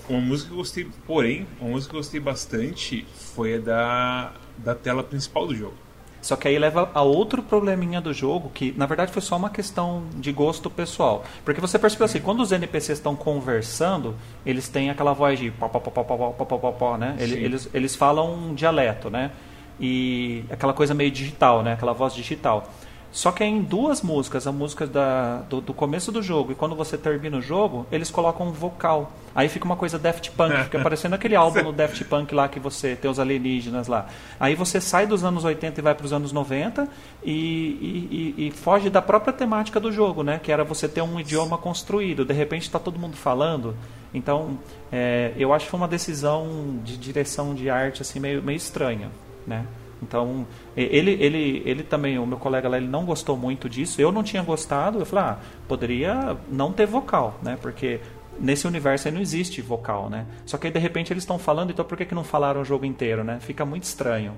Uma 0.10 0.20
música 0.20 0.50
que 0.50 0.54
eu 0.54 0.58
gostei, 0.58 0.90
porém, 1.08 1.48
uma 1.58 1.70
música 1.70 1.92
que 1.92 1.96
eu 1.96 2.02
gostei 2.02 2.20
bastante 2.20 3.08
foi 3.34 3.56
a 3.56 3.60
da, 3.60 4.34
da 4.58 4.76
tela 4.76 5.04
principal 5.04 5.48
do 5.48 5.56
jogo. 5.56 5.78
Só 6.22 6.36
que 6.36 6.48
aí 6.48 6.58
leva 6.60 6.90
a 6.94 7.02
outro 7.02 7.42
probleminha 7.42 8.00
do 8.00 8.14
jogo, 8.14 8.52
que 8.54 8.74
na 8.78 8.86
verdade 8.86 9.12
foi 9.12 9.22
só 9.22 9.36
uma 9.36 9.50
questão 9.50 10.04
de 10.16 10.32
gosto 10.32 10.70
pessoal. 10.70 11.24
Porque 11.44 11.60
você 11.60 11.80
percebeu 11.80 12.06
assim, 12.06 12.20
quando 12.20 12.42
os 12.42 12.52
NPCs 12.52 13.00
estão 13.00 13.16
conversando, 13.16 14.16
eles 14.46 14.70
têm 14.70 14.90
aquela 14.90 15.14
voz 15.14 15.40
de 15.40 15.50
pó, 15.50 15.68
pó, 15.68 15.80
pó, 15.80 15.90
pó, 15.90 16.04
pó, 16.04 16.46
pó, 16.46 16.58
pó, 16.58 16.72
pó, 16.72 16.98
né? 16.98 17.16
Eles, 17.20 17.38
eles, 17.38 17.70
eles 17.74 17.96
falam 17.96 18.34
um 18.34 18.54
dialeto, 18.54 19.10
né? 19.10 19.32
E 19.80 20.44
aquela 20.52 20.74
coisa 20.74 20.94
meio 20.94 21.10
digital, 21.10 21.64
né? 21.64 21.74
Aquela 21.74 21.94
voz 21.94 22.14
digital. 22.14 22.70
Só 23.12 23.32
que 23.32 23.44
é 23.44 23.48
em 23.48 23.62
duas 23.62 24.02
músicas, 24.02 24.48
a 24.48 24.54
música 24.54 24.88
da, 24.88 25.40
do, 25.42 25.60
do, 25.60 25.74
começo 25.74 26.14
do 26.14 26.22
jogo 26.22 26.54
e 26.54 26.56
quando 26.56 26.76
você 26.76 26.98
termina 26.98 27.38
o 27.38 27.42
jogo, 27.42 27.86
eles 27.92 28.10
colocam 28.10 28.48
um 28.48 28.52
vocal. 28.52 29.12
Aí 29.36 29.50
fica 29.50 29.66
uma 29.66 29.76
coisa 29.76 30.00
Daft 30.00 30.32
Punk, 30.32 30.64
fica 30.64 30.80
parecendo 30.80 31.16
aquele 31.16 31.36
álbum 31.36 31.64
do 31.64 31.72
Daft 31.74 32.06
Punk 32.06 32.34
lá 32.34 32.48
que 32.48 32.60
você 32.60 32.96
tem 32.96 33.12
os 33.12 33.20
alienígenas 33.20 33.88
lá. 33.88 34.08
Aí 34.40 34.56
você 34.56 34.80
sai 34.80 35.06
dos 35.06 35.26
anos 35.26 35.44
80 35.44 35.80
e 35.80 35.84
vai 35.84 35.94
para 35.94 36.06
os 36.06 36.14
anos 36.14 36.32
90 36.32 36.88
e, 37.22 37.32
e, 37.32 38.36
e, 38.38 38.48
e, 38.48 38.52
foge 38.52 38.90
da 38.90 39.02
própria 39.02 39.34
temática 39.34 39.78
do 39.78 39.92
jogo, 39.92 40.24
né? 40.24 40.40
Que 40.42 40.52
era 40.52 40.64
você 40.64 40.88
ter 40.88 41.02
um 41.02 41.20
idioma 41.20 41.58
construído. 41.58 42.24
De 42.24 42.34
repente 42.34 42.64
está 42.64 42.80
todo 42.80 42.98
mundo 42.98 43.18
falando. 43.18 43.76
Então, 44.14 44.58
é, 44.90 45.34
eu 45.36 45.54
acho 45.54 45.66
que 45.66 45.72
foi 45.72 45.80
uma 45.80 45.88
decisão 45.88 46.80
de 46.84 46.98
direção 46.98 47.54
de 47.54 47.70
arte 47.70 48.02
assim 48.02 48.22
meio, 48.22 48.42
meio 48.42 48.58
estranha, 48.58 49.10
né? 49.46 49.66
Então, 50.02 50.48
ele, 50.76 51.12
ele, 51.12 51.62
ele 51.66 51.84
também, 51.84 52.18
o 52.18 52.26
meu 52.26 52.38
colega 52.38 52.68
lá, 52.68 52.78
ele 52.78 52.88
não 52.88 53.06
gostou 53.06 53.38
muito 53.38 53.70
disso. 53.70 54.02
Eu 54.02 54.12
não 54.12 54.24
tinha 54.24 54.42
gostado. 54.42 55.00
Eu 55.00 55.06
falei, 55.06 55.26
ah, 55.26 55.40
poderia 55.68 56.38
não 56.50 56.72
ter 56.72 56.88
vocal, 56.88 57.40
né? 57.44 57.58
Porque 57.62 58.00
nesse 58.40 58.66
universo 58.66 59.08
aí 59.08 59.14
não 59.14 59.22
existe 59.22 59.62
vocal, 59.62 60.10
né? 60.10 60.26
Só 60.46 60.58
que 60.58 60.68
aí, 60.68 60.74
de 60.74 60.80
repente 60.80 61.14
eles 61.14 61.24
estão 61.24 61.38
falando, 61.38 61.72
então 61.72 61.86
por 61.86 61.98
que, 61.98 62.06
que 62.06 62.16
não 62.16 62.24
falaram 62.24 62.62
o 62.62 62.66
jogo 62.66 62.86
inteiro, 62.86 63.24
né? 63.24 63.40
Fica 63.40 63.64
muito 63.64 63.84
estranho. 63.84 64.34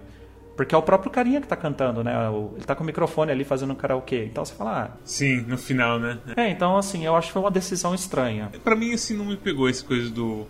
Porque 0.56 0.76
é 0.76 0.78
o 0.78 0.84
próprio 0.84 1.10
carinha 1.10 1.40
que 1.40 1.46
está 1.46 1.56
cantando, 1.56 2.04
né? 2.04 2.14
Ele 2.28 2.60
está 2.60 2.76
com 2.76 2.84
o 2.84 2.86
microfone 2.86 3.32
ali 3.32 3.44
fazendo 3.44 3.74
um 3.74 3.76
karaokê. 3.76 4.26
Então 4.26 4.46
você 4.46 4.54
fala, 4.54 4.84
ah... 4.84 4.98
Sim, 5.04 5.42
no 5.48 5.58
final, 5.58 6.00
né? 6.00 6.20
É, 6.36 6.50
então 6.50 6.78
assim, 6.78 7.06
eu 7.06 7.16
acho 7.16 7.28
que 7.28 7.34
foi 7.34 7.42
uma 7.42 7.50
decisão 7.50 7.96
estranha. 7.96 8.52
Para 8.64 8.76
mim, 8.76 8.94
assim, 8.94 9.18
não 9.18 9.26
me 9.26 9.38
pegou 9.38 9.68
essa 9.68 9.84
coisa 9.84 10.10
do... 10.10 10.46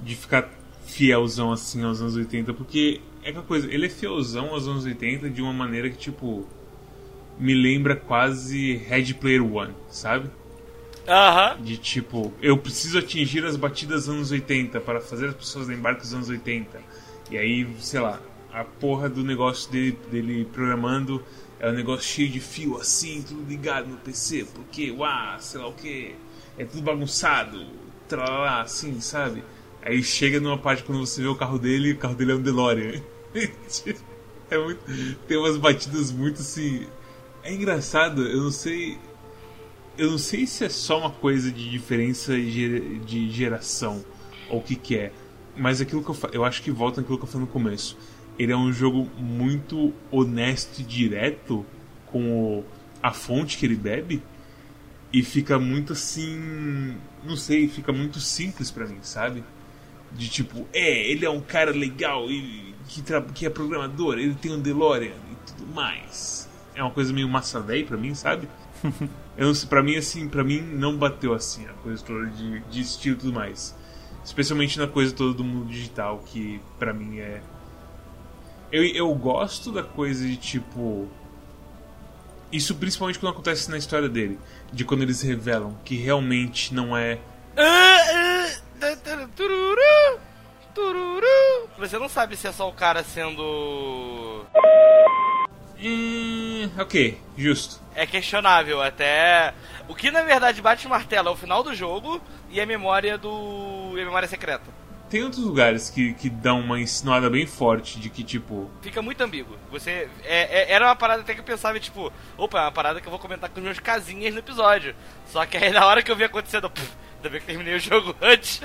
De 0.00 0.14
ficar 0.14 0.48
fielzão, 0.84 1.50
assim, 1.50 1.82
aos 1.82 2.00
anos 2.00 2.14
80. 2.14 2.52
Porque 2.54 3.00
é 3.24 3.30
aquela 3.30 3.44
coisa, 3.44 3.72
ele 3.72 3.86
é 3.86 3.88
fielzão 3.88 4.50
aos 4.50 4.68
anos 4.68 4.84
80 4.84 5.30
de 5.30 5.40
uma 5.40 5.52
maneira 5.52 5.88
que, 5.88 5.96
tipo, 5.96 6.46
me 7.38 7.54
lembra 7.54 7.96
quase 7.96 8.76
Red 8.76 9.14
Player 9.14 9.42
One, 9.42 9.74
sabe? 9.88 10.30
Aham. 11.08 11.60
De 11.62 11.76
tipo, 11.76 12.32
eu 12.40 12.56
preciso 12.56 12.98
atingir 12.98 13.44
as 13.44 13.56
batidas 13.56 14.06
dos 14.06 14.14
anos 14.14 14.30
80 14.30 14.80
para 14.80 15.00
fazer 15.00 15.28
as 15.28 15.34
pessoas 15.34 15.66
lembrarem 15.66 15.98
dos 15.98 16.12
anos 16.14 16.28
80. 16.28 16.80
E 17.30 17.38
aí, 17.38 17.66
sei 17.80 18.00
lá, 18.00 18.20
a 18.52 18.62
porra 18.62 19.08
do 19.08 19.24
negócio 19.24 19.70
dele, 19.72 19.98
dele 20.10 20.48
programando 20.52 21.22
é 21.58 21.70
um 21.70 21.72
negócio 21.72 22.04
cheio 22.04 22.28
de 22.28 22.40
fio 22.40 22.76
assim, 22.76 23.22
tudo 23.22 23.42
ligado 23.48 23.88
no 23.88 23.96
PC, 23.96 24.46
porque, 24.54 24.90
uau, 24.90 25.40
sei 25.40 25.60
lá 25.60 25.68
o 25.68 25.72
que, 25.72 26.14
é 26.58 26.64
tudo 26.64 26.82
bagunçado, 26.82 27.66
tralá, 28.06 28.60
assim, 28.60 29.00
sabe? 29.00 29.42
Aí 29.82 30.02
chega 30.02 30.40
numa 30.40 30.58
parte 30.58 30.82
quando 30.82 30.98
você 30.98 31.22
vê 31.22 31.28
o 31.28 31.34
carro 31.34 31.58
dele, 31.58 31.92
o 31.92 31.98
carro 31.98 32.14
dele 32.14 32.32
é 32.32 32.34
um 32.34 32.42
DeLorean. 32.42 33.00
É 34.50 34.58
muito, 34.58 35.16
tem 35.26 35.36
umas 35.36 35.56
batidas 35.56 36.12
muito 36.12 36.40
assim. 36.40 36.86
É 37.42 37.52
engraçado, 37.52 38.26
eu 38.26 38.42
não 38.42 38.50
sei. 38.50 38.98
Eu 39.96 40.10
não 40.10 40.18
sei 40.18 40.46
se 40.46 40.64
é 40.64 40.68
só 40.68 40.98
uma 40.98 41.10
coisa 41.10 41.52
de 41.52 41.70
diferença 41.70 42.36
de 42.36 43.30
geração 43.30 44.04
ou 44.48 44.58
o 44.58 44.62
que, 44.62 44.74
que 44.76 44.96
é. 44.96 45.12
Mas 45.56 45.80
aquilo 45.80 46.02
que 46.02 46.10
eu, 46.10 46.16
eu 46.32 46.44
acho 46.44 46.62
que 46.62 46.70
volta 46.70 47.00
naquilo 47.00 47.18
que 47.18 47.24
eu 47.24 47.28
falei 47.28 47.46
no 47.46 47.52
começo. 47.52 47.96
Ele 48.36 48.50
é 48.50 48.56
um 48.56 48.72
jogo 48.72 49.08
muito 49.16 49.92
honesto 50.10 50.80
e 50.80 50.82
direto 50.82 51.64
com 52.06 52.58
o, 52.58 52.64
a 53.00 53.12
fonte 53.12 53.56
que 53.56 53.66
ele 53.66 53.76
bebe. 53.76 54.22
E 55.12 55.22
fica 55.22 55.58
muito 55.60 55.92
assim. 55.92 56.96
Não 57.24 57.36
sei, 57.36 57.68
fica 57.68 57.92
muito 57.92 58.18
simples 58.18 58.70
para 58.72 58.86
mim, 58.86 58.98
sabe? 59.02 59.44
De 60.12 60.28
tipo, 60.28 60.66
é, 60.72 61.08
ele 61.08 61.24
é 61.24 61.30
um 61.30 61.40
cara 61.40 61.70
legal 61.70 62.28
e 62.28 62.73
que, 62.88 63.02
que 63.34 63.46
é 63.46 63.50
programador, 63.50 64.18
ele 64.18 64.34
tem 64.34 64.52
um 64.52 64.60
DeLorean 64.60 65.12
e 65.30 65.36
tudo 65.46 65.74
mais. 65.74 66.48
É 66.74 66.82
uma 66.82 66.90
coisa 66.90 67.12
meio 67.12 67.28
massa 67.28 67.60
velho 67.60 67.86
pra 67.86 67.96
mim, 67.96 68.14
sabe? 68.14 68.48
Eu 69.36 69.48
não 69.48 69.54
sei, 69.54 69.68
pra 69.68 69.82
mim, 69.82 69.96
assim, 69.96 70.28
pra 70.28 70.44
mim 70.44 70.60
não 70.60 70.96
bateu 70.96 71.34
assim 71.34 71.66
a 71.66 71.72
coisa 71.74 72.02
toda 72.04 72.26
de, 72.26 72.60
de 72.60 72.80
estilo 72.80 73.16
e 73.16 73.18
tudo 73.18 73.32
mais. 73.32 73.74
Especialmente 74.24 74.78
na 74.78 74.86
coisa 74.86 75.14
toda 75.14 75.34
do 75.34 75.44
mundo 75.44 75.68
digital, 75.68 76.22
que 76.24 76.60
pra 76.78 76.92
mim 76.92 77.18
é. 77.18 77.42
Eu, 78.70 78.84
eu 78.84 79.14
gosto 79.14 79.72
da 79.72 79.82
coisa 79.82 80.26
de 80.26 80.36
tipo. 80.36 81.08
Isso 82.52 82.74
principalmente 82.76 83.18
quando 83.18 83.32
acontece 83.32 83.70
na 83.70 83.76
história 83.76 84.08
dele. 84.08 84.38
De 84.72 84.84
quando 84.84 85.02
eles 85.02 85.20
revelam 85.20 85.76
que 85.84 85.96
realmente 85.96 86.72
não 86.72 86.96
é. 86.96 87.20
Você 91.78 91.98
não 91.98 92.08
sabe 92.08 92.36
se 92.36 92.46
é 92.46 92.52
só 92.52 92.68
o 92.68 92.72
cara 92.72 93.02
sendo. 93.02 94.44
Hum, 95.80 96.70
ok, 96.78 97.20
justo. 97.36 97.80
É 97.94 98.06
questionável 98.06 98.80
até. 98.80 99.52
O 99.88 99.94
que 99.94 100.10
na 100.10 100.22
verdade 100.22 100.62
bate 100.62 100.86
o 100.86 100.90
martelo 100.90 101.28
é 101.28 101.32
o 101.32 101.36
final 101.36 101.62
do 101.62 101.74
jogo 101.74 102.20
e 102.50 102.60
a 102.60 102.66
memória 102.66 103.18
do. 103.18 103.92
e 103.96 104.00
a 104.00 104.04
memória 104.04 104.26
secreta. 104.26 104.64
Tem 105.10 105.22
outros 105.22 105.44
lugares 105.44 105.90
que, 105.90 106.14
que 106.14 106.30
dão 106.30 106.60
uma 106.60 106.80
insinuada 106.80 107.28
bem 107.28 107.46
forte 107.46 108.00
de 108.00 108.08
que, 108.08 108.24
tipo. 108.24 108.70
Fica 108.80 109.02
muito 109.02 109.20
ambíguo. 109.20 109.56
Você. 109.70 110.08
É, 110.24 110.62
é, 110.62 110.72
era 110.72 110.86
uma 110.86 110.96
parada 110.96 111.20
até 111.20 111.34
que 111.34 111.40
eu 111.40 111.44
pensava, 111.44 111.78
tipo, 111.78 112.10
opa, 112.36 112.58
é 112.58 112.62
uma 112.62 112.72
parada 112.72 113.00
que 113.00 113.06
eu 113.06 113.10
vou 113.10 113.20
comentar 113.20 113.50
com 113.50 113.58
os 113.58 113.64
meus 113.64 113.78
casinhas 113.78 114.32
no 114.32 114.40
episódio. 114.40 114.96
Só 115.26 115.44
que 115.44 115.56
aí 115.56 115.70
na 115.70 115.86
hora 115.86 116.02
que 116.02 116.10
eu 116.10 116.16
vi 116.16 116.24
acontecendo, 116.24 116.70
puf, 116.70 116.90
ainda 117.16 117.28
bem 117.28 117.40
que 117.40 117.46
terminei 117.46 117.74
o 117.74 117.80
jogo 117.80 118.16
antes. 118.22 118.62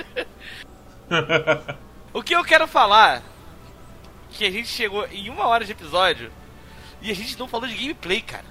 o 2.13 2.23
que 2.23 2.35
eu 2.35 2.43
quero 2.43 2.67
falar 2.67 3.21
que 4.31 4.45
a 4.45 4.51
gente 4.51 4.67
chegou 4.67 5.05
em 5.07 5.29
uma 5.29 5.47
hora 5.47 5.65
de 5.65 5.71
episódio 5.71 6.31
e 7.01 7.11
a 7.11 7.15
gente 7.15 7.37
não 7.37 7.47
falou 7.47 7.67
de 7.67 7.75
gameplay, 7.75 8.21
cara. 8.21 8.45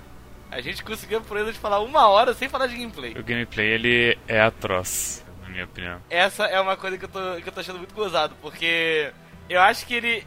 A 0.51 0.61
gente 0.61 0.83
conseguiu 0.83 1.21
por 1.21 1.37
exemplo 1.37 1.61
falar 1.61 1.81
uma 1.81 2.09
hora 2.09 2.33
sem 2.35 2.49
falar 2.49 2.67
de 2.67 2.77
gameplay. 2.77 3.13
O 3.13 3.23
gameplay 3.23 3.67
ele 3.67 4.19
é 4.27 4.41
atroz, 4.41 5.25
na 5.43 5.49
minha 5.49 5.65
opinião. 5.65 6.01
Essa 6.09 6.45
é 6.45 6.61
uma 6.61 6.77
coisa 6.77 6.97
que 6.97 7.05
eu 7.05 7.09
tô, 7.09 7.21
que 7.41 7.49
eu 7.49 7.53
tô 7.53 7.61
achando 7.61 7.79
muito 7.79 7.95
gozado, 7.95 8.35
porque 8.41 9.13
eu 9.49 9.61
acho 9.61 9.87
que 9.87 9.95
ele 9.95 10.27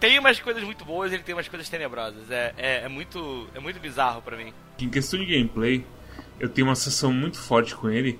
tem 0.00 0.18
umas 0.18 0.40
coisas 0.40 0.62
muito 0.64 0.84
boas 0.84 1.12
e 1.12 1.14
ele 1.14 1.22
tem 1.22 1.34
umas 1.34 1.46
coisas 1.46 1.68
tenebrosas. 1.68 2.28
É, 2.28 2.52
é, 2.56 2.76
é 2.84 2.88
muito, 2.88 3.48
é 3.54 3.60
muito 3.60 3.78
bizarro 3.78 4.20
para 4.20 4.36
mim. 4.36 4.52
Em 4.80 4.90
questão 4.90 5.20
de 5.20 5.26
gameplay, 5.26 5.86
eu 6.40 6.48
tenho 6.48 6.66
uma 6.66 6.74
sensação 6.74 7.12
muito 7.12 7.38
forte 7.38 7.74
com 7.74 7.88
ele. 7.88 8.18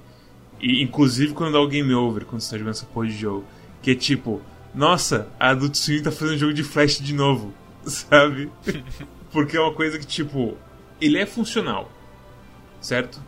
E 0.60 0.80
inclusive 0.80 1.34
quando 1.34 1.54
dá 1.54 1.60
o 1.60 1.66
game 1.66 1.92
over, 1.92 2.24
quando 2.24 2.40
você 2.40 2.52
tá 2.52 2.58
jogando 2.58 2.74
essa 2.74 2.86
porra 2.86 3.08
de 3.08 3.14
jogo. 3.14 3.44
Que 3.82 3.90
é 3.90 3.94
tipo, 3.94 4.40
nossa, 4.74 5.28
a 5.38 5.50
Adult 5.50 5.74
Swim 5.74 6.02
tá 6.02 6.10
fazendo 6.10 6.38
jogo 6.38 6.54
de 6.54 6.62
Flash 6.62 6.98
de 7.00 7.12
novo. 7.12 7.52
Sabe? 7.84 8.50
Porque 9.30 9.56
é 9.56 9.60
uma 9.60 9.74
coisa 9.74 9.98
que, 9.98 10.06
tipo, 10.06 10.56
ele 11.00 11.18
é 11.18 11.26
funcional, 11.26 11.90
certo? 12.80 13.20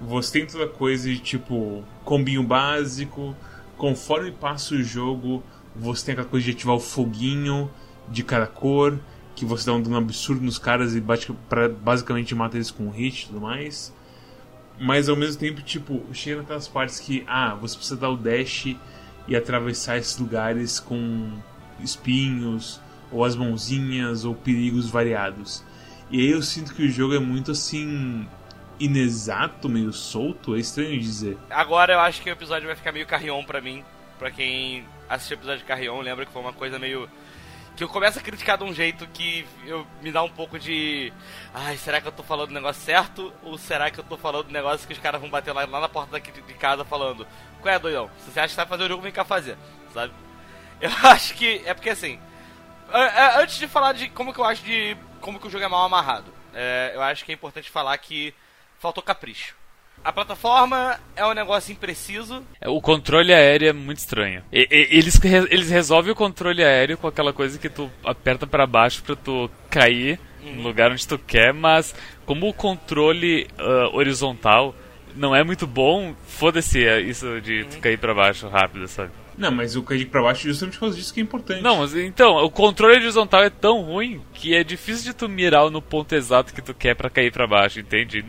Você 0.00 0.32
tem 0.32 0.46
toda 0.46 0.66
coisa 0.66 1.08
de 1.08 1.18
tipo 1.18 1.82
combinho 2.04 2.42
básico, 2.42 3.34
conforme 3.76 4.30
passa 4.32 4.74
o 4.74 4.82
jogo, 4.82 5.42
você 5.74 6.06
tem 6.06 6.12
aquela 6.12 6.28
coisa 6.28 6.44
de 6.44 6.52
ativar 6.52 6.76
o 6.76 6.80
foguinho 6.80 7.70
de 8.08 8.22
cada 8.22 8.46
cor, 8.46 8.98
que 9.34 9.44
você 9.44 9.66
dá 9.66 9.72
um 9.72 9.80
dano 9.80 9.96
absurdo 9.96 10.42
nos 10.42 10.58
caras 10.58 10.94
e 10.94 11.00
bate 11.00 11.32
pra, 11.48 11.68
basicamente 11.68 12.34
mata 12.34 12.56
eles 12.56 12.70
com 12.70 12.84
um 12.84 12.90
hit 12.90 13.22
e 13.22 13.26
tudo 13.28 13.40
mais. 13.40 13.94
Mas 14.78 15.08
ao 15.08 15.16
mesmo 15.16 15.40
tempo, 15.40 15.62
tipo, 15.62 16.02
chega 16.12 16.38
naquelas 16.38 16.66
partes 16.68 16.98
que, 16.98 17.24
ah, 17.26 17.54
você 17.54 17.76
precisa 17.76 17.96
dar 17.96 18.10
o 18.10 18.16
dash 18.16 18.76
e 19.28 19.36
atravessar 19.36 19.98
esses 19.98 20.18
lugares 20.18 20.80
com 20.80 21.32
espinhos, 21.80 22.80
ou 23.10 23.24
as 23.24 23.36
mãozinhas, 23.36 24.24
ou 24.24 24.34
perigos 24.34 24.88
variados. 24.88 25.64
E 26.10 26.20
aí 26.20 26.30
eu 26.30 26.42
sinto 26.42 26.74
que 26.74 26.84
o 26.84 26.90
jogo 26.90 27.14
é 27.14 27.18
muito 27.18 27.52
assim. 27.52 28.26
inexato, 28.80 29.68
meio 29.68 29.92
solto, 29.92 30.56
é 30.56 30.58
estranho 30.58 30.98
dizer. 30.98 31.38
Agora 31.50 31.92
eu 31.92 32.00
acho 32.00 32.20
que 32.20 32.30
o 32.30 32.32
episódio 32.32 32.66
vai 32.66 32.76
ficar 32.76 32.92
meio 32.92 33.06
carrion 33.06 33.44
pra 33.44 33.60
mim. 33.60 33.84
Pra 34.18 34.30
quem 34.30 34.84
assistiu 35.08 35.36
o 35.36 35.40
episódio 35.40 35.60
de 35.60 35.64
Carrion, 35.64 36.00
lembra 36.00 36.24
que 36.24 36.32
foi 36.32 36.40
uma 36.40 36.52
coisa 36.52 36.78
meio. 36.78 37.08
Eu 37.82 37.88
começo 37.88 38.16
a 38.16 38.22
criticar 38.22 38.56
de 38.56 38.62
um 38.62 38.72
jeito 38.72 39.08
que 39.08 39.44
eu, 39.66 39.84
me 40.00 40.12
dá 40.12 40.22
um 40.22 40.28
pouco 40.28 40.56
de. 40.56 41.12
Ai, 41.52 41.76
será 41.76 42.00
que 42.00 42.06
eu 42.06 42.12
tô 42.12 42.22
falando 42.22 42.50
o 42.50 42.54
negócio 42.54 42.80
certo? 42.80 43.32
Ou 43.42 43.58
será 43.58 43.90
que 43.90 43.98
eu 43.98 44.04
tô 44.04 44.16
falando 44.16 44.46
o 44.46 44.52
negócio 44.52 44.86
que 44.86 44.92
os 44.92 45.00
caras 45.00 45.20
vão 45.20 45.28
bater 45.28 45.52
lá, 45.52 45.64
lá 45.66 45.80
na 45.80 45.88
porta 45.88 46.12
daqui 46.12 46.30
de 46.30 46.54
casa 46.54 46.84
falando: 46.84 47.26
Qual 47.60 47.74
é, 47.74 47.80
doidão? 47.80 48.08
Se 48.20 48.30
você 48.30 48.38
acha 48.38 48.50
que 48.50 48.56
vai 48.56 48.66
fazer 48.66 48.84
o 48.84 48.88
jogo, 48.88 49.02
vem 49.02 49.10
cá 49.10 49.24
fazer, 49.24 49.58
sabe? 49.92 50.12
Eu 50.80 50.90
acho 51.10 51.34
que. 51.34 51.60
É 51.66 51.74
porque 51.74 51.90
assim. 51.90 52.20
Antes 53.36 53.58
de 53.58 53.66
falar 53.66 53.94
de 53.94 54.08
como 54.10 54.32
que 54.32 54.38
eu 54.38 54.44
acho 54.44 54.62
de 54.62 54.96
como 55.20 55.40
que 55.40 55.48
o 55.48 55.50
jogo 55.50 55.64
é 55.64 55.68
mal 55.68 55.84
amarrado. 55.84 56.32
É, 56.54 56.92
eu 56.94 57.02
acho 57.02 57.24
que 57.24 57.32
é 57.32 57.34
importante 57.34 57.68
falar 57.68 57.98
que 57.98 58.32
faltou 58.78 59.02
capricho. 59.02 59.56
A 60.04 60.12
plataforma 60.12 60.98
é 61.14 61.24
um 61.24 61.32
negócio 61.32 61.72
impreciso. 61.72 62.42
É, 62.60 62.68
o 62.68 62.80
controle 62.80 63.32
aéreo 63.32 63.68
é 63.68 63.72
muito 63.72 63.98
estranho. 63.98 64.42
E, 64.52 64.66
e, 64.70 64.98
eles, 64.98 65.20
eles 65.24 65.70
resolvem 65.70 66.12
o 66.12 66.16
controle 66.16 66.62
aéreo 66.62 66.98
com 66.98 67.06
aquela 67.06 67.32
coisa 67.32 67.58
que 67.58 67.68
tu 67.68 67.90
aperta 68.04 68.46
para 68.46 68.66
baixo 68.66 69.02
para 69.02 69.14
tu 69.14 69.50
cair 69.70 70.18
uhum. 70.42 70.56
no 70.56 70.62
lugar 70.62 70.90
onde 70.90 71.06
tu 71.06 71.18
quer, 71.18 71.52
mas 71.52 71.94
como 72.26 72.48
o 72.48 72.52
controle 72.52 73.46
uh, 73.58 73.96
horizontal 73.96 74.74
não 75.14 75.36
é 75.36 75.44
muito 75.44 75.66
bom, 75.66 76.14
foda-se 76.26 76.84
é 76.84 77.00
isso 77.00 77.40
de 77.40 77.62
uhum. 77.62 77.68
tu 77.68 77.78
cair 77.78 77.98
para 77.98 78.14
baixo 78.14 78.48
rápido, 78.48 78.88
sabe? 78.88 79.10
Não, 79.36 79.50
mas 79.50 79.76
o 79.76 79.82
cair 79.82 80.06
pra 80.06 80.22
baixo 80.22 80.46
justamente 80.46 80.74
por 80.74 80.80
causa 80.80 80.96
disso 80.96 81.12
que 81.12 81.20
é 81.20 81.22
importante. 81.22 81.62
Não, 81.62 81.78
mas 81.78 81.94
então, 81.94 82.36
o 82.36 82.50
controle 82.50 82.96
horizontal 82.96 83.42
é 83.42 83.50
tão 83.50 83.82
ruim 83.82 84.20
que 84.34 84.54
é 84.54 84.62
difícil 84.62 85.04
de 85.04 85.14
tu 85.14 85.28
mirar 85.28 85.70
no 85.70 85.80
ponto 85.80 86.14
exato 86.14 86.52
que 86.52 86.62
tu 86.62 86.74
quer 86.74 86.94
para 86.94 87.10
cair 87.10 87.32
para 87.32 87.46
baixo, 87.46 87.80
entende? 87.80 88.24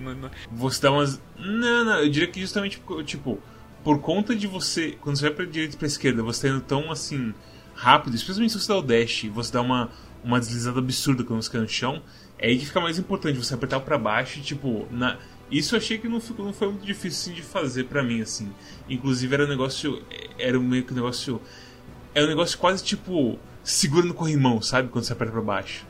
Você 0.51 0.81
dá 0.81 0.91
umas. 0.91 1.21
Não, 1.37 1.85
não, 1.85 1.99
eu 1.99 2.09
diria 2.09 2.27
que 2.27 2.39
justamente, 2.39 2.81
tipo, 3.05 3.39
por 3.83 3.99
conta 3.99 4.35
de 4.35 4.47
você. 4.47 4.97
Quando 5.01 5.17
você 5.17 5.23
vai 5.23 5.33
pra 5.33 5.45
direita 5.45 5.75
e 5.75 5.77
pra 5.77 5.87
esquerda, 5.87 6.23
você 6.23 6.47
tá 6.47 6.53
indo 6.53 6.61
tão 6.61 6.91
assim. 6.91 7.33
rápido, 7.75 8.15
especialmente 8.15 8.53
se 8.53 8.59
você 8.59 8.67
dá 8.67 8.77
o 8.77 8.81
dash, 8.81 9.25
você 9.33 9.51
dá 9.51 9.61
uma, 9.61 9.89
uma 10.23 10.39
deslizada 10.39 10.79
absurda 10.79 11.23
quando 11.23 11.41
você 11.41 11.51
cai 11.51 11.61
no 11.61 11.67
chão. 11.67 12.01
É 12.37 12.47
aí 12.47 12.57
que 12.57 12.65
fica 12.65 12.79
mais 12.81 12.97
importante 12.99 13.37
você 13.37 13.53
apertar 13.53 13.79
para 13.79 13.97
baixo 13.97 14.41
tipo, 14.41 14.87
na, 14.91 15.17
isso 15.51 15.75
eu 15.75 15.79
achei 15.79 15.97
que 15.97 16.07
não, 16.07 16.19
ficou, 16.19 16.45
não 16.45 16.53
foi 16.53 16.69
muito 16.69 16.85
difícil 16.85 17.33
de 17.33 17.41
fazer 17.41 17.85
para 17.85 18.01
mim, 18.01 18.21
assim. 18.21 18.51
Inclusive 18.89 19.33
era 19.33 19.45
um 19.45 19.47
negócio. 19.47 20.01
Era 20.37 20.59
meio 20.59 20.83
que 20.83 20.91
um 20.91 20.95
negócio. 20.95 21.41
É 22.15 22.23
um 22.23 22.27
negócio 22.27 22.57
quase 22.57 22.83
tipo. 22.83 23.37
Segura 23.63 24.05
no 24.05 24.13
corrimão, 24.13 24.61
sabe? 24.61 24.89
Quando 24.89 25.05
você 25.05 25.13
aperta 25.13 25.31
pra 25.31 25.41
baixo. 25.41 25.85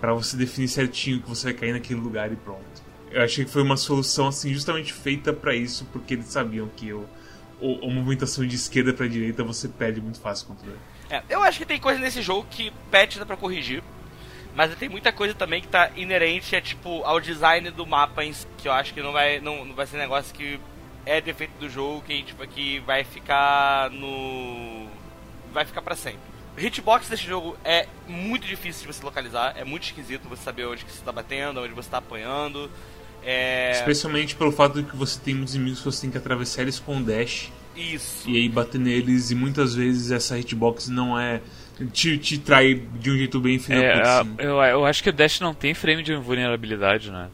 para 0.00 0.12
você 0.14 0.36
definir 0.36 0.68
certinho 0.68 1.20
que 1.20 1.28
você 1.28 1.44
vai 1.46 1.54
cair 1.54 1.72
naquele 1.72 2.00
lugar 2.00 2.32
e 2.32 2.36
pronto. 2.36 2.86
Eu 3.10 3.22
achei 3.22 3.44
que 3.44 3.50
foi 3.50 3.62
uma 3.62 3.76
solução, 3.76 4.28
assim, 4.28 4.52
justamente 4.52 4.92
feita 4.92 5.32
para 5.32 5.54
isso, 5.54 5.86
porque 5.92 6.14
eles 6.14 6.26
sabiam 6.26 6.68
que 6.76 6.88
eu, 6.88 7.08
a 7.62 7.86
movimentação 7.88 8.46
de 8.46 8.54
esquerda 8.54 8.92
para 8.92 9.06
direita 9.08 9.42
você 9.42 9.68
perde 9.68 10.00
muito 10.00 10.20
fácil 10.20 10.44
o 10.44 10.48
controle. 10.48 10.78
É, 11.08 11.22
eu 11.28 11.42
acho 11.42 11.58
que 11.58 11.64
tem 11.64 11.80
coisa 11.80 11.98
nesse 11.98 12.20
jogo 12.20 12.46
que 12.50 12.72
patch 12.90 13.16
dá 13.16 13.24
pra 13.24 13.36
corrigir. 13.36 13.82
Mas 14.56 14.74
tem 14.76 14.88
muita 14.88 15.12
coisa 15.12 15.34
também 15.34 15.60
que 15.60 15.68
tá 15.68 15.90
inerente 15.94 16.56
a, 16.56 16.60
tipo, 16.62 17.02
ao 17.04 17.20
design 17.20 17.70
do 17.70 17.86
mapa 17.86 18.24
em 18.24 18.32
si, 18.32 18.46
que 18.56 18.66
eu 18.66 18.72
acho 18.72 18.94
que 18.94 19.02
não 19.02 19.12
vai, 19.12 19.38
não, 19.38 19.66
não 19.66 19.74
vai 19.74 19.86
ser 19.86 19.98
negócio 19.98 20.34
que 20.34 20.58
é 21.04 21.20
defeito 21.20 21.52
do 21.60 21.68
jogo, 21.68 22.02
que, 22.02 22.22
tipo, 22.22 22.44
que 22.48 22.80
vai 22.80 23.04
ficar 23.04 23.90
no... 23.90 24.86
vai 25.52 25.66
ficar 25.66 25.82
para 25.82 25.94
sempre. 25.94 26.20
Hitbox 26.56 27.06
desse 27.10 27.26
jogo 27.26 27.54
é 27.62 27.86
muito 28.08 28.46
difícil 28.46 28.86
de 28.86 28.94
você 28.94 29.04
localizar, 29.04 29.54
é 29.58 29.62
muito 29.62 29.84
esquisito 29.84 30.26
você 30.26 30.42
saber 30.42 30.64
onde 30.64 30.86
que 30.86 30.90
você 30.90 31.02
tá 31.04 31.12
batendo, 31.12 31.60
onde 31.60 31.74
você 31.74 31.90
tá 31.90 31.98
apanhando. 31.98 32.70
É... 33.22 33.72
Especialmente 33.72 34.34
pelo 34.34 34.52
fato 34.52 34.82
de 34.82 34.88
que 34.88 34.96
você 34.96 35.20
tem 35.20 35.34
muitos 35.34 35.54
inimigos 35.54 35.80
que 35.80 35.84
você 35.84 36.00
tem 36.00 36.10
que 36.10 36.16
atravessar 36.16 36.62
eles 36.62 36.78
com 36.78 36.96
o 36.96 37.02
dash. 37.02 37.52
Isso. 37.76 38.26
E 38.26 38.36
aí 38.36 38.48
bater 38.48 38.80
neles, 38.80 39.30
e 39.30 39.34
muitas 39.34 39.74
vezes 39.74 40.10
essa 40.10 40.38
hitbox 40.38 40.88
não 40.88 41.18
é 41.18 41.42
te, 41.92 42.18
te 42.18 42.38
trai 42.38 42.74
de 42.74 43.10
um 43.10 43.16
jeito 43.16 43.38
bem 43.40 43.58
final. 43.58 43.82
É, 43.82 44.00
assim. 44.00 44.34
eu, 44.38 44.62
eu 44.62 44.86
acho 44.86 45.02
que 45.02 45.10
o 45.10 45.12
Dash 45.12 45.40
não 45.40 45.54
tem 45.54 45.74
frame 45.74 46.02
de 46.02 46.14
vulnerabilidade, 46.16 47.10
né? 47.10 47.28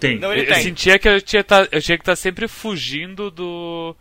Tem. 0.00 0.18
Não, 0.18 0.32
ele 0.32 0.42
eu, 0.42 0.46
tem. 0.46 0.56
eu 0.56 0.62
sentia 0.62 0.98
que 0.98 1.08
eu 1.08 1.20
tinha, 1.20 1.44
tá, 1.44 1.68
eu 1.70 1.80
tinha 1.80 1.96
que 1.96 2.02
estar 2.02 2.12
tá 2.12 2.16
sempre 2.16 2.48
fugindo 2.48 3.30
do 3.30 3.96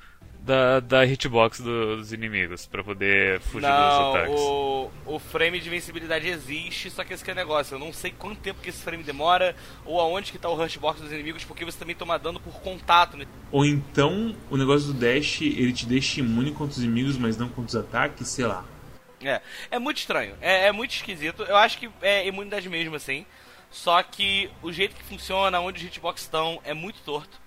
da, 0.46 0.80
da 0.80 1.06
hitbox 1.06 1.60
do, 1.60 1.98
dos 1.98 2.14
inimigos 2.14 2.68
para 2.68 2.84
poder 2.84 3.40
fugir 3.42 3.68
não, 3.68 4.12
dos 4.12 4.16
ataques. 4.16 4.40
O, 4.40 4.90
o 5.08 5.20
frame 5.20 5.60
de 5.60 5.68
invencibilidade 5.68 6.28
existe, 6.28 6.92
só 6.92 7.04
que 7.04 7.14
esse 7.14 7.24
que 7.24 7.32
é 7.32 7.34
o 7.34 7.36
negócio. 7.36 7.76
Eu 7.76 7.80
não 7.80 7.92
sei 7.92 8.12
quanto 8.12 8.40
tempo 8.40 8.62
que 8.62 8.70
esse 8.70 8.82
frame 8.82 9.04
demora 9.04 9.56
ou 9.84 10.00
aonde 10.00 10.32
que 10.32 10.38
tá 10.38 10.48
o 10.48 10.56
rushbox 10.56 11.02
dos 11.02 11.12
inimigos, 11.12 11.44
porque 11.44 11.66
você 11.66 11.78
também 11.78 11.96
toma 11.96 12.20
dano 12.20 12.40
por 12.40 12.54
contato. 12.62 13.18
Né? 13.18 13.26
Ou 13.52 13.66
então 13.66 14.36
o 14.50 14.56
negócio 14.56 14.94
do 14.94 14.94
dash 14.94 15.42
ele 15.42 15.74
te 15.74 15.88
deixa 15.88 16.20
imune 16.20 16.52
contra 16.52 16.78
os 16.78 16.84
inimigos, 16.84 17.18
mas 17.18 17.38
não 17.38 17.50
contra 17.50 17.80
os 17.80 17.86
ataques, 17.86 18.28
sei 18.28 18.46
lá. 18.46 18.64
É, 19.28 19.42
é 19.72 19.80
muito 19.80 19.98
estranho, 19.98 20.36
é, 20.42 20.68
é 20.68 20.72
muito 20.72 20.92
esquisito. 20.92 21.44
Eu 21.44 21.56
acho 21.58 21.78
que 21.78 21.90
é 22.02 22.28
imunidade 22.28 22.70
mesmo, 22.70 22.96
assim. 22.96 23.26
Só 23.72 24.02
que 24.04 24.50
o 24.62 24.72
jeito 24.72 24.96
que 24.96 25.04
funciona, 25.04 25.60
onde 25.60 25.80
os 25.80 25.86
hitbox 25.86 26.22
estão, 26.22 26.62
é 26.64 26.74
muito 26.74 27.02
torto. 27.02 27.42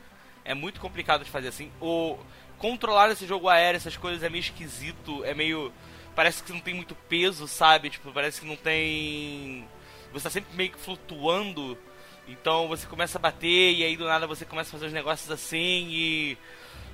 É 0.45 0.55
muito 0.55 0.81
complicado 0.81 1.25
de 1.25 1.31
fazer 1.31 1.49
assim. 1.49 1.71
O 1.81 2.19
controlar 2.59 3.11
esse 3.11 3.27
jogo 3.27 3.49
aéreo, 3.49 3.77
essas 3.77 3.97
coisas 3.97 4.23
é 4.23 4.29
meio 4.29 4.41
esquisito, 4.41 5.25
é 5.25 5.33
meio 5.33 5.73
parece 6.15 6.43
que 6.43 6.53
não 6.53 6.61
tem 6.61 6.75
muito 6.75 6.95
peso, 6.95 7.47
sabe? 7.47 7.91
Tipo, 7.91 8.13
parece 8.13 8.41
que 8.41 8.47
não 8.47 8.57
tem 8.57 9.67
você 10.13 10.25
tá 10.25 10.31
sempre 10.31 10.55
meio 10.57 10.71
que 10.71 10.79
flutuando. 10.79 11.79
Então 12.27 12.69
você 12.69 12.87
começa 12.87 13.19
a 13.19 13.21
bater 13.21 13.75
e 13.75 13.85
aí 13.85 13.97
do 13.97 14.05
nada 14.05 14.27
você 14.27 14.45
começa 14.45 14.69
a 14.69 14.73
fazer 14.73 14.87
os 14.87 14.93
negócios 14.93 15.31
assim 15.31 15.89
e 15.91 16.39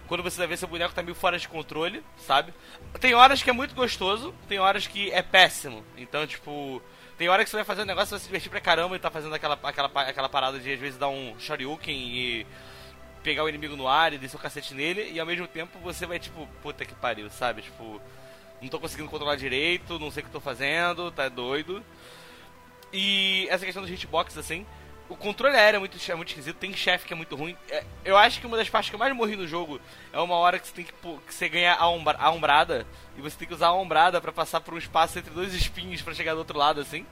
quando 0.06 0.22
você 0.22 0.38
vai 0.38 0.46
ver 0.46 0.56
seu 0.56 0.68
boneco 0.68 0.94
tá 0.94 1.02
meio 1.02 1.14
fora 1.14 1.38
de 1.38 1.48
controle, 1.48 2.02
sabe? 2.16 2.52
Tem 3.00 3.14
horas 3.14 3.42
que 3.42 3.50
é 3.50 3.52
muito 3.52 3.74
gostoso, 3.74 4.34
tem 4.48 4.58
horas 4.58 4.86
que 4.86 5.10
é 5.10 5.22
péssimo. 5.22 5.84
Então, 5.96 6.26
tipo, 6.26 6.82
tem 7.16 7.28
hora 7.28 7.44
que 7.44 7.50
você 7.50 7.56
vai 7.56 7.64
fazer 7.64 7.82
um 7.82 7.86
negócio, 7.86 8.08
você 8.08 8.12
vai 8.14 8.20
se 8.20 8.26
divertir 8.26 8.50
pra 8.50 8.60
caramba 8.60 8.96
e 8.96 8.98
tá 8.98 9.10
fazendo 9.10 9.34
aquela, 9.34 9.58
aquela, 9.62 9.88
aquela 10.02 10.28
parada 10.28 10.58
de 10.58 10.72
às 10.72 10.78
vezes 10.78 10.98
dar 10.98 11.08
um 11.08 11.34
shoryuken 11.38 11.96
e 11.96 12.46
pegar 13.22 13.44
o 13.44 13.48
inimigo 13.48 13.76
no 13.76 13.88
ar 13.88 14.12
e 14.12 14.18
descer 14.18 14.36
o 14.36 14.40
cacete 14.40 14.74
nele, 14.74 15.10
e 15.10 15.18
ao 15.18 15.26
mesmo 15.26 15.48
tempo 15.48 15.78
você 15.78 16.04
vai 16.06 16.18
tipo, 16.18 16.46
puta 16.62 16.84
que 16.84 16.94
pariu, 16.94 17.30
sabe? 17.30 17.62
Tipo, 17.62 18.00
não 18.60 18.68
tô 18.68 18.78
conseguindo 18.78 19.08
controlar 19.08 19.36
direito, 19.36 19.98
não 19.98 20.10
sei 20.10 20.22
o 20.22 20.26
que 20.26 20.32
tô 20.32 20.40
fazendo, 20.40 21.10
tá 21.10 21.28
doido. 21.28 21.82
E 22.92 23.46
essa 23.48 23.64
questão 23.64 23.82
dos 23.82 23.90
hitbox, 23.90 24.36
assim, 24.36 24.66
o 25.08 25.16
controle 25.16 25.56
aéreo 25.56 25.76
é 25.76 25.80
muito, 25.80 25.98
é 26.10 26.14
muito 26.14 26.28
esquisito, 26.28 26.56
tem 26.56 26.72
chefe 26.74 27.06
que 27.06 27.12
é 27.12 27.16
muito 27.16 27.36
ruim. 27.36 27.56
É, 27.70 27.84
eu 28.04 28.16
acho 28.16 28.40
que 28.40 28.46
uma 28.46 28.56
das 28.56 28.68
partes 28.68 28.90
que 28.90 28.96
eu 28.96 28.98
mais 29.00 29.14
morri 29.14 29.36
no 29.36 29.46
jogo 29.46 29.80
é 30.12 30.18
uma 30.18 30.34
hora 30.36 30.58
que 30.58 30.66
você 30.66 30.74
tem 30.74 30.84
que, 30.84 30.92
que 30.92 31.34
você 31.34 31.48
ganha 31.48 31.74
a, 31.74 31.88
ombra, 31.88 32.16
a 32.18 32.30
ombrada, 32.30 32.86
e 33.16 33.20
você 33.20 33.36
tem 33.36 33.46
que 33.46 33.54
usar 33.54 33.68
a 33.68 33.74
ombrada 33.74 34.20
para 34.20 34.32
passar 34.32 34.60
por 34.60 34.74
um 34.74 34.78
espaço 34.78 35.18
entre 35.18 35.32
dois 35.32 35.52
espinhos 35.54 36.00
para 36.00 36.14
chegar 36.14 36.32
do 36.32 36.38
outro 36.38 36.58
lado, 36.58 36.80
assim. 36.80 37.04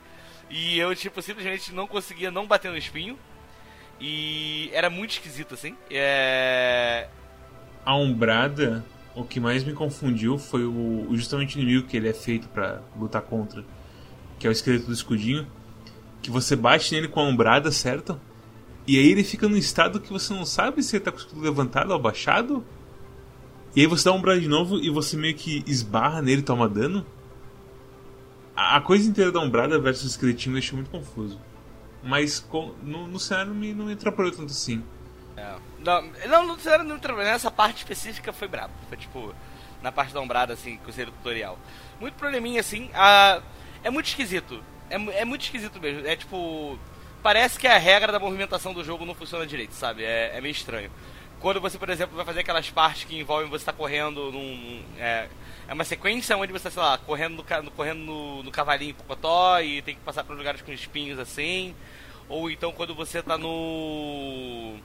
E 0.48 0.78
eu, 0.78 0.94
tipo, 0.94 1.20
simplesmente 1.22 1.72
não 1.72 1.86
conseguia 1.86 2.30
não 2.30 2.46
bater 2.46 2.70
no 2.70 2.76
espinho. 2.76 3.18
E 4.00 4.70
era 4.72 4.90
muito 4.90 5.12
esquisito, 5.12 5.54
assim. 5.54 5.76
É... 5.90 7.08
A 7.84 7.96
Umbrada, 7.96 8.84
o 9.14 9.24
que 9.24 9.38
mais 9.38 9.64
me 9.64 9.72
confundiu 9.72 10.38
foi 10.38 10.64
o, 10.64 11.08
justamente 11.12 11.56
o 11.56 11.60
inimigo 11.60 11.86
que 11.86 11.96
ele 11.96 12.08
é 12.08 12.12
feito 12.12 12.48
para 12.48 12.82
lutar 12.96 13.22
contra, 13.22 13.64
que 14.38 14.46
é 14.46 14.50
o 14.50 14.52
esqueleto 14.52 14.86
do 14.86 14.92
escudinho. 14.92 15.46
Que 16.22 16.30
você 16.30 16.56
bate 16.56 16.94
nele 16.94 17.08
com 17.08 17.20
a 17.20 17.24
Umbrada, 17.24 17.70
certo? 17.70 18.18
E 18.86 18.98
aí 18.98 19.10
ele 19.10 19.22
fica 19.22 19.48
num 19.48 19.56
estado 19.56 20.00
que 20.00 20.12
você 20.12 20.32
não 20.32 20.44
sabe 20.44 20.82
se 20.82 20.96
ele 20.96 21.04
tá 21.04 21.10
com 21.10 21.18
o 21.18 21.20
escudo 21.20 21.40
levantado 21.40 21.90
ou 21.90 21.96
abaixado. 21.96 22.64
E 23.74 23.80
aí 23.80 23.86
você 23.86 24.04
dá 24.04 24.10
a 24.10 24.14
Umbrada 24.14 24.40
de 24.40 24.48
novo 24.48 24.78
e 24.78 24.90
você 24.90 25.16
meio 25.16 25.34
que 25.34 25.62
esbarra 25.66 26.22
nele 26.22 26.40
e 26.40 26.44
toma 26.44 26.68
dano. 26.68 27.06
A 28.54 28.80
coisa 28.80 29.08
inteira 29.08 29.32
da 29.32 29.40
Umbrada 29.40 29.78
versus 29.78 30.04
o 30.04 30.08
esqueletinho 30.08 30.54
me 30.54 30.60
deixou 30.60 30.76
muito 30.76 30.90
confuso. 30.90 31.40
Mas 32.02 32.40
com, 32.40 32.74
no, 32.82 33.06
no 33.06 33.18
cenário 33.18 33.54
não, 33.54 33.74
não 33.74 33.86
me 33.86 33.92
atrapalhou 33.92 34.32
tanto 34.32 34.50
assim. 34.50 34.82
É. 35.36 35.54
Não, 35.78 36.02
não, 36.28 36.46
no 36.46 36.60
cenário 36.60 36.84
não 36.84 36.94
me 36.94 36.98
atrapalhou. 36.98 37.30
Nessa 37.30 37.50
parte 37.50 37.78
específica 37.78 38.32
foi 38.32 38.48
brabo. 38.48 38.72
Foi 38.88 38.98
tipo, 38.98 39.34
na 39.80 39.90
parte 39.90 40.12
da 40.12 40.20
ombrada, 40.20 40.52
assim, 40.52 40.78
com 40.78 40.90
o 40.90 40.94
tutorial. 40.94 41.58
Muito 42.00 42.14
probleminha, 42.14 42.60
assim. 42.60 42.90
A, 42.94 43.40
é 43.82 43.90
muito 43.90 44.06
esquisito. 44.06 44.62
É, 44.92 45.20
é 45.20 45.24
muito 45.24 45.42
esquisito 45.42 45.80
mesmo. 45.80 46.06
É 46.06 46.14
tipo. 46.14 46.78
Parece 47.22 47.58
que 47.58 47.68
a 47.68 47.78
regra 47.78 48.10
da 48.10 48.18
movimentação 48.18 48.74
do 48.74 48.84
jogo 48.84 49.06
não 49.06 49.14
funciona 49.14 49.46
direito, 49.46 49.72
sabe? 49.74 50.04
É, 50.04 50.36
é 50.36 50.40
meio 50.40 50.52
estranho. 50.52 50.90
Quando 51.40 51.60
você, 51.60 51.78
por 51.78 51.88
exemplo, 51.88 52.16
vai 52.16 52.24
fazer 52.24 52.40
aquelas 52.40 52.68
partes 52.70 53.04
que 53.04 53.18
envolvem 53.18 53.48
você 53.48 53.62
estar 53.62 53.72
tá 53.72 53.78
correndo 53.78 54.30
num. 54.30 54.82
É, 54.98 55.28
é 55.66 55.72
uma 55.72 55.84
sequência 55.84 56.36
onde 56.36 56.52
você, 56.52 56.70
sei 56.70 56.82
lá, 56.82 56.98
correndo 56.98 57.36
no, 57.36 57.70
correndo 57.72 57.98
no, 57.98 58.42
no 58.42 58.50
cavalinho 58.50 58.94
pocotó 58.94 59.60
e 59.60 59.82
tem 59.82 59.94
que 59.94 60.00
passar 60.02 60.24
por 60.24 60.36
lugares 60.36 60.62
com 60.62 60.72
espinhos 60.72 61.18
assim. 61.18 61.74
Ou 62.28 62.50
então 62.50 62.72
quando 62.72 62.94
você 62.94 63.22
tá 63.22 63.38
no. 63.38 64.76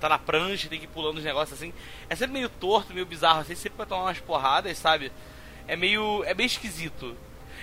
tá 0.00 0.08
na 0.08 0.18
prancha 0.18 0.68
tem 0.68 0.78
que 0.78 0.86
ir 0.86 0.88
pulando 0.88 1.18
os 1.18 1.24
negócios 1.24 1.58
assim. 1.58 1.72
É 2.08 2.16
sempre 2.16 2.32
meio 2.32 2.48
torto, 2.48 2.94
meio 2.94 3.06
bizarro, 3.06 3.40
assim, 3.40 3.54
sempre 3.54 3.78
vai 3.78 3.86
tomar 3.86 4.04
umas 4.04 4.18
porradas, 4.20 4.78
sabe? 4.78 5.12
É 5.68 5.76
meio. 5.76 6.24
é 6.24 6.34
meio 6.34 6.46
esquisito. 6.46 7.16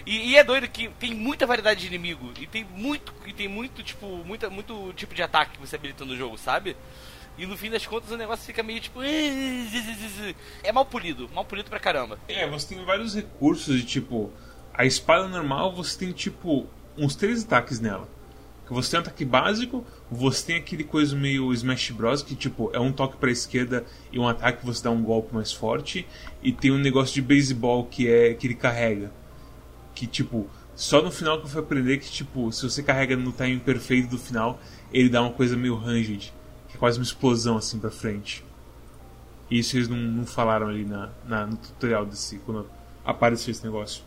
E, 0.07 0.29
e, 0.29 0.37
é 0.37 0.43
doido 0.43 0.69
que 0.69 0.87
tem 0.97 1.13
muita 1.13 1.45
variedade 1.45 1.81
de 1.81 1.87
inimigo. 1.87 2.31
E 2.39 2.47
tem 2.47 2.63
muito. 2.63 3.13
E 3.25 3.33
tem 3.33 3.49
muito, 3.49 3.83
tipo, 3.83 4.07
muita, 4.23 4.49
muito 4.49 4.93
tipo 4.93 5.13
de 5.13 5.21
ataque 5.21 5.55
que 5.55 5.59
você 5.59 5.75
habilita 5.75 6.05
no 6.05 6.15
jogo, 6.15 6.37
sabe? 6.37 6.77
E 7.37 7.45
no 7.45 7.57
fim 7.57 7.69
das 7.69 7.85
contas 7.85 8.09
o 8.09 8.15
negócio 8.15 8.45
fica 8.45 8.63
meio 8.63 8.79
tipo. 8.79 9.01
É 9.03 10.71
mal 10.71 10.85
polido, 10.85 11.29
mal 11.33 11.43
polido 11.43 11.69
pra 11.69 11.77
caramba. 11.77 12.17
É, 12.29 12.47
você 12.47 12.73
tem 12.73 12.85
vários 12.85 13.13
recursos 13.15 13.75
de 13.75 13.85
tipo. 13.85 14.31
A 14.73 14.85
espada 14.85 15.27
normal 15.27 15.75
você 15.75 15.99
tem 15.99 16.13
tipo 16.13 16.65
uns 16.97 17.13
três 17.13 17.43
ataques 17.43 17.81
nela. 17.81 18.07
Você 18.69 18.91
tem 18.91 18.99
um 18.99 19.01
ataque 19.01 19.25
básico, 19.25 19.85
você 20.09 20.45
tem 20.45 20.55
aquele 20.55 20.83
coisa 20.85 21.15
meio 21.15 21.53
Smash 21.53 21.91
Bros. 21.91 22.23
que 22.23 22.35
tipo 22.35 22.71
é 22.73 22.79
um 22.79 22.93
toque 22.93 23.17
pra 23.17 23.29
esquerda 23.29 23.85
e 24.11 24.17
um 24.17 24.27
ataque 24.27 24.59
que 24.59 24.65
você 24.65 24.81
dá 24.81 24.89
um 24.89 25.03
golpe 25.03 25.35
mais 25.35 25.51
forte. 25.51 26.07
E 26.41 26.53
tem 26.53 26.71
um 26.71 26.77
negócio 26.77 27.13
de 27.13 27.21
beisebol 27.21 27.85
que 27.85 28.09
é 28.09 28.33
que 28.33 28.47
ele 28.47 28.55
carrega. 28.55 29.11
Que 29.97 30.05
tipo, 30.05 30.47
só 30.75 31.01
no 31.01 31.09
final 31.09 31.39
que 31.39 31.45
eu 31.45 31.49
fui 31.49 31.59
aprender 31.59 31.97
que 31.97 32.07
tipo, 32.07 32.51
se 32.51 32.61
você 32.61 32.83
carrega 32.83 33.17
no 33.17 33.31
timing 33.31 33.57
perfeito 33.57 34.09
do 34.09 34.19
final, 34.19 34.59
ele 34.93 35.09
dá 35.09 35.23
uma 35.23 35.31
coisa 35.31 35.57
meio 35.57 35.75
ranged. 35.75 36.31
Que 36.69 36.75
é 36.75 36.77
quase 36.77 36.99
uma 36.99 37.03
explosão 37.03 37.57
assim 37.57 37.79
pra 37.79 37.89
frente. 37.89 38.45
E 39.49 39.57
isso 39.57 39.75
eles 39.75 39.87
não, 39.87 39.97
não 39.97 40.23
falaram 40.23 40.67
ali 40.67 40.85
na, 40.85 41.09
na, 41.25 41.47
no 41.47 41.57
tutorial 41.57 42.05
desse, 42.05 42.37
quando 42.45 42.69
apareceu 43.03 43.49
esse 43.49 43.63
negócio. 43.63 44.03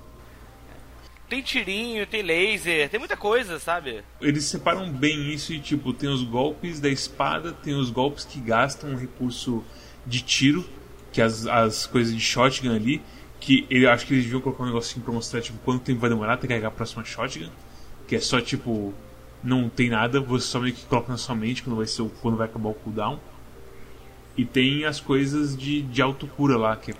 Tem 1.29 1.43
tirinho, 1.43 2.07
tem 2.07 2.23
laser, 2.23 2.89
tem 2.89 3.01
muita 3.01 3.17
coisa, 3.17 3.59
sabe? 3.59 4.05
Eles 4.21 4.45
separam 4.45 4.93
bem 4.93 5.33
isso 5.33 5.53
e, 5.53 5.59
tipo, 5.59 5.93
tem 5.93 6.09
os 6.09 6.23
golpes 6.23 6.79
da 6.79 6.89
espada, 6.89 7.51
tem 7.51 7.75
os 7.75 7.91
golpes 7.91 8.25
que 8.25 8.39
gastam 8.39 8.91
um 8.91 8.97
recurso 8.97 9.65
de 10.07 10.23
tiro, 10.23 10.65
que 11.11 11.21
as, 11.21 11.49
as 11.49 11.85
coisas 11.85 12.15
de 12.15 12.21
shotgun 12.21 12.73
ali, 12.73 13.03
que 13.41 13.67
ele 13.71 13.87
acho 13.87 14.07
que 14.07 14.13
eles 14.13 14.25
deviam 14.25 14.41
colocar 14.41 14.63
um 14.63 14.67
negocinho 14.67 15.03
pra 15.03 15.13
mostrar, 15.13 15.41
tipo, 15.41 15.59
quanto 15.65 15.83
tempo 15.83 15.99
vai 15.99 16.11
demorar 16.11 16.35
até 16.35 16.47
carregar 16.47 16.69
a 16.69 16.71
próxima 16.71 17.05
shotgun. 17.05 17.49
Que 18.07 18.17
é 18.17 18.21
só, 18.21 18.41
tipo, 18.41 18.93
não 19.43 19.69
tem 19.69 19.89
nada, 19.89 20.21
você 20.21 20.47
só 20.47 20.61
meio 20.61 20.75
que 20.75 20.85
coloca 20.85 21.11
na 21.11 21.17
sua 21.17 21.35
mente 21.35 21.63
quando 21.63 21.77
vai, 21.77 21.87
ser, 21.87 22.09
quando 22.21 22.37
vai 22.37 22.47
acabar 22.47 22.69
o 22.69 22.75
cooldown. 22.75 23.19
E 24.37 24.45
tem 24.45 24.85
as 24.85 25.01
coisas 25.01 25.57
de, 25.57 25.83
de 25.83 26.03
autocura 26.03 26.57
lá, 26.57 26.77
que 26.77 26.91
é 26.91 26.95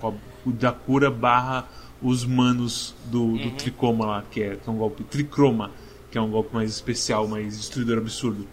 da 0.45 0.71
cura 0.71 1.09
barra 1.11 1.67
os 2.01 2.25
manos 2.25 2.95
do, 3.05 3.23
uhum. 3.23 3.37
do 3.37 3.51
Tricoma 3.51 4.05
lá, 4.05 4.23
que 4.29 4.41
é, 4.41 4.55
que 4.55 4.67
é 4.67 4.71
um 4.71 4.77
golpe. 4.77 5.03
Tricroma, 5.03 5.71
que 6.09 6.17
é 6.17 6.21
um 6.21 6.29
golpe 6.29 6.53
mais 6.53 6.71
especial, 6.71 7.27
mais 7.27 7.57
destruidor 7.57 7.99
absurdo. 7.99 8.47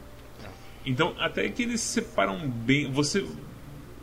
Então, 0.84 1.14
até 1.18 1.48
que 1.48 1.62
eles 1.62 1.80
separam 1.80 2.48
bem. 2.48 2.90
Você 2.92 3.26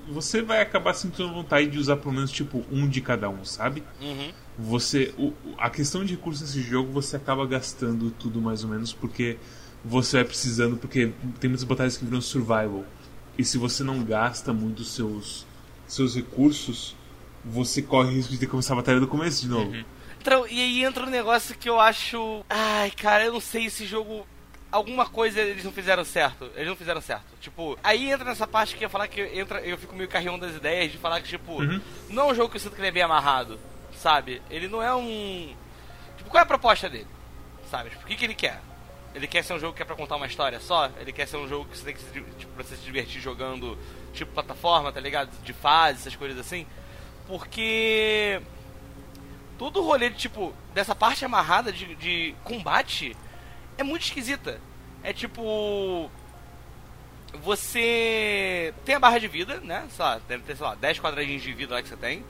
você 0.09 0.41
vai 0.41 0.61
acabar 0.61 0.93
sentindo 0.93 1.33
vontade 1.33 1.67
de 1.67 1.77
usar 1.77 1.97
pelo 1.97 2.13
menos 2.13 2.31
tipo 2.31 2.65
um 2.71 2.87
de 2.87 3.01
cada 3.01 3.29
um, 3.29 3.43
sabe? 3.43 3.83
Uhum. 4.01 4.31
Você, 4.57 5.13
o, 5.17 5.33
a 5.57 5.69
questão 5.69 6.05
de 6.05 6.15
recursos 6.15 6.41
nesse 6.41 6.61
jogo 6.61 6.91
você 6.91 7.15
acaba 7.15 7.45
gastando 7.45 8.11
tudo 8.11 8.41
mais 8.41 8.63
ou 8.63 8.69
menos 8.69 8.93
porque 8.93 9.37
você 9.83 10.17
vai 10.17 10.25
precisando 10.25 10.77
porque 10.77 11.11
tem 11.39 11.49
muitas 11.49 11.63
batalhas 11.63 11.97
que 11.97 12.05
viram 12.05 12.21
survival 12.21 12.85
e 13.37 13.43
se 13.43 13.57
você 13.57 13.83
não 13.83 14.03
gasta 14.03 14.53
muito 14.53 14.83
seus 14.83 15.45
seus 15.87 16.15
recursos 16.15 16.95
você 17.43 17.81
corre 17.81 18.09
o 18.09 18.11
risco 18.13 18.31
de 18.31 18.39
ter 18.39 18.45
que 18.45 18.51
começar 18.51 18.73
a 18.73 18.77
batalha 18.77 18.99
do 18.99 19.07
começo 19.07 19.41
de 19.41 19.47
novo. 19.47 19.69
Uhum. 19.71 19.85
Então, 20.19 20.47
e 20.47 20.59
aí 20.59 20.83
entra 20.83 21.05
um 21.05 21.09
negócio 21.09 21.55
que 21.55 21.69
eu 21.69 21.79
acho. 21.79 22.43
Ai, 22.49 22.89
cara, 22.89 23.25
eu 23.25 23.33
não 23.33 23.39
sei 23.39 23.65
esse 23.65 23.85
jogo. 23.85 24.25
Alguma 24.75 25.05
coisa 25.05 25.39
eles 25.39 25.63
não 25.63 25.71
fizeram 25.71 26.03
certo. 26.03 26.51
Eles 26.53 26.67
não 26.67 26.75
fizeram 26.75 26.99
certo. 26.99 27.23
Tipo, 27.39 27.79
aí 27.81 28.11
entra 28.11 28.25
nessa 28.25 28.45
parte 28.45 28.75
que 28.75 28.83
eu 28.83 28.87
ia 28.87 28.89
falar 28.89 29.07
que 29.07 29.21
entra, 29.21 29.61
eu 29.61 29.77
fico 29.77 29.95
meio 29.95 30.09
carreão 30.09 30.37
das 30.37 30.53
ideias 30.53 30.91
de 30.91 30.97
falar 30.97 31.21
que, 31.21 31.29
tipo, 31.29 31.53
uhum. 31.53 31.79
não 32.09 32.23
é 32.23 32.31
um 32.33 32.35
jogo 32.35 32.49
que 32.49 32.57
eu 32.57 32.59
sinto 32.59 32.75
que 32.75 32.81
ele 32.81 32.89
é 32.89 32.91
bem 32.91 33.03
amarrado. 33.03 33.57
Sabe? 33.93 34.41
Ele 34.49 34.67
não 34.67 34.83
é 34.83 34.93
um. 34.93 35.55
Tipo, 36.17 36.29
qual 36.29 36.41
é 36.41 36.43
a 36.43 36.45
proposta 36.45 36.89
dele? 36.89 37.07
Sabe? 37.71 37.89
Tipo, 37.91 38.03
o 38.03 38.05
que, 38.05 38.17
que 38.17 38.25
ele 38.25 38.35
quer? 38.35 38.59
Ele 39.13 39.27
quer 39.27 39.45
ser 39.45 39.53
um 39.53 39.59
jogo 39.59 39.73
que 39.73 39.81
é 39.81 39.85
pra 39.85 39.95
contar 39.95 40.17
uma 40.17 40.27
história 40.27 40.59
só? 40.59 40.91
Ele 40.99 41.13
quer 41.13 41.25
ser 41.25 41.37
um 41.37 41.47
jogo 41.47 41.69
que 41.69 41.77
você 41.77 41.85
tem 41.85 41.93
que 41.93 42.01
se, 42.01 42.11
tipo, 42.37 42.51
pra 42.53 42.65
você 42.65 42.75
se 42.75 42.83
divertir 42.83 43.21
jogando, 43.21 43.77
tipo, 44.13 44.33
plataforma, 44.33 44.91
tá 44.91 44.99
ligado? 44.99 45.31
De 45.41 45.53
fase, 45.53 45.99
essas 45.99 46.17
coisas 46.17 46.37
assim? 46.37 46.67
Porque 47.25 48.41
todo 49.57 49.79
o 49.79 49.85
rolê 49.85 50.09
de 50.09 50.17
tipo 50.17 50.53
dessa 50.73 50.93
parte 50.93 51.23
amarrada 51.23 51.71
de, 51.71 51.95
de 51.95 52.35
combate 52.43 53.15
é 53.77 53.83
muito 53.83 54.03
esquisita. 54.03 54.59
É 55.03 55.13
tipo 55.13 56.09
você 57.43 58.73
tem 58.85 58.95
a 58.95 58.99
barra 58.99 59.19
de 59.19 59.27
vida, 59.27 59.59
né? 59.61 59.85
Sei 59.89 60.03
lá, 60.03 60.19
deve 60.27 60.43
ter, 60.43 60.55
sei 60.55 60.65
lá, 60.65 60.75
10 60.75 60.99
quadradinhos 60.99 61.43
de 61.43 61.53
vida 61.53 61.73
lá 61.73 61.81
que 61.81 61.89
você 61.89 61.97
tem. 61.97 62.23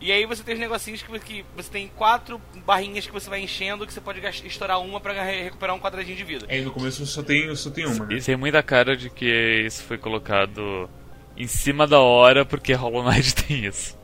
E 0.00 0.10
aí 0.10 0.26
você 0.26 0.42
tem 0.42 0.54
os 0.54 0.60
negocinhos 0.60 1.00
que, 1.00 1.18
que 1.20 1.44
você 1.56 1.70
tem 1.70 1.86
quatro 1.86 2.40
barrinhas 2.66 3.06
que 3.06 3.12
você 3.12 3.30
vai 3.30 3.40
enchendo 3.40 3.86
que 3.86 3.92
você 3.92 4.00
pode 4.00 4.20
estourar 4.44 4.80
uma 4.80 5.00
para 5.00 5.22
recuperar 5.22 5.76
um 5.76 5.78
quadradinho 5.78 6.16
de 6.16 6.24
vida. 6.24 6.46
É, 6.48 6.60
no 6.60 6.72
começo 6.72 7.06
só 7.06 7.22
tem, 7.22 7.54
só 7.54 7.70
tem 7.70 7.86
uma, 7.86 8.06
né? 8.06 8.16
Isso 8.16 8.26
tem 8.26 8.36
muita 8.36 8.60
cara 8.64 8.96
de 8.96 9.08
que 9.08 9.62
isso 9.64 9.84
foi 9.84 9.96
colocado 9.96 10.90
em 11.36 11.46
cima 11.46 11.86
da 11.86 12.00
hora 12.00 12.44
porque 12.44 12.72
Hollow 12.72 13.04
Knight 13.04 13.32
tem 13.46 13.64
isso. 13.64 13.96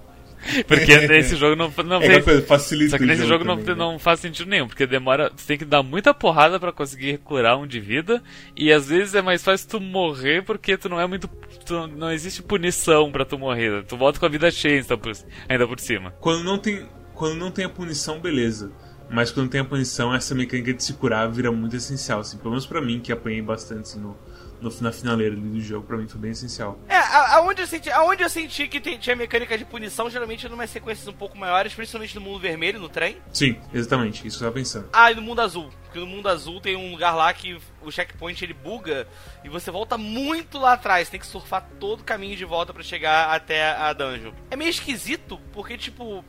Porque 0.66 0.96
nesse 1.06 1.36
jogo 1.36 1.56
não, 1.56 1.72
não 1.84 2.02
é, 2.02 2.20
fez... 2.22 2.44
facilita 2.46 2.90
Só 2.90 2.98
que 2.98 3.06
nesse 3.06 3.26
jogo, 3.26 3.44
também, 3.44 3.64
não, 3.64 3.74
né? 3.74 3.74
não 3.74 3.98
faz 3.98 4.20
sentido 4.20 4.48
nenhum, 4.48 4.66
porque 4.66 4.86
demora. 4.86 5.30
Você 5.34 5.46
tem 5.46 5.58
que 5.58 5.64
dar 5.64 5.82
muita 5.82 6.14
porrada 6.14 6.58
para 6.58 6.72
conseguir 6.72 7.18
curar 7.18 7.56
um 7.56 7.66
de 7.66 7.80
vida. 7.80 8.22
E 8.56 8.72
às 8.72 8.88
vezes 8.88 9.14
é 9.14 9.22
mais 9.22 9.42
fácil 9.42 9.68
tu 9.68 9.80
morrer 9.80 10.42
porque 10.42 10.76
tu 10.76 10.88
não 10.88 11.00
é 11.00 11.06
muito. 11.06 11.28
Tu, 11.64 11.86
não 11.88 12.10
existe 12.10 12.42
punição 12.42 13.10
para 13.10 13.24
tu 13.24 13.38
morrer. 13.38 13.84
Tu 13.84 13.96
volta 13.96 14.18
com 14.18 14.26
a 14.26 14.28
vida 14.28 14.50
cheia 14.50 14.80
ainda 14.80 14.96
por, 14.96 15.12
ainda 15.48 15.66
por 15.66 15.80
cima. 15.80 16.12
Quando 16.20 16.44
não 16.44 16.58
tem. 16.58 16.86
Quando 17.14 17.36
não 17.36 17.50
tem 17.50 17.64
a 17.64 17.68
punição, 17.68 18.20
beleza. 18.20 18.70
Mas 19.10 19.30
quando 19.30 19.48
tem 19.48 19.60
a 19.60 19.64
punição, 19.64 20.14
essa 20.14 20.34
mecânica 20.34 20.72
de 20.72 20.84
se 20.84 20.92
curar 20.92 21.30
vira 21.30 21.50
muito 21.50 21.74
essencial. 21.74 22.20
Assim, 22.20 22.36
pelo 22.36 22.50
menos 22.50 22.66
pra 22.66 22.80
mim, 22.80 23.00
que 23.00 23.10
apanhei 23.10 23.40
bastante 23.40 23.80
assim, 23.80 24.00
no, 24.00 24.16
no, 24.60 24.70
na 24.80 24.92
finaleira 24.92 25.34
do 25.34 25.60
jogo, 25.60 25.86
pra 25.86 25.96
mim 25.96 26.08
foi 26.08 26.20
bem 26.20 26.30
essencial. 26.30 26.78
É, 26.88 26.96
aonde 27.34 27.62
eu 27.62 27.66
senti, 27.66 27.90
aonde 27.90 28.22
eu 28.22 28.28
senti 28.28 28.68
que 28.68 28.80
tinha 28.80 29.16
mecânica 29.16 29.56
de 29.56 29.64
punição, 29.64 30.10
geralmente 30.10 30.48
numa 30.48 30.66
sequências 30.66 31.06
um 31.08 31.12
pouco 31.12 31.36
maiores, 31.36 31.74
principalmente 31.74 32.14
no 32.14 32.20
mundo 32.20 32.38
vermelho, 32.38 32.80
no 32.80 32.88
trem. 32.88 33.16
Sim, 33.32 33.56
exatamente, 33.72 34.26
isso 34.26 34.38
que 34.38 34.44
eu 34.44 34.48
tava 34.48 34.54
pensando. 34.54 34.88
Ah, 34.92 35.10
e 35.10 35.14
no 35.14 35.22
mundo 35.22 35.40
azul. 35.40 35.70
Porque 35.84 35.98
no 35.98 36.06
mundo 36.06 36.28
azul 36.28 36.60
tem 36.60 36.76
um 36.76 36.90
lugar 36.90 37.14
lá 37.14 37.32
que 37.32 37.58
o 37.80 37.90
checkpoint 37.90 38.44
ele 38.44 38.52
buga 38.52 39.08
e 39.42 39.48
você 39.48 39.70
volta 39.70 39.96
muito 39.96 40.58
lá 40.58 40.74
atrás. 40.74 41.08
Tem 41.08 41.18
que 41.18 41.26
surfar 41.26 41.66
todo 41.80 42.00
o 42.00 42.04
caminho 42.04 42.36
de 42.36 42.44
volta 42.44 42.74
para 42.74 42.82
chegar 42.82 43.34
até 43.34 43.70
a 43.72 43.92
dungeon. 43.94 44.32
É 44.50 44.56
meio 44.56 44.70
esquisito, 44.70 45.40
porque 45.52 45.78
tipo. 45.78 46.24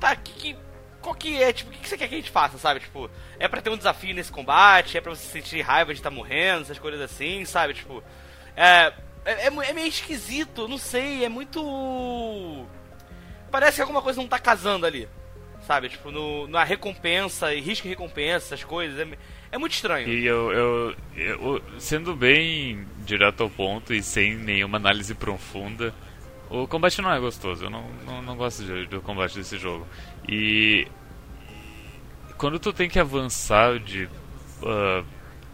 Tá, 0.00 0.16
que. 0.16 0.32
que 0.32 0.71
qual 1.02 1.14
que 1.14 1.42
é, 1.42 1.52
tipo, 1.52 1.70
o 1.70 1.74
que 1.74 1.88
você 1.88 1.98
quer 1.98 2.08
que 2.08 2.14
a 2.14 2.18
gente 2.18 2.30
faça, 2.30 2.56
sabe? 2.56 2.80
Tipo, 2.80 3.10
é 3.38 3.48
pra 3.48 3.60
ter 3.60 3.70
um 3.70 3.76
desafio 3.76 4.14
nesse 4.14 4.30
combate, 4.30 4.96
é 4.96 5.00
pra 5.00 5.14
você 5.14 5.26
sentir 5.26 5.60
raiva 5.60 5.92
de 5.92 5.98
estar 5.98 6.10
tá 6.10 6.16
morrendo, 6.16 6.62
essas 6.62 6.78
coisas 6.78 7.00
assim, 7.00 7.44
sabe? 7.44 7.74
Tipo, 7.74 8.02
é, 8.56 8.92
é, 9.24 9.46
é, 9.46 9.72
meio 9.72 9.88
esquisito, 9.88 10.68
não 10.68 10.78
sei, 10.78 11.24
é 11.24 11.28
muito. 11.28 12.64
Parece 13.50 13.76
que 13.76 13.82
alguma 13.82 14.00
coisa 14.00 14.20
não 14.20 14.28
tá 14.28 14.38
casando 14.38 14.86
ali, 14.86 15.08
sabe? 15.66 15.88
Tipo, 15.88 16.10
no, 16.10 16.46
na 16.46 16.64
recompensa 16.64 17.52
e 17.52 17.60
risco 17.60 17.86
e 17.86 17.90
recompensa, 17.90 18.54
essas 18.54 18.64
coisas, 18.64 18.98
é, 18.98 19.18
é 19.50 19.58
muito 19.58 19.72
estranho. 19.72 20.08
E 20.08 20.24
eu, 20.24 20.52
eu, 20.52 20.96
eu, 21.16 21.62
sendo 21.78 22.14
bem 22.14 22.86
direto 23.04 23.42
ao 23.42 23.50
ponto 23.50 23.92
e 23.92 24.02
sem 24.02 24.36
nenhuma 24.36 24.78
análise 24.78 25.14
profunda, 25.14 25.92
o 26.52 26.68
combate 26.68 27.00
não 27.00 27.10
é 27.10 27.18
gostoso, 27.18 27.64
eu 27.64 27.70
não, 27.70 27.84
não, 28.04 28.20
não 28.20 28.36
gosto 28.36 28.62
de, 28.62 28.86
do 28.86 29.00
combate 29.00 29.36
desse 29.36 29.56
jogo. 29.56 29.86
E 30.28 30.86
quando 32.36 32.58
tu 32.58 32.72
tem 32.72 32.90
que 32.90 32.98
avançar 32.98 33.78
de 33.78 34.04
uh, 34.04 35.04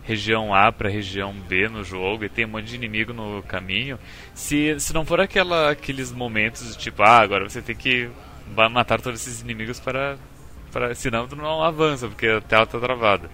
região 0.02 0.52
A 0.52 0.72
para 0.72 0.88
região 0.88 1.32
B 1.32 1.68
no 1.68 1.84
jogo 1.84 2.24
e 2.24 2.28
tem 2.28 2.46
um 2.46 2.48
monte 2.48 2.64
de 2.64 2.74
inimigo 2.74 3.12
no 3.12 3.42
caminho, 3.44 3.96
se, 4.34 4.80
se 4.80 4.92
não 4.92 5.04
for 5.04 5.20
aquela, 5.20 5.70
aqueles 5.70 6.10
momentos 6.10 6.72
de 6.72 6.78
tipo, 6.78 7.02
ah, 7.02 7.20
agora 7.20 7.48
você 7.48 7.62
tem 7.62 7.76
que 7.76 8.10
matar 8.70 9.00
todos 9.00 9.20
esses 9.20 9.40
inimigos 9.40 9.78
para, 9.78 10.18
para 10.72 10.94
senão 10.96 11.28
tu 11.28 11.36
não 11.36 11.62
avança 11.62 12.08
porque 12.08 12.26
a 12.26 12.40
tela 12.40 12.64
está 12.64 12.80
travada. 12.80 13.30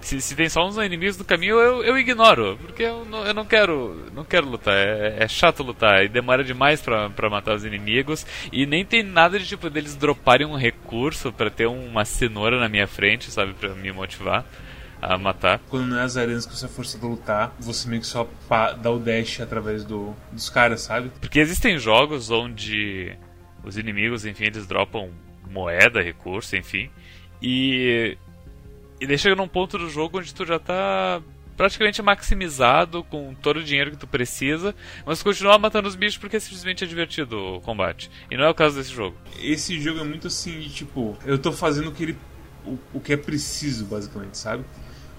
Se, 0.00 0.20
se, 0.20 0.34
tem 0.34 0.48
só 0.48 0.66
uns 0.66 0.76
inimigos 0.78 1.18
no 1.18 1.24
caminho, 1.24 1.56
eu, 1.58 1.84
eu 1.84 1.98
ignoro, 1.98 2.58
porque 2.62 2.82
eu 2.82 3.04
não, 3.04 3.24
eu 3.26 3.34
não 3.34 3.44
quero 3.44 4.10
não 4.14 4.24
quero 4.24 4.48
lutar, 4.48 4.74
é, 4.74 5.16
é 5.18 5.28
chato 5.28 5.62
lutar, 5.62 6.04
e 6.04 6.08
demora 6.08 6.42
demais 6.42 6.80
pra, 6.80 7.10
pra 7.10 7.28
matar 7.28 7.54
os 7.54 7.64
inimigos, 7.64 8.26
e 8.50 8.64
nem 8.64 8.84
tem 8.84 9.02
nada 9.02 9.38
de 9.38 9.46
tipo 9.46 9.68
deles 9.68 9.96
droparem 9.96 10.46
um 10.46 10.56
recurso 10.56 11.32
para 11.32 11.50
ter 11.50 11.66
uma 11.66 12.04
cenoura 12.04 12.58
na 12.58 12.68
minha 12.68 12.86
frente, 12.86 13.30
sabe, 13.30 13.52
pra 13.52 13.70
me 13.70 13.92
motivar 13.92 14.44
a 15.00 15.16
matar. 15.16 15.60
Quando 15.68 15.86
não 15.86 15.98
é 15.98 16.02
as 16.02 16.16
arenas 16.16 16.44
que 16.44 16.56
você 16.56 16.66
é 16.66 16.68
forçado 16.68 17.06
a 17.06 17.10
lutar, 17.10 17.56
você 17.58 17.88
meio 17.88 18.02
que 18.02 18.06
só 18.06 18.28
dá 18.80 18.90
o 18.90 18.98
dash 18.98 19.40
através 19.40 19.84
do, 19.84 20.14
dos 20.30 20.50
caras, 20.50 20.82
sabe? 20.82 21.10
Porque 21.20 21.40
existem 21.40 21.78
jogos 21.78 22.30
onde 22.30 23.16
os 23.64 23.76
inimigos, 23.78 24.24
enfim, 24.24 24.44
eles 24.44 24.66
dropam 24.66 25.10
moeda, 25.50 26.02
recurso, 26.02 26.56
enfim, 26.56 26.90
e 27.42 28.16
e 29.00 29.06
daí 29.06 29.18
chega 29.18 29.34
num 29.34 29.48
ponto 29.48 29.78
do 29.78 29.88
jogo 29.88 30.18
onde 30.18 30.34
tu 30.34 30.44
já 30.44 30.58
tá 30.58 31.22
praticamente 31.56 32.00
maximizado 32.00 33.04
com 33.04 33.34
todo 33.34 33.58
o 33.58 33.62
dinheiro 33.62 33.90
que 33.90 33.96
tu 33.96 34.06
precisa, 34.06 34.74
mas 35.04 35.22
continua 35.22 35.58
matando 35.58 35.88
os 35.88 35.94
bichos 35.94 36.16
porque 36.16 36.40
simplesmente 36.40 36.84
é 36.84 36.86
divertido 36.86 37.36
o 37.36 37.60
combate. 37.60 38.10
E 38.30 38.36
não 38.36 38.44
é 38.44 38.48
o 38.48 38.54
caso 38.54 38.76
desse 38.76 38.92
jogo. 38.92 39.16
Esse 39.38 39.78
jogo 39.78 40.00
é 40.00 40.04
muito 40.04 40.26
assim, 40.26 40.58
de, 40.58 40.70
tipo, 40.70 41.18
eu 41.26 41.38
tô 41.38 41.52
fazendo 41.52 41.88
o 41.88 41.92
que 41.92 42.02
ele 42.04 42.16
o, 42.64 42.78
o 42.94 43.00
que 43.00 43.12
é 43.12 43.16
preciso, 43.16 43.84
basicamente, 43.84 44.36
sabe? 44.38 44.64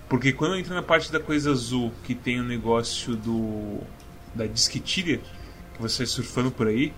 Porque 0.09 0.33
quando 0.33 0.55
entra 0.55 0.73
na 0.73 0.83
parte 0.83 1.11
da 1.11 1.19
coisa 1.19 1.51
azul, 1.51 1.91
que 2.03 2.13
tem 2.13 2.39
o 2.39 2.43
negócio 2.43 3.15
do 3.15 3.79
da 4.33 4.45
disquetilha, 4.45 5.19
que 5.73 5.81
você 5.81 5.99
vai 5.99 6.07
surfando 6.07 6.51
por 6.51 6.67
aí, 6.67 6.93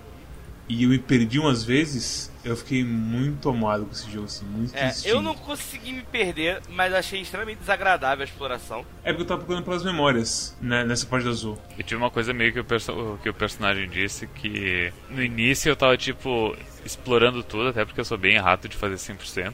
e 0.69 0.84
eu 0.84 0.89
me 0.89 0.99
perdi 0.99 1.39
umas 1.39 1.63
vezes, 1.63 2.31
eu 2.44 2.58
fiquei 2.58 2.84
muito 2.84 3.50
amado 3.50 3.86
com 3.86 3.91
esse 3.91 4.10
jogo, 4.12 4.26
assim, 4.26 4.46
muito 4.46 4.76
é, 4.76 4.91
Eu 5.06 5.22
não 5.22 5.34
consegui 5.34 5.94
me 5.94 6.02
perder, 6.02 6.62
mas 6.70 6.94
achei 6.94 7.22
extremamente 7.22 7.60
desagradável 7.60 8.22
a 8.22 8.26
exploração. 8.26 8.86
É 9.04 9.12
porque 9.12 9.24
eu 9.24 9.28
tava 9.28 9.39
procurando 9.39 9.64
pelas 9.64 9.84
memórias, 9.84 10.58
né, 10.62 10.84
nessa 10.84 11.06
parte 11.06 11.24
do 11.24 11.30
azul. 11.30 11.58
E 11.78 11.84
tinha 11.84 11.98
uma 11.98 12.12
coisa 12.12 12.34
meio 12.34 12.52
que 12.52 12.60
o, 12.60 12.66
perso 12.66 13.20
que 13.24 13.30
o 13.30 13.34
personagem 13.34 13.88
disse, 13.89 14.28
que 14.28 14.91
no 15.10 15.24
início 15.24 15.70
eu 15.70 15.76
tava, 15.76 15.96
tipo, 15.96 16.56
explorando 16.86 17.41
tudo, 17.44 17.70
até 17.70 17.86
porque 17.86 18.02
eu 18.02 18.06
sou 18.06 18.18
bem 18.18 18.38
rato 18.38 18.68
de 18.68 18.76
fazer 18.76 18.96
100%. 18.96 19.54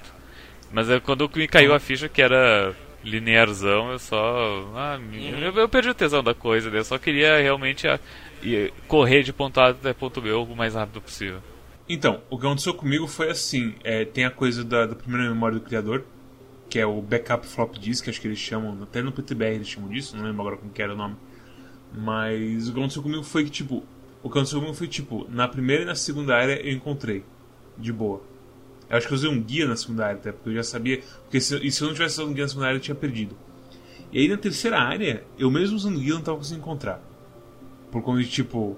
Mas 0.72 0.90
é 0.90 1.00
quando 1.00 1.30
me 1.36 1.48
caiu 1.48 1.74
a 1.74 1.80
ficha 1.80 2.10
que 2.10 2.22
era 2.22 2.76
linearzão, 3.04 3.92
eu 3.92 4.00
só. 4.00 4.72
Ah, 4.76 5.00
uhum. 5.00 5.40
eu, 5.40 5.54
eu, 5.54 5.70
perdi 5.70 5.90
o 5.90 5.94
tesão 5.94 6.24
da 6.24 6.34
coisa, 6.34 6.70
né? 6.70 6.80
eu 6.80 6.84
só 6.84 6.98
queria 6.98 7.40
realmente 7.40 7.88
a, 7.88 8.00
correr 8.88 9.24
de 9.24 9.34
ponto 9.34 9.60
A 9.60 9.70
até 9.70 9.94
ponto 9.94 10.22
B 10.22 10.32
o 10.32 10.46
mais 10.56 10.76
rápido 10.76 11.02
possível. 11.02 11.42
Então, 11.90 12.22
o 12.30 12.38
que 12.38 12.46
aconteceu 12.46 12.74
comigo 12.76 13.08
foi 13.08 13.32
assim: 13.32 13.74
é, 13.84 14.06
tem 14.06 14.24
a 14.24 14.30
coisa 14.30 14.64
da, 14.64 14.86
da, 14.86 14.96
primeira 14.96 15.28
memória 15.28 15.58
do 15.58 15.66
criador, 15.66 16.06
que 16.70 16.78
é 16.78 16.86
o 16.86 17.02
backup 17.02 17.48
flop 17.48 17.76
disk, 17.78 18.08
acho 18.08 18.22
que 18.22 18.28
eles 18.28 18.38
chamam, 18.38 18.78
até 18.84 19.02
no 19.02 19.12
PTBR 19.12 19.56
eles 19.56 19.68
chamam 19.68 19.90
disso, 19.90 20.16
não 20.16 20.24
lembro 20.24 20.42
agora 20.42 20.58
como 20.58 20.72
que 20.72 20.82
era 20.84 20.94
o 20.94 20.98
nome. 20.98 21.16
Mas 21.92 22.68
o 22.68 22.74
que 22.74 22.80
aconteceu 22.80 23.02
comigo 23.02 23.24
foi 23.24 23.44
que, 23.46 23.50
tipo, 23.50 23.84
o 24.22 24.30
que 24.30 24.38
aconteceu 24.38 24.60
comigo 24.60 24.78
foi 24.78 24.88
tipo, 24.88 25.26
na 25.30 25.48
primeira 25.48 25.82
e 25.82 25.86
na 25.86 25.96
segunda 25.96 26.36
área 26.36 26.62
eu 26.62 26.72
encontrei, 26.72 27.24
de 27.76 27.92
boa. 27.92 28.22
Eu 28.88 28.98
acho 28.98 29.08
que 29.08 29.14
eu 29.14 29.18
usei 29.18 29.30
um 29.30 29.42
guia 29.42 29.68
na 29.68 29.76
segunda 29.76 30.06
área, 30.06 30.18
até, 30.18 30.32
porque 30.32 30.50
eu 30.50 30.54
já 30.54 30.64
sabia. 30.64 31.02
Porque 31.24 31.42
se, 31.42 31.56
e 31.66 31.72
se 31.72 31.82
eu 31.82 31.88
não 31.88 31.94
tivesse 31.94 32.16
usado 32.16 32.30
um 32.30 32.34
guia 32.34 32.44
na 32.44 32.50
segunda 32.50 32.68
área, 32.68 32.78
eu 32.78 32.82
tinha 32.82 32.96
perdido. 32.96 33.36
E 34.12 34.20
aí 34.20 34.28
na 34.28 34.38
terceira 34.38 34.80
área, 34.80 35.24
eu 35.38 35.50
mesmo 35.50 35.76
usando 35.76 36.00
guia 36.00 36.14
não 36.14 36.20
estava 36.20 36.38
conseguindo 36.38 36.62
encontrar. 36.62 37.02
Por 37.92 38.02
conta 38.04 38.22
de 38.22 38.30
tipo. 38.30 38.78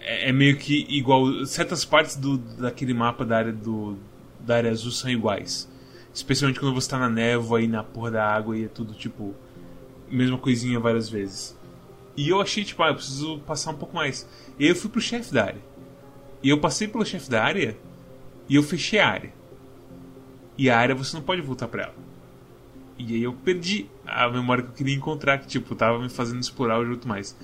É, 0.00 0.28
é, 0.28 0.32
meio 0.32 0.56
que 0.56 0.86
igual. 0.88 1.44
Certas 1.46 1.84
partes 1.84 2.16
do, 2.16 2.38
daquele 2.38 2.94
mapa 2.94 3.24
da 3.24 3.36
área, 3.38 3.52
do, 3.52 3.96
da 4.40 4.56
área 4.56 4.70
azul 4.70 4.90
são 4.90 5.10
iguais. 5.10 5.68
Especialmente 6.12 6.58
quando 6.58 6.74
você 6.74 6.86
está 6.86 6.98
na 6.98 7.08
névoa 7.08 7.62
e 7.62 7.68
na 7.68 7.84
porra 7.84 8.10
da 8.10 8.26
água 8.26 8.56
e 8.56 8.64
é 8.64 8.68
tudo 8.68 8.94
tipo. 8.94 9.34
Mesma 10.10 10.38
coisinha 10.38 10.80
várias 10.80 11.08
vezes. 11.08 11.56
E 12.16 12.28
eu 12.28 12.40
achei, 12.40 12.64
tipo, 12.64 12.82
ah, 12.82 12.88
eu 12.88 12.96
preciso 12.96 13.38
passar 13.40 13.70
um 13.70 13.76
pouco 13.76 13.94
mais. 13.94 14.28
E 14.58 14.66
eu 14.66 14.74
fui 14.74 14.90
pro 14.90 15.00
chefe 15.00 15.32
da 15.32 15.44
área. 15.44 15.60
E 16.42 16.48
eu 16.48 16.58
passei 16.58 16.88
pelo 16.88 17.04
chefe 17.04 17.30
da 17.30 17.42
área 17.44 17.76
e 18.48 18.56
eu 18.56 18.62
fechei 18.62 18.98
a 18.98 19.08
área. 19.08 19.32
E 20.58 20.68
a 20.68 20.78
área 20.78 20.94
você 20.94 21.16
não 21.16 21.22
pode 21.22 21.40
voltar 21.40 21.68
pra 21.68 21.84
ela. 21.84 21.94
E 22.98 23.14
aí 23.14 23.22
eu 23.22 23.32
perdi 23.32 23.86
a 24.06 24.28
memória 24.28 24.62
que 24.64 24.70
eu 24.70 24.74
queria 24.74 24.94
encontrar, 24.94 25.38
que 25.38 25.46
tipo, 25.46 25.74
tava 25.74 25.98
me 25.98 26.08
fazendo 26.08 26.40
explorar 26.40 26.78
o 26.78 26.84
jogo 26.84 27.06
mais. 27.06 27.36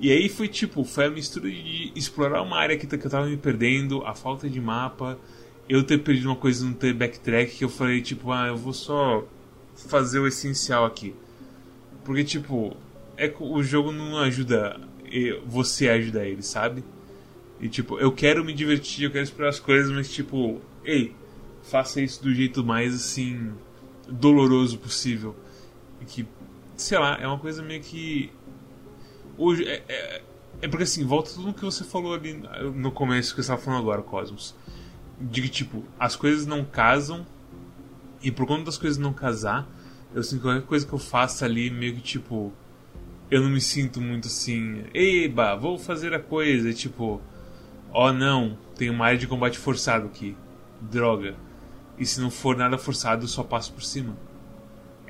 E 0.00 0.10
aí 0.10 0.30
foi 0.30 0.48
tipo, 0.48 0.82
foi 0.82 1.04
a 1.04 1.10
mistura 1.10 1.50
de 1.50 1.92
explorar 1.94 2.40
uma 2.40 2.56
área 2.56 2.74
que, 2.74 2.86
que 2.86 3.06
eu 3.06 3.10
tava 3.10 3.26
me 3.26 3.36
perdendo, 3.36 4.02
a 4.06 4.14
falta 4.14 4.48
de 4.48 4.58
mapa, 4.58 5.18
eu 5.68 5.84
ter 5.84 5.98
perdido 5.98 6.30
uma 6.30 6.36
coisa 6.36 6.64
não 6.64 6.72
ter 6.72 6.94
backtrack, 6.94 7.58
que 7.58 7.64
eu 7.64 7.68
falei, 7.68 8.00
tipo, 8.00 8.32
ah, 8.32 8.46
eu 8.46 8.56
vou 8.56 8.72
só 8.72 9.22
fazer 9.76 10.18
o 10.18 10.26
essencial 10.26 10.86
aqui. 10.86 11.14
Porque, 12.02 12.24
tipo, 12.24 12.74
é, 13.14 13.30
o 13.38 13.62
jogo 13.62 13.92
não 13.92 14.16
ajuda 14.18 14.80
você 15.46 15.90
a 15.90 15.94
ajudar 15.94 16.24
ele, 16.24 16.42
sabe? 16.42 16.82
E, 17.60 17.68
tipo, 17.68 17.98
eu 17.98 18.10
quero 18.10 18.42
me 18.42 18.54
divertir, 18.54 19.04
eu 19.04 19.10
quero 19.10 19.24
explorar 19.24 19.50
as 19.50 19.60
coisas, 19.60 19.92
mas, 19.92 20.10
tipo, 20.10 20.62
ei, 20.82 21.14
faça 21.62 22.00
isso 22.00 22.22
do 22.22 22.32
jeito 22.32 22.64
mais, 22.64 22.94
assim, 22.94 23.52
doloroso 24.08 24.78
possível. 24.78 25.36
E 26.00 26.06
que, 26.06 26.26
sei 26.74 26.98
lá, 26.98 27.18
é 27.20 27.26
uma 27.26 27.38
coisa 27.38 27.62
meio 27.62 27.82
que 27.82 28.32
É, 29.64 29.82
é, 29.88 30.22
é, 30.62 30.68
porque 30.68 30.84
assim, 30.84 31.04
volta 31.04 31.30
tudo 31.32 31.54
que 31.54 31.64
você 31.64 31.84
falou 31.84 32.14
ali 32.14 32.42
no 32.74 32.92
começo 32.92 33.30
que 33.30 33.36
você 33.36 33.52
estava 33.52 33.60
falando 33.60 33.80
agora, 33.80 34.02
Cosmos. 34.02 34.54
De 35.18 35.42
que, 35.42 35.48
tipo, 35.48 35.84
as 35.98 36.16
coisas 36.16 36.46
não 36.46 36.64
casam 36.64 37.26
e 38.22 38.30
por 38.30 38.46
conta 38.46 38.64
das 38.64 38.76
coisas 38.76 38.98
não 38.98 39.12
casar, 39.12 39.66
eu 40.14 40.22
sinto 40.22 40.40
que 40.40 40.46
qualquer 40.46 40.66
coisa 40.66 40.86
que 40.86 40.92
eu 40.92 40.98
faça 40.98 41.44
ali 41.44 41.70
meio 41.70 41.94
que, 41.94 42.02
tipo, 42.02 42.52
eu 43.30 43.40
não 43.40 43.48
me 43.48 43.60
sinto 43.60 44.00
muito 44.00 44.26
assim, 44.26 44.84
eba, 44.92 45.54
vou 45.56 45.78
fazer 45.78 46.12
a 46.14 46.20
coisa, 46.20 46.72
tipo, 46.74 47.20
ó 47.92 48.08
oh, 48.08 48.12
não, 48.12 48.58
tem 48.76 48.90
uma 48.90 49.06
área 49.06 49.18
de 49.18 49.26
combate 49.26 49.58
forçado 49.58 50.06
aqui, 50.06 50.36
droga. 50.80 51.34
E 51.98 52.04
se 52.04 52.20
não 52.20 52.30
for 52.30 52.56
nada 52.56 52.76
forçado, 52.78 53.24
eu 53.24 53.28
só 53.28 53.42
passo 53.42 53.72
por 53.72 53.82
cima. 53.82 54.16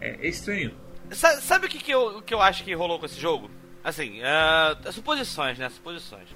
É, 0.01 0.27
é 0.27 0.28
estranho. 0.28 0.73
Sa 1.11 1.40
sabe 1.40 1.66
o 1.66 1.69
que, 1.69 1.78
que, 1.78 1.93
eu, 1.93 2.23
que 2.23 2.35
eu 2.35 2.40
acho 2.40 2.65
que 2.65 2.74
rolou 2.74 2.98
com 2.98 3.07
esse 3.07 3.20
jogo? 3.20 3.51
Assim, 3.82 4.20
uh, 4.20 4.93
suposições, 4.93 5.59
né? 5.59 5.69
Suposições. 5.70 6.28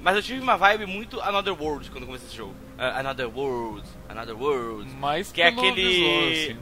Mas 0.00 0.16
eu 0.16 0.22
tive 0.22 0.40
uma 0.40 0.56
vibe 0.56 0.86
muito 0.86 1.20
Another 1.20 1.60
World 1.60 1.90
quando 1.90 2.06
comecei 2.06 2.26
esse 2.26 2.36
jogo. 2.36 2.54
Uh, 2.78 2.98
Another 2.98 3.28
World, 3.28 3.86
Another 4.08 4.36
World. 4.36 4.90
Mas 4.94 5.30
que 5.30 5.42
é 5.42 5.48
aquele. 5.48 5.88
Visual, 5.88 6.28
assim. 6.32 6.58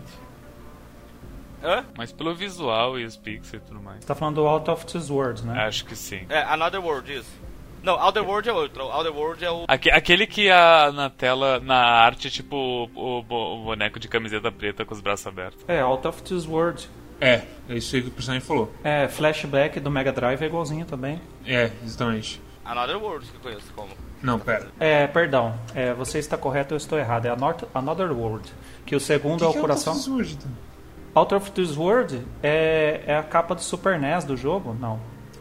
Hã? 1.62 1.84
Mas 1.96 2.12
pelo 2.12 2.34
visual 2.34 2.98
e 2.98 3.04
os 3.04 3.16
pixels 3.16 3.62
e 3.62 3.66
tudo 3.66 3.80
mais. 3.80 4.00
Você 4.00 4.06
tá 4.06 4.14
falando 4.14 4.36
do 4.36 4.46
Out 4.46 4.70
of 4.70 4.86
This 4.86 5.10
World, 5.10 5.44
né? 5.44 5.64
Acho 5.64 5.84
que 5.84 5.96
sim. 5.96 6.24
É, 6.28 6.42
Another 6.42 6.84
World, 6.84 7.12
isso. 7.12 7.48
Não, 7.82 7.94
Outer 7.94 8.24
World 8.26 8.48
é 8.48 8.52
outro. 8.52 8.84
Outer 8.84 9.14
World 9.14 9.44
é 9.44 9.50
o. 9.50 9.64
aquele 9.68 10.26
que 10.26 10.50
a, 10.50 10.90
na 10.92 11.10
tela, 11.10 11.60
na 11.60 11.76
arte, 11.76 12.30
tipo 12.30 12.56
o, 12.56 13.18
o, 13.18 13.64
boneco 13.64 14.00
de 14.00 14.08
camiseta 14.08 14.50
preta 14.50 14.84
com 14.84 14.94
os 14.94 15.00
braços 15.00 15.26
abertos. 15.26 15.64
É, 15.68 15.80
Out 15.80 16.06
of 16.06 16.22
This 16.22 16.46
World. 16.46 16.88
É, 17.20 17.42
é 17.68 17.74
isso 17.74 17.94
aí 17.96 18.02
que 18.02 18.08
o 18.08 18.12
personagem 18.12 18.46
falou. 18.46 18.72
É, 18.84 19.08
flashback 19.08 19.80
do 19.80 19.90
Mega 19.90 20.12
Drive 20.12 20.40
é 20.42 20.46
igualzinho 20.46 20.84
também. 20.84 21.20
É, 21.44 21.70
exatamente. 21.84 22.40
Another 22.64 23.02
World 23.02 23.26
que 23.26 23.36
eu 23.36 23.40
conheço 23.40 23.72
como. 23.74 23.90
Não, 24.22 24.38
pera. 24.38 24.68
É, 24.78 25.06
perdão. 25.06 25.58
É, 25.74 25.94
você 25.94 26.18
está 26.18 26.36
correto, 26.36 26.74
eu 26.74 26.76
estou 26.76 26.98
errado. 26.98 27.26
É 27.26 27.30
Another 27.74 28.12
World. 28.12 28.52
Que 28.84 28.94
o 28.94 29.00
segundo 29.00 29.38
que 29.38 29.44
é 29.44 29.48
o 29.48 29.52
que 29.52 29.60
coração. 29.60 29.94
É 29.94 29.96
Out 29.96 30.04
of 30.04 30.08
This 30.08 30.08
World, 30.08 30.34
então? 30.34 30.68
Out 31.14 31.34
of 31.34 31.50
This 31.52 31.76
World 31.76 32.26
é, 32.42 33.02
é 33.06 33.16
a 33.16 33.22
capa 33.22 33.54
do 33.54 33.62
Super 33.62 33.98
NES 33.98 34.24
do 34.24 34.36
jogo? 34.36 34.76
Não. 34.78 35.00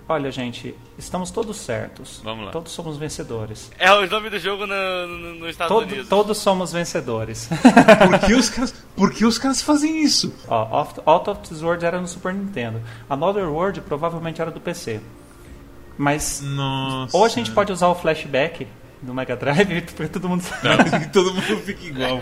Olha, 0.10 0.32
gente, 0.32 0.74
estamos 0.98 1.32
todos 1.32 1.58
certos. 1.58 2.22
Vamos 2.24 2.46
lá. 2.46 2.52
Todos 2.52 2.72
somos 2.72 2.98
vencedores. 2.98 3.70
É 3.78 3.92
o 3.92 4.08
nome 4.10 4.30
do 4.30 4.40
jogo 4.40 4.66
no, 4.66 5.08
no, 5.08 5.36
no 5.36 5.50
Estados 5.50 5.76
Todo, 5.76 5.86
Unidos. 5.86 6.08
Todos 6.08 6.38
somos 6.38 6.72
vencedores. 6.72 7.50
por, 8.08 8.20
que 8.20 8.34
os 8.34 8.50
caras, 8.50 8.72
por 8.96 9.14
que 9.14 9.26
os 9.26 9.38
caras 9.38 9.62
fazem 9.62 10.02
isso? 10.02 10.34
Ó, 10.48 10.88
Out 11.06 11.30
of 11.30 11.42
This 11.42 11.62
World 11.62 11.86
era 11.86 12.00
no 12.00 12.08
Super 12.08 12.34
Nintendo. 12.34 12.82
Another 13.10 13.50
World 13.50 13.82
provavelmente 13.82 14.42
era 14.42 14.50
do 14.50 14.62
PC. 14.62 15.02
Mas 15.98 16.42
Nossa. 16.42 17.18
ou 17.18 17.26
a 17.26 17.30
gente 17.30 17.52
pode 17.52 17.74
usar 17.74 17.88
o 17.88 17.96
flashback 17.96 18.66
no 19.04 19.14
Mega 19.14 19.36
Drive 19.36 19.82
pra 19.96 20.08
todo 20.08 20.30
mundo 20.30 20.44
Não, 20.64 21.10
todo 21.12 21.34
mundo 21.34 21.58
fica 21.64 21.86
igual. 21.86 22.20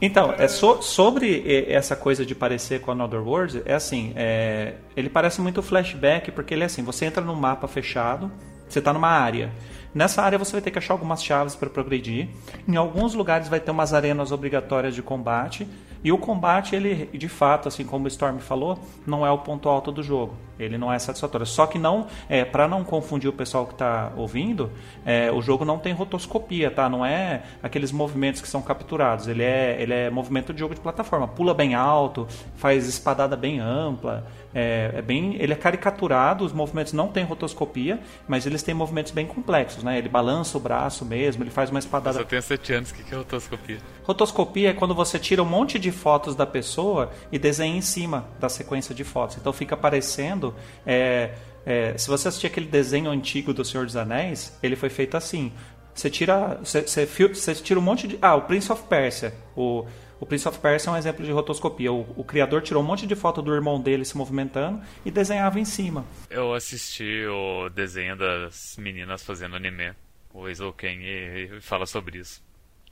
Então, 0.00 0.32
é 0.38 0.46
so, 0.46 0.80
sobre 0.80 1.64
essa 1.68 1.96
coisa 1.96 2.24
de 2.24 2.34
parecer 2.34 2.80
com 2.80 2.92
Another 2.92 3.20
World, 3.20 3.62
é 3.64 3.74
assim, 3.74 4.12
é, 4.16 4.74
ele 4.96 5.08
parece 5.08 5.40
muito 5.40 5.62
flashback 5.62 6.30
porque 6.30 6.54
ele 6.54 6.62
é 6.62 6.66
assim, 6.66 6.82
você 6.82 7.04
entra 7.04 7.22
num 7.22 7.34
mapa 7.34 7.66
fechado, 7.66 8.30
você 8.68 8.78
está 8.78 8.92
numa 8.92 9.08
área. 9.08 9.52
Nessa 9.94 10.22
área 10.22 10.38
você 10.38 10.52
vai 10.52 10.60
ter 10.60 10.70
que 10.70 10.78
achar 10.78 10.94
algumas 10.94 11.24
chaves 11.24 11.56
para 11.56 11.68
progredir. 11.68 12.28
Em 12.66 12.76
alguns 12.76 13.14
lugares 13.14 13.48
vai 13.48 13.58
ter 13.58 13.70
umas 13.70 13.92
arenas 13.92 14.30
obrigatórias 14.30 14.94
de 14.94 15.02
combate. 15.02 15.66
E 16.02 16.12
o 16.12 16.18
combate, 16.18 16.76
ele, 16.76 17.06
de 17.12 17.28
fato, 17.28 17.68
assim 17.68 17.84
como 17.84 18.04
o 18.04 18.08
Storm 18.08 18.38
falou, 18.38 18.78
não 19.06 19.26
é 19.26 19.30
o 19.30 19.38
ponto 19.38 19.68
alto 19.68 19.90
do 19.90 20.02
jogo. 20.02 20.34
Ele 20.58 20.76
não 20.76 20.92
é 20.92 20.98
satisfatório. 20.98 21.46
Só 21.46 21.66
que 21.66 21.78
não, 21.78 22.06
é, 22.28 22.44
para 22.44 22.66
não 22.66 22.82
confundir 22.84 23.28
o 23.28 23.32
pessoal 23.32 23.66
que 23.66 23.72
está 23.72 24.12
ouvindo, 24.16 24.70
é, 25.04 25.30
o 25.30 25.40
jogo 25.40 25.64
não 25.64 25.78
tem 25.78 25.92
rotoscopia, 25.92 26.70
tá? 26.70 26.88
Não 26.88 27.04
é 27.04 27.42
aqueles 27.62 27.92
movimentos 27.92 28.40
que 28.40 28.48
são 28.48 28.60
capturados. 28.60 29.28
Ele 29.28 29.42
é, 29.42 29.80
ele 29.80 29.94
é 29.94 30.10
movimento 30.10 30.52
de 30.52 30.60
jogo 30.60 30.74
de 30.74 30.80
plataforma. 30.80 31.28
Pula 31.28 31.54
bem 31.54 31.74
alto, 31.74 32.26
faz 32.56 32.88
espadada 32.88 33.36
bem 33.36 33.60
ampla. 33.60 34.26
É, 34.60 34.90
é, 34.96 35.02
bem, 35.02 35.36
ele 35.38 35.52
é 35.52 35.56
caricaturado, 35.56 36.44
os 36.44 36.52
movimentos 36.52 36.92
não 36.92 37.06
têm 37.06 37.22
rotoscopia, 37.22 38.00
mas 38.26 38.44
eles 38.44 38.60
têm 38.60 38.74
movimentos 38.74 39.12
bem 39.12 39.24
complexos, 39.24 39.84
né? 39.84 39.96
Ele 39.96 40.08
balança 40.08 40.58
o 40.58 40.60
braço 40.60 41.04
mesmo, 41.04 41.44
ele 41.44 41.50
faz 41.50 41.70
uma 41.70 41.78
espadada. 41.78 42.18
Eu 42.18 42.22
só 42.24 42.28
tenho 42.28 42.42
7 42.42 42.72
anos, 42.72 42.90
o 42.90 42.94
que 42.94 43.14
é 43.14 43.16
rotoscopia? 43.16 43.78
Rotoscopia 44.02 44.70
é 44.70 44.72
quando 44.72 44.96
você 44.96 45.16
tira 45.16 45.44
um 45.44 45.46
monte 45.46 45.78
de 45.78 45.92
fotos 45.92 46.34
da 46.34 46.44
pessoa 46.44 47.12
e 47.30 47.38
desenha 47.38 47.76
em 47.76 47.80
cima 47.80 48.26
da 48.40 48.48
sequência 48.48 48.92
de 48.92 49.04
fotos. 49.04 49.36
Então 49.36 49.52
fica 49.52 49.76
aparecendo. 49.76 50.52
É, 50.84 51.34
é, 51.64 51.96
se 51.96 52.08
você 52.08 52.26
assistir 52.26 52.48
aquele 52.48 52.66
desenho 52.66 53.12
antigo 53.12 53.54
do 53.54 53.64
Senhor 53.64 53.86
dos 53.86 53.94
Anéis, 53.94 54.58
ele 54.60 54.74
foi 54.74 54.88
feito 54.88 55.16
assim. 55.16 55.52
Você 55.94 56.10
tira, 56.10 56.58
você, 56.64 56.82
você, 56.82 57.06
você 57.06 57.54
tira 57.54 57.78
um 57.78 57.82
monte 57.82 58.08
de. 58.08 58.18
Ah, 58.20 58.34
o 58.34 58.42
Prince 58.42 58.72
of 58.72 58.82
Persia. 58.88 59.32
O, 59.56 59.86
o 60.20 60.26
Prince 60.26 60.48
of 60.48 60.58
Persia 60.58 60.90
é 60.90 60.92
um 60.92 60.96
exemplo 60.96 61.24
de 61.24 61.30
rotoscopia. 61.30 61.92
O, 61.92 62.00
o, 62.16 62.24
criador 62.24 62.62
tirou 62.62 62.82
um 62.82 62.86
monte 62.86 63.06
de 63.06 63.14
foto 63.14 63.40
do 63.40 63.54
irmão 63.54 63.80
dele 63.80 64.04
se 64.04 64.16
movimentando 64.16 64.80
e 65.04 65.10
desenhava 65.10 65.60
em 65.60 65.64
cima. 65.64 66.04
Eu 66.28 66.54
assisti 66.54 67.24
o 67.26 67.68
desenho 67.68 68.16
das 68.16 68.76
meninas 68.78 69.22
fazendo 69.22 69.56
anime, 69.56 69.92
o 70.32 70.48
Eizouken, 70.48 71.00
e, 71.00 71.56
e 71.56 71.60
fala 71.60 71.86
sobre 71.86 72.18
isso. 72.18 72.42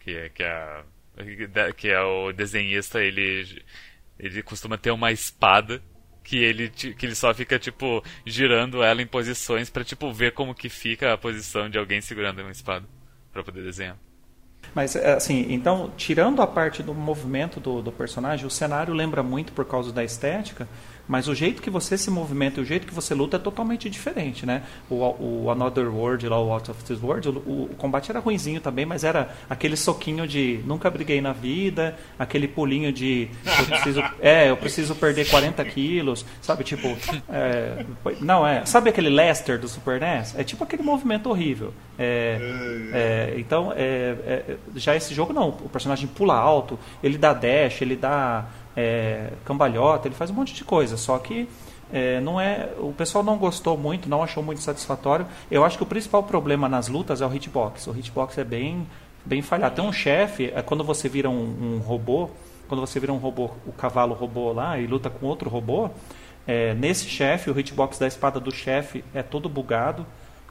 Que 0.01 0.17
é, 0.17 0.29
que 0.29 0.43
é, 0.43 1.73
que 1.77 1.89
é 1.89 2.01
o 2.01 2.33
desenhista, 2.33 3.03
ele, 3.03 3.63
ele 4.19 4.43
costuma 4.43 4.79
ter 4.79 4.93
uma 4.93 5.11
espada 5.11 5.83
que 6.23 6.39
ele, 6.39 6.69
que 6.71 7.07
ele 7.07 7.15
só 7.15 7.33
fica, 7.33 7.59
tipo, 7.59 8.03
girando 8.25 8.83
ela 8.83 9.01
em 9.01 9.07
posições 9.07 9.71
para 9.71 9.85
tipo, 9.85 10.13
ver 10.13 10.33
como 10.33 10.55
que 10.55 10.69
fica 10.69 11.13
a 11.13 11.19
posição 11.19 11.71
de 11.71 11.79
alguém 11.79 12.01
segurando 12.01 12.41
uma 12.41 12.51
espada 12.51 12.85
para 13.33 13.45
poder 13.45 13.63
desenhar. 13.63 13.97
Mas, 14.77 14.95
é, 14.95 15.15
assim, 15.15 15.47
então, 15.49 15.91
tirando 15.97 16.43
a 16.43 16.47
parte 16.47 16.83
do 16.83 16.93
movimento 16.93 17.59
do, 17.59 17.81
do 17.81 17.91
personagem, 17.91 18.45
o 18.45 18.51
cenário 18.51 18.93
lembra 18.93 19.23
muito 19.23 19.55
por 19.55 19.65
causa 19.65 19.91
da 19.91 20.05
estética, 20.05 20.69
mas 21.09 21.29
o 21.29 21.35
jeito 21.35 21.63
que 21.63 21.71
você 21.71 21.97
se 21.97 22.11
movimenta 22.11 22.61
e 22.61 22.63
o 22.63 22.67
jeito 22.67 22.87
que 22.87 22.95
você 22.95 23.15
luta 23.15 23.37
é 23.37 23.41
totalmente 23.41 23.89
diferente, 23.89 24.45
né? 24.45 24.63
O, 24.91 24.97
o 25.45 25.51
Another 25.51 25.93
World, 25.95 26.29
lá, 26.29 26.41
o 26.41 26.53
Out 26.53 26.71
of 26.71 26.85
This 26.85 27.03
World, 27.03 27.29
o, 27.29 27.33
o, 27.33 27.75
combate 27.79 28.11
era 28.11 28.19
ruinzinho 28.19 28.61
também, 28.61 28.85
mas 28.85 29.05
era 29.05 29.31
aquele 29.49 29.77
soquinho 29.77 30.27
de 30.27 30.61
nunca 30.65 30.91
briguei 30.91 31.21
na 31.21 31.33
vida, 31.33 31.97
aquele 32.19 32.49
pulinho 32.49 32.93
de 32.93 33.29
eu 33.45 33.67
preciso, 33.67 34.05
é, 34.21 34.51
eu 34.51 34.57
preciso 34.57 34.95
perder 34.95 35.29
40 35.31 35.65
quilos, 35.67 36.25
sabe? 36.43 36.65
Tipo, 36.65 36.97
é, 37.29 37.85
não, 38.21 38.47
é. 38.47 38.65
Sabe 38.67 38.91
aquele 38.91 39.09
Lester 39.09 39.59
do 39.59 39.69
Super 39.69 40.01
NES? 40.01 40.35
É 40.37 40.45
tipo 40.45 40.65
aquele 40.65 40.83
movimento 40.83 41.29
horrível. 41.29 41.73
É, 41.99 42.39
é, 42.93 43.35
então, 43.39 43.73
é, 43.75 44.17
é, 44.27 44.57
já 44.75 44.97
esse 44.97 45.15
jogo 45.15 45.33
não. 45.33 45.49
O 45.49 45.69
personagem 45.69 46.07
pula 46.09 46.35
alto, 46.35 46.79
ele 47.03 47.17
dá 47.17 47.33
dash, 47.33 47.81
ele 47.81 47.97
dá 47.97 48.47
é, 48.77 49.31
cambalhota, 49.45 50.07
ele 50.07 50.15
faz 50.15 50.31
um 50.31 50.35
monte 50.35 50.53
de 50.53 50.63
coisa, 50.63 50.97
só 50.97 51.19
que 51.19 51.49
é, 51.93 52.21
não 52.21 52.41
é, 52.41 52.71
o 52.79 52.93
pessoal 52.93 53.23
não 53.23 53.39
gostou 53.39 53.77
muito, 53.77 54.09
não 54.09 54.23
achou 54.23 54.43
muito 54.43 54.61
satisfatório. 54.61 55.27
Eu 55.51 55.65
acho 55.65 55.77
que 55.77 55.83
o 55.83 55.87
principal 55.87 56.23
problema 56.23 56.69
nas 56.69 56.89
lutas 56.89 57.21
é 57.21 57.27
o 57.27 57.35
hitbox. 57.35 57.87
O 57.87 57.93
hitbox 57.93 58.39
é 58.39 58.45
bem, 58.45 58.87
bem 59.25 59.41
falhado. 59.41 59.77
Tem 59.77 59.85
um 59.85 59.93
chefe, 59.93 60.53
é 60.55 60.63
quando 60.63 60.85
você 60.85 61.09
vira 61.09 61.31
um, 61.31 61.77
um, 61.77 61.79
robô, 61.79 62.29
quando 62.69 62.81
você 62.81 62.99
vira 62.99 63.13
um 63.13 63.19
robô, 63.19 63.51
o 63.67 63.73
cavalo 63.73 64.15
robô 64.15 64.53
lá 64.53 64.79
e 64.79 64.87
luta 64.87 65.09
com 65.09 65.27
outro 65.27 65.49
robô, 65.49 65.91
é, 66.47 66.75
nesse 66.75 67.07
chefe, 67.07 67.51
o 67.51 67.59
hitbox 67.59 67.99
da 67.99 68.07
espada 68.07 68.39
do 68.39 68.53
chefe 68.53 69.05
é 69.15 69.23
todo 69.23 69.49
bugado. 69.49 70.05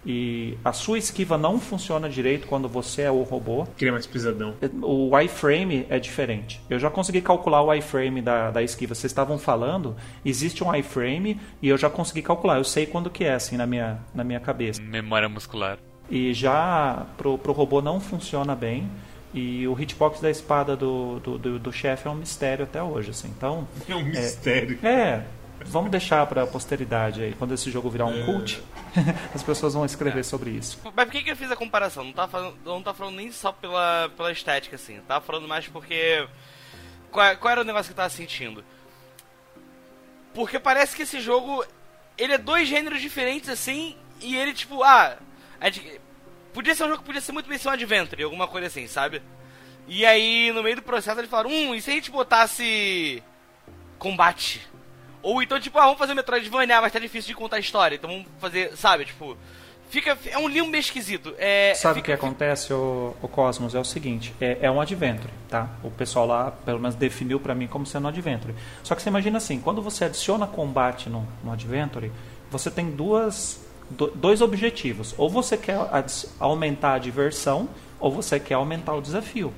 E 0.06 0.58
a 0.64 0.72
sua 0.72 1.00
esquiva 1.00 1.38
não 1.38 1.60
funciona 1.60 2.08
direito 2.08 2.48
quando 2.48 2.70
você 2.70 3.04
é 3.04 3.12
o 3.12 3.24
robô. 3.24 3.66
Cria 3.76 3.92
mais 3.92 4.06
pesadão. 4.06 4.54
O 4.82 5.18
iframe 5.20 5.86
é 5.90 5.98
diferente. 5.98 6.62
Eu 6.70 6.78
já 6.78 6.90
consegui 6.90 7.22
calcular 7.22 7.64
o 7.64 7.74
iframe 7.74 8.22
da, 8.22 8.52
da 8.52 8.62
esquiva. 8.62 8.94
Vocês 8.94 9.12
estavam 9.12 9.40
falando, 9.40 9.96
existe 10.24 10.64
um 10.64 10.74
iframe 10.76 11.40
e 11.62 11.70
eu 11.70 11.78
já 11.78 11.90
consegui 11.90 12.22
calcular. 12.22 12.58
Eu 12.58 12.64
sei 12.64 12.86
quando 12.86 13.10
que 13.10 13.24
é, 13.24 13.34
assim, 13.34 13.58
na 13.58 13.66
minha, 13.66 14.00
na 14.14 14.24
minha 14.24 14.40
cabeça. 14.40 14.80
Memória 14.82 15.28
muscular. 15.28 15.80
E 16.10 16.34
já 16.34 17.08
pro, 17.18 17.38
pro 17.38 17.52
robô 17.52 17.82
não 17.82 18.00
funciona 18.00 18.56
bem. 18.56 18.88
E 19.34 19.68
o 19.68 19.78
hitbox 19.78 20.22
da 20.22 20.30
espada 20.30 20.78
do, 20.78 21.20
do, 21.20 21.38
do, 21.38 21.60
do 21.60 21.74
chefe 21.74 22.08
é 22.08 22.12
um 22.12 22.16
mistério 22.16 22.64
até 22.64 22.82
hoje, 22.82 23.10
assim. 23.10 23.28
Então, 23.36 23.68
é 23.90 23.96
um 23.96 24.04
mistério. 24.04 24.80
É, 24.82 24.90
é 24.90 25.26
vamos 25.66 25.92
deixar 25.92 26.26
para 26.28 26.44
a 26.44 26.48
posteridade 26.48 27.22
aí, 27.22 27.34
quando 27.34 27.54
esse 27.54 27.70
jogo 27.72 27.90
virar 27.90 28.06
um 28.06 28.22
é. 28.22 28.26
cult, 28.26 28.62
as 29.34 29.44
pessoas 29.44 29.74
vão 29.74 29.86
escrever 29.86 30.20
é. 30.20 30.24
sobre 30.24 30.52
isso. 30.52 30.80
Mas 30.84 31.06
por 31.06 31.12
que, 31.12 31.24
que 31.24 31.32
eu 31.32 31.36
fiz 31.36 31.52
a 31.52 31.56
comparação? 31.56 32.04
Não 32.04 32.14
tá 32.14 32.28
falando, 32.28 32.58
não 32.64 32.82
tá 32.82 32.94
falando 32.94 33.16
nem 33.16 33.32
só 33.32 33.52
pela, 33.52 34.10
pela 34.16 34.32
estética, 34.32 34.76
assim. 34.76 35.02
Tava 35.08 35.26
falando 35.26 35.48
mais 35.48 35.68
porque. 35.68 36.28
Qual, 37.12 37.38
qual 37.38 37.52
era 37.52 37.62
o 37.62 37.66
negócio 37.66 37.88
que 37.88 37.94
eu 37.94 37.98
tava 37.98 38.10
sentindo? 38.10 38.64
Porque 40.34 40.60
parece 40.60 40.96
que 40.96 41.04
esse 41.04 41.20
jogo. 41.20 41.66
Ele 42.18 42.34
é 42.34 42.38
dois 42.38 42.68
gêneros 42.68 43.02
diferentes, 43.02 43.50
assim, 43.50 43.98
e 44.22 44.38
ele, 44.38 44.54
tipo, 44.54 44.84
ah. 44.84 45.18
Gente, 45.64 46.00
podia 46.54 46.76
ser 46.76 46.84
um 46.84 46.88
jogo 46.88 47.00
que 47.00 47.06
podia 47.06 47.22
ser 47.22 47.32
muito 47.32 47.50
bem 47.50 47.58
ser 47.58 47.68
um 47.68 47.72
adventure, 47.72 48.24
alguma 48.24 48.48
coisa 48.48 48.68
assim, 48.68 48.88
sabe? 48.88 49.22
E 49.88 50.06
aí, 50.06 50.52
no 50.54 50.64
meio 50.64 50.78
do 50.78 50.82
processo, 50.82 51.20
eles 51.20 51.30
falaram: 51.30 51.50
hum, 51.50 51.76
e 51.76 51.82
se 51.82 51.92
a 51.92 51.94
gente 51.94 52.12
botasse. 52.12 53.22
combate? 53.98 54.62
Ou 55.26 55.42
então, 55.42 55.60
tipo, 55.60 55.80
ah, 55.80 55.86
vamos 55.86 55.98
fazer 55.98 56.14
Metroidvania, 56.14 56.80
mas 56.80 56.94
tá 56.94 57.00
difícil 57.00 57.30
de 57.30 57.34
contar 57.34 57.56
a 57.56 57.60
história. 57.60 57.96
Então 57.96 58.08
vamos 58.08 58.28
fazer, 58.40 58.78
sabe, 58.78 59.06
tipo. 59.06 59.36
Fica, 59.90 60.18
é 60.26 60.38
um 60.38 60.48
limbo 60.48 60.70
meio 60.70 60.82
esquisito. 60.82 61.34
É, 61.38 61.74
Sabe 61.74 61.94
o 61.94 61.96
fica, 61.96 62.06
que 62.06 62.12
acontece, 62.12 62.72
o, 62.72 63.16
o 63.22 63.28
Cosmos? 63.28 63.74
É 63.74 63.80
o 63.80 63.84
seguinte, 63.84 64.36
é, 64.40 64.60
é, 64.62 64.70
um 64.70 64.80
adventure, 64.80 65.32
tá? 65.50 65.70
O 65.84 65.90
pessoal 65.90 66.28
lá, 66.28 66.52
pelo 66.52 66.80
menos, 66.80 66.96
definiu 66.96 67.40
para 67.40 67.56
mim 67.56 67.66
como 67.66 67.86
sendo 67.88 68.06
um 68.06 68.10
adventure. 68.10 68.54
Só 68.84 68.94
que 68.94 69.02
você 69.02 69.10
imagina 69.10 69.38
assim, 69.38 69.60
quando 69.60 69.82
você 69.82 70.06
adiciona 70.06 70.46
combate 70.46 71.10
no, 71.10 71.28
no 71.44 71.52
adventure, 71.52 72.12
você 72.52 72.70
tem 72.70 72.92
duas, 72.92 73.60
do, 73.90 74.08
dois 74.08 74.42
objetivos. 74.42 75.16
Ou 75.18 75.28
você 75.30 75.58
quer 75.58 75.78
aumentar 76.40 76.94
a 76.94 77.00
diversão, 77.00 77.70
ou 78.00 78.12
você 78.12 78.40
quer 78.40 78.56
aumentar 78.56 78.94
o 78.94 79.02
desafio, 79.02 79.54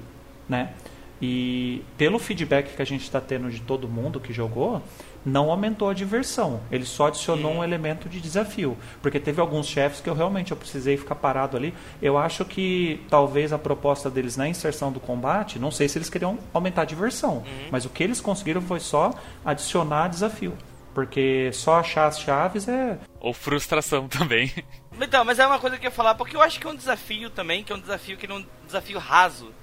né? 0.48 0.74
E 1.22 1.84
pelo 1.98 2.20
feedback 2.20 2.76
que 2.76 2.82
a 2.82 2.86
gente 2.86 3.04
está 3.04 3.20
tendo 3.20 3.50
de 3.50 3.60
todo 3.62 3.88
mundo 3.88 4.20
que 4.20 4.32
jogou, 4.32 4.82
não 5.26 5.52
aumentou 5.52 5.90
a 5.90 5.94
diversão. 5.94 6.62
Ele 6.72 6.86
só 6.86 7.08
adicionou 7.08 7.54
um 7.54 7.64
elemento 7.64 8.08
de 8.08 8.20
desafio. 8.20 8.78
Porque 9.02 9.20
teve 9.20 9.42
alguns 9.42 9.68
chefes 9.68 10.00
que 10.00 10.10
eu 10.10 10.14
realmente 10.14 10.52
eu 10.52 10.58
precisei 10.58 10.98
ficar 10.98 11.16
parado 11.16 11.58
ali. 11.58 11.74
Eu 12.02 12.18
acho 12.18 12.46
que 12.46 13.06
talvez 13.10 13.52
a 13.52 13.58
proposta 13.58 14.10
deles 14.10 14.38
na 14.38 14.48
inserção 14.48 14.92
do 14.92 15.00
combate, 15.00 15.60
não 15.60 15.72
sei 15.72 15.88
se 15.88 15.98
eles 15.98 16.10
queriam 16.10 16.38
aumentar 16.54 16.84
a 16.84 16.86
diversão. 16.86 17.38
Uhum. 17.38 17.68
Mas 17.72 17.86
o 17.86 17.90
que 17.90 18.04
eles 18.04 18.22
conseguiram 18.22 18.62
foi 18.62 18.80
só 18.80 19.14
adicionar 19.44 20.08
desafio. 20.08 20.54
Porque 20.94 21.52
só 21.54 21.80
achar 21.80 22.08
as 22.08 22.20
chaves 22.20 22.68
é. 22.68 22.98
Ou 23.20 23.34
frustração 23.34 24.08
também. 24.08 24.52
Então, 25.00 25.24
mas 25.24 25.38
é 25.38 25.46
uma 25.46 25.60
coisa 25.60 25.78
que 25.78 25.86
eu 25.86 25.90
ia 25.90 25.96
falar, 25.96 26.16
porque 26.16 26.36
eu 26.36 26.42
acho 26.42 26.60
que 26.60 26.66
é 26.66 26.70
um 26.70 26.76
desafio 26.76 27.30
também, 27.30 27.64
que 27.64 27.72
é 27.72 27.76
um 27.76 27.80
desafio 27.80 28.18
que 28.18 28.26
é 28.26 28.34
um 28.34 28.44
desafio 28.66 28.98
raso. 28.98 29.54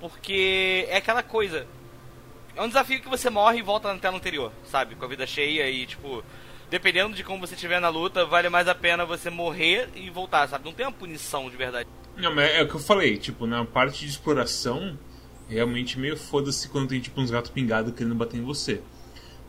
Porque 0.00 0.84
é 0.88 0.96
aquela 0.96 1.22
coisa. 1.22 1.66
É 2.56 2.62
um 2.62 2.68
desafio 2.68 3.00
que 3.00 3.08
você 3.08 3.28
morre 3.28 3.58
e 3.58 3.62
volta 3.62 3.92
na 3.92 3.98
tela 3.98 4.16
anterior, 4.16 4.52
sabe? 4.64 4.94
Com 4.94 5.04
a 5.04 5.08
vida 5.08 5.26
cheia 5.26 5.68
e, 5.68 5.86
tipo, 5.86 6.22
dependendo 6.70 7.14
de 7.14 7.24
como 7.24 7.44
você 7.44 7.54
estiver 7.54 7.80
na 7.80 7.88
luta, 7.88 8.24
vale 8.24 8.48
mais 8.48 8.68
a 8.68 8.74
pena 8.74 9.04
você 9.04 9.28
morrer 9.28 9.88
e 9.96 10.08
voltar, 10.08 10.48
sabe? 10.48 10.64
Não 10.64 10.72
tem 10.72 10.86
uma 10.86 10.92
punição 10.92 11.50
de 11.50 11.56
verdade. 11.56 11.88
Não, 12.16 12.32
mas 12.32 12.52
é 12.52 12.62
o 12.62 12.68
que 12.68 12.76
eu 12.76 12.80
falei, 12.80 13.16
tipo, 13.16 13.44
na 13.44 13.64
parte 13.64 14.04
de 14.04 14.10
exploração, 14.10 14.96
realmente 15.48 15.98
meio 15.98 16.16
foda-se 16.16 16.68
quando 16.68 16.88
tem, 16.88 17.00
tipo, 17.00 17.20
uns 17.20 17.30
gatos 17.30 17.50
pingados 17.50 17.92
querendo 17.92 18.14
bater 18.14 18.36
em 18.36 18.44
você. 18.44 18.80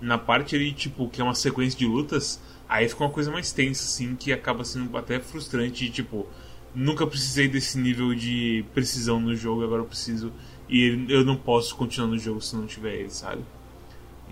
Na 0.01 0.17
parte 0.17 0.55
ali, 0.55 0.73
tipo, 0.73 1.07
que 1.07 1.21
é 1.21 1.23
uma 1.23 1.35
sequência 1.35 1.77
de 1.77 1.85
lutas, 1.85 2.41
aí 2.67 2.89
fica 2.89 3.03
uma 3.03 3.11
coisa 3.11 3.29
mais 3.31 3.51
tensa, 3.51 3.83
assim, 3.83 4.15
que 4.15 4.33
acaba 4.33 4.63
sendo 4.63 4.97
até 4.97 5.19
frustrante, 5.19 5.91
tipo, 5.91 6.27
nunca 6.73 7.05
precisei 7.05 7.47
desse 7.47 7.77
nível 7.77 8.15
de 8.15 8.65
precisão 8.73 9.19
no 9.19 9.35
jogo, 9.35 9.63
agora 9.63 9.83
eu 9.83 9.87
preciso 9.87 10.33
e 10.67 11.05
eu 11.09 11.23
não 11.23 11.35
posso 11.35 11.75
continuar 11.75 12.07
no 12.07 12.17
jogo 12.17 12.41
se 12.41 12.55
não 12.55 12.65
tiver 12.65 12.95
ele, 12.95 13.09
sabe? 13.09 13.43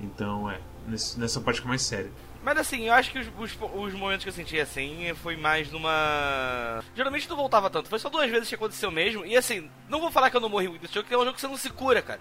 Então, 0.02 0.50
é. 0.50 0.60
Nessa 0.88 1.40
parte 1.40 1.62
que 1.62 1.68
é 1.68 1.70
mais 1.70 1.82
séria. 1.82 2.12
Mas 2.44 2.58
assim, 2.58 2.88
eu 2.88 2.94
acho 2.94 3.10
que 3.10 3.20
os, 3.20 3.28
os, 3.40 3.58
os, 3.74 3.94
momentos 3.94 4.24
que 4.26 4.30
eu 4.30 4.34
senti 4.34 4.60
assim 4.60 5.14
foi 5.16 5.38
mais 5.38 5.72
numa. 5.72 6.84
Geralmente 6.94 7.30
não 7.30 7.38
voltava 7.38 7.70
tanto. 7.70 7.88
Foi 7.88 7.98
só 8.00 8.10
duas 8.10 8.30
vezes 8.30 8.50
que 8.50 8.56
aconteceu 8.56 8.92
mesmo. 8.92 9.26
E 9.26 9.38
assim, 9.38 9.70
não 9.88 10.02
vou 10.02 10.12
falar 10.12 10.30
que 10.30 10.36
eu 10.36 10.42
não 10.42 10.50
morri 10.50 10.68
muito 10.68 10.82
nesse 10.82 10.94
jogo, 10.94 11.06
porque 11.06 11.16
é 11.16 11.18
um 11.18 11.24
jogo 11.24 11.36
que 11.36 11.42
você 11.42 11.48
não 11.48 11.56
se 11.56 11.70
cura, 11.70 12.02
cara. 12.02 12.20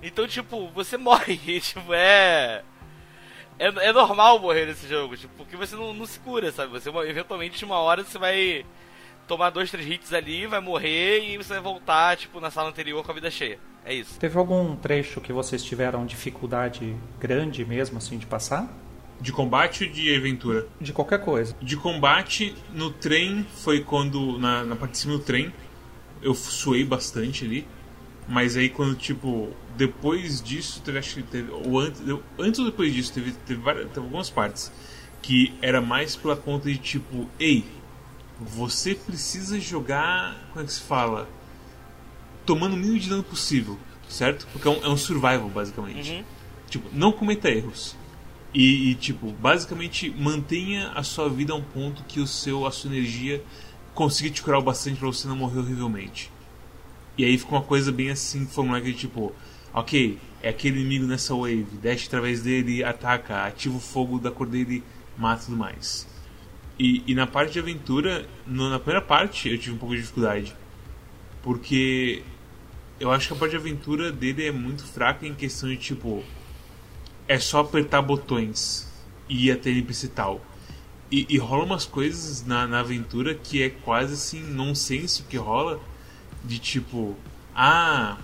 Então, 0.00 0.28
tipo, 0.28 0.68
você 0.70 0.96
morre. 0.96 1.40
E, 1.44 1.60
tipo, 1.60 1.92
é. 1.92 2.62
É, 3.58 3.66
é 3.88 3.92
normal 3.92 4.38
morrer 4.38 4.66
nesse 4.66 4.86
jogo, 4.86 5.16
tipo, 5.16 5.34
porque 5.34 5.56
você 5.56 5.74
não, 5.74 5.94
não 5.94 6.06
se 6.06 6.20
cura, 6.20 6.52
sabe? 6.52 6.70
Você 6.72 6.90
eventualmente, 6.90 7.64
uma 7.64 7.78
hora, 7.78 8.04
você 8.04 8.18
vai 8.18 8.66
tomar 9.26 9.50
dois, 9.50 9.70
três 9.70 9.86
hits 9.88 10.12
ali, 10.12 10.46
vai 10.46 10.60
morrer 10.60 11.20
e 11.20 11.36
você 11.36 11.54
vai 11.54 11.62
voltar, 11.62 12.16
tipo, 12.16 12.40
na 12.40 12.50
sala 12.50 12.68
anterior 12.68 13.04
com 13.04 13.10
a 13.10 13.14
vida 13.14 13.30
cheia. 13.30 13.58
É 13.84 13.94
isso. 13.94 14.18
Teve 14.18 14.36
algum 14.36 14.74
trecho 14.76 15.20
que 15.20 15.32
vocês 15.32 15.62
tiveram 15.62 16.04
dificuldade 16.04 16.96
grande 17.20 17.64
mesmo, 17.64 17.98
assim, 17.98 18.18
de 18.18 18.26
passar? 18.26 18.68
De 19.20 19.32
combate 19.32 19.84
ou 19.84 19.90
de 19.90 20.14
aventura? 20.14 20.66
De 20.80 20.92
qualquer 20.92 21.22
coisa. 21.22 21.56
De 21.62 21.76
combate, 21.76 22.54
no 22.72 22.90
trem, 22.90 23.46
foi 23.62 23.80
quando, 23.80 24.38
na, 24.38 24.64
na 24.64 24.76
parte 24.76 24.92
de 24.92 24.98
cima 24.98 25.14
do 25.14 25.20
trem, 25.20 25.52
eu 26.20 26.34
suei 26.34 26.84
bastante 26.84 27.44
ali. 27.44 27.66
Mas 28.28 28.56
aí 28.56 28.68
quando, 28.68 28.96
tipo, 28.96 29.50
depois 29.76 30.42
disso, 30.42 30.82
teve, 30.82 30.98
acho 30.98 31.14
que 31.14 31.22
teve, 31.22 31.50
ou 31.50 31.78
antes, 31.78 32.02
antes 32.38 32.58
ou 32.58 32.66
depois 32.66 32.92
disso, 32.92 33.12
teve, 33.14 33.30
teve, 33.46 33.60
várias, 33.60 33.86
teve 33.86 34.00
algumas 34.00 34.28
partes 34.28 34.72
que 35.22 35.54
era 35.62 35.80
mais 35.80 36.16
pela 36.16 36.36
conta 36.36 36.68
de, 36.68 36.78
tipo, 36.78 37.28
ei, 37.38 37.64
você 38.40 38.94
precisa 38.94 39.58
jogar, 39.58 40.36
como 40.50 40.62
é 40.62 40.66
que 40.66 40.72
se 40.72 40.80
fala? 40.80 41.28
Tomando 42.44 42.74
o 42.74 42.76
mínimo 42.76 42.98
de 42.98 43.08
dano 43.08 43.22
possível, 43.22 43.78
certo? 44.08 44.46
Porque 44.52 44.68
é 44.68 44.70
um, 44.70 44.84
é 44.84 44.88
um 44.88 44.96
survival, 44.96 45.48
basicamente. 45.48 46.12
Uhum. 46.12 46.24
Tipo, 46.68 46.88
não 46.92 47.12
cometa 47.12 47.48
erros. 47.48 47.96
E, 48.52 48.90
e, 48.90 48.94
tipo, 48.94 49.32
basicamente 49.32 50.10
mantenha 50.10 50.90
a 50.94 51.02
sua 51.02 51.28
vida 51.28 51.52
a 51.52 51.56
um 51.56 51.62
ponto 51.62 52.04
que 52.04 52.20
o 52.20 52.26
seu, 52.26 52.66
a 52.66 52.70
sua 52.70 52.90
energia 52.90 53.42
consiga 53.94 54.30
te 54.30 54.42
curar 54.42 54.58
o 54.58 54.62
bastante 54.62 54.98
para 54.98 55.08
você 55.08 55.26
não 55.26 55.36
morrer 55.36 55.60
horrivelmente. 55.60 56.30
E 57.18 57.24
aí 57.24 57.36
fica 57.38 57.52
uma 57.52 57.62
coisa 57.62 57.90
bem 57.90 58.10
assim, 58.10 58.46
formulada 58.46 58.84
que 58.84 58.92
tipo, 58.92 59.32
ok, 59.72 60.18
é 60.42 60.50
aquele 60.50 60.80
inimigo 60.80 61.06
nessa 61.06 61.34
wave, 61.34 61.66
desce 61.80 62.06
através 62.06 62.42
dele, 62.42 62.84
ataca, 62.84 63.44
ativa 63.44 63.76
o 63.76 63.80
fogo 63.80 64.18
da 64.18 64.30
cor 64.30 64.46
dele, 64.46 64.82
mata 65.16 65.46
tudo 65.46 65.56
mais. 65.56 66.06
E, 66.78 67.02
e 67.06 67.14
na 67.14 67.26
parte 67.26 67.54
de 67.54 67.58
aventura, 67.58 68.26
no, 68.46 68.68
na 68.68 68.78
primeira 68.78 69.00
parte 69.00 69.48
eu 69.48 69.58
tive 69.58 69.74
um 69.74 69.78
pouco 69.78 69.94
de 69.94 70.00
dificuldade. 70.02 70.54
Porque 71.42 72.22
eu 73.00 73.10
acho 73.10 73.28
que 73.28 73.34
a 73.34 73.36
parte 73.36 73.52
de 73.52 73.56
aventura 73.56 74.12
dele 74.12 74.46
é 74.46 74.52
muito 74.52 74.84
fraca 74.84 75.26
em 75.26 75.34
questão 75.34 75.68
de 75.68 75.76
tipo. 75.76 76.22
É 77.28 77.38
só 77.38 77.60
apertar 77.60 78.02
botões 78.02 78.88
e 79.28 79.46
ir 79.46 79.52
até 79.52 79.70
NPC 79.70 80.08
tal. 80.08 80.44
E, 81.10 81.26
e 81.28 81.38
rola 81.38 81.64
umas 81.64 81.84
coisas 81.84 82.44
na, 82.44 82.66
na 82.66 82.80
aventura 82.80 83.34
que 83.34 83.62
é 83.62 83.70
quase 83.70 84.14
assim 84.14 84.42
nonsense 84.42 85.22
que 85.22 85.36
rola. 85.36 85.80
De 86.44 86.60
tipo, 86.60 87.16
ah, 87.54 88.18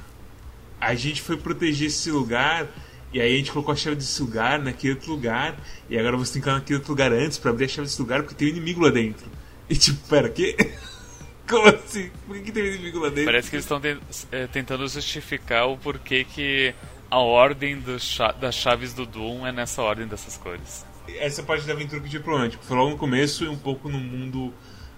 a 0.81 0.95
gente 0.95 1.23
foi 1.23 1.37
proteger 1.37 1.89
esse 1.89 2.11
lugar 2.11 2.69
e 3.13 3.21
aí 3.21 3.35
a 3.35 3.37
gente 3.37 3.53
colocou 3.53 3.73
a 3.73 3.77
chave 3.77 3.97
desse 3.97 4.21
lugar 4.23 4.59
naquele 4.59 4.95
outro 4.95 5.11
lugar. 5.13 5.57
E 5.89 5.99
agora 5.99 6.17
você 6.17 6.35
tem 6.35 6.43
que 6.43 6.49
ir 6.49 6.53
naquele 6.53 6.79
outro 6.79 6.93
lugar 6.93 7.13
antes 7.13 7.39
para 7.39 7.51
abrir 7.51 7.67
a 7.67 7.69
chave 7.69 7.83
desse 7.83 8.01
lugar 8.01 8.23
porque 8.23 8.35
tem 8.35 8.49
um 8.49 8.51
inimigo 8.53 8.81
lá 8.81 8.91
dentro. 8.91 9.27
E 9.69 9.77
tipo, 9.77 10.09
pera, 10.09 10.29
que? 10.29 10.57
Como 11.49 11.69
assim? 11.69 12.11
Por 12.27 12.37
que, 12.37 12.43
que 12.45 12.53
tem 12.53 12.63
um 12.63 12.67
inimigo 12.67 12.99
lá 13.01 13.09
dentro? 13.09 13.27
Parece 13.27 13.51
que 13.51 13.57
eles 13.57 13.65
estão 13.65 13.81
te 13.81 13.99
é, 14.31 14.47
tentando 14.47 14.87
justificar 14.89 15.69
o 15.69 15.77
porquê 15.77 16.25
que 16.25 16.75
a 17.11 17.19
ordem 17.19 17.83
cha 17.99 18.33
das 18.33 18.55
chaves 18.55 18.95
do 18.95 19.05
Doom 19.05 19.47
é 19.47 19.53
nessa 19.53 19.83
ordem 19.83 20.07
dessas 20.07 20.39
cores. 20.39 20.87
Essa 21.19 21.43
parte 21.43 21.67
da 21.67 21.75
aventura 21.75 22.01
que 22.01 22.07
eu 22.07 22.11
tive 22.11 22.25
problema. 22.25 22.49
Tipo, 22.49 22.65
foi 22.65 22.77
logo 22.77 22.91
no 22.91 22.97
começo 22.97 23.45
e 23.45 23.49
um 23.49 23.59
pouco 23.59 23.89
no 23.91 23.99
mundo 23.99 24.55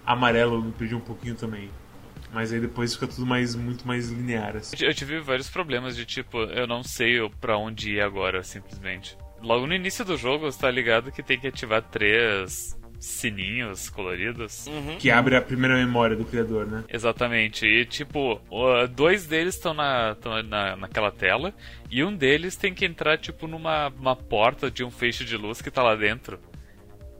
amarelo, 0.07 0.62
me 0.62 0.70
perdi 0.70 0.95
um 0.95 1.01
pouquinho 1.01 1.35
também. 1.35 1.70
Mas 2.35 2.52
aí 2.52 2.61
depois 2.61 2.94
fica 2.94 3.06
tudo 3.06 3.24
mais 3.24 3.55
muito 3.55 3.86
mais 3.86 4.11
linear. 4.11 4.56
Assim. 4.56 4.77
Eu 4.81 4.93
tive 4.93 5.20
vários 5.20 5.48
problemas 5.48 5.94
de 5.94 6.05
tipo, 6.05 6.39
eu 6.39 6.66
não 6.66 6.82
sei 6.82 7.16
para 7.40 7.56
onde 7.56 7.93
ir 7.93 8.01
agora, 8.01 8.43
simplesmente. 8.43 9.16
Logo 9.40 9.66
no 9.66 9.74
início 9.74 10.05
do 10.05 10.16
jogo, 10.16 10.51
você 10.51 10.59
tá 10.59 10.70
ligado 10.70 11.12
que 11.12 11.23
tem 11.23 11.39
que 11.39 11.47
ativar 11.47 11.81
três 11.82 12.77
sininhos 12.98 13.90
coloridos. 13.90 14.66
Uhum. 14.66 14.97
Que 14.98 15.11
abre 15.11 15.36
a 15.36 15.43
primeira 15.43 15.77
memória 15.77 16.16
do 16.16 16.24
criador, 16.24 16.66
né? 16.66 16.85
Exatamente. 16.89 17.66
E, 17.66 17.85
tipo, 17.85 18.40
dois 18.94 19.27
deles 19.27 19.55
estão 19.55 19.74
na, 19.74 20.16
na, 20.48 20.77
naquela 20.77 21.11
tela 21.11 21.55
e 21.90 22.02
um 22.02 22.15
deles 22.15 22.56
tem 22.56 22.74
que 22.74 22.85
entrar, 22.85 23.19
tipo, 23.19 23.47
numa 23.47 23.89
uma 23.89 24.16
porta 24.16 24.70
de 24.70 24.82
um 24.82 24.90
feixe 24.90 25.24
de 25.24 25.36
luz 25.36 25.61
que 25.61 25.70
tá 25.70 25.82
lá 25.82 25.94
dentro. 25.94 26.40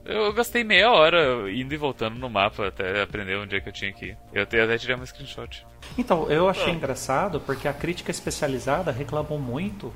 Eu 0.05 0.31
gastei 0.33 0.63
meia 0.63 0.91
hora 0.91 1.51
indo 1.51 1.73
e 1.73 1.77
voltando 1.77 2.19
no 2.19 2.29
mapa 2.29 2.67
até 2.67 3.01
aprender 3.01 3.35
onde 3.37 3.55
é 3.55 3.59
que 3.59 3.69
eu 3.69 3.73
tinha 3.73 3.91
que 3.91 4.05
ir. 4.05 4.17
Eu 4.31 4.43
até, 4.43 4.61
até 4.61 4.77
tirei 4.77 4.95
um 4.95 5.03
screenshot. 5.03 5.65
Então, 5.97 6.29
eu 6.29 6.47
achei 6.47 6.71
oh. 6.71 6.75
engraçado 6.75 7.39
porque 7.39 7.67
a 7.67 7.73
crítica 7.73 8.11
especializada 8.11 8.91
reclamou 8.91 9.39
muito 9.39 9.91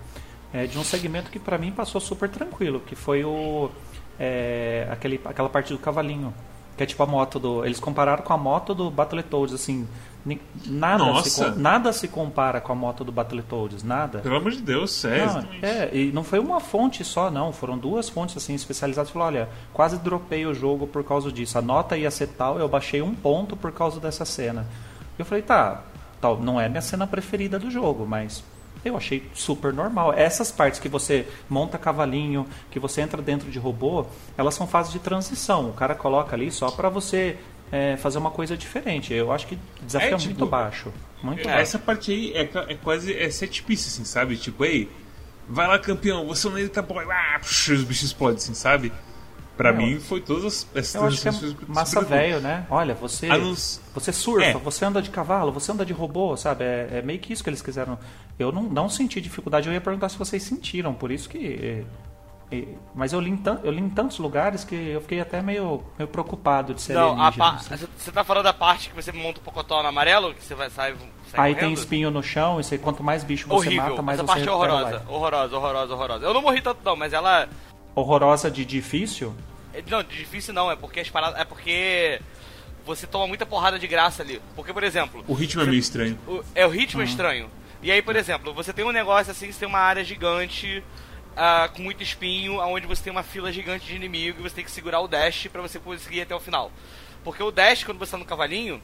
é, 0.52 0.65
de 0.65 0.80
um 0.80 0.84
segmento 0.84 1.30
que 1.30 1.38
para 1.38 1.60
mim 1.60 1.72
passou 1.72 2.02
super 2.02 2.27
tranquilo, 2.27 2.80
que 2.80 2.95
foi 2.95 3.23
o 3.23 3.69
é, 4.19 4.88
aquele, 4.91 5.22
aquela 5.23 5.48
parte 5.48 5.72
do 5.72 5.77
cavalinho. 5.77 6.34
Que 6.76 6.84
é 6.84 6.86
tipo 6.86 7.03
a 7.03 7.06
moto 7.06 7.40
do. 7.40 7.65
Eles 7.65 7.80
compararam 7.80 8.23
com 8.23 8.34
a 8.34 8.38
moto 8.38 8.73
do 8.73 8.90
Battletoads, 8.90 9.53
assim. 9.53 9.88
Nada 10.66 11.24
se, 11.24 11.50
nada 11.52 11.94
se 11.94 12.08
compara 12.08 12.60
com 12.60 12.72
a 12.72 12.76
moto 12.76 13.04
do 13.04 13.12
Battletoads, 13.12 13.84
nada. 13.84 14.20
Pelo 14.20 14.36
amor 14.36 14.52
de 14.52 14.62
Deus, 14.62 14.91
sério. 14.91 15.48
é, 15.62 15.90
e 15.96 16.12
não 16.12 16.24
foi 16.24 16.40
uma 16.40 16.60
fonte 16.60 17.04
só, 17.04 17.32
não. 17.32 17.54
Foram 17.54 17.78
duas 17.78 18.10
fontes 18.10 18.36
assim 18.36 18.54
especializadas. 18.54 19.10
Falou, 19.10 19.28
olha, 19.28 19.50
quase 19.74 19.98
dropei 19.98 20.46
o 20.46 20.54
jogo 20.54 20.86
por 20.86 21.04
causa 21.04 21.32
disso. 21.32 21.58
A 21.58 21.62
nota 21.62 21.98
ia 21.98 22.12
ser 22.12 22.28
tal, 22.28 22.60
eu 22.60 22.68
baixei 22.68 23.02
um 23.02 23.16
ponto 23.16 23.56
por 23.56 23.72
causa 23.72 24.00
dessa 24.00 24.26
cena. 24.26 24.68
Eu 25.18 25.26
falei, 25.26 25.41
tá, 25.41 25.84
tal, 26.20 26.40
não 26.40 26.60
é 26.60 26.68
minha 26.68 26.82
cena 26.82 27.08
preferida 27.08 27.58
do 27.58 27.72
jogo, 27.72 28.06
mas 28.06 28.44
eu 28.84 28.96
achei 28.96 29.30
super 29.34 29.74
normal. 29.74 30.14
Essas 30.14 30.52
partes 30.52 30.80
que 30.80 30.88
você 30.88 31.28
monta 31.50 31.78
cavalinho, 31.78 32.48
que 32.72 32.80
você 32.80 33.02
entra 33.02 33.22
dentro 33.22 33.50
de 33.50 33.60
robô, 33.60 34.06
elas 34.38 34.54
são 34.54 34.68
fases 34.68 34.91
de 34.91 35.00
transição. 35.00 35.70
O 35.70 35.74
cara 35.74 35.96
coloca 35.96 36.36
ali 36.36 36.52
só 36.52 36.72
para 36.72 36.90
você 36.90 37.38
é, 37.72 37.98
fazer 37.98 38.18
uma 38.18 38.32
coisa 38.32 38.58
diferente. 38.58 39.14
Eu 39.14 39.32
acho 39.32 39.48
que 39.48 39.56
o 39.56 39.86
desafio 39.86 40.10
é, 40.10 40.14
é 40.14 40.18
tipo, 40.18 40.30
muito 40.32 40.46
baixo. 40.46 40.94
Muito 41.22 41.41
é, 41.41 41.46
baixo. 41.46 41.62
Essa 41.62 41.80
parte 41.80 42.12
aí 42.12 42.34
é, 42.34 42.50
é 42.72 42.76
quase 42.76 43.14
é 43.14 43.30
set 43.30 43.64
piece, 43.64 43.88
assim, 43.88 44.06
sabe? 44.06 44.38
Tipo, 44.38 44.66
ei, 44.66 44.90
vai 45.48 45.68
lá 45.68 45.80
campeão, 45.80 46.26
você 46.28 46.50
não 46.50 46.68
tá 46.70 46.82
bom, 46.82 47.00
ah, 47.00 47.40
os 47.41 47.84
bichos 47.84 48.04
explodem, 48.04 48.38
assim, 48.38 48.54
sabe? 48.54 48.91
Pra 49.60 49.74
mim 49.74 50.00
foi 50.00 50.22
todas 50.22 50.66
as 50.74 50.96
Eu 50.96 51.04
acho 51.04 51.22
que 51.22 51.28
é 51.28 51.32
massa 51.68 52.00
velho, 52.00 52.40
né? 52.40 52.66
Olha, 52.70 52.96
você 52.96 53.28
nos... 53.28 53.82
você 53.94 54.14
surfa, 54.14 54.46
é. 54.46 54.54
você 54.54 54.86
anda 54.86 55.02
de 55.02 55.10
cavalo, 55.10 55.52
você 55.52 55.70
anda 55.70 55.86
de 55.86 55.91
robô, 55.91 56.38
sabe? 56.38 56.64
É, 56.64 56.90
é, 56.94 57.02
meio 57.02 57.20
que 57.20 57.34
isso 57.34 57.44
que 57.44 57.50
eles 57.50 57.62
quiseram. 57.62 58.00
Eu 58.40 58.54
não, 58.54 58.64
não 58.64 58.88
senti 58.88 59.20
dificuldade, 59.20 59.68
eu 59.68 59.74
ia 59.74 59.82
perguntar 59.82 60.08
se 60.08 60.18
vocês 60.18 60.44
sentiram, 60.44 60.94
por 60.94 61.12
isso 61.12 61.28
que 61.28 61.84
mas 62.96 63.14
eu 63.14 63.20
li, 63.20 63.30
em 63.30 63.44
eu 63.64 63.72
li 63.72 63.80
em 63.80 63.90
tantos 63.90 64.18
lugares 64.18 64.64
que 64.64 64.76
eu 64.76 65.02
fiquei 65.02 65.20
até 65.20 65.42
meio, 65.42 65.84
meio 65.98 66.08
preocupado 66.08 66.74
de 66.74 66.82
ser 66.82 66.94
Não, 66.94 67.22
a 67.22 67.32
pa... 67.32 67.58
você 67.58 68.12
tá 68.12 68.24
falando 68.24 68.46
da 68.46 68.54
parte 68.54 68.90
que 68.90 68.96
você 68.96 69.12
monta 69.12 69.40
o 69.40 69.44
pocotó 69.44 69.84
no 69.84 69.90
amarelo, 69.90 70.34
que 70.34 70.44
você 70.44 70.56
vai 70.56 70.70
sair, 70.70 70.96
sai 71.28 71.50
Aí 71.50 71.54
correndo? 71.54 71.60
tem 71.60 71.74
espinho 71.74 72.10
no 72.10 72.24
chão, 72.24 72.60
e 72.60 72.64
você, 72.64 72.78
quanto 72.78 73.04
mais 73.04 73.24
bicho 73.24 73.48
você 73.48 73.68
Horrível. 73.68 73.90
mata, 73.90 74.02
mais 74.02 74.18
Essa 74.18 74.26
você 74.26 74.34
parte 74.34 74.48
é 74.48 74.52
horrorosa, 74.52 75.04
horrorosa, 75.08 75.58
horrorosa, 75.58 75.94
horrorosa. 75.94 76.26
Eu 76.26 76.34
não 76.34 76.42
morri 76.42 76.62
tanto 76.62 76.80
não, 76.84 76.96
mas 76.96 77.14
ela... 77.14 77.48
Horrorosa 77.94 78.50
de 78.50 78.66
difícil? 78.66 79.36
É, 79.72 79.84
não, 79.88 80.02
de 80.02 80.18
difícil 80.18 80.54
não, 80.54 80.72
é 80.72 80.76
porque 80.76 81.02
as 81.02 81.10
paradas... 81.10 81.40
É 81.40 81.46
porque 81.46 82.20
você 82.84 83.06
toma 83.06 83.28
muita 83.28 83.46
porrada 83.46 83.78
de 83.78 83.88
graça 83.88 84.24
ali. 84.24 84.42
Porque, 84.56 84.74
por 84.74 84.84
exemplo... 84.84 85.24
O 85.28 85.34
ritmo 85.36 85.62
é 85.62 85.66
meio 85.66 85.80
estranho. 85.80 86.18
O, 86.28 86.44
é, 86.56 86.66
o 86.66 86.70
ritmo 86.70 87.02
é 87.02 87.04
uhum. 87.04 87.08
é 87.08 87.12
estranho. 87.12 87.50
E 87.84 87.92
aí, 87.92 88.02
por 88.02 88.16
exemplo, 88.16 88.54
você 88.54 88.74
tem 88.74 88.84
um 88.84 88.92
negócio 88.92 89.32
assim, 89.32 89.52
você 89.52 89.60
tem 89.60 89.68
uma 89.68 89.80
área 89.80 90.04
gigante 90.04 90.84
uh, 91.40 91.74
com 91.74 91.82
muito 91.82 92.03
espinho, 92.03 92.60
onde 92.60 92.86
você 92.86 93.02
tem 93.02 93.11
uma 93.11 93.24
fila 93.24 93.52
gigante 93.52 93.86
de 93.86 93.95
inimigo 93.95 94.40
e 94.40 94.44
você 94.44 94.56
tem 94.56 94.66
que 94.66 94.72
segurar 94.72 94.99
o 94.99 95.07
dash 95.07 95.48
para 95.48 95.61
você 95.61 95.80
conseguir 95.80 96.18
ir 96.18 96.22
até 96.24 96.36
o 96.36 96.40
final. 96.40 96.72
Porque 97.24 97.41
o 97.41 97.52
dash, 97.52 97.84
quando 97.84 97.98
você 97.98 98.11
tá 98.11 98.18
no 98.18 98.26
cavalinho, 98.26 98.82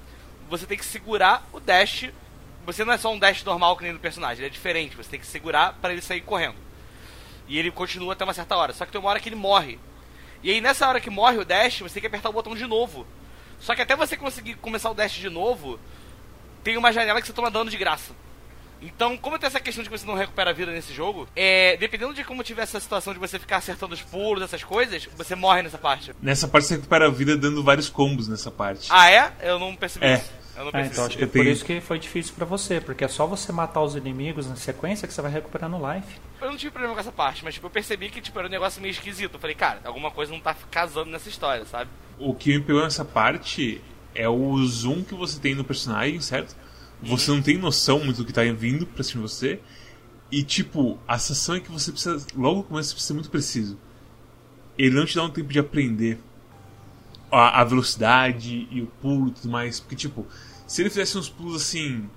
você 0.49 0.65
tem 0.65 0.77
que 0.77 0.85
segurar 0.85 1.47
o 1.51 1.59
dash. 1.59 2.09
Você 2.65 2.83
não 2.83 2.93
é 2.93 2.97
só 2.97 3.13
um 3.13 3.19
dash 3.19 3.43
normal 3.43 3.75
que 3.77 3.83
nem 3.83 3.93
do 3.93 3.99
personagem, 3.99 4.37
ele 4.37 4.47
é 4.47 4.49
diferente. 4.49 4.95
Você 4.95 5.09
tem 5.09 5.19
que 5.19 5.27
segurar 5.27 5.73
para 5.73 5.91
ele 5.91 6.01
sair 6.01 6.21
correndo. 6.21 6.55
E 7.47 7.59
ele 7.59 7.69
continua 7.69 8.13
até 8.13 8.23
uma 8.23 8.33
certa 8.33 8.55
hora. 8.55 8.73
Só 8.73 8.85
que 8.85 8.91
tem 8.91 8.99
uma 8.99 9.09
hora 9.09 9.19
que 9.19 9.29
ele 9.29 9.35
morre. 9.35 9.77
E 10.41 10.49
aí 10.49 10.61
nessa 10.61 10.87
hora 10.87 11.01
que 11.01 11.09
morre 11.09 11.37
o 11.37 11.45
dash, 11.45 11.81
você 11.81 11.95
tem 11.95 12.01
que 12.01 12.07
apertar 12.07 12.29
o 12.29 12.33
botão 12.33 12.55
de 12.55 12.65
novo. 12.65 13.05
Só 13.59 13.75
que 13.75 13.81
até 13.81 13.95
você 13.95 14.17
conseguir 14.17 14.55
começar 14.55 14.89
o 14.89 14.93
dash 14.93 15.13
de 15.13 15.29
novo, 15.29 15.79
tem 16.63 16.77
uma 16.77 16.91
janela 16.91 17.21
que 17.21 17.27
você 17.27 17.33
toma 17.33 17.51
dano 17.51 17.69
de 17.69 17.77
graça. 17.77 18.13
Então, 18.85 19.17
como 19.17 19.39
tem 19.39 19.47
essa 19.47 19.59
questão 19.59 19.83
de 19.83 19.89
que 19.89 19.97
você 19.97 20.05
não 20.05 20.15
recupera 20.15 20.51
a 20.51 20.53
vida 20.53 20.71
nesse 20.71 20.93
jogo, 20.93 21.27
é, 21.35 21.77
dependendo 21.77 22.13
de 22.13 22.23
como 22.23 22.43
tiver 22.43 22.63
essa 22.63 22.79
situação 22.79 23.13
de 23.13 23.19
você 23.19 23.39
ficar 23.39 23.57
acertando 23.57 23.93
os 23.93 24.01
pulos, 24.01 24.43
essas 24.43 24.63
coisas, 24.63 25.07
você 25.17 25.35
morre 25.35 25.61
nessa 25.61 25.77
parte. 25.77 26.13
Nessa 26.21 26.47
parte 26.47 26.67
você 26.67 26.75
recupera 26.75 27.07
a 27.07 27.11
vida 27.11 27.35
dando 27.37 27.63
vários 27.63 27.89
combos 27.89 28.27
nessa 28.27 28.51
parte. 28.51 28.87
Ah, 28.91 29.09
é? 29.09 29.33
Eu 29.41 29.59
não 29.59 29.75
percebi 29.75 30.05
é. 30.05 30.15
isso. 30.15 30.31
Eu 30.55 30.65
não 30.65 30.71
percebi. 30.71 30.89
É, 30.89 30.93
então 30.93 31.05
acho 31.05 31.17
que 31.17 31.23
é 31.23 31.27
por 31.27 31.45
isso 31.45 31.65
que 31.65 31.81
foi 31.81 31.99
difícil 31.99 32.33
para 32.33 32.45
você, 32.45 32.79
porque 32.79 33.03
é 33.03 33.07
só 33.07 33.25
você 33.27 33.51
matar 33.51 33.81
os 33.81 33.95
inimigos 33.95 34.47
na 34.47 34.55
sequência 34.55 35.07
que 35.07 35.13
você 35.13 35.21
vai 35.21 35.31
recuperando 35.31 35.77
life. 35.77 36.19
Eu 36.41 36.49
não 36.49 36.57
tive 36.57 36.71
problema 36.71 36.93
com 36.93 36.99
essa 36.99 37.11
parte, 37.11 37.43
mas 37.43 37.55
tipo, 37.55 37.65
eu 37.65 37.71
percebi 37.71 38.09
que 38.09 38.21
tipo, 38.21 38.37
era 38.39 38.47
um 38.47 38.51
negócio 38.51 38.81
meio 38.81 38.91
esquisito. 38.91 39.33
Eu 39.33 39.39
falei, 39.39 39.55
cara, 39.55 39.81
alguma 39.83 40.11
coisa 40.11 40.31
não 40.31 40.39
tá 40.39 40.55
casando 40.71 41.09
nessa 41.09 41.27
história, 41.27 41.65
sabe? 41.65 41.89
O 42.17 42.33
que 42.33 42.57
me 42.57 42.63
pegou 42.63 42.83
nessa 42.83 43.03
parte 43.03 43.81
é 44.13 44.29
o 44.29 44.65
zoom 44.65 45.03
que 45.03 45.13
você 45.13 45.39
tem 45.39 45.53
no 45.53 45.63
personagem, 45.63 46.21
certo? 46.21 46.55
Você 47.05 47.29
não 47.29 47.39
tem 47.39 47.55
noção 47.55 48.03
muito 48.03 48.17
do 48.17 48.25
que 48.25 48.33
tá 48.33 48.41
vindo 48.43 48.87
pra 48.87 49.03
cima 49.03 49.23
de 49.23 49.31
você. 49.31 49.59
E, 50.31 50.43
tipo, 50.43 50.99
a 51.07 51.19
sensação 51.19 51.55
é 51.55 51.59
que 51.59 51.71
você 51.71 51.91
precisa. 51.91 52.25
Logo 52.35 52.63
você 52.63 52.93
precisa 52.93 53.07
ser 53.07 53.13
muito 53.13 53.29
preciso. 53.29 53.77
Ele 54.75 54.95
não 54.95 55.05
te 55.05 55.15
dá 55.15 55.23
um 55.23 55.29
tempo 55.29 55.53
de 55.53 55.59
aprender 55.59 56.17
a, 57.31 57.61
a 57.61 57.63
velocidade 57.63 58.67
e 58.71 58.81
o 58.81 58.87
pulo 58.87 59.27
e 59.27 59.31
tudo 59.31 59.51
mais. 59.51 59.79
Porque, 59.79 59.95
tipo, 59.95 60.25
se 60.65 60.81
ele 60.81 60.89
fizesse 60.89 61.17
uns 61.17 61.29
pulos 61.29 61.61
assim. 61.61 62.09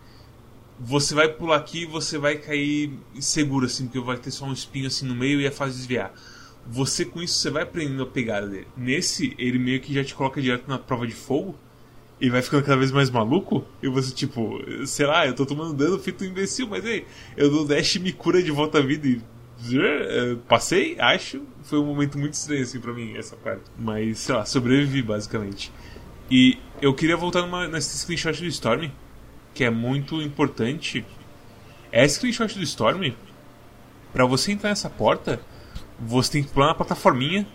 Você 0.81 1.13
vai 1.13 1.29
pular 1.29 1.57
aqui 1.57 1.83
e 1.83 1.87
você 1.87 2.19
vai 2.19 2.37
cair 2.37 2.93
seguro, 3.19 3.67
assim, 3.67 3.87
porque 3.87 3.99
vai 3.99 4.17
ter 4.17 4.31
só 4.31 4.45
um 4.45 4.53
espinho 4.53 4.87
assim 4.87 5.07
no 5.07 5.15
meio 5.15 5.41
e 5.41 5.45
é 5.45 5.51
fácil 5.51 5.75
desviar. 5.75 6.15
Você 6.65 7.05
com 7.05 7.21
isso 7.21 7.35
você 7.35 7.51
vai 7.51 7.65
aprendendo 7.65 8.05
a 8.05 8.07
pegada 8.07 8.47
dele. 8.47 8.69
Nesse, 8.77 9.35
ele 9.39 9.59
meio 9.59 9.81
que 9.81 9.93
já 9.93 10.05
te 10.05 10.15
coloca 10.15 10.41
direto 10.41 10.69
na 10.69 10.79
prova 10.79 11.05
de 11.05 11.15
fogo 11.15 11.59
e 12.21 12.29
vai 12.29 12.43
ficando 12.43 12.65
cada 12.65 12.77
vez 12.77 12.91
mais 12.91 13.11
maluco, 13.11 13.65
e 13.83 13.89
você, 13.89 14.13
tipo, 14.13 14.61
sei 14.87 15.07
lá, 15.07 15.27
eu 15.27 15.35
tô 15.35 15.47
tomando 15.47 15.73
dano 15.75 15.99
feito 15.99 16.25
um 16.25 16.27
imbecil, 16.27 16.67
mas 16.67 16.85
ei, 16.85 17.07
eu 17.37 17.51
dou 17.51 17.65
dash 17.65 17.97
e 17.97 18.01
me 18.01 18.13
cura 18.13 18.43
de 18.43 18.51
volta 18.51 18.79
à 18.79 18.83
vida 18.83 19.07
e. 19.07 19.21
Uh, 19.61 20.37
passei, 20.49 20.97
acho. 21.01 21.43
Foi 21.65 21.81
um 21.81 21.85
momento 21.85 22.17
muito 22.17 22.35
estranho, 22.35 22.63
assim, 22.63 22.79
pra 22.79 22.93
mim, 22.93 23.17
essa 23.17 23.35
parte. 23.37 23.63
Mas, 23.77 24.21
sei 24.21 24.35
lá, 24.35 24.45
sobrevivi, 24.45 25.03
basicamente. 25.03 25.73
E 26.31 26.59
eu 26.81 26.95
queria 26.95 27.17
voltar 27.17 27.43
numa, 27.43 27.67
nesse 27.67 27.99
screenshot 27.99 28.41
do 28.41 28.47
Storm, 28.47 28.89
que 29.55 29.65
é 29.65 29.71
muito 29.71 30.23
importante. 30.23 31.05
É 31.91 32.07
screenshot 32.07 32.57
do 32.57 32.63
Storm, 32.63 33.13
pra 34.13 34.25
você 34.27 34.53
entrar 34.53 34.71
nessa 34.71 34.89
porta, 34.89 35.41
você 35.99 36.33
tem 36.33 36.45
que 36.45 36.51
pular 36.51 36.69
na 36.69 36.75
plataforminha 36.75 37.47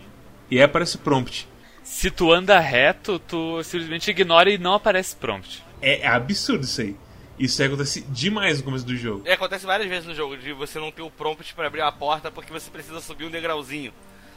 e 0.50 0.58
aí 0.58 0.62
aparece 0.62 0.96
o 0.96 0.98
prompt. 0.98 1.48
Se 1.94 2.10
tu 2.10 2.32
anda 2.32 2.58
reto, 2.58 3.20
tu 3.20 3.62
simplesmente 3.62 4.10
ignora 4.10 4.50
e 4.50 4.58
não 4.58 4.74
aparece 4.74 5.14
prompt. 5.14 5.64
É, 5.80 6.00
é 6.00 6.08
absurdo 6.08 6.64
isso 6.64 6.80
aí. 6.80 6.96
Isso 7.38 7.62
acontece 7.62 8.00
demais 8.08 8.58
no 8.58 8.64
começo 8.64 8.84
do 8.84 8.96
jogo. 8.96 9.22
É, 9.24 9.34
acontece 9.34 9.64
várias 9.64 9.88
vezes 9.88 10.04
no 10.04 10.12
jogo, 10.12 10.36
de 10.36 10.52
você 10.52 10.80
não 10.80 10.90
ter 10.90 11.02
o 11.02 11.10
prompt 11.10 11.54
para 11.54 11.68
abrir 11.68 11.82
a 11.82 11.92
porta 11.92 12.32
porque 12.32 12.52
você 12.52 12.68
precisa 12.68 13.00
subir 13.00 13.26
um 13.26 13.30
degrauzinho. 13.30 13.92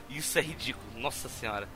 Isso 0.08 0.38
é 0.38 0.42
ridículo, 0.44 0.86
nossa 0.98 1.28
senhora. 1.28 1.68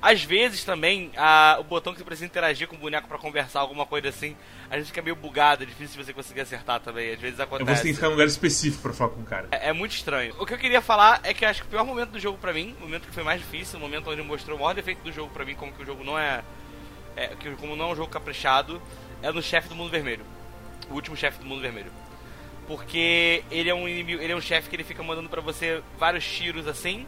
Às 0.00 0.22
vezes 0.22 0.64
também, 0.64 1.10
a, 1.16 1.56
o 1.60 1.64
botão 1.64 1.92
que 1.92 1.98
você 1.98 2.04
precisa 2.04 2.26
interagir 2.26 2.68
com 2.68 2.76
o 2.76 2.78
boneco 2.78 3.08
para 3.08 3.18
conversar, 3.18 3.60
alguma 3.60 3.86
coisa 3.86 4.08
assim, 4.08 4.36
a 4.70 4.76
gente 4.76 4.86
fica 4.86 5.02
meio 5.02 5.16
bugado, 5.16 5.62
é 5.62 5.66
difícil 5.66 5.98
de 5.98 6.04
você 6.04 6.12
conseguir 6.12 6.42
acertar 6.42 6.80
também. 6.80 7.12
Às 7.12 7.20
vezes 7.20 7.40
acontece. 7.40 7.76
Você 7.76 7.82
tem 7.82 7.90
que 7.90 7.94
ficar 7.96 8.06
em 8.06 8.10
um 8.10 8.12
lugar 8.12 8.26
específico 8.26 8.82
para 8.82 8.92
falar 8.92 9.10
com 9.10 9.20
o 9.20 9.24
cara. 9.24 9.48
É, 9.50 9.68
é, 9.68 9.72
muito 9.72 9.92
estranho. 9.92 10.34
O 10.38 10.46
que 10.46 10.54
eu 10.54 10.58
queria 10.58 10.80
falar 10.80 11.20
é 11.22 11.34
que 11.34 11.44
acho 11.44 11.62
que 11.62 11.66
o 11.68 11.70
pior 11.70 11.84
momento 11.84 12.10
do 12.10 12.20
jogo 12.20 12.38
para 12.38 12.52
mim, 12.52 12.74
o 12.78 12.82
momento 12.82 13.06
que 13.06 13.14
foi 13.14 13.22
mais 13.22 13.40
difícil, 13.40 13.78
o 13.78 13.82
momento 13.82 14.10
onde 14.10 14.22
mostrou 14.22 14.56
o 14.56 14.60
maior 14.60 14.74
defeito 14.74 15.02
do 15.02 15.12
jogo 15.12 15.30
para 15.32 15.44
mim, 15.44 15.54
como 15.54 15.72
que 15.72 15.82
o 15.82 15.86
jogo 15.86 16.04
não 16.04 16.18
é, 16.18 16.42
é. 17.16 17.28
que 17.28 17.50
como 17.56 17.74
não 17.76 17.86
é 17.86 17.92
um 17.92 17.96
jogo 17.96 18.10
caprichado, 18.10 18.80
é 19.22 19.30
no 19.32 19.42
chefe 19.42 19.68
do 19.68 19.74
mundo 19.74 19.90
vermelho. 19.90 20.24
O 20.88 20.94
último 20.94 21.16
chefe 21.16 21.38
do 21.38 21.46
mundo 21.46 21.60
vermelho. 21.60 21.92
Porque 22.66 23.42
ele 23.50 23.68
é 23.68 23.74
um 23.74 23.88
inimigo, 23.88 24.22
ele 24.22 24.32
é 24.32 24.36
um 24.36 24.40
chefe 24.40 24.68
que 24.68 24.76
ele 24.76 24.84
fica 24.84 25.02
mandando 25.02 25.28
para 25.28 25.40
você 25.40 25.82
vários 25.98 26.24
tiros 26.24 26.68
assim 26.68 27.06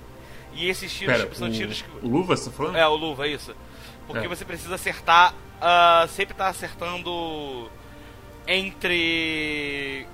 e 0.55 0.69
esses 0.69 0.93
tiros 0.93 1.15
Pera, 1.15 1.25
tipo, 1.25 1.37
são 1.37 1.49
o, 1.49 1.53
tiros 1.53 1.83
que. 1.83 2.07
O 2.07 2.09
luva, 2.09 2.37
você 2.37 2.51
tá 2.51 2.57
falando? 2.57 2.77
É, 2.77 2.87
o 2.87 2.95
luva, 2.95 3.27
isso. 3.27 3.55
Porque 4.07 4.27
é. 4.27 4.29
você 4.29 4.45
precisa 4.45 4.75
acertar. 4.75 5.35
Uh, 5.63 6.09
sempre 6.09 6.35
tá 6.35 6.49
acertando 6.49 7.71
entre 8.47 10.07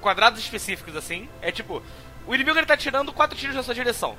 quadrados 0.00 0.40
específicos, 0.40 0.96
assim. 0.96 1.28
É 1.42 1.50
tipo, 1.50 1.82
o 2.26 2.34
inimigo 2.34 2.58
ele 2.58 2.66
tá 2.66 2.76
tirando 2.76 3.12
quatro 3.12 3.36
tiros 3.36 3.56
na 3.56 3.62
sua 3.62 3.74
direção. 3.74 4.16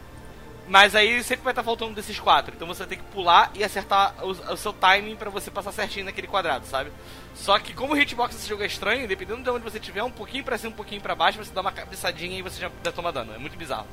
Mas 0.68 0.96
aí 0.96 1.24
sempre 1.24 1.44
vai 1.44 1.52
estar 1.52 1.62
tá 1.62 1.66
faltando 1.66 1.94
desses 1.94 2.20
quatro. 2.20 2.54
Então 2.56 2.68
você 2.68 2.86
tem 2.86 2.98
que 2.98 3.04
pular 3.06 3.52
e 3.54 3.64
acertar 3.64 4.16
o, 4.24 4.32
o 4.32 4.58
seu 4.58 4.74
timing 4.74 5.16
para 5.16 5.30
você 5.30 5.52
passar 5.52 5.72
certinho 5.72 6.06
naquele 6.06 6.28
quadrado, 6.28 6.66
sabe? 6.66 6.92
Só 7.36 7.60
que 7.60 7.74
como 7.74 7.94
o 7.94 7.98
hitbox 7.98 8.36
desse 8.36 8.50
jogo 8.50 8.64
é 8.64 8.66
estranho, 8.66 9.08
dependendo 9.08 9.44
de 9.44 9.50
onde 9.50 9.64
você 9.64 9.78
estiver, 9.78 10.04
um 10.04 10.12
pouquinho 10.12 10.44
pra 10.44 10.58
cima, 10.58 10.74
um 10.74 10.76
pouquinho 10.76 11.02
pra 11.02 11.14
baixo, 11.14 11.38
você 11.38 11.54
dá 11.54 11.62
uma 11.62 11.72
cabeçadinha 11.72 12.40
e 12.40 12.42
você 12.42 12.60
já 12.60 12.92
toma 12.92 13.12
dano. 13.12 13.34
É 13.36 13.38
muito 13.38 13.58
bizarro. 13.58 13.88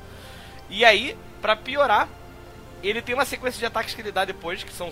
E 0.69 0.83
aí, 0.83 1.17
para 1.41 1.55
piorar, 1.55 2.07
ele 2.83 3.01
tem 3.01 3.15
uma 3.15 3.25
sequência 3.25 3.59
de 3.59 3.65
ataques 3.65 3.93
que 3.93 4.01
ele 4.01 4.11
dá 4.11 4.25
depois, 4.25 4.63
que 4.63 4.73
são 4.73 4.91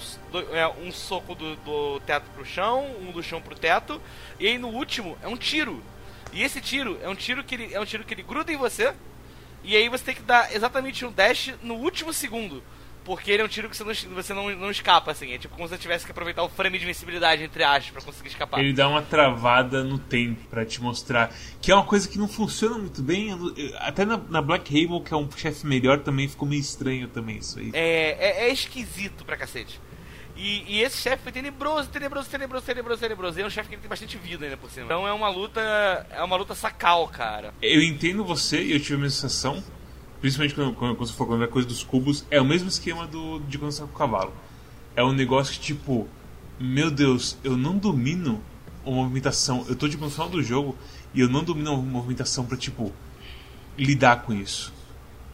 é, 0.53 0.67
um 0.67 0.91
soco 0.91 1.35
do, 1.35 1.55
do, 1.57 1.99
teto 2.01 2.29
pro 2.31 2.45
chão, 2.45 2.85
um 3.01 3.11
do 3.11 3.21
chão 3.21 3.41
pro 3.41 3.55
teto, 3.55 4.01
e 4.39 4.47
aí 4.47 4.57
no 4.57 4.69
último 4.69 5.17
é 5.21 5.27
um 5.27 5.35
tiro. 5.35 5.83
E 6.31 6.41
esse 6.41 6.61
tiro 6.61 6.97
é 7.03 7.09
um 7.09 7.15
tiro 7.15 7.43
que 7.43 7.55
ele, 7.55 7.73
é 7.73 7.79
um 7.79 7.85
tiro 7.85 8.05
que 8.05 8.13
ele 8.13 8.23
gruda 8.23 8.51
em 8.51 8.57
você, 8.57 8.93
e 9.63 9.75
aí 9.75 9.89
você 9.89 10.05
tem 10.05 10.15
que 10.15 10.21
dar 10.21 10.55
exatamente 10.55 11.05
um 11.05 11.11
dash 11.11 11.53
no 11.61 11.75
último 11.75 12.13
segundo. 12.13 12.63
Porque 13.03 13.31
ele 13.31 13.41
é 13.41 13.45
um 13.45 13.47
tiro 13.47 13.69
que 13.69 13.75
você 13.75 13.83
não, 13.83 14.15
você 14.15 14.33
não, 14.33 14.49
não 14.55 14.69
escapa, 14.69 15.11
assim. 15.11 15.31
É 15.33 15.37
tipo 15.37 15.55
como 15.55 15.67
se 15.67 15.73
você 15.73 15.81
tivesse 15.81 16.05
que 16.05 16.11
aproveitar 16.11 16.43
o 16.43 16.49
frame 16.49 16.77
de 16.77 16.83
invencibilidade, 16.83 17.43
entre 17.43 17.63
aspas, 17.63 17.89
pra 17.89 18.01
conseguir 18.01 18.29
escapar. 18.29 18.59
Ele 18.59 18.73
dá 18.73 18.87
uma 18.87 19.01
travada 19.01 19.83
no 19.83 19.97
tempo 19.97 20.47
para 20.49 20.65
te 20.65 20.81
mostrar. 20.81 21.33
Que 21.59 21.71
é 21.71 21.75
uma 21.75 21.85
coisa 21.85 22.07
que 22.07 22.17
não 22.17 22.27
funciona 22.27 22.77
muito 22.77 23.01
bem. 23.01 23.29
Até 23.79 24.05
na, 24.05 24.17
na 24.17 24.41
Black 24.41 24.71
Halo, 24.71 25.01
que 25.01 25.13
é 25.13 25.17
um 25.17 25.29
chefe 25.31 25.65
melhor, 25.65 25.99
também 25.99 26.27
ficou 26.27 26.47
meio 26.47 26.61
estranho 26.61 27.07
também 27.07 27.37
isso 27.37 27.57
aí. 27.57 27.71
É, 27.73 28.17
é, 28.19 28.47
é 28.47 28.51
esquisito 28.51 29.25
pra 29.25 29.35
cacete. 29.35 29.79
E, 30.35 30.63
e, 30.67 30.81
esse 30.81 30.97
chefe 30.97 31.23
foi 31.23 31.31
tenebroso, 31.31 31.89
tenebroso, 31.89 32.29
tenebroso, 32.29 32.65
tenebroso, 32.65 33.01
tenebroso. 33.01 33.39
E 33.39 33.41
é 33.43 33.45
um 33.45 33.49
chefe 33.49 33.69
que 33.69 33.77
tem 33.77 33.89
bastante 33.89 34.17
vida 34.17 34.45
ainda 34.45 34.57
por 34.57 34.69
cima. 34.71 34.85
Então 34.85 35.07
é 35.07 35.13
uma 35.13 35.29
luta. 35.29 35.61
É 36.09 36.23
uma 36.23 36.35
luta 36.35 36.55
sacal, 36.55 37.07
cara. 37.07 37.53
Eu 37.61 37.81
entendo 37.81 38.23
você 38.23 38.61
e 38.61 38.71
eu 38.71 38.79
tive 38.79 38.95
a 38.95 38.97
mesma 38.99 39.21
sensação. 39.21 39.63
Principalmente 40.21 40.53
quando, 40.53 40.73
quando, 40.75 40.95
quando 40.95 41.07
você 41.09 41.13
for 41.13 41.25
falando 41.25 41.41
da 41.41 41.47
coisa 41.47 41.67
dos 41.67 41.83
cubos, 41.83 42.23
é 42.29 42.39
o 42.39 42.45
mesmo 42.45 42.69
esquema 42.69 43.07
do, 43.07 43.39
de 43.39 43.57
quando 43.57 43.71
você 43.71 43.81
tá 43.81 43.87
com 43.87 43.95
o 43.95 43.97
cavalo. 43.97 44.31
É 44.95 45.03
um 45.03 45.11
negócio 45.11 45.53
que, 45.53 45.59
tipo, 45.59 46.07
meu 46.59 46.91
Deus, 46.91 47.37
eu 47.43 47.57
não 47.57 47.75
domino 47.75 48.39
uma 48.85 48.97
movimentação. 48.97 49.65
Eu 49.67 49.75
tô 49.75 49.89
tipo, 49.89 50.03
no 50.03 50.11
final 50.11 50.29
do 50.29 50.43
jogo 50.43 50.77
e 51.13 51.19
eu 51.19 51.27
não 51.27 51.43
domino 51.43 51.73
uma 51.73 51.81
movimentação 51.81 52.45
pra, 52.45 52.55
tipo, 52.55 52.93
lidar 53.75 54.21
com 54.21 54.31
isso. 54.31 54.71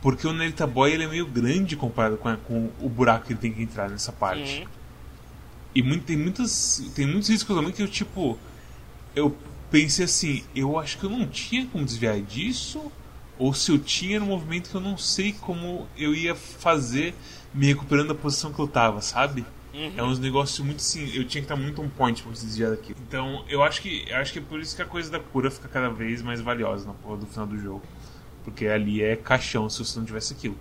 Porque 0.01 0.25
o 0.25 0.31
Nelita 0.31 0.65
Boy 0.65 0.93
ele 0.93 1.03
é 1.03 1.07
meio 1.07 1.25
grande 1.25 1.75
comparado 1.75 2.15
com, 2.15 2.29
a, 2.29 2.37
com 2.37 2.69
o 2.79 2.87
buraco 2.87 3.25
que 3.25 3.33
ele 3.33 3.39
tem 3.39 3.51
que 3.51 3.61
entrar 3.61 3.89
nessa 3.89 4.13
parte. 4.13 4.61
Uhum. 4.61 4.67
E 5.75 5.83
muito, 5.83 6.05
tem, 6.05 6.15
muitas, 6.15 6.81
tem 6.95 7.05
muitos 7.05 7.27
riscos 7.27 7.55
também 7.55 7.73
que 7.73 7.83
eu, 7.83 7.87
tipo, 7.87 8.39
eu 9.13 9.35
pensei 9.69 10.05
assim, 10.05 10.43
eu 10.55 10.79
acho 10.79 10.97
que 10.97 11.03
eu 11.03 11.09
não 11.09 11.27
tinha 11.27 11.65
como 11.67 11.83
desviar 11.83 12.19
disso 12.21 12.91
ou 13.37 13.53
se 13.53 13.71
eu 13.71 13.79
tinha 13.79 14.19
no 14.19 14.25
movimento 14.25 14.69
que 14.69 14.75
eu 14.75 14.81
não 14.81 14.97
sei 14.97 15.33
como 15.33 15.87
eu 15.97 16.13
ia 16.13 16.35
fazer 16.35 17.13
me 17.53 17.67
recuperando 17.67 18.09
da 18.09 18.15
posição 18.15 18.51
que 18.51 18.59
eu 18.59 18.67
tava, 18.67 19.01
sabe? 19.01 19.45
Uhum. 19.73 19.91
É 19.95 20.03
uns 20.03 20.17
negócios 20.17 20.59
muito 20.65 20.79
assim. 20.79 21.05
Eu 21.13 21.23
tinha 21.25 21.41
que 21.41 21.51
estar 21.51 21.55
muito 21.55 21.81
on 21.81 21.89
point 21.89 22.21
pra 22.23 22.31
desviar 22.31 22.71
daquilo. 22.71 22.97
Então, 23.07 23.45
eu 23.47 23.61
acho 23.61 23.81
que 23.81 24.05
eu 24.07 24.17
acho 24.17 24.33
que 24.33 24.39
é 24.39 24.41
por 24.41 24.59
isso 24.59 24.75
que 24.75 24.81
a 24.81 24.85
coisa 24.85 25.11
da 25.11 25.19
cura 25.19 25.51
fica 25.51 25.67
cada 25.67 25.89
vez 25.89 26.21
mais 26.21 26.41
valiosa 26.41 26.87
na 26.87 26.93
porra 26.93 27.17
do 27.17 27.27
final 27.27 27.45
do 27.45 27.59
jogo. 27.59 27.83
Porque 28.43 28.65
ali 28.65 29.03
é 29.03 29.15
caixão 29.15 29.69
se 29.69 29.79
você 29.79 29.99
não 29.99 30.05
tivesse 30.05 30.33
aquilo. 30.33 30.57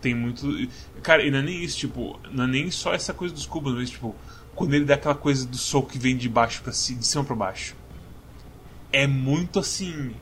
Tem 0.00 0.14
muito. 0.14 0.46
Cara, 1.02 1.22
e 1.22 1.30
não 1.30 1.40
é 1.40 1.42
nem 1.42 1.62
isso, 1.62 1.78
tipo, 1.78 2.18
não 2.30 2.44
é 2.44 2.46
nem 2.46 2.70
só 2.70 2.94
essa 2.94 3.12
coisa 3.12 3.34
dos 3.34 3.44
cubos, 3.44 3.74
mas 3.74 3.90
tipo, 3.90 4.14
quando 4.54 4.72
ele 4.74 4.84
dá 4.84 4.94
aquela 4.94 5.14
coisa 5.14 5.46
do 5.46 5.56
soco 5.56 5.90
que 5.90 5.98
vem 5.98 6.16
de 6.16 6.28
baixo 6.28 6.62
para 6.62 6.72
cima, 6.72 7.00
de 7.00 7.06
cima 7.06 7.24
para 7.24 7.36
baixo. 7.36 7.74
É 8.92 9.06
muito 9.06 9.58
assim. 9.58 10.14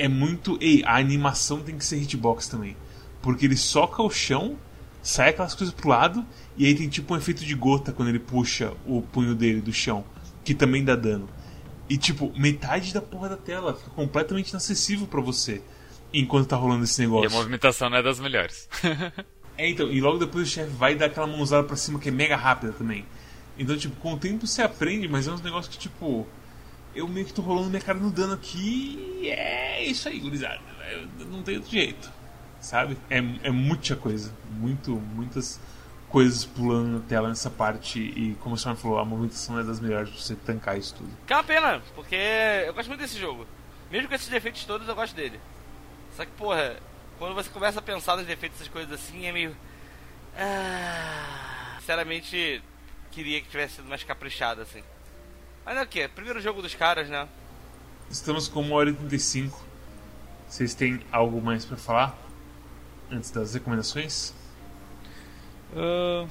É 0.00 0.08
muito. 0.08 0.56
Ei, 0.60 0.82
a 0.84 0.96
animação 0.96 1.60
tem 1.60 1.76
que 1.76 1.84
ser 1.84 1.96
hitbox 1.98 2.48
também. 2.48 2.76
Porque 3.20 3.44
ele 3.44 3.56
soca 3.56 4.02
o 4.02 4.08
chão, 4.08 4.56
sai 5.02 5.28
aquelas 5.28 5.54
coisas 5.54 5.74
pro 5.74 5.90
lado, 5.90 6.24
e 6.56 6.64
aí 6.64 6.74
tem 6.74 6.88
tipo 6.88 7.12
um 7.12 7.16
efeito 7.18 7.44
de 7.44 7.54
gota 7.54 7.92
quando 7.92 8.08
ele 8.08 8.18
puxa 8.18 8.72
o 8.86 9.02
punho 9.02 9.34
dele 9.34 9.60
do 9.60 9.72
chão, 9.72 10.04
que 10.42 10.54
também 10.54 10.82
dá 10.82 10.96
dano. 10.96 11.28
E 11.88 11.98
tipo, 11.98 12.32
metade 12.34 12.94
da 12.94 13.02
porra 13.02 13.28
da 13.28 13.36
tela 13.36 13.74
fica 13.74 13.90
completamente 13.90 14.50
inacessível 14.50 15.06
para 15.06 15.20
você 15.20 15.60
enquanto 16.14 16.48
tá 16.48 16.56
rolando 16.56 16.84
esse 16.84 17.00
negócio. 17.02 17.28
E 17.30 17.32
a 17.32 17.36
movimentação 17.36 17.90
não 17.90 17.98
é 17.98 18.02
das 18.02 18.18
melhores. 18.18 18.68
é, 19.58 19.68
então, 19.68 19.90
e 19.90 20.00
logo 20.00 20.18
depois 20.18 20.48
o 20.48 20.50
chefe 20.50 20.70
vai 20.70 20.94
dar 20.94 21.06
aquela 21.06 21.26
mãozada 21.26 21.64
pra 21.64 21.76
cima 21.76 21.98
que 21.98 22.08
é 22.08 22.12
mega 22.12 22.36
rápida 22.36 22.72
também. 22.72 23.04
Então, 23.58 23.76
tipo, 23.76 23.94
com 23.96 24.14
o 24.14 24.18
tempo 24.18 24.46
você 24.46 24.62
aprende, 24.62 25.06
mas 25.08 25.28
é 25.28 25.32
uns 25.32 25.42
negócios 25.42 25.74
que, 25.74 25.78
tipo, 25.78 26.26
eu 26.94 27.06
meio 27.06 27.26
que 27.26 27.32
tô 27.32 27.42
rolando 27.42 27.70
minha 27.70 27.80
cara 27.80 27.98
no 27.98 28.10
dano 28.10 28.34
aqui 28.34 29.18
e 29.22 29.30
é 29.30 29.84
isso 29.84 30.08
aí, 30.08 30.18
gurizada. 30.18 30.60
Não 31.18 31.42
tem 31.42 31.56
outro 31.56 31.70
jeito, 31.70 32.10
sabe? 32.60 32.96
É, 33.08 33.18
é 33.18 33.50
muita 33.50 33.94
coisa, 33.96 34.32
muito, 34.50 34.92
muitas 34.92 35.60
coisas 36.08 36.44
pulando 36.44 36.88
na 36.88 37.00
tela 37.00 37.28
nessa 37.28 37.48
parte 37.48 38.00
e 38.00 38.36
como 38.40 38.56
o 38.56 38.58
senhor 38.58 38.76
falou, 38.76 38.98
a 38.98 39.04
movimentação 39.04 39.58
é 39.60 39.62
das 39.62 39.78
melhores 39.78 40.10
pra 40.10 40.18
você 40.18 40.34
tancar 40.34 40.76
isso 40.76 40.94
tudo. 40.96 41.10
Que 41.26 41.32
é 41.32 41.36
uma 41.36 41.44
pena, 41.44 41.82
porque 41.94 42.16
eu 42.66 42.74
gosto 42.74 42.88
muito 42.88 43.00
desse 43.00 43.18
jogo. 43.18 43.46
Mesmo 43.90 44.08
com 44.08 44.14
esses 44.14 44.28
defeitos 44.28 44.64
todos, 44.64 44.88
eu 44.88 44.94
gosto 44.94 45.14
dele. 45.14 45.40
Só 46.16 46.24
que, 46.24 46.30
porra, 46.32 46.76
quando 47.18 47.34
você 47.34 47.48
começa 47.50 47.78
a 47.78 47.82
pensar 47.82 48.16
nos 48.16 48.26
defeitos 48.26 48.58
dessas 48.58 48.72
coisas 48.72 48.92
assim, 48.92 49.26
é 49.26 49.32
meio. 49.32 49.56
Ah, 50.36 51.76
sinceramente, 51.78 52.62
queria 53.10 53.40
que 53.40 53.48
tivesse 53.48 53.76
sido 53.76 53.88
mais 53.88 54.02
caprichado 54.02 54.62
assim. 54.62 54.82
Mas 55.64 55.76
é 55.76 55.82
o 55.82 55.86
que? 55.86 56.08
Primeiro 56.08 56.40
jogo 56.40 56.62
dos 56.62 56.74
caras, 56.74 57.08
né? 57.08 57.28
Estamos 58.10 58.48
com 58.48 58.62
1 58.62 58.72
hora 58.72 58.90
e 58.90 58.94
35. 58.94 59.60
Vocês 60.48 60.74
têm 60.74 61.00
algo 61.12 61.40
mais 61.40 61.64
para 61.64 61.76
falar? 61.76 62.18
Antes 63.10 63.30
das 63.30 63.54
recomendações? 63.54 64.34
Uh, 65.72 66.28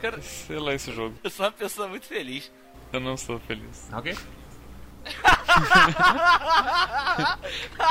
cara, 0.00 0.20
sei 0.20 0.58
lá 0.58 0.74
esse 0.74 0.92
jogo. 0.92 1.16
Eu 1.24 1.30
sou 1.30 1.46
uma 1.46 1.52
pessoa 1.52 1.88
muito 1.88 2.06
feliz. 2.06 2.50
Eu 2.92 3.00
não 3.00 3.16
sou 3.16 3.38
feliz. 3.40 3.88
Ok. 3.92 4.16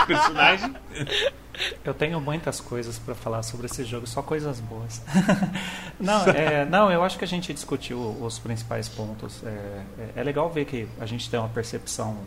Personagem? 0.08 0.76
Eu 1.84 1.94
tenho 1.94 2.22
muitas 2.22 2.62
coisas 2.62 2.98
para 2.98 3.14
falar 3.14 3.44
sobre 3.44 3.66
esse 3.66 3.84
jogo, 3.84 4.08
só 4.08 4.22
coisas 4.22 4.60
boas. 4.62 5.02
não, 6.00 6.26
é, 6.28 6.66
não, 6.66 6.90
eu 6.92 7.04
acho 7.04 7.18
que 7.18 7.26
a 7.26 7.28
gente 7.28 7.54
discutiu 7.54 8.00
os 8.22 8.40
principais 8.40 8.88
pontos. 8.88 9.44
É, 9.44 9.50
é, 9.98 10.12
é 10.18 10.24
legal 10.24 10.50
ver 10.50 10.66
que 10.66 10.88
a 11.00 11.06
gente 11.06 11.30
tem 11.30 11.40
uma 11.40 11.50
percepção 11.50 12.18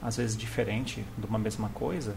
às 0.00 0.16
vezes 0.16 0.36
diferente 0.36 1.04
de 1.18 1.26
uma 1.26 1.38
mesma 1.38 1.68
coisa. 1.70 2.14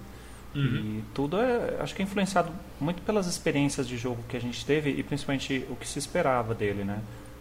Uhum. 0.53 0.61
E 0.63 1.03
tudo 1.13 1.39
é, 1.39 1.77
acho 1.79 1.95
que 1.95 2.01
é 2.01 2.05
influenciado 2.05 2.51
muito 2.79 3.01
pelas 3.01 3.27
experiências 3.27 3.87
de 3.87 3.97
jogo 3.97 4.23
que 4.27 4.35
a 4.35 4.41
gente 4.41 4.65
teve 4.65 4.89
e 4.89 5.03
principalmente 5.03 5.65
o 5.69 5.75
que 5.75 5.87
se 5.87 5.99
esperava 5.99 6.53
dele, 6.55 6.83
né? 6.83 6.99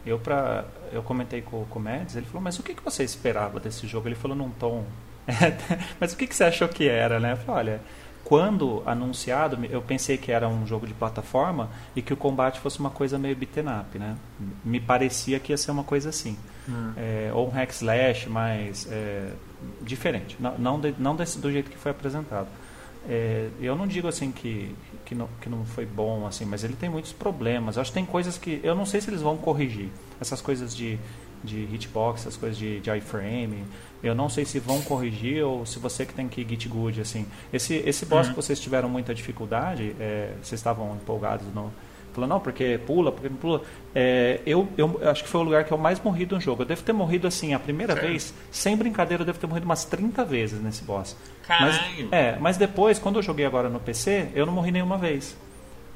Eu 0.09 0.19
pra, 0.19 0.65
eu 0.93 1.03
comentei 1.03 1.43
com, 1.43 1.65
com 1.67 1.79
o 1.79 1.83
Mads, 1.83 2.17
ele 2.17 2.27
falou, 2.27 2.43
mas 2.43 2.59
o 2.59 2.63
que, 2.63 2.75
que 2.75 2.83
você 2.83 3.05
esperava 3.05 3.61
desse 3.61 3.87
jogo? 3.87 4.09
Ele 4.09 4.15
falou 4.15 4.37
num 4.37 4.51
tom, 4.51 4.85
mas 6.01 6.13
o 6.13 6.17
que, 6.17 6.27
que 6.27 6.35
você 6.35 6.45
achou 6.45 6.69
que 6.69 6.89
era, 6.89 7.21
né? 7.21 7.33
Eu 7.33 7.37
falei, 7.37 7.75
olha, 7.75 7.81
quando 8.25 8.83
anunciado, 8.85 9.59
eu 9.71 9.81
pensei 9.81 10.19
que 10.19 10.31
era 10.31 10.47
um 10.47 10.67
jogo 10.67 10.87
de 10.87 10.93
plataforma 10.93 11.71
e 11.97 12.03
que 12.03 12.13
o 12.13 12.17
combate 12.17 12.61
fosse 12.61 12.79
uma 12.79 12.91
coisa 12.91 13.19
meio 13.19 13.35
beaten 13.35 13.65
up, 13.81 13.99
né? 13.99 14.17
Me 14.63 14.79
parecia 14.81 15.41
que 15.41 15.53
ia 15.53 15.57
ser 15.57 15.71
uma 15.71 15.85
coisa 15.85 16.11
assim. 16.11 16.37
Hum. 16.69 16.93
É, 16.95 17.31
ou 17.33 17.47
um 17.47 17.51
hack 17.51 17.71
slash, 17.71 18.29
mas 18.29 18.87
é, 18.91 19.31
diferente. 19.81 20.37
Não, 20.39 20.59
não, 20.59 20.79
de, 20.79 20.95
não 20.99 21.17
desse, 21.17 21.39
do 21.39 21.51
jeito 21.51 21.71
que 21.71 21.79
foi 21.79 21.91
apresentado. 21.91 22.49
É, 23.09 23.49
eu 23.61 23.77
não 23.77 23.87
digo 23.87 24.09
assim 24.09 24.33
que, 24.33 24.75
que, 25.05 25.15
não, 25.15 25.29
que 25.41 25.49
não 25.49 25.65
foi 25.65 25.87
bom, 25.87 26.27
assim, 26.27 26.45
mas 26.45 26.65
ele 26.65 26.75
tem 26.75 26.89
muitos 26.89 27.13
problemas. 27.13 27.77
Eu 27.77 27.83
acho 27.83 27.91
que 27.91 27.95
tem 27.95 28.07
coisas 28.07 28.39
que. 28.39 28.61
Eu 28.63 28.75
não 28.75 28.87
sei 28.87 29.01
se 29.01 29.11
eles 29.11 29.21
vão 29.21 29.37
corrigir. 29.37 29.89
Essas 30.21 30.41
coisas 30.41 30.75
de, 30.75 30.99
de 31.43 31.69
hitbox, 31.73 32.23
essas 32.23 32.37
coisas 32.37 32.59
de, 32.59 32.81
de 32.81 32.91
iframe. 32.91 33.65
Eu 34.03 34.15
não 34.15 34.29
sei 34.29 34.45
se 34.45 34.59
vão 34.59 34.81
corrigir 34.83 35.45
ou 35.45 35.67
se 35.67 35.79
você 35.79 36.07
que 36.07 36.15
tem 36.15 36.29
que 36.29 36.47
git 36.49 36.69
good, 36.69 37.01
assim. 37.01 37.27
Esse, 37.53 37.75
esse 37.77 38.07
boss 38.07 38.27
uhum. 38.27 38.35
que 38.35 38.37
vocês 38.37 38.61
tiveram 38.61 38.89
muita 38.89 39.15
dificuldade, 39.15 39.95
é, 39.99 40.35
vocês 40.43 40.61
estavam 40.61 40.95
empolgados 40.95 41.47
no, 41.53 41.73
falando, 42.19 42.31
não, 42.31 42.41
porque 42.41 42.79
pula, 42.87 43.13
porque 43.13 43.29
não 43.29 43.37
pula. 43.37 43.63
É, 43.95 44.41
eu, 44.45 44.69
eu 44.77 45.01
acho 45.09 45.23
que 45.23 45.29
foi 45.29 45.41
o 45.41 45.45
lugar 45.45 45.65
que 45.65 45.73
eu 45.73 45.79
mais 45.79 46.01
morri 46.01 46.27
no 46.27 46.41
jogo. 46.41 46.63
Eu 46.63 46.67
devo 46.67 46.83
ter 46.83 46.93
morrido 46.93 47.27
assim, 47.27 47.55
a 47.55 47.59
primeira 47.59 47.95
Sério? 47.95 48.11
vez, 48.11 48.35
sem 48.51 48.77
brincadeira, 48.77 49.23
eu 49.23 49.27
devo 49.27 49.39
ter 49.39 49.47
morrido 49.47 49.65
umas 49.65 49.85
30 49.85 50.25
vezes 50.25 50.61
nesse 50.61 50.85
boss. 50.85 51.17
Mas, 51.49 51.81
é, 52.13 52.37
mas 52.39 52.57
depois, 52.57 52.99
quando 52.99 53.17
eu 53.17 53.23
joguei 53.23 53.47
agora 53.47 53.69
no 53.69 53.81
PC, 53.81 54.29
eu 54.35 54.45
não 54.45 54.53
morri 54.53 54.71
nenhuma 54.71 54.99
vez. 54.99 55.37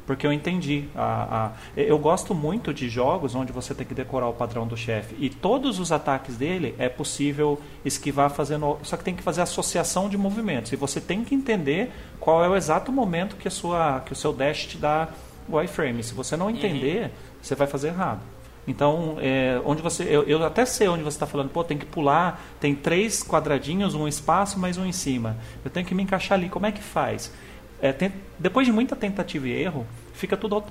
Porque 0.06 0.26
eu 0.26 0.32
entendi. 0.32 0.84
A, 0.94 1.46
a, 1.46 1.80
eu 1.80 1.98
gosto 1.98 2.34
muito 2.34 2.74
de 2.74 2.88
jogos 2.88 3.34
onde 3.34 3.52
você 3.52 3.74
tem 3.74 3.86
que 3.86 3.94
decorar 3.94 4.28
o 4.28 4.32
padrão 4.32 4.66
do 4.66 4.76
chefe. 4.76 5.14
E 5.18 5.30
todos 5.30 5.78
os 5.78 5.92
ataques 5.92 6.36
dele 6.36 6.74
é 6.78 6.88
possível 6.88 7.60
esquivar 7.84 8.30
fazendo. 8.30 8.78
Só 8.82 8.96
que 8.96 9.04
tem 9.04 9.14
que 9.14 9.22
fazer 9.22 9.42
associação 9.42 10.08
de 10.08 10.18
movimentos. 10.18 10.72
E 10.72 10.76
você 10.76 11.00
tem 11.00 11.24
que 11.24 11.34
entender 11.34 11.92
qual 12.18 12.44
é 12.44 12.48
o 12.48 12.56
exato 12.56 12.90
momento 12.90 13.36
que, 13.36 13.46
a 13.46 13.50
sua, 13.50 14.00
que 14.00 14.12
o 14.12 14.16
seu 14.16 14.32
dash 14.32 14.66
te 14.66 14.76
dá 14.76 15.08
o 15.48 15.60
iframe. 15.60 16.02
Se 16.02 16.14
você 16.14 16.36
não 16.36 16.46
uhum. 16.46 16.52
entender, 16.52 17.04
uhum. 17.04 17.10
você 17.40 17.54
vai 17.54 17.66
fazer 17.66 17.88
errado. 17.88 18.20
Então, 18.66 19.16
é, 19.20 19.60
onde 19.64 19.82
você, 19.82 20.04
eu, 20.04 20.22
eu, 20.22 20.44
até 20.44 20.64
sei 20.64 20.86
onde 20.86 21.02
você 21.02 21.16
está 21.16 21.26
falando, 21.26 21.50
pô, 21.50 21.64
tem 21.64 21.76
que 21.76 21.84
pular, 21.84 22.40
tem 22.60 22.74
três 22.74 23.22
quadradinhos, 23.22 23.94
um 23.94 24.06
espaço, 24.06 24.58
mais 24.58 24.78
um 24.78 24.84
em 24.84 24.92
cima. 24.92 25.36
Eu 25.64 25.70
tenho 25.70 25.84
que 25.84 25.94
me 25.94 26.02
encaixar 26.02 26.38
ali. 26.38 26.48
Como 26.48 26.64
é 26.64 26.70
que 26.72 26.82
faz? 26.82 27.32
É, 27.80 27.92
tem, 27.92 28.12
depois 28.38 28.66
de 28.66 28.72
muita 28.72 28.94
tentativa 28.94 29.48
e 29.48 29.52
erro, 29.52 29.84
fica 30.14 30.36
tudo, 30.36 30.62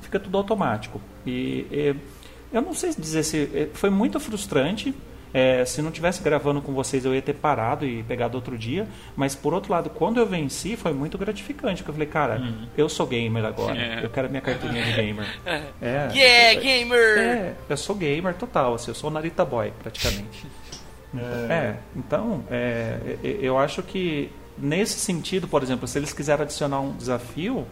fica 0.00 0.18
tudo 0.18 0.38
automático. 0.38 1.00
E, 1.26 1.66
e 1.70 1.96
eu 2.50 2.62
não 2.62 2.72
sei 2.72 2.94
dizer 2.94 3.22
se 3.22 3.50
é, 3.54 3.68
foi 3.74 3.90
muito 3.90 4.18
frustrante 4.18 4.94
é, 5.32 5.64
se 5.64 5.82
não 5.82 5.90
tivesse 5.90 6.22
gravando 6.22 6.60
com 6.62 6.72
vocês, 6.72 7.04
eu 7.04 7.14
ia 7.14 7.22
ter 7.22 7.34
parado 7.34 7.84
e 7.84 8.02
pegado 8.02 8.36
outro 8.36 8.56
dia. 8.56 8.86
Mas 9.16 9.34
por 9.34 9.52
outro 9.52 9.72
lado, 9.72 9.90
quando 9.90 10.18
eu 10.18 10.26
venci, 10.26 10.76
foi 10.76 10.92
muito 10.92 11.18
gratificante. 11.18 11.82
Porque 11.82 11.90
eu 11.90 11.94
falei, 11.94 12.08
cara, 12.08 12.40
uhum. 12.40 12.66
eu 12.76 12.88
sou 12.88 13.06
gamer 13.06 13.44
agora. 13.44 13.76
É. 13.76 14.04
Eu 14.04 14.10
quero 14.10 14.28
minha 14.28 14.40
carteirinha 14.40 14.84
de 14.84 14.92
gamer. 14.92 15.26
É, 15.80 16.10
yeah, 16.14 16.60
gamer! 16.60 17.18
É, 17.18 17.54
eu 17.68 17.76
sou 17.76 17.94
gamer 17.94 18.34
total. 18.34 18.74
Assim, 18.74 18.90
eu 18.90 18.94
sou 18.94 19.10
Narita 19.10 19.44
Boy, 19.44 19.72
praticamente. 19.82 20.46
é. 21.16 21.52
é, 21.52 21.76
então, 21.96 22.44
é, 22.50 23.18
eu 23.22 23.58
acho 23.58 23.82
que 23.82 24.30
nesse 24.56 24.98
sentido, 24.98 25.46
por 25.46 25.62
exemplo, 25.62 25.86
se 25.86 25.98
eles 25.98 26.12
quiserem 26.12 26.44
adicionar 26.44 26.80
um 26.80 26.96
desafio 26.96 27.66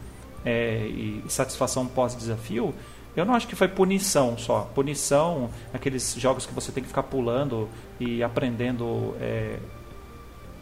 é, 0.44 0.86
e 0.86 1.24
satisfação 1.28 1.86
pós-desafio 1.86 2.74
eu 3.16 3.24
não 3.24 3.34
acho 3.34 3.48
que 3.48 3.56
foi 3.56 3.66
punição 3.66 4.36
só. 4.36 4.70
Punição, 4.74 5.50
aqueles 5.72 6.14
jogos 6.18 6.44
que 6.44 6.52
você 6.52 6.70
tem 6.70 6.82
que 6.82 6.88
ficar 6.88 7.04
pulando 7.04 7.68
e 7.98 8.22
aprendendo 8.22 9.16
é, 9.20 9.58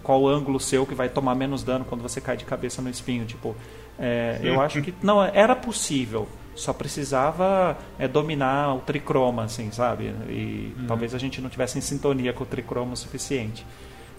qual 0.02 0.26
ângulo 0.28 0.60
seu 0.60 0.86
que 0.86 0.94
vai 0.94 1.08
tomar 1.08 1.34
menos 1.34 1.64
dano 1.64 1.84
quando 1.84 2.02
você 2.02 2.20
cai 2.20 2.36
de 2.36 2.44
cabeça 2.44 2.80
no 2.80 2.88
espinho. 2.88 3.24
Tipo, 3.24 3.56
é, 3.98 4.38
eu 4.42 4.60
acho 4.60 4.80
que 4.82 4.94
não 5.02 5.22
era 5.22 5.56
possível. 5.56 6.28
Só 6.54 6.72
precisava 6.72 7.76
é, 7.98 8.06
dominar 8.06 8.74
o 8.76 8.78
tricroma, 8.78 9.42
assim, 9.42 9.72
sabe? 9.72 10.14
E 10.28 10.72
uhum. 10.78 10.86
talvez 10.86 11.12
a 11.12 11.18
gente 11.18 11.40
não 11.40 11.50
tivesse 11.50 11.76
em 11.76 11.80
sintonia 11.80 12.32
com 12.32 12.44
o 12.44 12.46
tricroma 12.46 12.92
o 12.92 12.96
suficiente. 12.96 13.66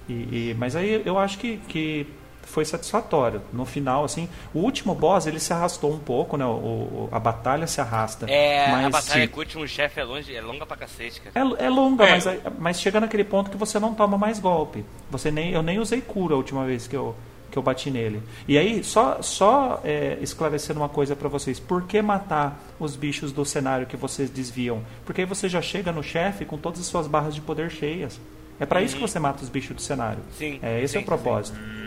E, 0.10 0.14
e, 0.14 0.56
mas 0.60 0.76
aí 0.76 1.02
eu 1.06 1.18
acho 1.18 1.38
que, 1.38 1.58
que 1.70 2.06
foi 2.46 2.64
satisfatório. 2.64 3.42
No 3.52 3.66
final, 3.66 4.06
assim, 4.06 4.30
o 4.54 4.60
último 4.60 4.96
boss 4.96 5.26
ele 5.28 5.40
se 5.40 5.52
arrastou 5.52 5.92
um 5.92 6.00
pouco, 6.00 6.38
né? 6.38 6.46
O, 6.46 6.50
o 6.50 7.10
a 7.12 7.20
batalha 7.20 7.68
se 7.68 7.82
arrasta. 7.82 8.30
É, 8.30 8.72
mas, 8.72 8.86
a 8.86 8.90
batalha 8.90 9.28
com 9.28 9.38
o 9.38 9.40
último 9.40 9.68
chefe 9.68 10.00
é, 10.00 10.04
longe, 10.04 10.34
é 10.34 10.42
longa 10.42 10.66
pra 10.66 10.78
cacete, 10.78 11.22
cara. 11.22 11.34
É, 11.36 11.66
é 11.66 11.70
longa, 11.70 12.06
é. 12.06 12.12
Mas, 12.12 12.26
mas 12.58 12.80
chega 12.80 13.00
naquele 13.00 13.24
ponto 13.24 13.52
que 13.52 13.58
você 13.58 13.80
não 13.80 13.94
toma 13.94 14.18
mais 14.18 14.40
golpe. 14.40 14.86
Você 15.10 15.32
nem, 15.32 15.52
eu 15.52 15.62
nem 15.62 15.80
usei 15.80 16.02
cura 16.02 16.36
a 16.36 16.38
última 16.38 16.66
vez 16.66 16.88
que 16.88 16.96
eu, 16.96 17.16
que 17.52 17.58
eu 17.58 17.64
bati 17.64 17.90
nele. 17.90 18.22
E 18.48 18.58
aí, 18.58 18.84
só, 18.84 19.22
só 19.22 19.82
é, 19.84 20.18
esclarecendo 20.22 20.80
uma 20.80 20.90
coisa 20.90 21.16
para 21.16 21.28
vocês: 21.28 21.60
por 21.60 21.84
que 21.84 22.02
matar 22.02 22.60
os 22.80 22.96
bichos 22.96 23.32
do 23.32 23.44
cenário 23.44 23.88
que 23.88 23.98
vocês 23.98 24.30
desviam? 24.30 24.84
Porque 25.06 25.22
aí 25.22 25.28
você 25.28 25.50
já 25.50 25.62
chega 25.62 25.92
no 25.92 26.04
chefe 26.04 26.46
com 26.46 26.58
todas 26.58 26.80
as 26.80 26.86
suas 26.86 27.08
barras 27.08 27.34
de 27.34 27.42
poder 27.42 27.72
cheias. 27.72 28.20
É 28.60 28.66
para 28.66 28.80
uhum. 28.80 28.86
isso 28.86 28.96
que 28.96 29.02
você 29.02 29.20
mata 29.20 29.44
os 29.44 29.50
bichos 29.50 29.76
do 29.76 29.82
cenário. 29.82 30.20
Sim. 30.38 30.60
É, 30.62 30.82
esse 30.82 30.94
sim, 30.94 31.00
é 31.00 31.02
o 31.02 31.06
propósito. 31.06 31.58
Sim. 31.58 31.86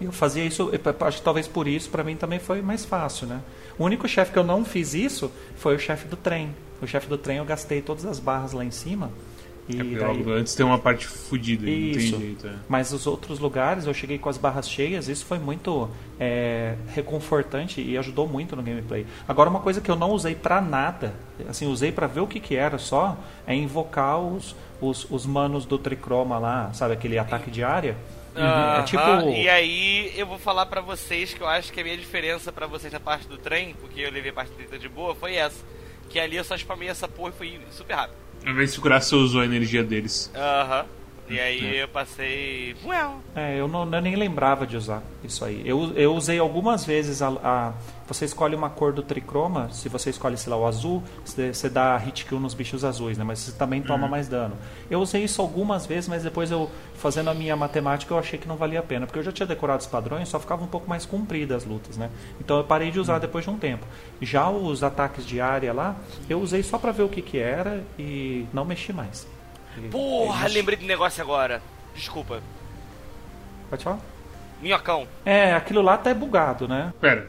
Eu 0.00 0.12
fazia 0.12 0.44
isso, 0.44 0.70
acho 1.00 1.18
que 1.18 1.24
talvez 1.24 1.46
por 1.46 1.68
isso 1.68 1.90
para 1.90 2.02
mim 2.02 2.16
também 2.16 2.38
foi 2.38 2.60
mais 2.60 2.84
fácil, 2.84 3.26
né? 3.26 3.40
O 3.78 3.84
único 3.84 4.06
chefe 4.08 4.32
que 4.32 4.38
eu 4.38 4.44
não 4.44 4.64
fiz 4.64 4.94
isso 4.94 5.30
foi 5.56 5.74
o 5.74 5.78
chefe 5.78 6.06
do 6.08 6.16
trem. 6.16 6.54
O 6.82 6.86
chefe 6.86 7.06
do 7.06 7.16
trem 7.16 7.38
eu 7.38 7.44
gastei 7.44 7.80
todas 7.80 8.04
as 8.04 8.18
barras 8.18 8.52
lá 8.52 8.64
em 8.64 8.70
cima. 8.70 9.10
E 9.68 9.80
é, 9.80 9.98
daí... 9.98 10.24
Antes 10.32 10.54
tem 10.54 10.64
uma 10.64 10.78
parte 10.78 11.06
fodida, 11.06 11.64
não 11.64 11.72
tem 11.72 11.98
jeito. 11.98 12.46
É. 12.46 12.52
Mas 12.68 12.92
os 12.92 13.06
outros 13.06 13.38
lugares 13.38 13.86
eu 13.86 13.94
cheguei 13.94 14.18
com 14.18 14.28
as 14.28 14.36
barras 14.36 14.68
cheias, 14.68 15.08
isso 15.08 15.24
foi 15.24 15.38
muito 15.38 15.88
é, 16.20 16.74
reconfortante 16.88 17.80
e 17.80 17.96
ajudou 17.96 18.28
muito 18.28 18.54
no 18.54 18.62
gameplay. 18.62 19.06
Agora 19.26 19.48
uma 19.48 19.60
coisa 19.60 19.80
que 19.80 19.90
eu 19.90 19.96
não 19.96 20.10
usei 20.10 20.34
pra 20.34 20.60
nada, 20.60 21.14
assim, 21.48 21.66
usei 21.66 21.90
para 21.90 22.06
ver 22.06 22.20
o 22.20 22.26
que, 22.26 22.40
que 22.40 22.56
era 22.56 22.76
só, 22.78 23.16
é 23.46 23.54
invocar 23.54 24.20
os, 24.20 24.54
os, 24.80 25.10
os 25.10 25.24
manos 25.24 25.64
do 25.64 25.78
tricroma 25.78 26.38
lá, 26.38 26.70
sabe, 26.74 26.92
aquele 26.92 27.18
ataque 27.18 27.50
de 27.50 27.64
área. 27.64 27.96
Uhum. 28.36 28.80
É 28.80 28.82
tipo... 28.82 29.30
E 29.30 29.48
aí 29.48 30.12
eu 30.16 30.26
vou 30.26 30.38
falar 30.38 30.66
para 30.66 30.80
vocês 30.80 31.32
que 31.32 31.40
eu 31.40 31.46
acho 31.46 31.72
que 31.72 31.80
a 31.80 31.84
minha 31.84 31.96
diferença 31.96 32.52
para 32.52 32.66
vocês 32.66 32.92
na 32.92 33.00
parte 33.00 33.26
do 33.28 33.38
trem, 33.38 33.74
porque 33.80 34.00
eu 34.00 34.10
levei 34.10 34.30
a 34.30 34.34
parte 34.34 34.52
do 34.52 34.78
de 34.78 34.88
boa, 34.88 35.14
foi 35.14 35.34
essa. 35.36 35.64
Que 36.10 36.18
ali 36.18 36.36
eu 36.36 36.44
só 36.44 36.56
spamei 36.56 36.88
essa 36.88 37.08
porra 37.08 37.30
e 37.30 37.32
foi 37.32 37.60
super 37.70 37.94
rápido. 37.94 38.16
Ao 38.44 38.52
invés 38.52 38.70
de 38.70 38.74
segurar, 38.74 39.00
você 39.00 39.14
usou 39.14 39.40
a 39.40 39.44
energia 39.44 39.82
deles. 39.82 40.30
Aham. 40.34 40.80
Uhum. 40.80 41.03
E 41.28 41.40
aí 41.40 41.76
é. 41.76 41.82
eu 41.82 41.88
passei. 41.88 42.76
É, 43.34 43.58
eu, 43.58 43.66
não, 43.66 43.90
eu 43.90 44.00
nem 44.00 44.14
lembrava 44.14 44.66
de 44.66 44.76
usar 44.76 45.02
isso 45.22 45.44
aí. 45.44 45.62
Eu, 45.64 45.92
eu 45.96 46.14
usei 46.14 46.38
algumas 46.38 46.84
vezes 46.84 47.22
a, 47.22 47.28
a, 47.42 47.72
Você 48.06 48.26
escolhe 48.26 48.54
uma 48.54 48.68
cor 48.68 48.92
do 48.92 49.02
tricroma, 49.02 49.70
se 49.72 49.88
você 49.88 50.10
escolhe, 50.10 50.36
sei 50.36 50.50
lá, 50.50 50.58
o 50.58 50.66
azul, 50.66 51.02
você, 51.24 51.52
você 51.52 51.70
dá 51.70 51.96
hit 51.96 52.26
kill 52.26 52.38
nos 52.38 52.52
bichos 52.52 52.84
azuis, 52.84 53.16
né? 53.16 53.24
Mas 53.24 53.38
você 53.38 53.52
também 53.52 53.80
toma 53.82 54.04
uhum. 54.04 54.10
mais 54.10 54.28
dano. 54.28 54.54
Eu 54.90 55.00
usei 55.00 55.24
isso 55.24 55.40
algumas 55.40 55.86
vezes, 55.86 56.08
mas 56.08 56.22
depois 56.22 56.50
eu, 56.50 56.70
fazendo 56.94 57.30
a 57.30 57.34
minha 57.34 57.56
matemática, 57.56 58.12
eu 58.12 58.18
achei 58.18 58.38
que 58.38 58.46
não 58.46 58.56
valia 58.56 58.80
a 58.80 58.82
pena. 58.82 59.06
Porque 59.06 59.18
eu 59.18 59.24
já 59.24 59.32
tinha 59.32 59.46
decorado 59.46 59.80
os 59.80 59.86
padrões, 59.86 60.28
só 60.28 60.38
ficava 60.38 60.62
um 60.62 60.68
pouco 60.68 60.88
mais 60.88 61.06
compridas 61.06 61.62
as 61.62 61.64
lutas, 61.64 61.96
né? 61.96 62.10
Então 62.38 62.58
eu 62.58 62.64
parei 62.64 62.90
de 62.90 63.00
usar 63.00 63.14
uhum. 63.14 63.20
depois 63.20 63.44
de 63.44 63.50
um 63.50 63.58
tempo. 63.58 63.86
Já 64.20 64.50
os 64.50 64.82
ataques 64.82 65.24
de 65.24 65.40
área 65.40 65.72
lá, 65.72 65.96
eu 66.28 66.38
usei 66.40 66.62
só 66.62 66.76
para 66.76 66.92
ver 66.92 67.02
o 67.02 67.08
que, 67.08 67.22
que 67.22 67.38
era 67.38 67.82
e 67.98 68.46
não 68.52 68.64
mexi 68.64 68.92
mais. 68.92 69.26
Porra, 69.90 70.48
lembrei 70.48 70.76
de 70.76 70.84
negócio 70.86 71.22
agora. 71.22 71.62
Desculpa. 71.94 72.42
Pode 73.70 73.84
falar? 73.84 74.00
Minhocão. 74.60 75.06
É, 75.24 75.52
aquilo 75.52 75.82
lá 75.82 75.96
tá 75.96 76.12
bugado, 76.14 76.66
né? 76.66 76.92
Pera. 77.00 77.28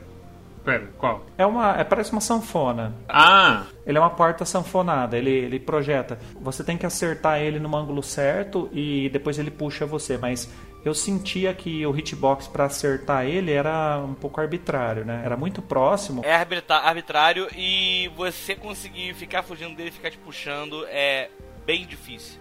Pera, 0.63 0.89
qual? 0.97 1.23
É 1.37 1.45
uma. 1.45 1.79
É, 1.79 1.83
parece 1.83 2.11
uma 2.11 2.21
sanfona. 2.21 2.95
Ah! 3.07 3.65
Ele 3.85 3.99
é 3.99 4.01
uma 4.01 4.09
porta 4.09 4.43
sanfonada, 4.45 5.15
ele, 5.15 5.29
ele 5.29 5.59
projeta. 5.59 6.17
Você 6.41 6.63
tem 6.63 6.75
que 6.75 6.87
acertar 6.87 7.39
ele 7.39 7.59
no 7.59 7.75
ângulo 7.75 8.01
certo 8.01 8.67
e 8.73 9.07
depois 9.09 9.37
ele 9.37 9.51
puxa 9.51 9.85
você, 9.85 10.17
mas 10.17 10.49
eu 10.83 10.93
sentia 10.93 11.53
que 11.53 11.85
o 11.85 11.95
hitbox 11.95 12.47
para 12.47 12.65
acertar 12.65 13.25
ele 13.25 13.51
era 13.51 13.99
um 13.99 14.15
pouco 14.15 14.41
arbitrário, 14.41 15.05
né? 15.05 15.21
Era 15.23 15.37
muito 15.37 15.61
próximo. 15.61 16.23
É 16.25 16.35
arbitrário 16.35 17.47
e 17.55 18.11
você 18.15 18.55
conseguir 18.55 19.13
ficar 19.13 19.43
fugindo 19.43 19.75
dele, 19.75 19.91
ficar 19.91 20.09
te 20.09 20.17
puxando 20.17 20.83
é 20.87 21.29
bem 21.65 21.85
difícil. 21.85 22.39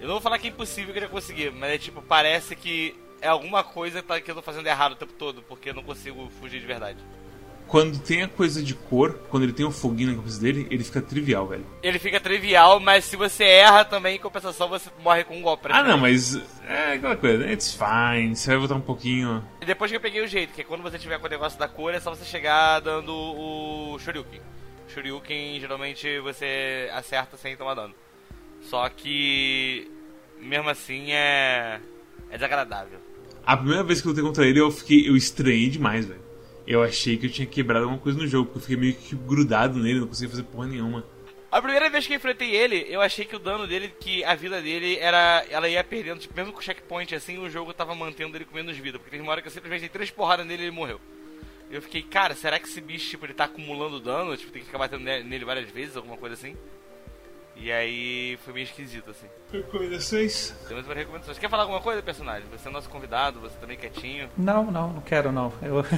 Eu 0.00 0.06
não 0.06 0.14
vou 0.14 0.22
falar 0.22 0.38
que 0.38 0.46
é 0.46 0.50
impossível 0.50 0.92
que 0.92 0.98
ele 0.98 1.08
conseguir, 1.08 1.50
mas 1.52 1.70
é 1.70 1.78
tipo, 1.78 2.02
parece 2.02 2.54
que 2.54 2.94
é 3.20 3.28
alguma 3.28 3.64
coisa 3.64 4.02
que 4.02 4.30
eu 4.30 4.34
tô 4.34 4.42
fazendo 4.42 4.66
errado 4.66 4.92
o 4.92 4.96
tempo 4.96 5.12
todo, 5.14 5.42
porque 5.42 5.70
eu 5.70 5.74
não 5.74 5.82
consigo 5.82 6.30
fugir 6.40 6.60
de 6.60 6.66
verdade. 6.66 6.98
Quando 7.66 7.98
tem 7.98 8.22
a 8.22 8.28
coisa 8.28 8.62
de 8.62 8.74
cor, 8.74 9.18
quando 9.28 9.42
ele 9.42 9.52
tem 9.52 9.66
um 9.66 9.72
foguinho 9.72 10.10
na 10.10 10.16
cabeça 10.16 10.40
dele, 10.40 10.68
ele 10.70 10.84
fica 10.84 11.02
trivial, 11.02 11.48
velho. 11.48 11.66
Ele 11.82 11.98
fica 11.98 12.20
trivial, 12.20 12.78
mas 12.78 13.04
se 13.04 13.16
você 13.16 13.42
erra 13.42 13.84
também, 13.84 14.16
em 14.16 14.20
compensação, 14.20 14.68
você 14.68 14.88
morre 15.02 15.24
com 15.24 15.36
um 15.36 15.42
golpe. 15.42 15.66
Ah, 15.72 15.82
não, 15.82 15.98
mas 15.98 16.36
é 16.68 16.92
aquela 16.92 17.16
coisa, 17.16 17.50
it's 17.50 17.74
fine, 17.74 18.36
você 18.36 18.50
vai 18.50 18.58
voltar 18.58 18.76
um 18.76 18.80
pouquinho. 18.80 19.44
E 19.60 19.66
depois 19.66 19.90
que 19.90 19.96
eu 19.96 20.00
peguei 20.00 20.22
o 20.22 20.28
jeito, 20.28 20.52
que 20.52 20.60
é 20.60 20.64
quando 20.64 20.82
você 20.82 20.96
tiver 20.96 21.18
com 21.18 21.26
o 21.26 21.30
negócio 21.30 21.58
da 21.58 21.66
cor, 21.66 21.92
é 21.92 21.98
só 21.98 22.14
você 22.14 22.24
chegar 22.24 22.78
dando 22.78 23.12
o 23.12 23.98
Shoryuken. 23.98 24.40
Shoryuken, 24.86 25.58
geralmente, 25.58 26.20
você 26.20 26.88
acerta 26.92 27.36
sem 27.36 27.56
tomar 27.56 27.74
dano. 27.74 27.94
Só 28.68 28.88
que 28.88 29.90
mesmo 30.40 30.68
assim 30.68 31.12
é 31.12 31.80
é 32.30 32.34
desagradável. 32.34 32.98
A 33.44 33.56
primeira 33.56 33.84
vez 33.84 34.00
que 34.00 34.08
eu 34.08 34.10
lutei 34.10 34.24
contra 34.24 34.44
ele, 34.46 34.60
eu 34.60 34.70
fiquei 34.70 35.08
eu 35.08 35.16
estranhei 35.16 35.68
demais, 35.68 36.04
velho. 36.04 36.20
Eu 36.66 36.82
achei 36.82 37.16
que 37.16 37.26
eu 37.26 37.30
tinha 37.30 37.46
quebrado 37.46 37.84
alguma 37.84 38.00
coisa 38.00 38.18
no 38.18 38.26
jogo, 38.26 38.46
porque 38.46 38.58
eu 38.58 38.62
fiquei 38.62 38.76
meio 38.76 38.94
que 38.94 39.14
grudado 39.14 39.78
nele, 39.78 40.00
não 40.00 40.08
conseguia 40.08 40.30
fazer 40.30 40.42
porra 40.42 40.66
nenhuma. 40.66 41.06
A 41.50 41.62
primeira 41.62 41.88
vez 41.88 42.04
que 42.04 42.12
eu 42.12 42.16
enfrentei 42.16 42.56
ele, 42.56 42.86
eu 42.88 43.00
achei 43.00 43.24
que 43.24 43.36
o 43.36 43.38
dano 43.38 43.68
dele, 43.68 43.88
que 44.00 44.24
a 44.24 44.34
vida 44.34 44.60
dele 44.60 44.98
era. 44.98 45.44
Ela 45.48 45.68
ia 45.68 45.82
perdendo, 45.84 46.18
tipo, 46.18 46.34
mesmo 46.34 46.52
com 46.52 46.58
o 46.58 46.62
checkpoint 46.62 47.14
assim, 47.14 47.38
o 47.38 47.48
jogo 47.48 47.72
tava 47.72 47.94
mantendo 47.94 48.36
ele 48.36 48.44
com 48.44 48.54
menos 48.56 48.76
vida. 48.76 48.98
Porque 48.98 49.12
teve 49.12 49.22
uma 49.22 49.30
hora 49.30 49.40
que 49.40 49.46
eu 49.46 49.52
simplesmente 49.52 49.80
dei 49.80 49.88
três 49.88 50.10
porradas 50.10 50.44
nele 50.44 50.64
e 50.64 50.66
ele 50.66 50.72
morreu. 50.72 51.00
Eu 51.70 51.80
fiquei, 51.80 52.02
cara, 52.02 52.34
será 52.34 52.58
que 52.58 52.66
esse 52.66 52.80
bicho, 52.80 53.08
tipo, 53.08 53.24
ele 53.26 53.32
tá 53.32 53.44
acumulando 53.44 54.00
dano? 54.00 54.36
Tipo, 54.36 54.50
tem 54.50 54.60
que 54.60 54.66
ficar 54.66 54.78
batendo 54.78 55.04
nele 55.04 55.44
várias 55.44 55.70
vezes, 55.70 55.96
alguma 55.96 56.16
coisa 56.16 56.34
assim? 56.34 56.56
E 57.56 57.72
aí 57.72 58.38
foi 58.44 58.52
meio 58.52 58.64
esquisito, 58.64 59.10
assim. 59.10 59.26
Recomendações? 59.50 60.54
Temos 60.68 60.86
mais 60.86 60.98
recomendações. 60.98 61.38
Quer 61.38 61.48
falar 61.48 61.62
alguma 61.62 61.80
coisa, 61.80 62.02
personagem? 62.02 62.48
Você 62.50 62.68
é 62.68 62.70
nosso 62.70 62.88
convidado, 62.88 63.40
você 63.40 63.56
também 63.58 63.76
quietinho. 63.76 64.28
Não, 64.36 64.70
não, 64.70 64.92
não 64.92 65.00
quero 65.00 65.32
não. 65.32 65.52
Eu. 65.62 65.84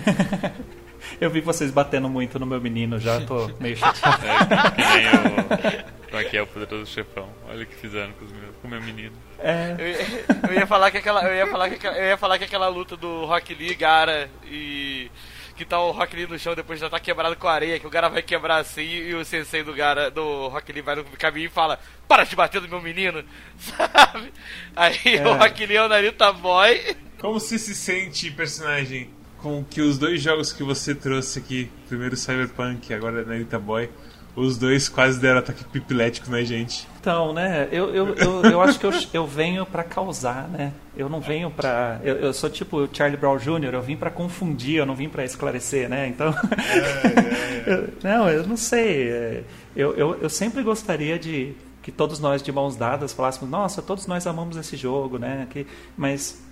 Eu 1.21 1.31
vi 1.31 1.41
vocês 1.41 1.71
batendo 1.71 2.09
muito 2.09 2.39
no 2.41 2.47
meu 2.47 2.61
menino 2.61 2.99
já, 2.99 3.21
tô 3.21 3.49
meio 3.61 3.77
chateado. 3.79 4.27
É, 4.27 4.71
que 4.71 4.83
nem 4.83 5.85
o. 5.85 5.99
Como 6.09 6.23
é 6.23 6.25
que 6.25 6.37
é 6.37 6.43
o 6.43 6.47
poderoso 6.47 6.87
chefão? 6.87 7.29
Olha 7.49 7.65
o 7.65 7.67
que 7.67 7.77
fizeram 7.77 8.13
com, 8.15 8.67
o 8.67 8.69
meu 8.69 8.81
menino. 8.81 9.15
É. 9.39 9.77
Eu, 9.79 10.49
eu, 10.51 10.55
ia 10.55 10.67
falar 10.67 10.91
que 10.91 10.99
aquela. 10.99 11.23
Eu 11.23 11.35
ia 11.35 11.47
falar 11.47 11.69
que 11.69 11.75
aquela, 11.75 11.99
eu 11.99 12.05
ia 12.07 12.17
falar 12.17 12.39
que 12.39 12.45
aquela 12.45 12.69
luta 12.69 12.97
do 12.97 13.27
Rock 13.27 13.55
Lee, 13.55 13.75
Gara 13.75 14.31
e 14.45 15.11
que 15.59 15.65
tá 15.65 15.81
o 15.81 15.91
Rock 15.91 16.15
Lee 16.15 16.27
no 16.29 16.39
chão 16.39 16.55
depois 16.55 16.79
já 16.79 16.89
tá 16.89 17.01
quebrado 17.01 17.35
com 17.35 17.49
areia, 17.49 17.81
que 17.81 17.87
o 17.87 17.91
cara 17.91 18.09
vai 18.09 18.23
quebrar 18.23 18.59
assim 18.59 18.83
e 18.83 19.15
o 19.15 19.25
sensei 19.25 19.65
do 19.65 19.75
cara 19.75 20.09
do 20.09 20.47
Rock 20.47 20.73
Lee 20.73 20.81
vai 20.81 20.95
no 20.95 21.05
caminho 21.05 21.47
e 21.47 21.51
fala: 21.51 21.81
Para 22.07 22.23
de 22.23 22.37
bater 22.37 22.63
no 22.63 22.69
meu 22.69 22.81
menino, 22.81 23.25
sabe? 23.59 24.33
Aí 24.77 25.17
é. 25.17 25.27
o 25.27 25.35
Rock 25.37 25.67
Lee 25.67 25.77
é 25.77 25.83
o 25.83 25.89
Narita 25.89 26.33
Boy. 26.33 26.97
Como 27.21 27.41
você 27.41 27.59
se 27.59 27.75
sente, 27.75 28.31
personagem, 28.31 29.11
com 29.39 29.65
que 29.65 29.81
os 29.81 29.99
dois 29.99 30.23
jogos 30.23 30.53
que 30.53 30.63
você 30.63 30.95
trouxe 30.95 31.41
aqui, 31.41 31.69
primeiro 31.89 32.17
Cyberpunk 32.17 32.89
e 32.89 32.95
agora 32.95 33.25
Narita 33.25 33.59
Boy, 33.59 33.91
os 34.39 34.57
dois 34.57 34.89
quase 34.89 35.21
deram 35.21 35.39
ataque 35.39 35.65
pipilético 35.65 36.31
na 36.31 36.43
gente. 36.43 36.87
Então, 37.01 37.33
né? 37.33 37.69
Eu, 37.71 37.95
eu, 37.95 38.15
eu, 38.15 38.43
eu 38.43 38.61
acho 38.61 38.79
que 38.79 38.87
eu, 38.87 38.93
eu 39.13 39.27
venho 39.27 39.67
para 39.67 39.83
causar, 39.83 40.49
né? 40.49 40.73
Eu 40.97 41.09
não 41.09 41.21
venho 41.21 41.51
para 41.51 42.01
eu, 42.03 42.17
eu, 42.17 42.33
sou 42.33 42.51
tipo 42.51 42.79
o 42.79 42.89
Charlie 42.93 43.17
Brown 43.17 43.37
Jr., 43.39 43.73
eu 43.73 43.83
vim 43.83 43.97
para 43.97 44.11
confundir, 44.11 44.77
eu 44.77 44.87
não 44.87 44.95
vim 44.95 45.09
para 45.09 45.25
esclarecer, 45.25 45.89
né? 45.89 46.09
Então. 46.09 46.29
É, 46.29 47.71
é, 47.71 47.75
é. 47.75 47.89
não, 48.03 48.29
eu 48.29 48.47
não 48.47 48.57
sei. 48.57 49.11
É, 49.11 49.45
eu, 49.75 49.95
eu, 49.95 50.19
eu 50.23 50.31
sempre 50.31 50.63
gostaria 50.63 51.19
de 51.19 51.55
que 51.83 51.93
todos 51.93 52.21
nós 52.21 52.43
de 52.43 52.53
mãos 52.53 52.77
dadas 52.77 53.13
falássemos, 53.13 53.49
nossa, 53.49 53.81
todos 53.81 54.07
nós 54.07 54.27
amamos 54.27 54.57
esse 54.57 54.77
jogo, 54.77 55.19
né? 55.19 55.47
Que, 55.51 55.67
mas 55.97 56.43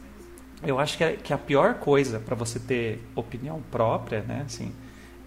eu 0.62 0.78
acho 0.78 0.96
que, 0.96 1.04
é, 1.04 1.12
que 1.12 1.32
a 1.32 1.38
pior 1.38 1.74
coisa 1.74 2.18
para 2.18 2.34
você 2.34 2.58
ter 2.58 3.02
opinião 3.14 3.62
própria, 3.70 4.22
né? 4.22 4.44
Assim, 4.46 4.72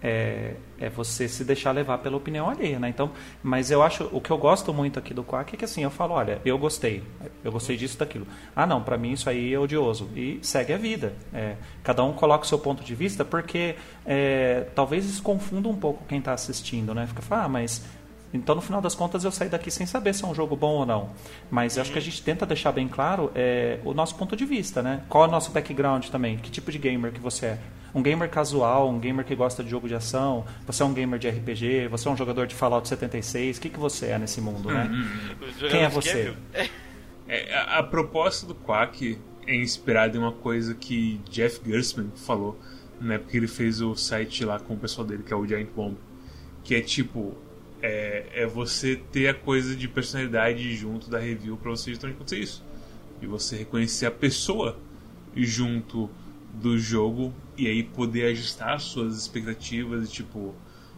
é, 0.02 0.54
é, 0.78 0.88
você 0.88 1.28
se 1.28 1.44
deixar 1.44 1.72
levar 1.72 1.98
pela 1.98 2.16
opinião 2.16 2.48
alheia, 2.48 2.78
né? 2.78 2.88
Então, 2.88 3.10
mas 3.42 3.70
eu 3.70 3.82
acho 3.82 4.08
o 4.12 4.20
que 4.20 4.30
eu 4.30 4.38
gosto 4.38 4.72
muito 4.72 4.98
aqui 4.98 5.12
do 5.12 5.22
Quack 5.22 5.54
é 5.54 5.58
que 5.58 5.64
assim 5.64 5.82
eu 5.82 5.90
falo, 5.90 6.14
olha, 6.14 6.40
eu 6.44 6.56
gostei, 6.58 7.02
eu 7.44 7.52
gostei 7.52 7.76
disso, 7.76 7.98
daquilo. 7.98 8.26
Ah, 8.56 8.66
não, 8.66 8.82
para 8.82 8.96
mim 8.96 9.12
isso 9.12 9.28
aí 9.28 9.52
é 9.52 9.58
odioso 9.58 10.08
e 10.16 10.38
segue 10.42 10.72
a 10.72 10.78
vida. 10.78 11.12
É, 11.34 11.56
cada 11.82 12.02
um 12.02 12.12
coloca 12.12 12.44
o 12.44 12.48
seu 12.48 12.58
ponto 12.58 12.82
de 12.82 12.94
vista 12.94 13.24
porque 13.24 13.76
é, 14.06 14.66
talvez 14.74 15.04
isso 15.04 15.22
confunda 15.22 15.68
um 15.68 15.76
pouco 15.76 16.04
quem 16.08 16.18
está 16.18 16.32
assistindo, 16.32 16.94
né? 16.94 17.06
Fica, 17.06 17.22
ah, 17.30 17.48
mas 17.48 17.84
então, 18.32 18.54
no 18.54 18.60
final 18.60 18.80
das 18.80 18.94
contas, 18.94 19.24
eu 19.24 19.32
saí 19.32 19.48
daqui 19.48 19.70
sem 19.70 19.86
saber 19.86 20.14
se 20.14 20.24
é 20.24 20.28
um 20.28 20.34
jogo 20.34 20.54
bom 20.54 20.74
ou 20.74 20.86
não. 20.86 21.10
Mas 21.50 21.76
eu 21.76 21.82
acho 21.82 21.92
que 21.92 21.98
a 21.98 22.02
gente 22.02 22.22
tenta 22.22 22.46
deixar 22.46 22.70
bem 22.70 22.86
claro 22.86 23.30
é, 23.34 23.80
o 23.84 23.92
nosso 23.92 24.14
ponto 24.14 24.36
de 24.36 24.44
vista, 24.44 24.82
né? 24.82 25.02
Qual 25.08 25.24
é 25.24 25.28
o 25.28 25.30
nosso 25.30 25.50
background 25.50 26.06
também? 26.06 26.36
Que 26.38 26.50
tipo 26.50 26.70
de 26.70 26.78
gamer 26.78 27.12
que 27.12 27.20
você 27.20 27.46
é? 27.46 27.58
Um 27.92 28.02
gamer 28.02 28.30
casual, 28.30 28.88
um 28.88 29.00
gamer 29.00 29.24
que 29.24 29.34
gosta 29.34 29.64
de 29.64 29.70
jogo 29.70 29.88
de 29.88 29.96
ação, 29.96 30.44
você 30.64 30.80
é 30.80 30.86
um 30.86 30.94
gamer 30.94 31.18
de 31.18 31.28
RPG, 31.28 31.88
você 31.88 32.08
é 32.08 32.10
um 32.12 32.16
jogador 32.16 32.46
de 32.46 32.54
Fallout 32.54 32.86
76, 32.86 33.58
o 33.58 33.60
que, 33.60 33.68
que 33.68 33.78
você 33.80 34.06
é 34.06 34.18
nesse 34.18 34.40
mundo, 34.40 34.68
né? 34.68 34.88
Uhum. 34.88 35.68
Quem 35.68 35.82
é 35.82 35.88
você? 35.88 36.32
É, 37.26 37.52
a, 37.52 37.78
a, 37.78 37.82
proposta 37.82 38.46
do 38.46 38.54
Quack 38.54 39.18
é 39.44 39.56
inspirada 39.56 40.16
em 40.16 40.20
uma 40.20 40.32
coisa 40.32 40.72
que 40.72 41.20
Jeff 41.28 41.60
Gersman 41.68 42.12
falou 42.14 42.56
na 43.00 43.14
época 43.14 43.32
que 43.32 43.36
ele 43.36 43.48
fez 43.48 43.80
o 43.80 43.96
site 43.96 44.44
lá 44.44 44.60
com 44.60 44.74
o 44.74 44.76
pessoal 44.76 45.04
dele, 45.06 45.24
que 45.24 45.32
é 45.32 45.36
o 45.36 45.44
Giant 45.44 45.68
Bomb. 45.74 45.96
Que 46.62 46.74
é 46.76 46.80
tipo, 46.80 47.36
é, 47.82 48.26
é 48.32 48.46
você 48.46 48.96
ter 48.96 49.28
a 49.28 49.34
coisa 49.34 49.74
de 49.74 49.88
personalidade 49.88 50.74
junto 50.76 51.10
da 51.10 51.18
review 51.18 51.56
para 51.56 51.70
você 51.70 51.90
justamente 51.90 52.16
acontecer 52.16 52.38
isso. 52.38 52.64
E 53.20 53.26
você 53.26 53.56
reconhecer 53.56 54.06
a 54.06 54.10
pessoa 54.10 54.78
junto 55.34 56.10
do 56.54 56.78
jogo 56.78 57.32
e 57.56 57.66
aí 57.66 57.82
poder 57.82 58.26
ajustar 58.26 58.80
suas 58.80 59.16
expectativas 59.16 60.08
e 60.08 60.12
tipo, 60.12 60.54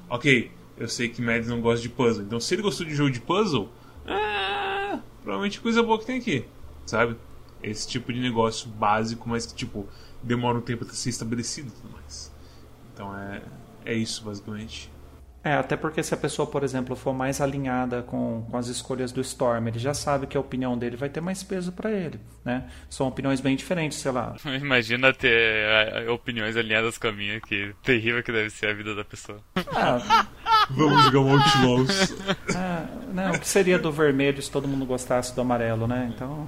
ok, 0.08 0.50
eu 0.76 0.88
sei 0.88 1.08
que 1.08 1.20
Mads 1.20 1.48
não 1.48 1.60
gosta 1.60 1.82
de 1.82 1.88
puzzle, 1.88 2.24
então 2.24 2.40
se 2.40 2.54
ele 2.54 2.62
gostou 2.62 2.86
de 2.86 2.94
jogo 2.94 3.10
de 3.10 3.20
puzzle, 3.20 3.68
ah, 4.06 5.00
provavelmente 5.22 5.60
coisa 5.60 5.82
boa 5.82 5.98
que 5.98 6.06
tem 6.06 6.18
aqui, 6.18 6.44
sabe? 6.86 7.16
Esse 7.62 7.86
tipo 7.86 8.12
de 8.12 8.20
negócio 8.20 8.68
básico, 8.68 9.28
mas 9.28 9.46
que, 9.46 9.54
tipo, 9.54 9.86
demora 10.22 10.58
um 10.58 10.60
tempo 10.60 10.84
até 10.84 10.92
ser 10.94 11.10
estabelecido 11.10 11.68
e 11.68 11.70
tudo 11.70 11.92
mais. 11.92 12.32
Então 12.92 13.16
é, 13.16 13.42
é 13.84 13.94
isso, 13.94 14.24
basicamente. 14.24 14.91
É, 15.44 15.54
até 15.54 15.76
porque 15.76 16.02
se 16.02 16.14
a 16.14 16.16
pessoa, 16.16 16.46
por 16.46 16.62
exemplo, 16.62 16.94
for 16.94 17.12
mais 17.12 17.40
alinhada 17.40 18.02
com, 18.02 18.46
com 18.48 18.56
as 18.56 18.68
escolhas 18.68 19.10
do 19.10 19.20
Storm, 19.20 19.66
ele 19.66 19.78
já 19.78 19.92
sabe 19.92 20.26
que 20.26 20.36
a 20.36 20.40
opinião 20.40 20.78
dele 20.78 20.96
vai 20.96 21.08
ter 21.08 21.20
mais 21.20 21.42
peso 21.42 21.72
para 21.72 21.90
ele, 21.90 22.20
né? 22.44 22.64
São 22.88 23.08
opiniões 23.08 23.40
bem 23.40 23.56
diferentes, 23.56 23.98
sei 23.98 24.12
lá. 24.12 24.36
Imagina 24.60 25.12
ter 25.12 26.08
opiniões 26.08 26.56
alinhadas 26.56 26.96
com 26.96 27.08
a 27.08 27.12
minha, 27.12 27.40
que 27.40 27.74
terrível 27.82 28.22
que 28.22 28.30
deve 28.30 28.50
ser 28.50 28.68
a 28.68 28.74
vida 28.74 28.94
da 28.94 29.04
pessoa. 29.04 29.40
Ah, 29.74 30.26
Vamos 30.70 31.04
jogar 31.04 31.20
um 31.20 31.32
Outlaws. 31.32 32.14
Ah, 32.54 32.86
não, 33.12 33.32
o 33.32 33.38
que 33.38 33.48
seria 33.48 33.78
do 33.78 33.90
vermelho 33.90 34.40
se 34.42 34.50
todo 34.50 34.68
mundo 34.68 34.84
gostasse 34.84 35.34
do 35.34 35.40
amarelo, 35.40 35.86
né? 35.86 36.12
Então. 36.14 36.46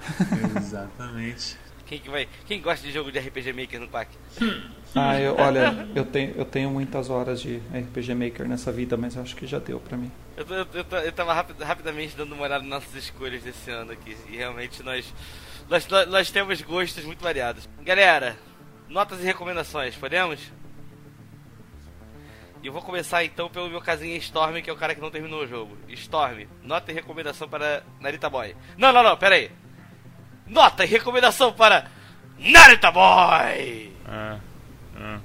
Exatamente. 0.57 1.57
Quem, 1.87 1.99
que 1.99 2.09
vai, 2.09 2.29
quem 2.47 2.61
gosta 2.61 2.87
de 2.87 2.93
jogo 2.93 3.13
de 3.13 3.19
RPG 3.19 3.53
Maker 3.53 3.81
no 3.81 3.89
Quack? 3.89 4.11
Ah, 4.97 5.19
eu, 5.19 5.35
olha, 5.37 5.89
eu 5.93 6.05
tenho, 6.05 6.37
eu 6.37 6.45
tenho 6.45 6.71
muitas 6.71 7.11
horas 7.11 7.43
de 7.43 7.57
RPG 7.57 8.15
Maker 8.15 8.47
nessa 8.47 8.71
vida, 8.71 8.97
mas 8.97 9.17
acho 9.17 9.35
que 9.35 9.45
já 9.45 9.59
deu 9.59 9.81
pra 9.81 9.97
mim. 9.97 10.09
Eu, 10.37 10.47
eu, 10.47 10.67
eu, 10.73 10.99
eu 10.99 11.11
tava 11.11 11.35
rapid, 11.35 11.61
rapidamente 11.61 12.17
dando 12.17 12.33
uma 12.33 12.45
olhada 12.45 12.63
nas 12.63 12.85
nossas 12.85 13.03
escolhas 13.03 13.43
desse 13.43 13.73
ano 13.73 13.91
aqui, 13.91 14.17
e 14.31 14.37
realmente 14.37 14.85
nós, 14.85 15.13
nós, 15.69 15.89
nós 16.07 16.31
temos 16.31 16.63
gostos 16.63 17.05
muito 17.05 17.21
variados. 17.21 17.69
Galera, 17.83 18.37
notas 18.89 19.19
e 19.19 19.25
recomendações, 19.25 19.97
podemos? 19.97 20.39
E 22.63 22.67
eu 22.69 22.73
vou 22.73 22.81
começar 22.81 23.25
então 23.25 23.51
pelo 23.51 23.69
meu 23.69 23.81
casinha 23.81 24.17
Storm, 24.19 24.63
que 24.63 24.71
é 24.71 24.73
o 24.73 24.77
cara 24.77 24.95
que 24.95 25.01
não 25.01 25.11
terminou 25.11 25.43
o 25.43 25.47
jogo. 25.47 25.77
Storm, 25.89 26.47
nota 26.63 26.93
e 26.93 26.95
recomendação 26.95 27.49
para 27.49 27.83
Narita 28.01 28.31
Boy. 28.31 28.55
Não, 28.79 28.93
não, 28.93 29.03
não, 29.03 29.17
pera 29.17 29.35
aí. 29.35 29.51
Nota 30.47 30.85
e 30.85 30.89
recomendação 30.89 31.53
para 31.53 31.91
Narita 32.39 32.91
Boy! 32.91 33.93
Ah, 34.07 34.39
ah. 34.97 35.21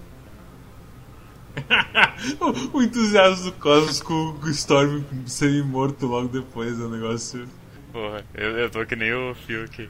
o, 2.40 2.78
o 2.78 2.84
entusiasmo 2.84 3.52
do 3.52 3.58
Cosmos 3.58 4.02
com 4.02 4.14
o 4.14 4.50
Storm 4.50 5.04
semi-morto 5.26 6.06
logo 6.06 6.30
depois 6.30 6.80
é 6.80 6.84
um 6.84 6.90
negócio. 6.90 7.48
Porra, 7.92 8.24
eu, 8.34 8.58
eu 8.58 8.70
tô 8.70 8.86
que 8.86 8.96
nem 8.96 9.12
o 9.14 9.32
aqui 9.32 9.90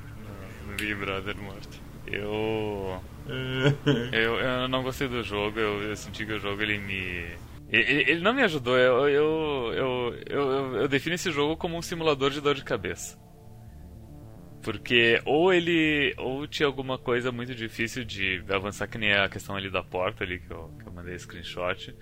no, 0.65 0.72
no 0.72 0.77
Big 0.77 0.95
Brother 0.95 1.38
morto. 1.38 1.80
Eu. 2.07 2.99
eu. 4.11 4.39
Eu 4.39 4.68
não 4.68 4.81
gostei 4.81 5.07
do 5.07 5.22
jogo, 5.23 5.60
eu, 5.60 5.84
eu 5.84 5.95
senti 5.95 6.26
que 6.26 6.34
o 6.34 6.39
jogo 6.39 6.61
ele 6.61 6.80
me. 6.80 7.26
Ele, 7.69 8.11
ele 8.11 8.22
não 8.22 8.34
me 8.34 8.41
ajudou, 8.41 8.76
eu 8.76 9.07
eu, 9.07 9.73
eu, 9.76 10.15
eu, 10.27 10.76
eu 10.77 10.88
defino 10.88 11.14
esse 11.14 11.31
jogo 11.31 11.56
como 11.56 11.77
um 11.77 11.84
simulador 11.84 12.31
de 12.31 12.41
dor 12.41 12.56
de 12.56 12.64
cabeça. 12.64 13.15
Porque 14.72 15.20
ou 15.26 15.52
ele. 15.52 16.14
ou 16.16 16.46
tinha 16.46 16.68
alguma 16.68 16.96
coisa 16.96 17.32
muito 17.32 17.56
difícil 17.56 18.06
de 18.06 18.44
avançar, 18.48 18.88
que 18.88 19.00
nem 19.00 19.14
a 19.14 19.28
questão 19.28 19.56
ali 19.56 19.68
da 19.68 19.82
porta 19.82 20.24
ali 20.24 20.38
que 20.38 20.52
eu, 20.52 20.72
que 20.80 20.86
eu 20.86 20.94
mandei 20.94 21.18
screenshot. 21.18 21.96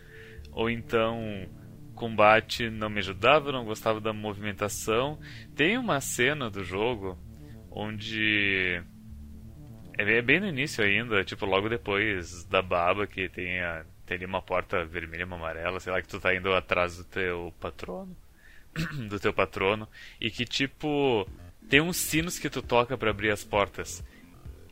Ou 0.51 0.69
então 0.69 1.47
combate 1.95 2.69
não 2.69 2.89
me 2.89 2.99
ajudava, 2.99 3.53
não 3.53 3.63
gostava 3.63 4.01
da 4.01 4.11
movimentação. 4.11 5.17
Tem 5.55 5.77
uma 5.77 6.01
cena 6.01 6.49
do 6.49 6.61
jogo 6.61 7.17
onde. 7.71 8.83
É 9.97 10.21
bem 10.21 10.41
no 10.41 10.47
início 10.47 10.83
ainda, 10.83 11.23
tipo 11.23 11.45
logo 11.45 11.69
depois 11.69 12.43
da 12.49 12.61
baba 12.61 13.07
que 13.07 13.29
tem, 13.29 13.61
a, 13.61 13.85
tem 14.05 14.17
ali 14.17 14.25
uma 14.25 14.41
porta 14.41 14.83
vermelha, 14.83 15.25
uma 15.25 15.37
amarela, 15.37 15.79
sei 15.79 15.93
lá, 15.93 16.01
que 16.01 16.09
tu 16.09 16.19
tá 16.19 16.35
indo 16.35 16.53
atrás 16.53 16.97
do 16.97 17.05
teu 17.05 17.53
patrono. 17.61 18.13
do 19.07 19.17
teu 19.21 19.31
patrono. 19.31 19.87
E 20.19 20.29
que 20.29 20.43
tipo 20.43 21.25
tem 21.69 21.81
uns 21.81 21.97
sinos 21.97 22.39
que 22.39 22.49
tu 22.49 22.61
toca 22.61 22.97
para 22.97 23.09
abrir 23.09 23.31
as 23.31 23.43
portas. 23.43 24.03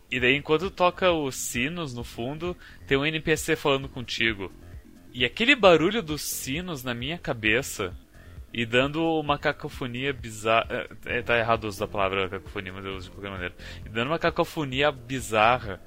E 0.09 0.19
daí, 0.19 0.35
enquanto 0.35 0.69
toca 0.69 1.11
os 1.11 1.35
sinos 1.35 1.93
no 1.93 2.03
fundo, 2.03 2.55
tem 2.87 2.97
um 2.97 3.05
NPC 3.05 3.55
falando 3.55 3.89
contigo. 3.89 4.51
E 5.13 5.25
aquele 5.25 5.55
barulho 5.55 6.01
dos 6.01 6.21
sinos 6.21 6.83
na 6.83 6.93
minha 6.93 7.17
cabeça 7.17 7.95
e 8.53 8.65
dando 8.65 9.03
uma 9.19 9.37
cacofonia 9.37 10.13
bizarra. 10.13 10.87
É, 11.05 11.21
tá 11.21 11.37
errado 11.37 11.65
usar 11.65 11.85
a 11.85 11.89
palavra 11.89 12.29
cacofonia, 12.29 12.71
mas 12.71 12.85
eu 12.85 12.95
uso 12.95 13.09
de 13.09 13.15
qualquer 13.15 13.31
maneira. 13.31 13.55
E 13.85 13.89
dando 13.89 14.07
uma 14.07 14.19
cacofonia 14.19 14.91
bizarra 14.91 15.81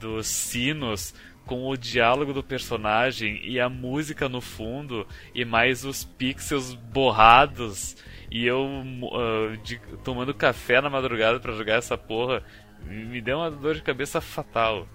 dos 0.00 0.26
sinos 0.26 1.14
com 1.46 1.68
o 1.68 1.76
diálogo 1.76 2.32
do 2.32 2.42
personagem 2.42 3.40
e 3.44 3.60
a 3.60 3.68
música 3.68 4.28
no 4.28 4.40
fundo 4.40 5.06
e 5.34 5.44
mais 5.44 5.84
os 5.84 6.04
pixels 6.04 6.74
borrados 6.74 7.96
e 8.30 8.46
eu 8.46 8.62
uh, 8.62 9.56
de, 9.58 9.78
tomando 10.04 10.32
café 10.32 10.80
na 10.80 10.88
madrugada 10.88 11.40
para 11.40 11.52
jogar 11.52 11.74
essa 11.74 11.98
porra 11.98 12.42
me 12.86 13.20
deu 13.20 13.38
uma 13.38 13.50
dor 13.50 13.74
de 13.74 13.82
cabeça 13.82 14.20
fatal. 14.20 14.88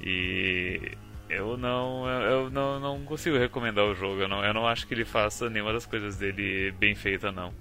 E 0.00 0.92
eu 1.28 1.56
não 1.56 2.08
eu 2.08 2.50
não, 2.50 2.78
não 2.78 3.04
consigo 3.04 3.38
recomendar 3.38 3.84
o 3.84 3.94
jogo. 3.94 4.20
Eu 4.20 4.28
não, 4.28 4.44
eu 4.44 4.52
não 4.52 4.66
acho 4.66 4.86
que 4.86 4.94
ele 4.94 5.04
faça 5.04 5.48
nenhuma 5.48 5.72
das 5.72 5.86
coisas 5.86 6.16
dele 6.16 6.72
bem 6.72 6.94
feita 6.94 7.32
não. 7.32 7.54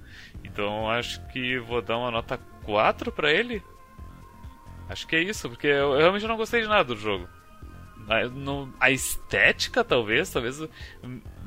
Então 0.44 0.90
acho 0.90 1.26
que 1.28 1.58
vou 1.60 1.82
dar 1.82 1.98
uma 1.98 2.12
nota 2.12 2.38
4 2.64 3.12
para 3.12 3.32
ele. 3.32 3.64
Acho 4.90 5.08
que 5.08 5.16
é 5.16 5.22
isso, 5.22 5.50
porque 5.50 5.68
eu, 5.68 5.94
eu 5.94 6.00
realmente 6.00 6.28
não 6.28 6.36
gostei 6.36 6.62
de 6.62 6.68
nada 6.68 6.84
do 6.84 6.98
jogo. 6.98 7.28
A, 8.12 8.28
no, 8.28 8.74
a 8.78 8.92
estética, 8.92 9.86
talvez, 9.86 10.30
talvez. 10.30 10.62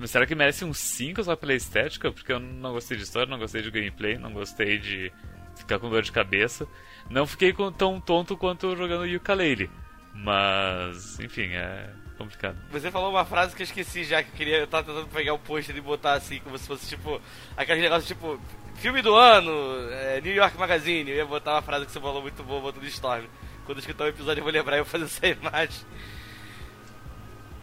Será 0.07 0.24
que 0.24 0.35
merece 0.35 0.65
um 0.65 0.73
5 0.73 1.23
só 1.23 1.36
pela 1.36 1.53
estética? 1.53 2.11
Porque 2.11 2.32
eu 2.32 2.41
não 2.41 2.73
gostei 2.73 2.97
de 2.97 3.03
história, 3.03 3.28
não 3.28 3.39
gostei 3.39 3.61
de 3.61 3.70
gameplay, 3.70 4.16
não 4.16 4.32
gostei 4.32 4.78
de 4.78 5.12
ficar 5.55 5.78
com 5.78 5.91
dor 5.91 6.01
de 6.01 6.11
cabeça. 6.11 6.66
Não 7.11 7.27
fiquei 7.27 7.55
tão 7.77 8.01
tonto 8.01 8.35
quanto 8.35 8.74
jogando 8.74 9.05
Yooka-Laylee. 9.05 9.69
Mas, 10.15 11.20
enfim, 11.20 11.51
é 11.53 11.91
complicado. 12.16 12.57
Você 12.70 12.91
falou 12.91 13.11
uma 13.11 13.27
frase 13.27 13.55
que 13.55 13.61
eu 13.61 13.65
esqueci 13.65 14.03
já, 14.03 14.23
que 14.23 14.31
eu 14.31 14.35
queria. 14.35 14.59
Eu 14.61 14.66
tava 14.66 14.85
tentando 14.85 15.09
pegar 15.09 15.35
o 15.35 15.39
pôster 15.39 15.77
e 15.77 15.82
botar 15.82 16.15
assim, 16.15 16.41
como 16.41 16.57
se 16.57 16.66
fosse 16.66 16.89
tipo. 16.89 17.20
Aquele 17.59 17.82
negócio 17.82 18.09
tipo. 18.09 18.41
Filme 18.77 19.03
do 19.03 19.15
ano, 19.15 19.53
é, 19.91 20.20
New 20.23 20.35
York 20.35 20.57
Magazine. 20.57 21.11
Eu 21.11 21.16
ia 21.19 21.27
botar 21.27 21.53
uma 21.53 21.62
frase 21.62 21.85
que 21.85 21.93
você 21.93 22.01
falou 22.01 22.23
muito 22.23 22.43
boa, 22.43 22.62
botando 22.62 22.85
Storm. 22.85 23.27
Quando 23.66 23.78
eu 23.78 23.81
escutar 23.81 24.05
o 24.05 24.09
episódio 24.09 24.41
eu 24.41 24.45
vou 24.45 24.53
lembrar 24.53 24.77
e 24.77 24.81
eu 24.81 24.85
vou 24.85 24.91
fazer 24.91 25.05
essa 25.05 25.27
imagem. 25.28 25.86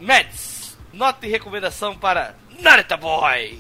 Mets, 0.02 0.76
nota 0.91 1.28
e 1.28 1.30
recomendação 1.30 1.95
para 1.95 2.36
Narita 2.60 2.98
Boy. 2.98 3.60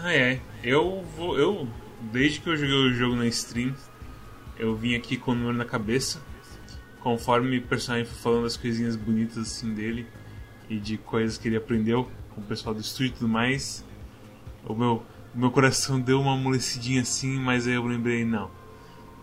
Ah, 0.00 0.14
é. 0.14 0.40
Eu 0.62 1.04
vou. 1.16 1.36
Eu, 1.36 1.68
desde 2.12 2.40
que 2.40 2.48
eu 2.48 2.56
joguei 2.56 2.72
o 2.72 2.92
jogo 2.92 3.16
na 3.16 3.26
stream, 3.26 3.74
eu 4.56 4.76
vim 4.76 4.94
aqui 4.94 5.16
com 5.16 5.32
o 5.32 5.34
número 5.34 5.58
na 5.58 5.64
cabeça. 5.64 6.22
Conforme 7.00 7.58
o 7.58 7.62
personagem 7.62 8.06
foi 8.06 8.16
falando 8.16 8.46
as 8.46 8.56
coisinhas 8.56 8.94
bonitas 8.94 9.38
assim 9.38 9.74
dele 9.74 10.06
e 10.68 10.78
de 10.78 10.96
coisas 10.96 11.36
que 11.36 11.48
ele 11.48 11.56
aprendeu 11.56 12.08
com 12.32 12.40
o 12.40 12.44
pessoal 12.44 12.72
do 12.72 12.80
estúdio 12.80 13.08
e 13.08 13.14
tudo 13.14 13.28
mais, 13.28 13.84
o 14.64 14.72
meu, 14.72 15.02
o 15.34 15.38
meu 15.38 15.50
coração 15.50 16.00
deu 16.00 16.20
uma 16.20 16.34
amolecidinha 16.34 17.02
assim, 17.02 17.40
mas 17.40 17.66
aí 17.66 17.74
eu 17.74 17.84
lembrei, 17.84 18.24
não. 18.24 18.52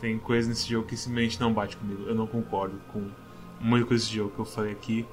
Tem 0.02 0.20
coisa 0.20 0.50
nesse 0.50 0.70
jogo 0.70 0.90
que 0.90 0.98
simplesmente 0.98 1.40
não 1.40 1.54
bate 1.54 1.78
comigo. 1.78 2.04
Eu 2.04 2.16
não 2.16 2.28
concordo 2.28 2.82
com 2.92 3.10
muita 3.62 3.86
coisa 3.86 4.04
desse 4.04 4.14
jogo 4.18 4.32
que 4.32 4.40
eu 4.40 4.46
falei 4.46 4.74
aqui 4.74 5.06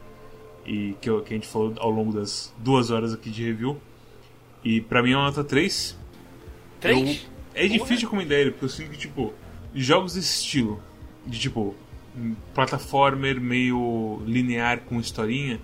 e 0.64 0.96
que, 1.00 1.08
eu, 1.08 1.22
que 1.22 1.34
a 1.34 1.36
gente 1.36 1.46
falou 1.46 1.74
ao 1.78 1.90
longo 1.90 2.12
das 2.12 2.52
duas 2.58 2.90
horas 2.90 3.12
aqui 3.12 3.30
de 3.30 3.44
review. 3.44 3.80
E 4.62 4.80
pra 4.80 5.02
mim 5.02 5.12
é 5.12 5.16
uma 5.16 5.26
nota 5.26 5.44
3. 5.44 5.96
3? 6.80 7.08
Eu, 7.08 7.30
é 7.54 7.68
difícil 7.68 7.96
de 7.96 8.04
recomendar 8.04 8.38
ele, 8.38 8.50
porque 8.50 8.64
eu 8.64 8.68
sinto 8.68 8.90
que, 8.90 8.98
tipo, 8.98 9.32
jogos 9.74 10.14
desse 10.14 10.40
estilo, 10.40 10.82
de 11.26 11.38
tipo, 11.38 11.74
plataformer 12.54 13.40
meio 13.40 14.22
linear 14.26 14.80
com 14.80 14.98
historinha, 14.98 15.60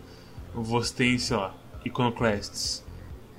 você 0.55 0.95
tem, 0.95 1.19
sei 1.19 1.37
lá, 1.37 1.55
Iconoclasts, 1.85 2.85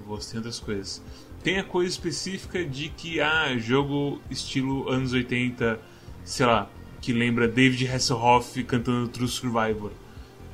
você 0.06 0.32
tem 0.32 0.38
outras 0.40 0.60
coisas. 0.60 1.02
Tem 1.44 1.58
a 1.58 1.64
coisa 1.64 1.90
específica 1.90 2.64
de 2.64 2.90
que, 2.90 3.20
ah, 3.20 3.58
jogo 3.58 4.22
estilo 4.30 4.90
anos 4.90 5.14
80, 5.14 5.80
sei 6.24 6.46
lá, 6.46 6.70
que 7.00 7.14
lembra 7.14 7.48
David 7.48 7.88
Hasselhoff 7.88 8.64
cantando 8.64 9.08
True 9.08 9.28
Survivor 9.28 9.92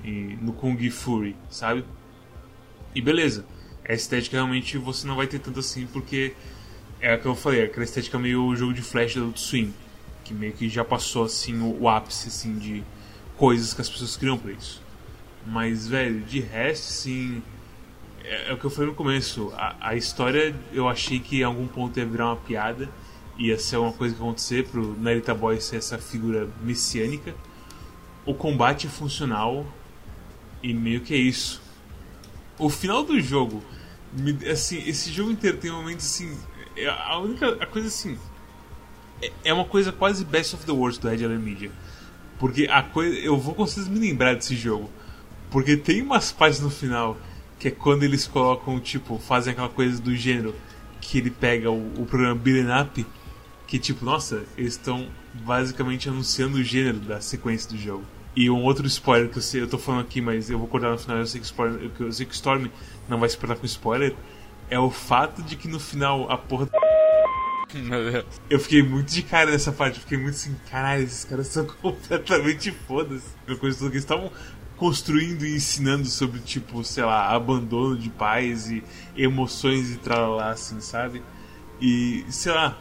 e 0.07 0.37
no 0.41 0.53
Kung 0.53 0.89
Fury, 0.89 1.35
sabe? 1.49 1.83
E 2.95 3.01
beleza, 3.01 3.45
a 3.87 3.93
estética 3.93 4.37
realmente 4.37 4.77
você 4.77 5.05
não 5.05 5.17
vai 5.17 5.27
ter 5.27 5.39
tanto 5.39 5.59
assim 5.59 5.85
porque 5.85 6.33
é 7.01 7.13
o 7.15 7.19
que 7.19 7.25
eu 7.25 7.35
falei, 7.35 7.63
aquela 7.63 7.83
estética 7.83 8.17
meio 8.17 8.55
jogo 8.55 8.73
de 8.73 8.81
flash 8.81 9.15
do 9.15 9.37
Swing, 9.37 9.73
que 10.23 10.33
meio 10.33 10.53
que 10.53 10.69
já 10.69 10.83
passou 10.83 11.25
assim 11.25 11.59
o, 11.59 11.81
o 11.81 11.89
ápice 11.89 12.29
assim 12.29 12.57
de 12.57 12.83
coisas 13.35 13.73
que 13.73 13.81
as 13.81 13.89
pessoas 13.89 14.15
criam 14.15 14.37
para 14.37 14.51
isso. 14.51 14.81
Mas 15.45 15.87
velho, 15.87 16.21
de 16.21 16.39
resto 16.39 16.85
sim, 16.85 17.43
é, 18.23 18.49
é, 18.49 18.53
o 18.53 18.57
que 18.57 18.65
eu 18.65 18.69
falei 18.69 18.89
no 18.89 18.95
começo, 18.95 19.51
a, 19.55 19.75
a 19.89 19.95
história 19.95 20.55
eu 20.71 20.87
achei 20.87 21.19
que 21.19 21.41
em 21.41 21.43
algum 21.43 21.67
ponto 21.67 21.99
ia 21.99 22.05
virar 22.05 22.27
uma 22.27 22.37
piada, 22.37 22.89
ia 23.37 23.59
ser 23.59 23.75
uma 23.77 23.91
coisa 23.91 24.15
que 24.15 24.21
ia 24.21 24.25
acontecer 24.25 24.67
pro 24.67 24.97
Narita 24.99 25.33
Boy 25.33 25.59
ser 25.59 25.77
essa 25.77 25.97
figura 25.97 26.49
messiânica. 26.61 27.35
O 28.25 28.33
combate 28.33 28.87
é 28.87 28.89
funcional, 28.89 29.65
e 30.61 30.73
meio 30.73 31.01
que 31.01 31.13
é 31.13 31.17
isso. 31.17 31.61
O 32.57 32.69
final 32.69 33.03
do 33.03 33.19
jogo, 33.19 33.63
assim, 34.51 34.81
esse 34.87 35.11
jogo 35.11 35.31
inteiro 35.31 35.57
tem 35.57 35.71
momentos 35.71 36.05
assim. 36.05 36.37
É 36.75 36.87
a 36.87 37.17
única 37.19 37.49
a 37.61 37.65
coisa 37.65 37.87
assim. 37.87 38.17
é, 39.21 39.31
é 39.45 39.53
uma 39.53 39.65
coisa 39.65 39.91
quase 39.91 40.23
best 40.25 40.55
of 40.55 40.65
the 40.65 40.71
worst 40.71 41.01
do 41.01 41.09
Red 41.09 41.23
Alert 41.23 41.41
Media. 41.41 41.71
Porque 42.39 42.67
a 42.69 42.83
coisa. 42.83 43.15
Eu 43.17 43.37
vou 43.37 43.53
vocês 43.55 43.87
me 43.87 43.99
lembrar 43.99 44.35
desse 44.35 44.55
jogo. 44.55 44.89
Porque 45.49 45.77
tem 45.77 46.01
umas 46.01 46.31
partes 46.31 46.59
no 46.59 46.69
final 46.69 47.17
que 47.57 47.69
é 47.69 47.71
quando 47.71 48.03
eles 48.03 48.27
colocam, 48.27 48.79
tipo, 48.79 49.17
fazem 49.17 49.53
aquela 49.53 49.69
coisa 49.69 49.99
do 50.01 50.15
gênero 50.15 50.53
que 51.01 51.17
ele 51.17 51.31
pega 51.31 51.71
o, 51.71 52.01
o 52.01 52.05
programa 52.05 52.35
Beaten 52.35 52.81
Up, 52.81 53.05
que 53.65 53.79
tipo, 53.79 54.05
nossa, 54.05 54.43
eles 54.57 54.73
estão 54.73 55.07
basicamente 55.33 56.09
anunciando 56.09 56.57
o 56.57 56.63
gênero 56.63 56.99
da 56.99 57.19
sequência 57.21 57.69
do 57.69 57.77
jogo. 57.77 58.03
E 58.37 58.51
um 58.51 58.63
outro 58.65 58.85
spoiler 58.85 59.31
que 59.31 59.39
eu 59.39 59.41
sei, 59.41 59.63
eu 59.63 59.67
tô 59.67 59.79
falando 59.79 60.01
aqui, 60.01 60.21
mas 60.21 60.47
eu 60.47 60.59
vou 60.59 60.67
cortar 60.67 60.91
no 60.91 60.97
final, 60.99 61.17
eu 61.17 61.25
sei 61.25 61.41
que, 61.41 61.47
spoiler, 61.47 61.89
eu 61.99 62.11
sei 62.11 62.23
que 62.23 62.35
Storm 62.35 62.67
não 63.09 63.19
vai 63.19 63.27
se 63.27 63.35
importar 63.35 63.55
com 63.55 63.65
spoiler, 63.65 64.15
é 64.69 64.77
o 64.77 64.91
fato 64.91 65.41
de 65.41 65.55
que 65.55 65.67
no 65.67 65.79
final 65.79 66.31
a 66.31 66.37
porra. 66.37 66.69
Eu 68.49 68.59
fiquei 68.59 68.81
muito 68.81 69.11
de 69.11 69.23
cara 69.23 69.51
nessa 69.51 69.73
parte, 69.73 69.95
eu 69.95 70.01
fiquei 70.01 70.17
muito 70.17 70.35
assim, 70.35 70.55
caralho, 70.71 71.03
esses 71.03 71.25
caras 71.25 71.47
são 71.47 71.65
completamente 71.81 72.71
foda-se. 72.71 73.25
Coisa 73.59 73.77
toda 73.77 73.89
que 73.91 73.97
eles 73.97 74.03
estavam 74.03 74.31
construindo 74.77 75.45
e 75.45 75.55
ensinando 75.55 76.05
sobre, 76.05 76.39
tipo, 76.39 76.81
sei 76.85 77.03
lá, 77.03 77.29
abandono 77.29 77.97
de 77.97 78.09
pais 78.09 78.71
e 78.71 78.81
emoções 79.17 79.91
e 79.91 79.97
tralalá, 79.97 80.51
assim, 80.51 80.79
sabe? 80.79 81.21
E, 81.81 82.23
sei 82.29 82.53
lá, 82.53 82.77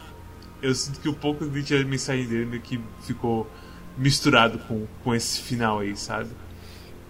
eu 0.62 0.72
sinto 0.72 1.00
que 1.00 1.08
o 1.08 1.14
pouco 1.14 1.44
que 1.50 1.74
a 1.74 1.84
mensagem 1.84 2.26
dele 2.26 2.46
meio 2.46 2.62
que 2.62 2.80
ficou 3.02 3.50
misturado 3.96 4.58
com, 4.60 4.86
com 5.02 5.14
esse 5.14 5.40
final 5.40 5.80
aí, 5.80 5.96
sabe? 5.96 6.30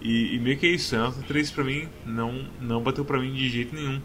E, 0.01 0.35
e 0.35 0.39
meio 0.39 0.57
que 0.57 0.65
é 0.65 0.69
isso, 0.69 0.95
a 0.95 0.99
nota 0.99 1.21
3 1.27 1.51
pra 1.51 1.63
mim 1.63 1.89
não, 2.05 2.47
não 2.61 2.81
bateu 2.81 3.03
pra 3.03 3.19
mim 3.19 3.33
de 3.33 3.49
jeito 3.49 3.75
nenhum. 3.75 4.01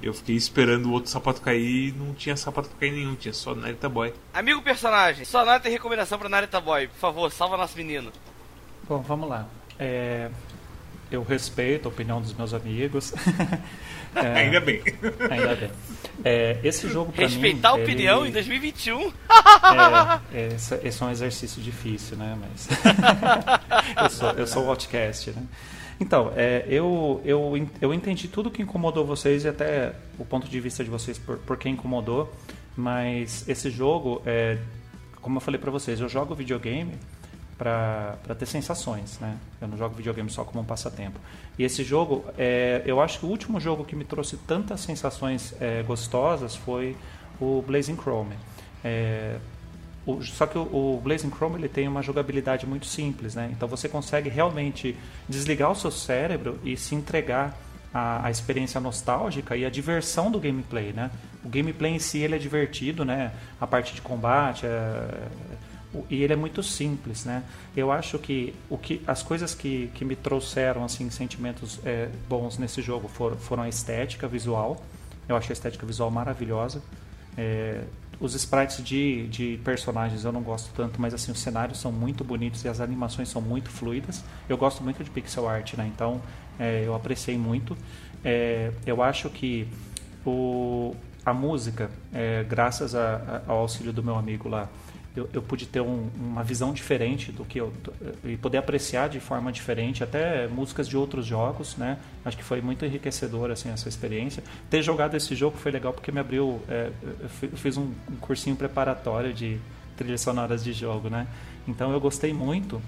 Eu 0.00 0.14
fiquei 0.14 0.36
esperando 0.36 0.86
o 0.86 0.92
outro 0.92 1.10
sapato 1.10 1.40
cair 1.40 1.88
e 1.88 1.92
não 1.92 2.14
tinha 2.14 2.36
sapato 2.36 2.70
cair 2.78 2.92
nenhum, 2.92 3.16
tinha 3.16 3.34
só 3.34 3.54
Narita 3.54 3.88
Boy. 3.88 4.14
Amigo 4.32 4.62
personagem, 4.62 5.24
só 5.24 5.44
nota 5.44 5.60
tem 5.60 5.72
recomendação 5.72 6.18
pra 6.18 6.28
Narita 6.28 6.60
Boy, 6.60 6.86
por 6.86 6.98
favor, 6.98 7.32
salva 7.32 7.56
nosso 7.56 7.76
menino. 7.76 8.12
Bom, 8.88 9.00
vamos 9.02 9.28
lá. 9.28 9.48
É, 9.76 10.30
eu 11.10 11.22
respeito 11.24 11.86
a 11.86 11.90
opinião 11.90 12.20
dos 12.20 12.32
meus 12.32 12.54
amigos. 12.54 13.12
é, 14.24 14.40
ainda 14.40 14.60
bem. 14.60 14.82
Ainda 15.30 15.56
bem. 15.56 15.70
É, 16.24 16.58
esse 16.64 16.88
jogo 16.88 17.12
pra 17.12 17.26
Respeitar 17.26 17.74
mim, 17.74 17.80
a 17.80 17.82
opinião 17.82 18.20
ele... 18.20 18.30
em 18.30 18.32
2021. 18.32 19.12
É, 20.32 20.48
esse, 20.54 20.74
esse, 20.82 21.02
é 21.02 21.06
um 21.06 21.10
exercício 21.10 21.62
difícil, 21.62 22.16
né? 22.16 22.36
Mas 22.40 22.68
eu 24.02 24.10
sou, 24.10 24.30
eu 24.30 24.46
sou 24.46 24.64
o 24.64 24.70
Outcast, 24.70 25.30
né? 25.30 25.42
Então, 26.00 26.32
é, 26.36 26.64
eu, 26.68 27.20
eu, 27.24 27.68
eu 27.80 27.94
entendi 27.94 28.28
tudo 28.28 28.50
que 28.50 28.62
incomodou 28.62 29.04
vocês 29.04 29.44
e 29.44 29.48
até 29.48 29.92
o 30.18 30.24
ponto 30.24 30.48
de 30.48 30.60
vista 30.60 30.84
de 30.84 30.90
vocês 30.90 31.18
por, 31.18 31.38
por 31.38 31.56
que 31.56 31.68
incomodou, 31.68 32.32
mas 32.76 33.48
esse 33.48 33.70
jogo, 33.70 34.22
é, 34.24 34.58
como 35.20 35.36
eu 35.36 35.40
falei 35.40 35.60
para 35.60 35.70
vocês, 35.70 36.00
eu 36.00 36.08
jogo 36.08 36.34
videogame 36.34 36.94
para 37.58 38.34
ter 38.38 38.46
sensações, 38.46 39.18
né? 39.18 39.36
Eu 39.60 39.66
não 39.66 39.76
jogo 39.76 39.96
videogame 39.96 40.30
só 40.30 40.44
como 40.44 40.60
um 40.60 40.64
passatempo. 40.64 41.18
E 41.58 41.64
esse 41.64 41.82
jogo, 41.82 42.24
é, 42.38 42.82
eu 42.86 43.00
acho 43.00 43.18
que 43.18 43.26
o 43.26 43.28
último 43.28 43.58
jogo 43.58 43.84
que 43.84 43.96
me 43.96 44.04
trouxe 44.04 44.36
tantas 44.36 44.80
sensações 44.80 45.52
é, 45.60 45.82
gostosas 45.82 46.54
foi 46.54 46.96
o 47.40 47.62
Blazing 47.66 47.96
Chrome. 47.96 48.36
É, 48.84 49.38
o, 50.06 50.22
só 50.22 50.46
que 50.46 50.56
o, 50.56 50.62
o, 50.62 51.00
Blazing 51.02 51.30
Chrome 51.30 51.56
ele 51.56 51.68
tem 51.68 51.88
uma 51.88 52.00
jogabilidade 52.00 52.64
muito 52.64 52.86
simples, 52.86 53.34
né? 53.34 53.50
Então 53.52 53.66
você 53.66 53.88
consegue 53.88 54.30
realmente 54.30 54.96
desligar 55.28 55.72
o 55.72 55.74
seu 55.74 55.90
cérebro 55.90 56.60
e 56.62 56.76
se 56.76 56.94
entregar 56.94 57.58
à, 57.92 58.24
à 58.26 58.30
experiência 58.30 58.80
nostálgica 58.80 59.56
e 59.56 59.66
à 59.66 59.70
diversão 59.70 60.30
do 60.30 60.38
gameplay, 60.38 60.92
né? 60.92 61.10
O 61.44 61.48
gameplay 61.48 61.92
em 61.92 61.98
si 61.98 62.18
ele 62.18 62.36
é 62.36 62.38
divertido, 62.38 63.04
né? 63.04 63.32
A 63.60 63.66
parte 63.66 63.94
de 63.94 64.00
combate, 64.00 64.64
é, 64.64 65.28
e 66.10 66.22
ele 66.22 66.32
é 66.32 66.36
muito 66.36 66.62
simples, 66.62 67.24
né? 67.24 67.42
Eu 67.76 67.90
acho 67.90 68.18
que, 68.18 68.54
o 68.68 68.76
que 68.76 69.02
as 69.06 69.22
coisas 69.22 69.54
que, 69.54 69.90
que 69.94 70.04
me 70.04 70.14
trouxeram 70.14 70.84
assim 70.84 71.08
sentimentos 71.10 71.80
é, 71.84 72.08
bons 72.28 72.58
nesse 72.58 72.82
jogo 72.82 73.08
foram, 73.08 73.36
foram 73.36 73.62
a 73.62 73.68
estética 73.68 74.28
visual. 74.28 74.82
Eu 75.28 75.36
acho 75.36 75.50
a 75.50 75.54
estética 75.54 75.86
visual 75.86 76.10
maravilhosa. 76.10 76.82
É, 77.36 77.84
os 78.20 78.34
sprites 78.34 78.84
de, 78.84 79.28
de 79.28 79.60
personagens 79.64 80.24
eu 80.24 80.32
não 80.32 80.42
gosto 80.42 80.72
tanto, 80.74 81.00
mas 81.00 81.14
assim 81.14 81.30
os 81.30 81.38
cenários 81.38 81.78
são 81.78 81.92
muito 81.92 82.24
bonitos 82.24 82.64
e 82.64 82.68
as 82.68 82.80
animações 82.80 83.28
são 83.28 83.40
muito 83.40 83.70
fluidas. 83.70 84.24
Eu 84.48 84.58
gosto 84.58 84.82
muito 84.82 85.02
de 85.02 85.10
pixel 85.10 85.48
art, 85.48 85.74
né? 85.74 85.90
Então 85.94 86.20
é, 86.58 86.82
eu 86.84 86.94
apreciei 86.94 87.38
muito. 87.38 87.76
É, 88.24 88.72
eu 88.84 89.02
acho 89.02 89.30
que 89.30 89.68
o, 90.26 90.94
a 91.24 91.32
música, 91.32 91.90
é, 92.12 92.44
graças 92.44 92.94
a, 92.94 93.42
a, 93.46 93.52
ao 93.52 93.58
auxílio 93.58 93.92
do 93.92 94.02
meu 94.02 94.16
amigo 94.16 94.48
lá, 94.48 94.68
eu, 95.18 95.28
eu 95.32 95.42
pude 95.42 95.66
ter 95.66 95.80
um, 95.80 96.08
uma 96.16 96.42
visão 96.42 96.72
diferente 96.72 97.30
do 97.32 97.44
que 97.44 97.58
eu 97.58 97.72
e 98.24 98.36
poder 98.36 98.58
apreciar 98.58 99.08
de 99.08 99.20
forma 99.20 99.52
diferente 99.52 100.02
até 100.02 100.46
músicas 100.46 100.88
de 100.88 100.96
outros 100.96 101.26
jogos, 101.26 101.76
né? 101.76 101.98
Acho 102.24 102.36
que 102.36 102.44
foi 102.44 102.60
muito 102.60 102.84
enriquecedor 102.84 103.50
assim 103.50 103.70
essa 103.70 103.88
experiência. 103.88 104.42
Ter 104.70 104.82
jogado 104.82 105.16
esse 105.16 105.34
jogo 105.34 105.56
foi 105.56 105.72
legal 105.72 105.92
porque 105.92 106.12
me 106.12 106.20
abriu, 106.20 106.60
é, 106.68 106.90
eu 107.42 107.56
fiz 107.56 107.76
um, 107.76 107.92
um 108.10 108.16
cursinho 108.20 108.56
preparatório 108.56 109.32
de 109.32 109.58
trilhas 109.96 110.20
sonoras 110.20 110.62
de 110.62 110.72
jogo, 110.72 111.08
né? 111.10 111.26
Então 111.66 111.92
eu 111.92 112.00
gostei 112.00 112.32
muito 112.32 112.80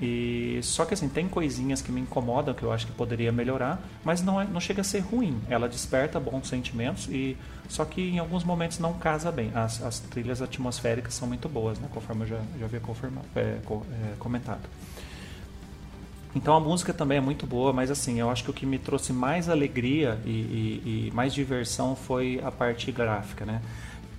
e 0.00 0.60
só 0.62 0.84
que 0.84 0.94
assim, 0.94 1.08
tem 1.08 1.28
coisinhas 1.28 1.82
que 1.82 1.90
me 1.90 2.00
incomodam 2.00 2.54
que 2.54 2.62
eu 2.62 2.72
acho 2.72 2.86
que 2.86 2.92
poderia 2.92 3.32
melhorar, 3.32 3.82
mas 4.04 4.22
não, 4.22 4.40
é, 4.40 4.44
não 4.44 4.60
chega 4.60 4.82
a 4.82 4.84
ser 4.84 5.00
ruim. 5.00 5.40
Ela 5.48 5.68
desperta 5.68 6.20
bons 6.20 6.48
sentimentos 6.48 7.08
e 7.08 7.36
só 7.68 7.84
que 7.84 8.00
em 8.00 8.18
alguns 8.18 8.42
momentos 8.44 8.78
não 8.78 8.94
casa 8.94 9.30
bem. 9.30 9.52
As, 9.54 9.82
as 9.82 10.00
trilhas 10.00 10.40
atmosféricas 10.40 11.14
são 11.14 11.28
muito 11.28 11.48
boas, 11.48 11.78
né? 11.78 11.88
Conforme 11.92 12.24
eu 12.24 12.28
já, 12.28 12.40
já 12.58 12.64
havia 12.64 12.80
é, 13.36 13.40
é, 13.40 13.58
comentado. 14.18 14.62
Então 16.34 16.54
a 16.54 16.60
música 16.60 16.92
também 16.92 17.18
é 17.18 17.20
muito 17.20 17.46
boa, 17.46 17.72
mas 17.72 17.90
assim, 17.90 18.20
eu 18.20 18.30
acho 18.30 18.44
que 18.44 18.50
o 18.50 18.54
que 18.54 18.66
me 18.66 18.78
trouxe 18.78 19.12
mais 19.12 19.48
alegria 19.48 20.18
e, 20.24 20.30
e, 20.30 21.08
e 21.08 21.10
mais 21.14 21.34
diversão 21.34 21.94
foi 21.94 22.40
a 22.42 22.50
parte 22.50 22.90
gráfica, 22.90 23.44
né? 23.44 23.60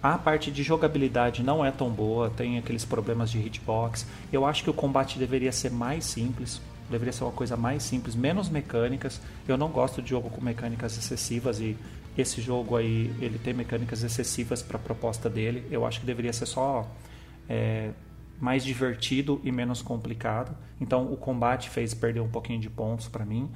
A 0.02 0.18
parte 0.18 0.50
de 0.50 0.64
jogabilidade 0.64 1.44
não 1.44 1.66
é 1.66 1.72
tão 1.72 1.90
boa, 1.90 2.30
tem 2.30 2.58
aqueles 2.58 2.86
problemas 2.86 3.30
de 3.30 3.40
hitbox. 3.40 4.06
Eu 4.32 4.46
acho 4.46 4.64
que 4.64 4.70
o 4.70 4.74
combate 4.74 5.20
deveria 5.20 5.52
ser 5.52 5.72
mais 5.72 6.06
simples, 6.06 6.62
deveria 6.90 7.12
ser 7.12 7.26
uma 7.26 7.34
coisa 7.34 7.58
mais 7.58 7.84
simples, 7.84 8.16
menos 8.16 8.48
mecânicas. 8.48 9.20
Eu 9.48 9.58
não 9.58 9.68
gosto 9.70 10.02
de 10.02 10.10
jogo 10.10 10.30
com 10.30 10.42
mecânicas 10.42 10.98
excessivas 10.98 11.60
e 11.60 11.76
esse 12.18 12.42
jogo 12.42 12.76
aí 12.76 13.14
ele 13.20 13.40
tem 13.40 13.54
mecânicas 13.54 14.04
excessivas 14.04 14.62
para 14.62 14.78
a 14.78 14.80
proposta 14.80 15.30
dele. 15.30 15.66
Eu 15.72 15.86
acho 15.86 16.00
que 16.00 16.06
deveria 16.06 16.34
ser 16.34 16.46
só 16.46 16.88
é, 17.48 17.92
mais 18.40 18.64
divertido 18.64 19.40
e 19.44 19.52
menos 19.52 19.82
complicado. 19.82 20.56
Então 20.80 21.12
o 21.12 21.18
combate 21.18 21.70
fez 21.70 21.94
perder 21.94 22.22
um 22.22 22.30
pouquinho 22.30 22.60
de 22.60 22.70
pontos 22.70 23.08
para 23.08 23.26
mim. 23.26 23.50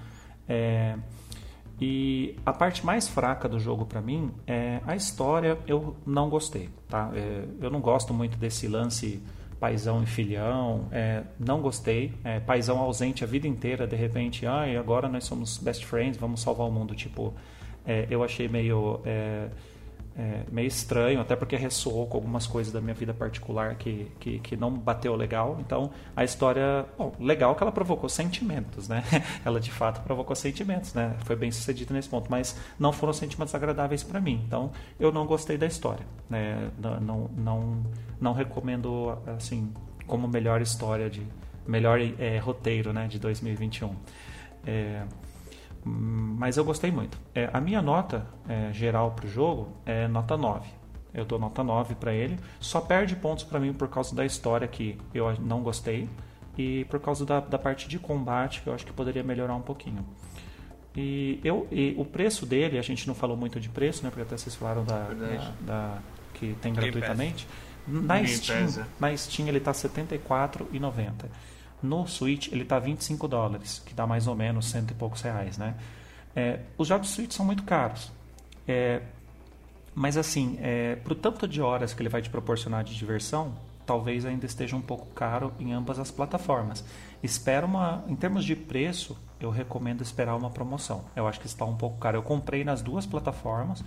É, 0.48 0.98
e 1.80 2.36
a 2.46 2.54
parte 2.54 2.86
mais 2.86 3.08
fraca 3.08 3.50
do 3.50 3.60
jogo 3.60 3.86
para 3.86 4.02
mim 4.02 4.32
é 4.48 4.80
a 4.86 4.96
história. 4.96 5.58
Eu 5.68 5.96
não 6.06 6.30
gostei, 6.30 6.70
tá? 6.88 7.12
É, 7.14 7.46
eu 7.62 7.70
não 7.70 7.82
gosto 7.82 8.14
muito 8.14 8.38
desse 8.38 8.68
lance 8.68 9.22
paizão 9.60 10.04
e 10.04 10.06
filhão. 10.06 10.88
É, 10.92 11.24
não 11.40 11.62
gostei. 11.62 12.14
É, 12.24 12.40
paizão 12.40 12.80
ausente 12.80 13.24
a 13.24 13.28
vida 13.28 13.48
inteira, 13.48 13.88
de 13.88 13.96
repente, 13.96 14.46
ah, 14.46 14.64
agora 14.78 15.08
nós 15.08 15.24
somos 15.24 15.58
best 15.58 15.86
friends, 15.86 16.18
vamos 16.18 16.42
salvar 16.42 16.68
o 16.68 16.72
mundo. 16.72 16.94
Tipo, 16.94 17.34
é, 17.86 18.08
eu 18.10 18.24
achei 18.24 18.48
meio 18.48 19.02
é, 19.06 19.50
é, 20.16 20.44
meio 20.52 20.68
estranho, 20.68 21.20
até 21.20 21.36
porque 21.36 21.56
ressoou 21.56 22.06
com 22.06 22.18
algumas 22.18 22.46
coisas 22.46 22.72
da 22.72 22.80
minha 22.80 22.94
vida 22.94 23.14
particular 23.14 23.76
que, 23.76 24.12
que, 24.20 24.40
que 24.40 24.56
não 24.56 24.72
bateu 24.72 25.16
legal. 25.16 25.58
Então, 25.60 25.92
a 26.16 26.24
história, 26.24 26.86
bom, 26.98 27.14
legal 27.20 27.56
que 27.56 27.64
ela 27.64 27.72
provocou 27.72 28.08
sentimentos, 28.08 28.88
né? 28.88 29.04
ela 29.44 29.60
de 29.60 29.72
fato 29.72 30.04
provocou 30.04 30.36
sentimentos, 30.36 30.94
né? 30.94 31.16
Foi 31.26 31.36
bem 31.36 31.52
sucedida 31.52 31.94
nesse 31.94 32.10
ponto, 32.10 32.30
mas 32.30 32.56
não 32.78 32.94
foram 32.94 33.14
sentimentos 33.14 33.56
agradáveis 33.56 34.04
para 34.04 34.22
mim. 34.22 34.42
Então, 34.46 34.72
eu 35.00 35.12
não 35.12 35.26
gostei 35.26 35.58
da 35.58 35.66
história, 35.66 36.06
né? 36.30 36.70
Não, 36.78 37.00
não, 37.00 37.30
não, 37.36 37.84
não 38.22 38.34
recomendo, 38.34 39.18
assim, 39.26 39.74
como 40.06 40.28
melhor 40.28 40.62
história 40.62 41.10
de 41.10 41.26
melhor 41.66 42.00
é, 42.20 42.38
roteiro, 42.38 42.92
né, 42.94 43.08
de 43.08 43.18
2021. 43.18 43.96
É, 44.66 45.04
mas 45.86 46.58
eu 46.58 46.64
gostei 46.64 46.92
muito. 46.92 47.18
É, 47.34 47.50
a 47.52 47.60
minha 47.60 47.82
nota 47.82 48.26
é, 48.48 48.72
geral 48.72 49.12
para 49.12 49.26
o 49.26 49.30
jogo 49.30 49.70
é 49.86 50.08
nota 50.08 50.38
9. 50.38 50.68
Eu 51.14 51.26
dou 51.26 51.38
nota 51.38 51.64
9 51.64 51.96
para 51.96 52.14
ele. 52.14 52.40
Só 52.60 52.82
perde 52.82 53.16
pontos 53.16 53.44
para 53.44 53.60
mim 53.60 53.74
por 53.74 53.88
causa 53.88 54.16
da 54.16 54.26
história 54.26 54.68
que 54.68 54.98
eu 55.14 55.34
não 55.40 55.62
gostei 55.62 56.10
e 56.58 56.86
por 56.86 57.00
causa 57.00 57.26
da, 57.26 57.40
da 57.40 57.58
parte 57.58 57.88
de 57.88 58.00
combate 58.00 58.62
que 58.62 58.68
eu 58.68 58.74
acho 58.74 58.86
que 58.86 58.94
poderia 58.94 59.24
melhorar 59.24 59.56
um 59.56 59.62
pouquinho. 59.62 60.06
E, 60.96 61.40
eu, 61.44 61.68
e 61.72 61.96
o 61.98 62.06
preço 62.06 62.46
dele, 62.46 62.78
a 62.78 62.82
gente 62.82 63.08
não 63.08 63.16
falou 63.16 63.36
muito 63.36 63.60
de 63.60 63.68
preço, 63.68 64.04
né? 64.04 64.10
Porque 64.10 64.22
até 64.22 64.38
vocês 64.38 64.56
falaram 64.56 64.84
da, 64.84 65.10
da, 65.10 65.52
da 65.62 65.98
que 66.34 66.56
tem 66.62 66.74
gratuitamente. 66.74 67.48
Na 67.88 68.26
Steam, 68.26 68.68
é. 68.80 68.86
na 69.00 69.18
Steam 69.18 69.48
ele 69.48 69.58
está 69.58 69.72
R$ 69.72 69.78
74,90. 69.78 71.26
No 71.84 72.08
Switch 72.08 72.48
ele 72.52 72.64
está 72.64 72.80
25 72.80 73.28
dólares, 73.28 73.82
que 73.86 73.94
dá 73.94 74.08
mais 74.08 74.26
ou 74.26 74.36
menos 74.36 74.68
cento 74.68 74.92
e 74.92 74.94
poucos 74.94 75.22
reais, 75.22 75.58
né? 75.58 75.76
É, 76.36 76.62
os 76.78 76.88
jogos 76.88 77.10
Switch 77.10 77.34
são 77.34 77.46
muito 77.46 77.64
caros. 77.64 78.12
É, 78.68 79.02
Mas 79.94 80.18
assim, 80.18 80.58
é, 80.62 80.96
pro 80.96 81.14
tanto 81.14 81.48
de 81.48 81.62
horas 81.62 81.94
que 81.94 82.02
ele 82.02 82.10
vai 82.10 82.22
te 82.22 82.30
proporcionar 82.30 82.84
de 82.84 82.96
diversão, 82.96 83.54
talvez 83.86 84.26
ainda 84.26 84.46
esteja 84.46 84.76
um 84.76 84.82
pouco 84.82 85.08
caro 85.14 85.54
em 85.60 85.74
ambas 85.74 86.00
as 86.00 86.10
plataformas. 86.10 86.84
Espera 87.22 87.66
uma, 87.66 88.04
em 88.08 88.16
termos 88.16 88.44
de 88.46 88.56
preço, 88.56 89.18
eu 89.40 89.50
recomendo 89.50 90.02
esperar 90.02 90.36
uma 90.36 90.50
promoção. 90.50 91.04
Eu 91.16 91.28
acho 91.28 91.40
que 91.40 91.48
está 91.48 91.66
um 91.66 91.76
pouco 91.76 91.98
caro. 91.98 92.18
Eu 92.18 92.24
comprei 92.24 92.64
nas 92.64 92.82
duas 92.82 93.06
plataformas. 93.06 93.84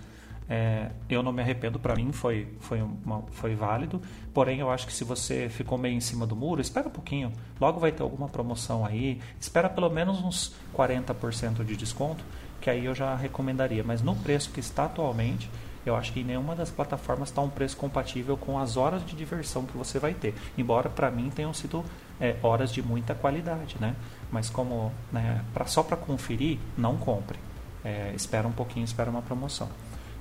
É, 0.49 0.91
eu 1.09 1.21
não 1.21 1.33
me 1.33 1.41
arrependo, 1.41 1.77
para 1.77 1.95
mim 1.95 2.11
foi, 2.11 2.47
foi, 2.59 2.81
uma, 2.81 3.21
foi 3.31 3.53
válido. 3.53 4.01
Porém, 4.33 4.59
eu 4.59 4.69
acho 4.69 4.87
que 4.87 4.93
se 4.93 5.03
você 5.03 5.49
ficou 5.49 5.77
meio 5.77 5.95
em 5.95 5.99
cima 5.99 6.25
do 6.25 6.35
muro, 6.35 6.61
espera 6.61 6.87
um 6.87 6.91
pouquinho. 6.91 7.31
Logo 7.59 7.79
vai 7.79 7.91
ter 7.91 8.03
alguma 8.03 8.29
promoção 8.29 8.85
aí. 8.85 9.19
Espera 9.39 9.69
pelo 9.69 9.89
menos 9.89 10.21
uns 10.21 10.55
40% 10.75 11.65
de 11.65 11.75
desconto, 11.75 12.23
que 12.61 12.69
aí 12.69 12.85
eu 12.85 12.95
já 12.95 13.15
recomendaria. 13.15 13.83
Mas 13.83 14.01
no 14.01 14.15
preço 14.15 14.51
que 14.51 14.59
está 14.59 14.85
atualmente, 14.85 15.49
eu 15.85 15.95
acho 15.95 16.11
que 16.13 16.23
nenhuma 16.23 16.55
das 16.55 16.69
plataformas 16.69 17.29
está 17.29 17.41
um 17.41 17.49
preço 17.49 17.75
compatível 17.77 18.37
com 18.37 18.59
as 18.59 18.77
horas 18.77 19.05
de 19.05 19.15
diversão 19.15 19.65
que 19.65 19.77
você 19.77 19.99
vai 19.99 20.13
ter. 20.13 20.33
Embora 20.57 20.89
para 20.89 21.09
mim 21.09 21.29
tenham 21.29 21.53
sido 21.53 21.83
é, 22.19 22.35
horas 22.43 22.71
de 22.71 22.81
muita 22.81 23.15
qualidade, 23.15 23.77
né? 23.79 23.95
Mas 24.31 24.49
como 24.49 24.91
né, 25.11 25.43
pra, 25.53 25.65
só 25.65 25.83
para 25.83 25.97
conferir, 25.97 26.59
não 26.77 26.97
compre. 26.97 27.39
É, 27.83 28.11
espera 28.15 28.47
um 28.47 28.51
pouquinho, 28.51 28.83
espera 28.83 29.09
uma 29.09 29.21
promoção. 29.21 29.69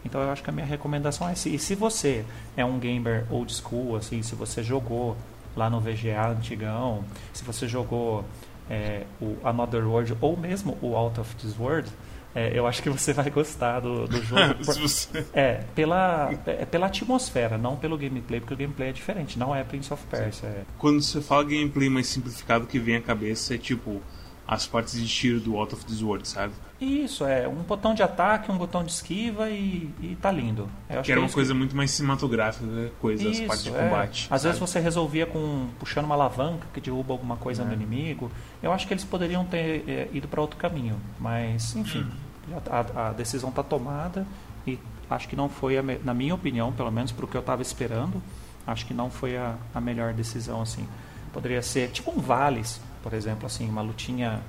Então 0.06 0.22
eu 0.22 0.30
acho 0.30 0.42
que 0.42 0.50
a 0.50 0.52
minha 0.52 0.66
recomendação 0.66 1.28
é 1.28 1.32
essa. 1.32 1.48
E 1.48 1.58
se 1.58 1.74
você 1.74 2.24
é 2.56 2.64
um 2.64 2.78
gamer 2.78 3.26
old 3.30 3.52
school, 3.52 3.96
assim, 3.96 4.22
se 4.22 4.34
você 4.34 4.62
jogou 4.62 5.16
lá 5.54 5.68
no 5.68 5.80
VGA 5.80 6.28
antigão, 6.28 7.04
se 7.32 7.44
você 7.44 7.68
jogou 7.68 8.24
é, 8.70 9.04
o 9.20 9.36
Another 9.44 9.86
World 9.86 10.16
ou 10.20 10.36
mesmo 10.36 10.76
o 10.80 10.96
Out 10.96 11.20
of 11.20 11.34
This 11.36 11.58
World, 11.58 11.90
é, 12.34 12.50
eu 12.52 12.66
acho 12.66 12.82
que 12.82 12.90
você 12.90 13.14
vai 13.14 13.30
gostar 13.30 13.80
do, 13.80 14.06
do 14.06 14.22
jogo. 14.22 14.54
Por. 14.62 15.24
É, 15.32 15.64
pela, 15.74 16.30
é, 16.46 16.66
pela 16.66 16.86
atmosfera, 16.86 17.56
não 17.56 17.76
pelo 17.76 17.96
gameplay, 17.96 18.40
porque 18.40 18.52
o 18.52 18.56
gameplay 18.56 18.90
é 18.90 18.92
diferente, 18.92 19.38
não 19.38 19.56
é 19.56 19.64
Prince 19.64 19.90
of 19.90 20.04
Persia. 20.06 20.46
É... 20.46 20.62
Quando 20.76 21.00
você 21.00 21.22
fala 21.22 21.44
gameplay 21.44 21.88
mais 21.88 22.06
simplificado, 22.08 22.66
que 22.66 22.78
vem 22.78 22.96
à 22.96 23.00
cabeça 23.00 23.54
é 23.54 23.58
tipo 23.58 24.02
as 24.46 24.66
partes 24.66 25.00
de 25.00 25.08
tiro 25.08 25.40
do 25.40 25.56
Out 25.56 25.74
of 25.74 25.86
This 25.86 26.02
World, 26.02 26.28
sabe? 26.28 26.52
Isso, 26.80 27.24
é. 27.24 27.48
Um 27.48 27.62
botão 27.62 27.94
de 27.94 28.02
ataque, 28.02 28.52
um 28.52 28.58
botão 28.58 28.84
de 28.84 28.92
esquiva 28.92 29.48
e, 29.48 29.90
e 30.00 30.16
tá 30.20 30.30
lindo. 30.30 30.68
Eu 30.90 31.02
que 31.02 31.10
era 31.10 31.20
uma 31.20 31.30
coisa 31.30 31.52
que... 31.52 31.58
muito 31.58 31.74
mais 31.74 31.90
cinematográfica, 31.90 32.66
né? 32.66 32.90
coisa, 33.00 33.26
Isso, 33.26 33.42
as 33.42 33.46
partes 33.46 33.64
de 33.64 33.70
é. 33.70 33.82
combate. 33.82 34.22
Às 34.30 34.42
sabe? 34.42 34.42
vezes 34.42 34.58
você 34.58 34.78
resolvia 34.78 35.24
com 35.24 35.68
puxando 35.78 36.04
uma 36.04 36.14
alavanca 36.14 36.66
que 36.74 36.80
derruba 36.80 37.14
alguma 37.14 37.36
coisa 37.36 37.62
é. 37.62 37.64
no 37.64 37.72
inimigo. 37.72 38.30
Eu 38.62 38.72
acho 38.72 38.86
que 38.86 38.92
eles 38.92 39.04
poderiam 39.04 39.44
ter 39.44 39.84
é, 39.88 40.08
ido 40.12 40.28
para 40.28 40.40
outro 40.40 40.58
caminho, 40.58 41.00
mas 41.18 41.74
enfim. 41.74 42.00
Hum 42.00 42.26
a, 42.70 43.08
a 43.08 43.12
decisão 43.12 43.50
está 43.50 43.62
tomada 43.62 44.26
e 44.66 44.78
acho 45.10 45.28
que 45.28 45.36
não 45.36 45.48
foi, 45.48 45.78
a, 45.78 45.82
na 45.82 46.14
minha 46.14 46.34
opinião, 46.34 46.72
pelo 46.72 46.90
menos 46.90 47.12
para 47.12 47.24
o 47.24 47.28
que 47.28 47.36
eu 47.36 47.40
estava 47.40 47.62
esperando, 47.62 48.22
acho 48.66 48.86
que 48.86 48.94
não 48.94 49.10
foi 49.10 49.36
a, 49.36 49.56
a 49.74 49.80
melhor 49.80 50.12
decisão 50.12 50.62
assim. 50.62 50.86
Poderia 51.32 51.62
ser 51.62 51.90
tipo 51.90 52.10
um 52.10 52.20
Vales, 52.20 52.80
por 53.02 53.12
exemplo, 53.12 53.46
assim, 53.46 53.68
uma 53.68 53.82
lutinha 53.82 54.40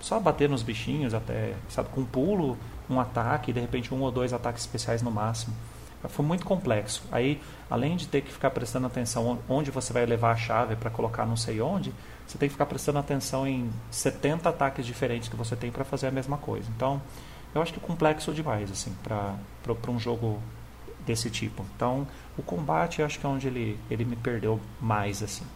só 0.00 0.18
bater 0.18 0.48
nos 0.48 0.62
bichinhos 0.62 1.14
até, 1.14 1.54
sabe, 1.68 1.88
com 1.90 2.02
um 2.02 2.04
pulo, 2.04 2.56
um 2.88 3.00
ataque, 3.00 3.52
de 3.52 3.60
repente 3.60 3.92
um 3.92 4.00
ou 4.02 4.10
dois 4.10 4.32
ataques 4.32 4.62
especiais 4.62 5.02
no 5.02 5.10
máximo. 5.10 5.54
Foi 6.08 6.24
muito 6.24 6.44
complexo. 6.44 7.02
Aí, 7.10 7.40
além 7.68 7.96
de 7.96 8.06
ter 8.06 8.20
que 8.20 8.32
ficar 8.32 8.50
prestando 8.50 8.86
atenção 8.86 9.38
onde 9.48 9.70
você 9.70 9.92
vai 9.92 10.06
levar 10.06 10.32
a 10.32 10.36
chave 10.36 10.76
para 10.76 10.90
colocar 10.90 11.26
não 11.26 11.36
sei 11.36 11.60
onde, 11.60 11.92
você 12.26 12.38
tem 12.38 12.48
que 12.48 12.52
ficar 12.52 12.66
prestando 12.66 12.98
atenção 12.98 13.46
em 13.46 13.70
70 13.90 14.48
ataques 14.48 14.86
diferentes 14.86 15.28
que 15.28 15.36
você 15.36 15.56
tem 15.56 15.72
para 15.72 15.84
fazer 15.84 16.06
a 16.06 16.10
mesma 16.10 16.36
coisa. 16.36 16.68
Então, 16.76 17.00
eu 17.54 17.62
acho 17.62 17.72
que 17.72 17.80
é 17.80 17.82
complexo 17.82 18.32
demais 18.32 18.70
assim 18.70 18.94
para 19.02 19.90
um 19.90 19.98
jogo 19.98 20.40
desse 21.04 21.30
tipo. 21.30 21.64
Então, 21.74 22.06
o 22.36 22.42
combate 22.42 23.02
acho 23.02 23.18
que 23.18 23.26
é 23.26 23.28
onde 23.28 23.46
ele, 23.46 23.78
ele 23.90 24.04
me 24.04 24.16
perdeu 24.16 24.60
mais 24.80 25.22
assim. 25.22 25.46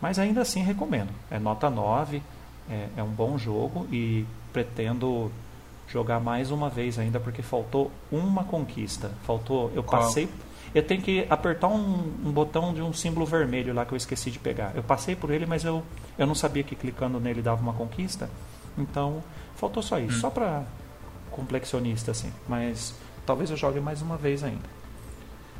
Mas 0.00 0.18
ainda 0.18 0.42
assim 0.42 0.62
recomendo. 0.62 1.10
É 1.30 1.38
nota 1.38 1.68
9, 1.68 2.22
é, 2.68 2.88
é 2.96 3.02
um 3.02 3.10
bom 3.10 3.36
jogo 3.38 3.86
e 3.92 4.26
pretendo 4.52 5.30
jogar 5.88 6.20
mais 6.20 6.50
uma 6.50 6.70
vez 6.70 6.98
ainda 6.98 7.20
porque 7.20 7.42
faltou 7.42 7.90
uma 8.10 8.44
conquista. 8.44 9.10
Faltou, 9.24 9.70
eu 9.74 9.82
Qual? 9.82 10.02
passei 10.02 10.28
eu 10.74 10.82
tenho 10.82 11.00
que 11.00 11.24
apertar 11.30 11.68
um, 11.68 12.12
um, 12.24 12.32
botão 12.32 12.74
de 12.74 12.82
um 12.82 12.92
símbolo 12.92 13.24
vermelho 13.24 13.72
lá 13.72 13.86
que 13.86 13.92
eu 13.92 13.96
esqueci 13.96 14.28
de 14.28 14.40
pegar. 14.40 14.72
Eu 14.74 14.82
passei 14.82 15.14
por 15.14 15.30
ele, 15.30 15.46
mas 15.46 15.64
eu, 15.64 15.84
eu 16.18 16.26
não 16.26 16.34
sabia 16.34 16.64
que 16.64 16.74
clicando 16.74 17.20
nele 17.20 17.40
dava 17.40 17.62
uma 17.62 17.72
conquista. 17.72 18.28
Então, 18.76 19.22
faltou 19.54 19.82
só 19.82 20.00
isso. 20.00 20.16
Hum. 20.16 20.20
Só 20.20 20.30
para 20.30 20.64
complexionista, 21.30 22.10
assim. 22.10 22.32
Mas 22.48 22.92
talvez 23.24 23.50
eu 23.50 23.56
jogue 23.56 23.78
mais 23.78 24.02
uma 24.02 24.16
vez 24.16 24.42
ainda. 24.42 24.68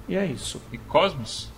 E 0.08 0.16
é 0.16 0.26
isso. 0.26 0.60
E 0.72 0.78
Cosmos? 0.78 1.48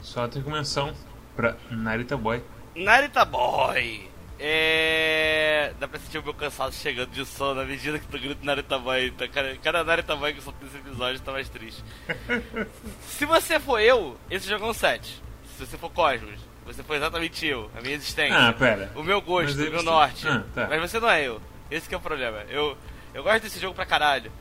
Só 0.00 0.26
tem 0.26 0.42
menção 0.42 0.94
pra 1.36 1.56
Narita 1.70 2.16
Boy. 2.16 2.42
Narita 2.74 3.26
Boy! 3.26 4.09
É. 4.42 5.74
Dá 5.78 5.86
pra 5.86 6.00
sentir 6.00 6.18
o 6.18 6.22
meu 6.22 6.32
cansaço 6.32 6.80
chegando 6.80 7.10
de 7.10 7.26
sono 7.26 7.60
na 7.60 7.66
medida 7.66 7.98
que 7.98 8.06
tu 8.06 8.18
grita 8.18 8.40
Narita 8.42 8.78
Boy. 8.78 9.10
Tá, 9.10 9.28
cada, 9.28 9.54
cada 9.56 10.16
Boy 10.16 10.32
que 10.32 10.40
solto 10.40 10.64
nesse 10.64 10.78
episódio 10.78 11.20
tá 11.20 11.30
mais 11.30 11.48
triste. 11.50 11.84
Se 13.06 13.26
você 13.26 13.60
for 13.60 13.78
eu, 13.78 14.16
esse 14.30 14.48
jogo 14.48 14.64
é 14.64 14.68
um 14.70 14.72
7. 14.72 15.22
Se 15.44 15.66
você 15.66 15.76
for 15.76 15.90
Cosmos, 15.90 16.40
você 16.64 16.82
foi 16.82 16.96
exatamente 16.96 17.46
eu, 17.46 17.70
a 17.76 17.82
minha 17.82 17.94
existência. 17.94 18.48
Ah, 18.48 18.52
pera. 18.52 18.90
O 18.94 19.02
meu 19.02 19.20
gosto, 19.20 19.60
o 19.60 19.70
meu 19.70 19.82
norte. 19.82 20.26
Ah, 20.26 20.42
tá. 20.54 20.66
Mas 20.68 20.80
você 20.80 20.98
não 20.98 21.10
é 21.10 21.22
eu. 21.22 21.40
Esse 21.70 21.86
que 21.86 21.94
é 21.94 21.98
o 21.98 22.00
problema. 22.00 22.38
Eu, 22.48 22.78
eu 23.12 23.22
gosto 23.22 23.42
desse 23.42 23.60
jogo 23.60 23.74
pra 23.74 23.84
caralho. 23.84 24.32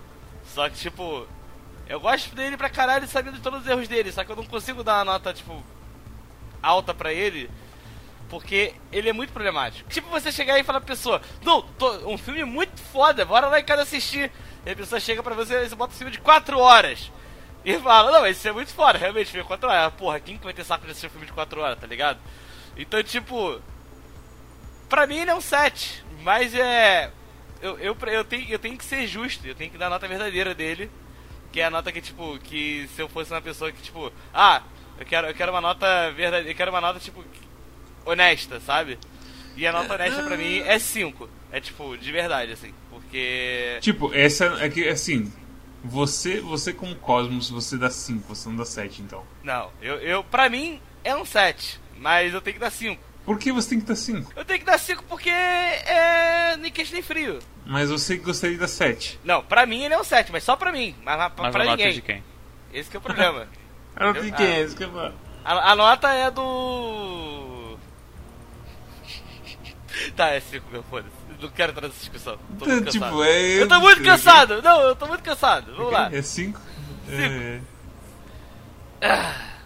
Só 0.46 0.70
que, 0.70 0.78
tipo, 0.78 1.28
eu 1.88 2.00
gosto 2.00 2.34
dele 2.34 2.56
pra 2.56 2.70
caralho 2.70 3.06
sabendo 3.06 3.36
de 3.36 3.42
todos 3.42 3.62
os 3.62 3.68
erros 3.68 3.88
dele. 3.88 4.14
Só 4.14 4.24
que 4.24 4.32
eu 4.32 4.36
não 4.38 4.46
consigo 4.46 4.82
dar 4.82 5.00
uma 5.00 5.06
nota, 5.06 5.34
tipo, 5.34 5.62
alta 6.62 6.94
pra 6.94 7.12
ele 7.12 7.50
porque 8.30 8.74
ele 8.92 9.10
é 9.10 9.14
muito 9.14 9.34
problemático. 9.34 9.90
Tipo 9.90 10.10
você 10.10 10.32
chegar 10.32 10.60
e 10.60 10.64
falar 10.64 10.80
pra 10.80 10.96
pessoa, 10.96 11.22
não, 11.44 11.66
um 12.06 12.18
filme 12.18 12.44
muito 12.46 12.80
foda, 12.80 13.26
bora 13.26 13.48
lá 13.48 13.60
em 13.60 13.66
casa 13.66 13.82
assistir. 13.82 14.32
E 14.66 14.72
a 14.72 14.76
pessoa 14.76 15.00
chega 15.00 15.24
pra 15.24 15.36
você 15.36 15.56
e 15.64 15.70
você 15.70 15.76
bota 15.76 15.94
um 15.94 15.98
filme 15.98 16.12
de 16.12 16.20
4 16.20 16.58
horas. 16.60 17.12
E 17.66 17.78
fala, 17.80 18.12
não, 18.12 18.26
esse 18.26 18.48
é 18.48 18.52
muito 18.52 18.74
foda, 18.74 18.98
realmente, 18.98 19.32
filme 19.32 19.44
de 19.44 19.48
4 19.48 19.70
horas. 19.70 19.94
Porra, 19.96 20.20
quem 20.20 20.38
que 20.38 20.44
vai 20.44 20.54
ter 20.54 20.64
saco 20.64 20.86
de 20.86 20.92
assistir 20.92 21.08
um 21.08 21.12
filme 21.12 21.26
de 21.26 21.34
4 21.34 21.60
horas, 21.60 21.80
tá 21.80 21.88
ligado? 21.88 22.20
Então, 22.78 23.02
tipo. 23.04 23.62
Pra 24.88 25.06
mim 25.06 25.18
ele 25.18 25.32
é 25.32 25.36
um 25.36 25.42
7. 25.42 26.04
Mas 26.22 26.54
é. 26.56 27.12
Eu, 27.62 27.78
eu, 27.80 27.98
eu, 28.08 28.24
tenho, 28.24 28.50
eu 28.50 28.60
tenho 28.60 28.78
que 28.78 28.86
ser 28.86 29.06
justo, 29.06 29.46
eu 29.46 29.54
tenho 29.54 29.70
que 29.70 29.78
dar 29.78 29.88
a 29.88 29.90
nota 29.90 30.08
verdadeira 30.08 30.56
dele. 30.56 30.90
Que 31.52 31.60
é 31.62 31.66
a 31.66 31.70
nota 31.70 31.92
que, 31.92 32.00
tipo, 32.00 32.38
que 32.40 32.88
se 32.96 33.02
eu 33.02 33.10
fosse 33.10 33.32
uma 33.34 33.42
pessoa 33.42 33.72
que, 33.72 33.82
tipo, 33.82 34.12
ah, 34.34 34.62
eu 35.00 35.06
quero, 35.06 35.28
eu 35.28 35.34
quero 35.34 35.52
uma 35.52 35.62
nota 35.62 36.12
verdadeira, 36.12 36.52
eu 36.52 36.56
quero 36.56 36.72
uma 36.72 36.80
nota, 36.80 37.00
tipo, 37.00 37.24
honesta, 38.06 38.60
sabe? 38.60 38.98
E 39.56 39.66
a 39.68 39.72
nota 39.72 39.94
honesta 39.94 40.24
pra 40.24 40.38
mim 40.38 40.60
é 40.60 40.80
5. 40.80 41.30
É 41.52 41.60
tipo, 41.60 41.98
de 41.98 42.12
verdade, 42.12 42.52
assim. 42.52 42.74
Porque. 42.90 43.78
Tipo, 43.82 44.14
essa 44.14 44.46
é 44.64 44.70
que, 44.70 44.88
assim. 44.88 45.32
Você, 45.84 46.42
você 46.42 46.74
com 46.74 46.94
Cosmos, 46.96 47.50
você 47.50 47.78
dá 47.78 47.90
5, 47.90 48.28
você 48.28 48.50
não 48.50 48.58
dá 48.58 48.66
7, 48.66 49.02
então. 49.02 49.24
Não, 49.44 49.72
eu, 49.82 49.96
eu. 49.96 50.24
Pra 50.24 50.50
mim 50.50 50.82
é 51.04 51.16
um 51.16 51.24
7, 51.24 51.80
mas 51.98 52.34
eu 52.34 52.42
tenho 52.42 52.56
que 52.56 52.60
dar 52.60 52.70
5. 52.70 53.02
Por 53.26 53.38
que 53.38 53.52
você 53.52 53.70
tem 53.70 53.80
que 53.80 53.86
dar 53.86 53.96
5? 53.96 54.34
Eu 54.36 54.44
tenho 54.44 54.60
que 54.60 54.66
dar 54.66 54.78
5 54.78 55.04
porque 55.04 55.30
é. 55.30 56.58
nem 56.58 56.72
quente 56.72 56.92
nem 56.92 57.02
frio. 57.02 57.40
Mas 57.66 57.90
você 57.90 58.18
gostaria 58.18 58.56
de 58.56 58.62
dar 58.62 58.68
7? 58.68 59.20
Não, 59.24 59.44
pra 59.44 59.66
mim 59.66 59.84
ele 59.84 59.94
é 59.94 60.00
um 60.00 60.04
7, 60.04 60.32
mas 60.32 60.44
só 60.44 60.56
pra 60.56 60.72
mim. 60.72 60.96
Mas, 61.04 61.18
mas 61.18 61.52
pra, 61.52 61.64
a 61.64 61.68
ninguém. 61.68 61.88
Nota 61.88 61.94
de 61.94 62.02
quem? 62.02 62.24
Esse 62.74 62.90
que 62.90 62.98
é 62.98 63.00
o 63.00 63.04
problema. 63.04 63.48
a 63.96 64.06
nota 64.06 64.22
de 64.22 64.32
quem? 64.32 64.60
Esse 64.60 64.76
que 64.76 64.84
é 64.84 64.88
a, 65.46 65.72
a 65.72 65.76
nota 65.76 66.14
é 66.14 66.30
do. 66.30 67.49
Tá, 70.16 70.28
é 70.30 70.40
5, 70.40 70.66
meu 70.72 70.84
foda 70.84 71.06
Não 71.42 71.50
quero 71.50 71.72
entrar 71.72 71.88
nessa 71.88 72.00
discussão. 72.00 72.38
Tô 72.58 72.66
muito 72.66 72.92
tipo, 72.92 73.06
cansado. 73.06 73.24
É... 73.24 73.62
Eu 73.62 73.68
tô 73.68 73.80
muito 73.80 74.04
cansado! 74.04 74.62
Não, 74.62 74.82
eu 74.82 74.96
tô 74.96 75.08
muito 75.08 75.24
cansado. 75.24 75.76
Vamos 75.76 75.92
lá. 75.92 76.10
É 76.14 76.22
5? 76.22 76.60
É... 77.10 77.60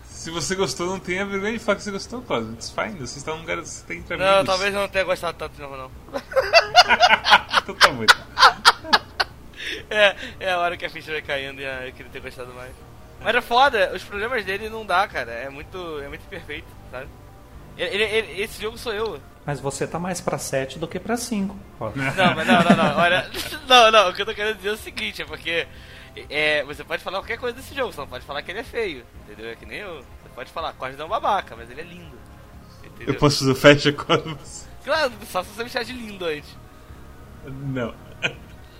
Se 0.06 0.32
você 0.32 0.56
gostou, 0.56 0.88
não 0.88 1.00
tenha 1.00 1.26
vergonha 1.26 1.54
de 1.54 1.60
falar 1.60 1.76
que 1.76 1.84
você 1.84 1.92
gostou, 1.92 2.22
Cosmo. 2.22 2.54
It's 2.54 2.70
fine. 2.70 2.98
Você 3.00 3.20
está 3.20 3.34
num 3.34 3.42
lugar 3.42 3.58
você 3.58 3.86
tem 3.86 3.98
entre 3.98 4.16
Não, 4.16 4.46
talvez 4.46 4.74
eu 4.74 4.80
não 4.80 4.88
tenha 4.88 5.04
gostado 5.04 5.38
tanto 5.38 5.54
de 5.56 5.62
novo, 5.62 5.76
não. 5.76 5.92
então 7.62 7.76
tá 7.76 7.92
muito. 7.92 8.16
É, 9.90 10.16
é 10.40 10.52
a 10.52 10.60
hora 10.60 10.76
que 10.76 10.86
a 10.86 10.90
ficha 10.90 11.12
vai 11.12 11.22
caindo 11.22 11.62
e 11.62 11.64
eu 11.64 11.94
queria 11.94 12.12
ter 12.12 12.20
gostado 12.20 12.54
mais. 12.54 12.72
Mas 13.22 13.36
é 13.36 13.42
foda, 13.42 13.92
os 13.96 14.04
problemas 14.04 14.44
dele 14.44 14.70
não 14.70 14.86
dá, 14.86 15.08
cara. 15.08 15.32
É 15.32 15.50
muito, 15.50 16.00
é 16.00 16.08
muito 16.10 16.28
perfeito, 16.28 16.68
sabe? 16.92 17.08
Ele, 17.78 18.04
ele, 18.04 18.42
esse 18.42 18.62
jogo 18.62 18.78
sou 18.78 18.94
eu. 18.94 19.20
Mas 19.46 19.60
você 19.60 19.86
tá 19.86 20.00
mais 20.00 20.22
pra 20.22 20.38
7 20.38 20.80
do 20.80 20.88
que 20.88 21.00
pra 21.00 21.18
5. 21.18 21.56
Não, 21.80 21.92
mas 22.36 22.48
não, 22.48 22.64
não, 22.64 22.76
não. 22.78 22.98
Olha, 22.98 23.30
não, 23.68 23.92
não. 23.92 24.10
O 24.10 24.14
que 24.14 24.22
eu 24.22 24.26
tô 24.26 24.34
querendo 24.34 24.56
dizer 24.58 24.70
é 24.70 24.74
o 24.74 24.78
seguinte: 24.78 25.22
é 25.22 25.26
porque 25.26 25.68
é, 26.30 26.64
você 26.64 26.84
pode 26.84 27.04
falar 27.04 27.20
qualquer 27.20 27.38
coisa 27.38 27.56
desse 27.56 27.76
jogo, 27.76 27.92
você 27.92 28.00
não 28.00 28.08
pode 28.08 28.26
falar 28.26 28.42
que 28.42 28.52
ele 28.52 28.60
é 28.60 28.64
feio. 28.64 29.06
Entendeu? 29.24 29.52
É 29.52 29.56
que 29.56 29.66
nem 29.66 29.80
eu. 29.80 29.98
Você 29.98 30.30
pode 30.34 30.52
falar, 30.52 30.74
Cosmos 30.74 31.00
é 31.00 31.04
um 31.04 31.10
babaca, 31.10 31.56
mas 31.56 31.70
ele 31.70 31.82
é 31.82 31.84
lindo. 31.84 32.18
Entendeu? 32.84 33.14
Eu 33.14 33.20
posso 33.20 33.40
fazer 33.40 33.52
o 33.52 33.56
Fetch 33.56 33.92
Cosmos? 33.96 34.66
Claro, 34.84 35.12
só 35.32 35.44
se 35.44 35.50
você 35.50 35.64
me 35.64 35.70
chamar 35.70 35.86
de 35.86 35.94
lindo 35.94 36.26
antes. 36.26 36.58
Não. 37.46 37.94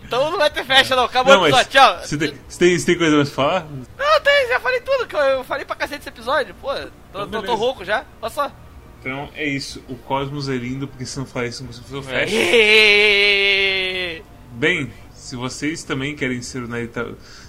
Então 0.04 0.32
não 0.32 0.38
vai 0.38 0.50
ter 0.50 0.66
festa 0.66 0.96
não, 0.96 1.06
acabou 1.06 1.34
Não, 1.34 1.42
o 1.44 1.48
episódio, 1.48 1.72
tchau. 1.72 2.00
Você 2.00 2.18
tem, 2.18 2.38
tem, 2.60 2.78
tem 2.78 2.98
coisa 2.98 3.16
mais 3.16 3.30
pra 3.30 3.36
falar? 3.36 3.66
Não, 3.98 4.22
tem, 4.22 4.48
já 4.50 4.60
falei 4.60 4.82
tudo, 4.82 5.08
que 5.08 5.16
eu, 5.16 5.20
eu 5.20 5.44
falei 5.44 5.66
pra 5.66 5.76
cacete 5.76 6.02
esse 6.02 6.10
episódio, 6.10 6.54
pô. 6.56 6.74
Tô, 7.12 7.26
tô, 7.28 7.42
tô 7.42 7.56
rouco 7.56 7.86
já, 7.86 8.06
olha 8.22 8.30
só. 8.30 8.52
Então 9.04 9.30
é 9.36 9.46
isso. 9.46 9.84
O 9.90 9.96
Cosmos 9.96 10.48
é 10.48 10.56
lindo, 10.56 10.88
porque 10.88 11.06
se 11.06 11.20
não 11.20 11.26
falar 11.26 11.48
isso, 11.48 11.62
não 11.62 11.68
consigo 11.68 11.86
fazer 11.86 11.98
o 11.98 12.04
fecha. 12.04 12.36
Bem, 14.54 14.94
se 15.14 15.36
vocês 15.36 15.84
também 15.84 16.16
querem 16.16 16.42
ser 16.42 16.64
o. 16.64 16.70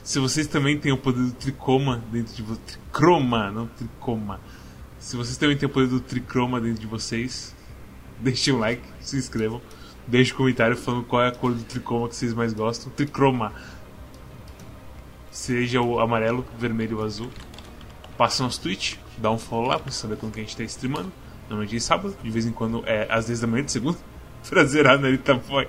Se 0.03 0.19
vocês 0.19 0.49
também 0.49 0.77
têm 0.81 0.91
o 0.91 0.99
poder 0.99 1.23
do 1.23 1.33
tricoma 1.33 2.03
dentro 2.11 2.35
de 2.35 2.43
vocês... 2.43 2.61
Tricroma, 2.67 3.53
não 3.53 3.69
tricoma. 3.69 4.41
Se 4.99 5.17
vocês 5.17 5.37
também 5.37 5.57
têm 5.57 5.69
o 5.69 5.71
poder 5.71 5.87
do 5.87 6.01
tricroma 6.01 6.61
dentro 6.61 6.81
de 6.81 6.89
vocês, 6.89 7.55
deixem 8.19 8.53
um 8.53 8.59
like, 8.59 8.83
se 8.99 9.17
inscrevam. 9.17 9.63
Deixem 10.09 10.35
um 10.35 10.37
comentário 10.37 10.77
falando 10.77 11.05
qual 11.05 11.23
é 11.23 11.29
a 11.29 11.33
cor 11.33 11.55
do 11.55 11.63
tricoma 11.63 12.09
que 12.09 12.17
vocês 12.17 12.35
mais 12.35 12.53
gostam. 12.53 12.91
Tricroma. 12.91 13.53
Seja 15.31 15.81
o 15.81 16.01
amarelo, 16.01 16.45
vermelho 16.59 16.99
ou 16.99 17.05
azul. 17.05 17.31
Passa 18.19 18.43
nosso 18.43 18.61
Twitch, 18.61 18.97
dá 19.19 19.31
um 19.31 19.39
follow 19.39 19.69
lá 19.69 19.79
pra 19.79 19.93
saber 19.93 20.17
quando 20.17 20.33
que 20.33 20.41
a 20.41 20.43
gente 20.43 20.57
tá 20.57 20.65
streamando. 20.65 21.13
Normalmente 21.49 21.77
é 21.77 21.81
sábado, 21.81 22.17
de 22.23 22.31
vez 22.31 22.47
em 22.47 22.53
quando 22.53 22.83
é 22.87 23.07
às 23.11 23.27
10 23.27 23.41
da 23.41 23.47
manhã 23.47 23.65
de 23.65 23.73
segunda. 23.73 23.99
pra 24.49 24.65
zerar 24.65 24.99
na 24.99 25.09
Boy. 25.49 25.69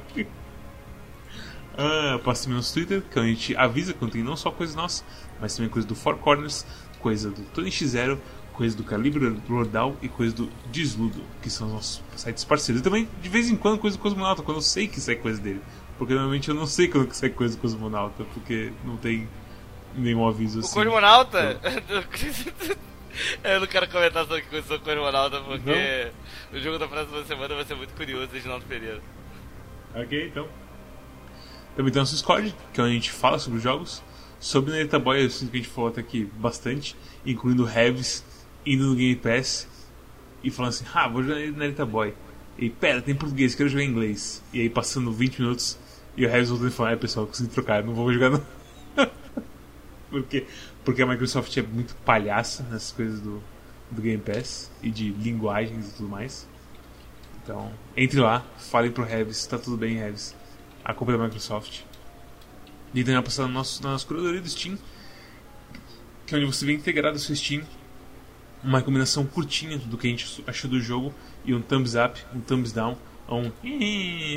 Ah, 1.77 2.19
também 2.23 2.56
nosso 2.56 2.73
Twitter, 2.73 3.02
que 3.02 3.19
a 3.19 3.23
gente 3.23 3.56
avisa 3.56 3.93
quando 3.93 4.11
tem 4.11 4.23
não 4.23 4.35
só 4.38 4.49
coisas 4.49 4.76
nossas, 4.76 5.03
mas 5.41 5.56
também 5.56 5.69
coisa 5.69 5.88
do 5.88 5.95
Four 5.95 6.18
Corners, 6.18 6.65
coisa 6.99 7.30
do 7.30 7.41
Tony 7.53 7.69
X0, 7.69 8.18
coisa 8.53 8.76
do 8.77 8.84
Calibre 8.84 9.38
Lordal 9.49 9.95
e 10.02 10.07
coisa 10.07 10.34
do 10.34 10.49
Desludo, 10.72 11.22
que 11.41 11.49
são 11.49 11.68
os 11.68 11.73
nossos 11.73 12.02
sites 12.15 12.45
parceiros. 12.45 12.81
E 12.81 12.84
também, 12.84 13.07
de 13.22 13.30
vez 13.30 13.49
em 13.49 13.57
quando, 13.57 13.77
coisa 13.77 13.97
do 13.97 14.02
Cosmonauta, 14.02 14.41
quando 14.41 14.57
eu 14.57 14.61
sei 14.61 14.88
que 14.88 15.02
sai 15.02 15.15
coisa 15.15 15.41
dele. 15.41 15.61
Porque 15.97 16.14
normalmente 16.14 16.47
eu 16.49 16.56
não 16.56 16.65
sei 16.65 16.88
quando 16.88 17.07
que 17.07 17.15
sai 17.15 17.30
coisa 17.30 17.56
do 17.56 17.61
Cosmonauta, 17.61 18.23
porque 18.34 18.72
não 18.85 18.95
tem 18.95 19.27
nenhum 19.95 20.26
aviso 20.27 20.60
O 20.60 20.61
assim. 20.61 20.73
Cosmonauta. 20.73 21.60
eu 23.44 23.60
não 23.60 23.68
quero 23.68 23.88
comentar 23.90 24.26
sobre 24.26 24.42
que 24.42 24.56
eu 24.56 24.64
sou 24.64 24.80
Cosmonauta, 24.80 25.42
porque 25.42 26.12
o 26.54 26.60
jogo 26.60 26.78
da 26.78 26.88
próxima 26.88 27.24
semana 27.26 27.56
vai 27.56 27.66
ser 27.66 27.76
muito 27.76 27.94
curioso, 27.94 28.32
Reginaldo 28.32 28.66
Pereira. 28.66 29.02
Ok, 29.96 30.28
então. 30.28 30.48
Também 31.76 31.92
tem 31.92 32.02
nosso 32.02 32.14
Discord, 32.14 32.56
que 32.74 32.80
é 32.80 32.84
onde 32.84 32.92
a 32.92 32.96
gente 32.96 33.12
fala 33.12 33.40
sobre 33.40 33.58
os 33.58 33.64
jogos. 33.64 34.04
Sobre 34.40 34.72
Narita 34.72 35.00
Boy, 35.00 35.24
eu 35.24 35.30
sinto 35.30 35.52
que 35.52 35.58
a 35.58 35.62
gente 35.62 35.72
falou 35.72 35.90
até 35.90 36.02
aqui 36.02 36.26
bastante, 36.36 36.96
incluindo 37.26 37.68
Heavis, 37.68 38.24
indo 38.66 38.86
no 38.86 38.96
Game 38.96 39.16
Pass 39.16 39.68
e 40.44 40.52
falando 40.52 40.70
assim: 40.70 40.86
ah, 40.94 41.08
vou 41.08 41.24
jogar 41.24 41.40
Narita 41.52 41.86
Boy. 41.86 42.14
E 42.58 42.70
pera, 42.70 43.02
tem 43.02 43.16
português, 43.16 43.56
quero 43.56 43.70
jogar 43.70 43.84
em 43.84 43.90
inglês. 43.90 44.44
E 44.54 44.62
aí 44.62 44.70
passando 44.70 45.12
20 45.12 45.42
minutos 45.42 45.78
e 46.16 46.26
o 46.26 46.30
Heavis 46.30 46.50
voltando 46.50 46.70
e 46.70 46.74
falando: 46.74 46.94
é 46.94 46.96
pessoal, 46.96 47.28
consegui 47.28 47.50
trocar, 47.50 47.84
não 47.84 47.94
vou 47.94 48.12
jogar 48.14 48.30
não. 48.30 48.46
porque, 50.10 50.46
porque 50.86 51.02
a 51.02 51.06
Microsoft 51.06 51.56
é 51.57 51.62
muito 51.62 51.95
palhaça 52.06 52.64
nessas 52.64 52.91
coisas 52.91 53.20
do, 53.20 53.41
do 53.91 54.02
Game 54.02 54.22
Pass 54.22 54.72
e 54.82 54.90
de 54.90 55.10
linguagens 55.10 55.90
e 55.90 55.91
tudo 55.94 56.07
mais. 56.07 56.48
Então, 57.44 57.74
entre 57.98 58.20
lá, 58.20 58.45
fale 58.57 58.91
pro 58.91 59.03
Heavis, 59.03 59.45
tá 59.45 59.57
tudo 59.57 59.76
bem, 59.76 59.98
Heavis. 59.98 60.36
A 60.84 60.94
culpa 60.94 61.14
é 61.14 61.18
da 61.18 61.24
Microsoft. 61.24 61.82
E 62.94 62.99
também 63.02 63.16
vai 63.16 63.24
passar 63.24 63.44
no 63.44 63.49
nosso, 63.49 63.84
na 63.84 63.91
nossa 63.91 64.06
curadoria 64.06 64.40
do 64.40 64.48
Steam, 64.48 64.78
que 66.26 66.34
é 66.34 66.38
onde 66.38 66.48
você 66.48 66.66
vê 66.66 66.74
integrado 66.74 67.18
o 67.18 67.20
seu 67.20 67.36
Steam 67.36 67.64
uma 68.66 68.80
recomendação 68.80 69.26
curtinha 69.26 69.78
do 69.78 69.98
que 69.98 70.07
a 70.07 70.10
gente 70.10 70.44
achou 70.48 70.70
do 70.70 70.82
jogo 70.82 71.14
e 71.45 71.53
um 71.53 71.62
thumbs 71.62 71.94
up, 71.94 72.20
um 72.34 72.41
thumbs 72.41 72.72
down, 72.72 72.98
um 73.30 73.52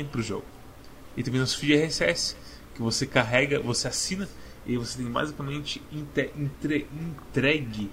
pro 0.05 0.21
jogo. 0.21 0.45
E 1.17 1.23
também 1.23 1.39
nosso 1.39 1.57
feed 1.57 1.73
RSS, 1.73 2.35
que 2.75 2.81
você 2.81 3.07
carrega, 3.07 3.59
você 3.59 3.87
assina 3.87 4.29
e 4.71 4.77
você 4.77 4.97
tem 5.01 5.11
basicamente 5.11 5.81
inte- 5.91 6.31
entre- 6.37 6.87
entregue 6.93 7.89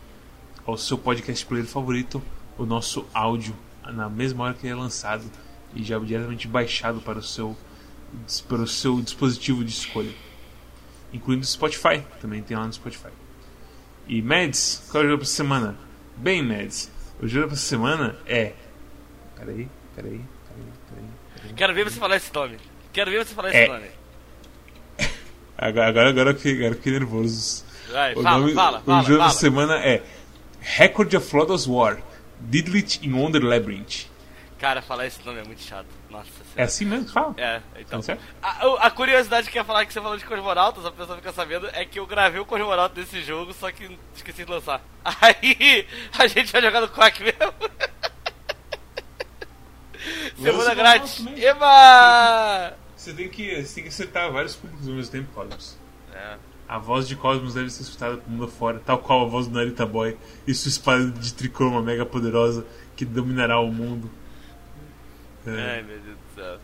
ao 0.66 0.76
seu 0.76 0.98
podcast 0.98 1.44
player 1.46 1.66
favorito 1.66 2.22
o 2.58 2.66
nosso 2.66 3.06
áudio 3.14 3.54
na 3.92 4.08
mesma 4.08 4.44
hora 4.44 4.54
que 4.54 4.66
ele 4.66 4.72
é 4.72 4.76
lançado 4.76 5.24
e 5.74 5.82
já 5.82 5.98
diretamente 5.98 6.46
baixado 6.48 7.00
para 7.00 7.18
o 7.18 7.22
seu 7.22 7.56
para 8.48 8.62
o 8.62 8.66
seu 8.66 9.00
dispositivo 9.00 9.64
de 9.64 9.70
escolha, 9.70 10.12
incluindo 11.12 11.42
o 11.42 11.46
Spotify, 11.46 12.02
também 12.20 12.42
tem 12.42 12.56
lá 12.56 12.66
no 12.66 12.72
Spotify. 12.72 13.08
E 14.08 14.22
Mads, 14.22 14.88
qual 14.90 15.02
é 15.02 15.06
o 15.06 15.08
jogo 15.10 15.18
para 15.20 15.26
essa 15.26 15.36
semana? 15.36 15.76
Bem, 16.16 16.42
Mads, 16.42 16.90
o 17.20 17.26
jogo 17.26 17.46
para 17.48 17.54
essa 17.56 17.66
semana 17.66 18.16
é. 18.26 18.54
Peraí, 19.36 19.68
peraí, 19.94 20.20
peraí, 20.20 20.24
peraí. 20.88 21.04
peraí. 21.34 21.52
Quero 21.54 21.74
ver 21.74 21.84
você 21.90 21.98
falar 21.98 22.16
esse 22.16 22.32
nome. 22.32 22.58
Quero 22.92 23.10
ver 23.10 23.24
você 23.26 23.34
falar 23.34 23.52
É. 23.52 23.62
esse 23.64 23.72
nome. 23.72 23.90
Agora, 25.58 26.08
agora, 26.08 26.34
fiquei, 26.34 26.58
agora 26.58 26.74
fiquei 26.74 26.92
nervoso. 26.92 27.64
Vai, 27.90 28.14
O, 28.14 28.22
fala, 28.22 28.38
nome, 28.40 28.52
fala, 28.54 28.78
o 28.80 28.82
fala, 28.84 29.02
jogo 29.02 29.18
fala. 29.18 29.30
da 29.32 29.38
semana 29.38 29.76
é 29.76 30.02
Record 30.60 31.14
of 31.14 31.36
Lodoss 31.36 31.66
War 31.66 31.98
Didlit 32.40 33.00
in 33.06 33.12
Wonder 33.14 33.42
Labyrinth. 33.42 34.06
Cara, 34.58 34.80
falar 34.82 35.06
esse 35.06 35.24
nome 35.24 35.40
é 35.40 35.44
muito 35.44 35.62
chato. 35.62 35.86
Nossa 36.10 36.28
É 36.56 36.62
assim 36.62 36.84
mesmo 36.86 37.04
que 37.06 37.12
fala? 37.12 37.34
É, 37.36 37.60
então. 37.78 38.00
Certo? 38.02 38.22
A, 38.42 38.66
o- 38.66 38.76
a 38.78 38.90
curiosidade 38.90 39.50
que 39.50 39.58
eu 39.58 39.60
ia 39.60 39.64
falar 39.66 39.84
que 39.86 39.92
você 39.92 40.00
falou 40.00 40.16
de 40.16 40.24
Cosmonautas, 40.24 40.84
a 40.86 40.90
pessoa 40.90 41.16
fica 41.18 41.32
sabendo, 41.32 41.68
é 41.72 41.84
que 41.84 41.98
eu 42.00 42.06
gravei 42.06 42.40
o 42.40 42.44
Cosmonauta 42.46 42.94
desse 42.94 43.22
jogo, 43.22 43.52
só 43.52 43.70
que 43.70 43.98
esqueci 44.14 44.44
de 44.44 44.50
lançar. 44.50 44.80
Aí 45.04 45.86
a 46.18 46.26
gente 46.26 46.50
vai 46.52 46.62
jogar 46.62 46.80
no 46.80 46.88
Quack 46.88 47.22
mesmo. 47.22 47.52
Semana 50.42 50.74
grátis. 50.74 51.24
Eba! 51.36 52.74
Você 53.06 53.12
tem, 53.12 53.28
que, 53.28 53.62
você 53.62 53.74
tem 53.76 53.84
que 53.84 53.88
acertar 53.90 54.32
vários 54.32 54.56
públicos 54.56 54.88
ao 54.88 54.94
mesmo 54.94 55.12
tempo, 55.12 55.28
Cosmos. 55.32 55.76
É. 56.12 56.34
A 56.68 56.76
voz 56.76 57.06
de 57.06 57.14
Cosmos 57.14 57.54
deve 57.54 57.70
ser 57.70 57.82
escutada 57.84 58.16
pro 58.16 58.28
mundo 58.28 58.46
afora, 58.46 58.80
tal 58.84 58.98
qual 58.98 59.24
a 59.24 59.28
voz 59.28 59.46
do 59.46 59.54
Narita 59.54 59.86
Boy 59.86 60.16
e 60.44 60.52
sua 60.52 60.68
espada 60.70 61.06
de 61.06 61.32
tricoma 61.32 61.80
mega 61.80 62.04
poderosa 62.04 62.66
que 62.96 63.04
dominará 63.04 63.60
o 63.60 63.72
mundo. 63.72 64.10
É. 65.46 65.50
Ai, 65.76 65.82
meu 65.82 65.98
Deus 66.00 66.16
do 66.16 66.34
céu. 66.34 66.58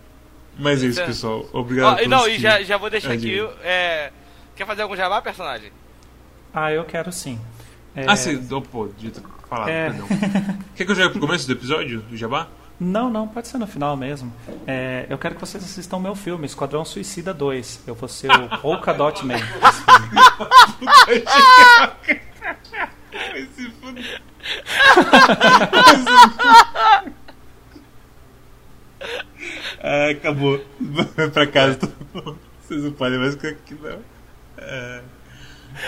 Mas 0.58 0.82
é 0.82 0.86
isso, 0.86 1.04
pessoal. 1.04 1.48
Obrigado 1.52 1.98
por 1.98 2.08
não, 2.08 2.26
e 2.28 2.40
já, 2.40 2.60
já 2.64 2.76
vou 2.76 2.90
deixar 2.90 3.10
Ah, 3.10 3.14
aqui. 3.14 3.38
É, 3.62 4.10
quer 4.56 4.66
fazer 4.66 4.82
algum 4.82 4.96
jabá, 4.96 5.22
personagem? 5.22 5.70
Ah, 6.52 6.72
eu 6.72 6.84
quero 6.84 7.12
sim. 7.12 7.38
É, 7.94 8.04
Ah, 8.08 8.16
você. 8.16 8.36
Oh, 8.50 8.60
pô, 8.60 8.88
devia 8.88 9.12
ter 9.12 9.22
falado, 9.48 9.68
É. 9.68 9.90
perdão. 9.90 10.08
Quer 10.74 10.84
que 10.86 10.90
eu 10.90 10.96
jogue 10.96 11.10
pro 11.10 11.20
começo 11.20 11.46
do 11.46 11.52
episódio, 11.52 12.00
do 12.02 12.16
Jabá? 12.16 12.48
Não, 12.82 13.08
não, 13.08 13.28
pode 13.28 13.46
ser 13.46 13.58
no 13.58 13.66
final 13.66 13.96
mesmo. 13.96 14.32
É, 14.66 15.06
eu 15.08 15.16
quero 15.16 15.36
que 15.36 15.40
vocês 15.40 15.62
assistam 15.62 16.00
meu 16.00 16.16
filme, 16.16 16.46
Esquadrão 16.46 16.84
Suicida 16.84 17.32
2. 17.32 17.84
Eu 17.86 17.94
vou 17.94 18.08
ser 18.08 18.30
o 18.30 18.60
Polkadot 18.60 19.24
Man. 19.24 19.36
desse 23.32 23.70
filme. 23.80 24.04
Ah, 29.84 30.10
acabou. 30.10 30.64
Vai 30.80 31.28
pra 31.28 31.46
casa. 31.46 31.78
mundo. 32.14 32.38
Vocês 32.62 32.84
não 32.84 32.92
podem 32.92 33.18
mais 33.18 33.34
ficar 33.34 33.48
aqui, 33.48 33.74
não. 33.74 33.98
É, 34.56 35.02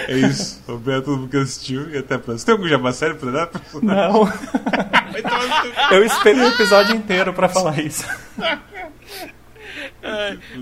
é 0.09 0.13
isso. 0.17 0.63
Obrigado 0.69 1.03
a 1.03 1.05
todo 1.05 1.19
mundo 1.19 1.31
que 1.31 1.37
assistiu 1.37 1.91
e 1.91 1.99
até 1.99 2.15
a 2.15 2.19
próxima. 2.19 2.47
Tem 2.47 2.53
algum 2.55 2.69
jabá 2.69 2.93
sério 2.93 3.17
pra 3.17 3.31
dar? 3.31 3.51
Não, 3.83 4.25
no 4.25 4.27
seu- 4.27 5.99
eu 5.99 6.05
esperei 6.05 6.43
o 6.43 6.49
episódio 6.49 6.95
inteiro 6.97 7.33
pra 7.33 7.49
falar 7.49 7.79
isso. 7.81 8.05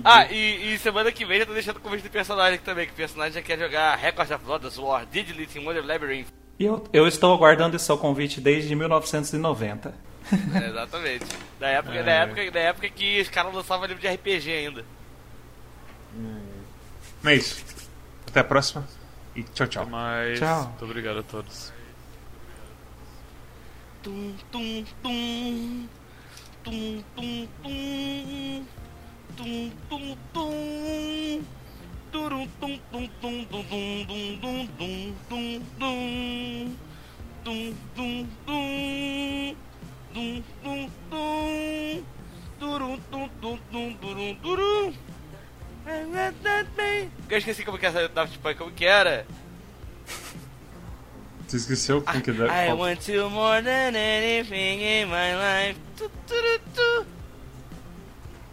Ah, 0.03 0.25
e, 0.31 0.73
e 0.73 0.79
semana 0.79 1.11
que 1.11 1.25
vem 1.25 1.39
já 1.39 1.45
tô 1.45 1.53
deixando 1.53 1.77
o 1.77 1.81
convite 1.81 2.03
do 2.03 2.09
personagem 2.09 2.55
aqui 2.55 2.63
também, 2.63 2.85
que 2.85 2.93
o 2.93 2.95
personagem 2.95 3.33
já 3.33 3.41
quer 3.41 3.59
jogar 3.59 3.95
Record 3.95 4.31
of 4.31 4.45
Lodoss 4.45 4.77
War, 4.77 5.05
Digilit 5.11 5.57
in 5.57 5.65
Wonder 5.65 5.85
Labyrinth. 5.85 6.27
E 6.59 6.65
eu, 6.65 6.83
eu 6.93 7.07
estou 7.07 7.33
aguardando 7.33 7.75
esse 7.75 7.85
seu 7.85 7.97
convite 7.97 8.39
desde 8.39 8.75
1990. 8.75 9.93
É, 10.31 10.69
exatamente. 10.69 11.25
Da 11.59 11.67
época, 11.67 12.03
da, 12.03 12.11
época, 12.11 12.51
da 12.51 12.59
época 12.59 12.89
que 12.89 13.19
os 13.21 13.29
caras 13.29 13.53
lançavam 13.53 13.85
livro 13.85 14.01
de 14.01 14.07
RPG 14.07 14.51
ainda. 14.51 14.85
Mas 17.21 17.33
é 17.33 17.35
isso. 17.37 17.65
Até 18.27 18.39
a 18.39 18.43
próxima. 18.43 18.87
E 19.35 19.43
tchau, 19.43 19.67
tchau. 19.67 19.85
Mas, 19.87 20.39
Tchau. 20.39 20.67
muito 20.67 20.85
obrigado 20.85 21.19
a 21.19 21.23
todos. 21.23 21.73
Tum, 24.03 24.35
tum, 24.51 24.85
tum. 25.01 25.89
Tum, 26.63 27.03
tum, 27.15 27.47
tum. 27.63 28.65
Tum, 29.35 29.71
tum, 29.89 30.17
tum. 30.33 31.43
Turum, 32.11 32.47
tum, 32.59 32.79
tum, 32.91 33.07
tum, 33.21 33.45
tum, 33.45 33.67
tum, 33.75 33.97
tum, 34.37 34.67
tum, 34.77 34.77
tum, 34.77 35.15
tum, 35.29 35.61
tum. 35.79 36.77
Tum, 37.43 37.75
tum, 37.95 38.27
tum. 38.45 39.55
Tum, 40.13 40.43
tum, 40.63 40.89
tum. 41.09 42.05
Turum, 42.59 42.99
tum, 43.09 43.29
tum, 43.41 43.59
tum, 43.71 43.93
turum, 43.97 44.35
turum. 44.43 44.93
Eu 47.29 47.37
esqueci 47.37 47.63
como 47.65 47.77
que 47.77 47.85
era 47.85 48.07
Daft 48.07 48.37
Punk, 48.39 48.57
como 48.57 48.71
que 48.71 48.85
era? 48.85 49.25
Você 51.47 51.57
esqueceu 51.57 52.01
como 52.01 52.21
que 52.21 52.31
dá? 52.31 52.65
I 52.65 52.73
want 52.73 53.07
you 53.07 53.29
more 53.29 53.61
than 53.61 53.95
anything 53.95 54.81
in 54.81 55.05
my 55.05 55.35
life. 55.35 55.79
Tu, 55.97 56.09
tu, 56.27 56.33
tu, 56.35 56.59
tu. 56.73 57.05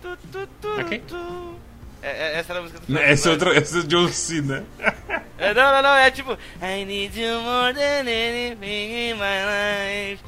Tu, 0.03 0.17
tu, 0.33 0.47
tu, 0.61 0.81
Ok. 0.81 1.03
tu. 1.07 1.61
É, 2.03 2.09
é, 2.09 2.39
essa 2.39 2.53
era 2.53 2.61
a 2.61 2.63
música 2.63 2.81
do 2.81 2.99
Essa 2.99 3.29
é 3.29 3.33
outra, 3.33 3.55
essa 3.57 3.79
é 3.79 3.83
John 3.83 4.09
Cena. 4.09 4.65
É, 5.39 5.53
não, 5.55 5.73
não, 5.73 5.83
não, 5.83 5.95
é 5.95 6.11
tipo 6.11 6.33
I 6.63 6.85
need 6.85 7.19
you 7.19 7.41
more 7.41 7.75
than 7.75 8.09
anything 8.09 9.11
in 9.11 9.15
my 9.15 9.45
life 9.45 10.23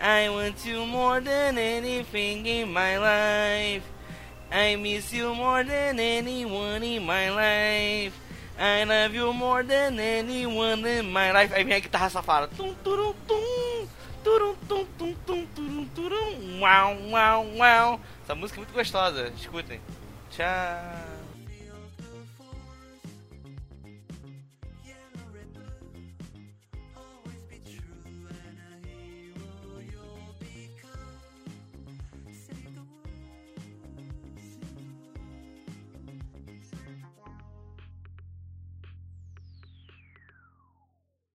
I 0.00 0.28
want 0.30 0.64
you 0.66 0.86
more 0.86 1.22
than 1.22 1.58
anything 1.58 2.46
in 2.46 2.66
my 2.66 2.98
life 2.98 3.84
I 4.54 4.76
miss 4.76 5.10
you 5.14 5.34
more 5.34 5.64
than 5.64 5.98
anyone 5.98 6.82
in 6.82 7.06
my 7.06 7.30
life. 7.30 8.12
I 8.58 8.84
love 8.84 9.14
you 9.14 9.32
more 9.32 9.62
than 9.62 9.98
anyone 9.98 10.84
in 10.84 11.10
my 11.10 11.32
life. 11.32 11.54
Aí 11.54 11.64
vem 11.64 11.72
a 11.74 11.80
guitarra 11.80 12.10
safada. 12.10 12.48
Tum, 12.48 12.74
turum, 12.84 13.14
tum, 13.26 13.88
turum, 14.22 14.54
tum, 14.68 14.86
tum, 14.98 15.14
tum, 15.24 15.46
turum, 15.54 15.88
turum, 15.94 16.60
uau, 16.60 16.96
uau, 17.08 17.46
uau. 17.56 18.00
Essa 18.22 18.34
música 18.34 18.58
é 18.58 18.60
muito 18.60 18.74
gostosa, 18.74 19.32
escutem. 19.38 19.80
Tchau 20.30 21.01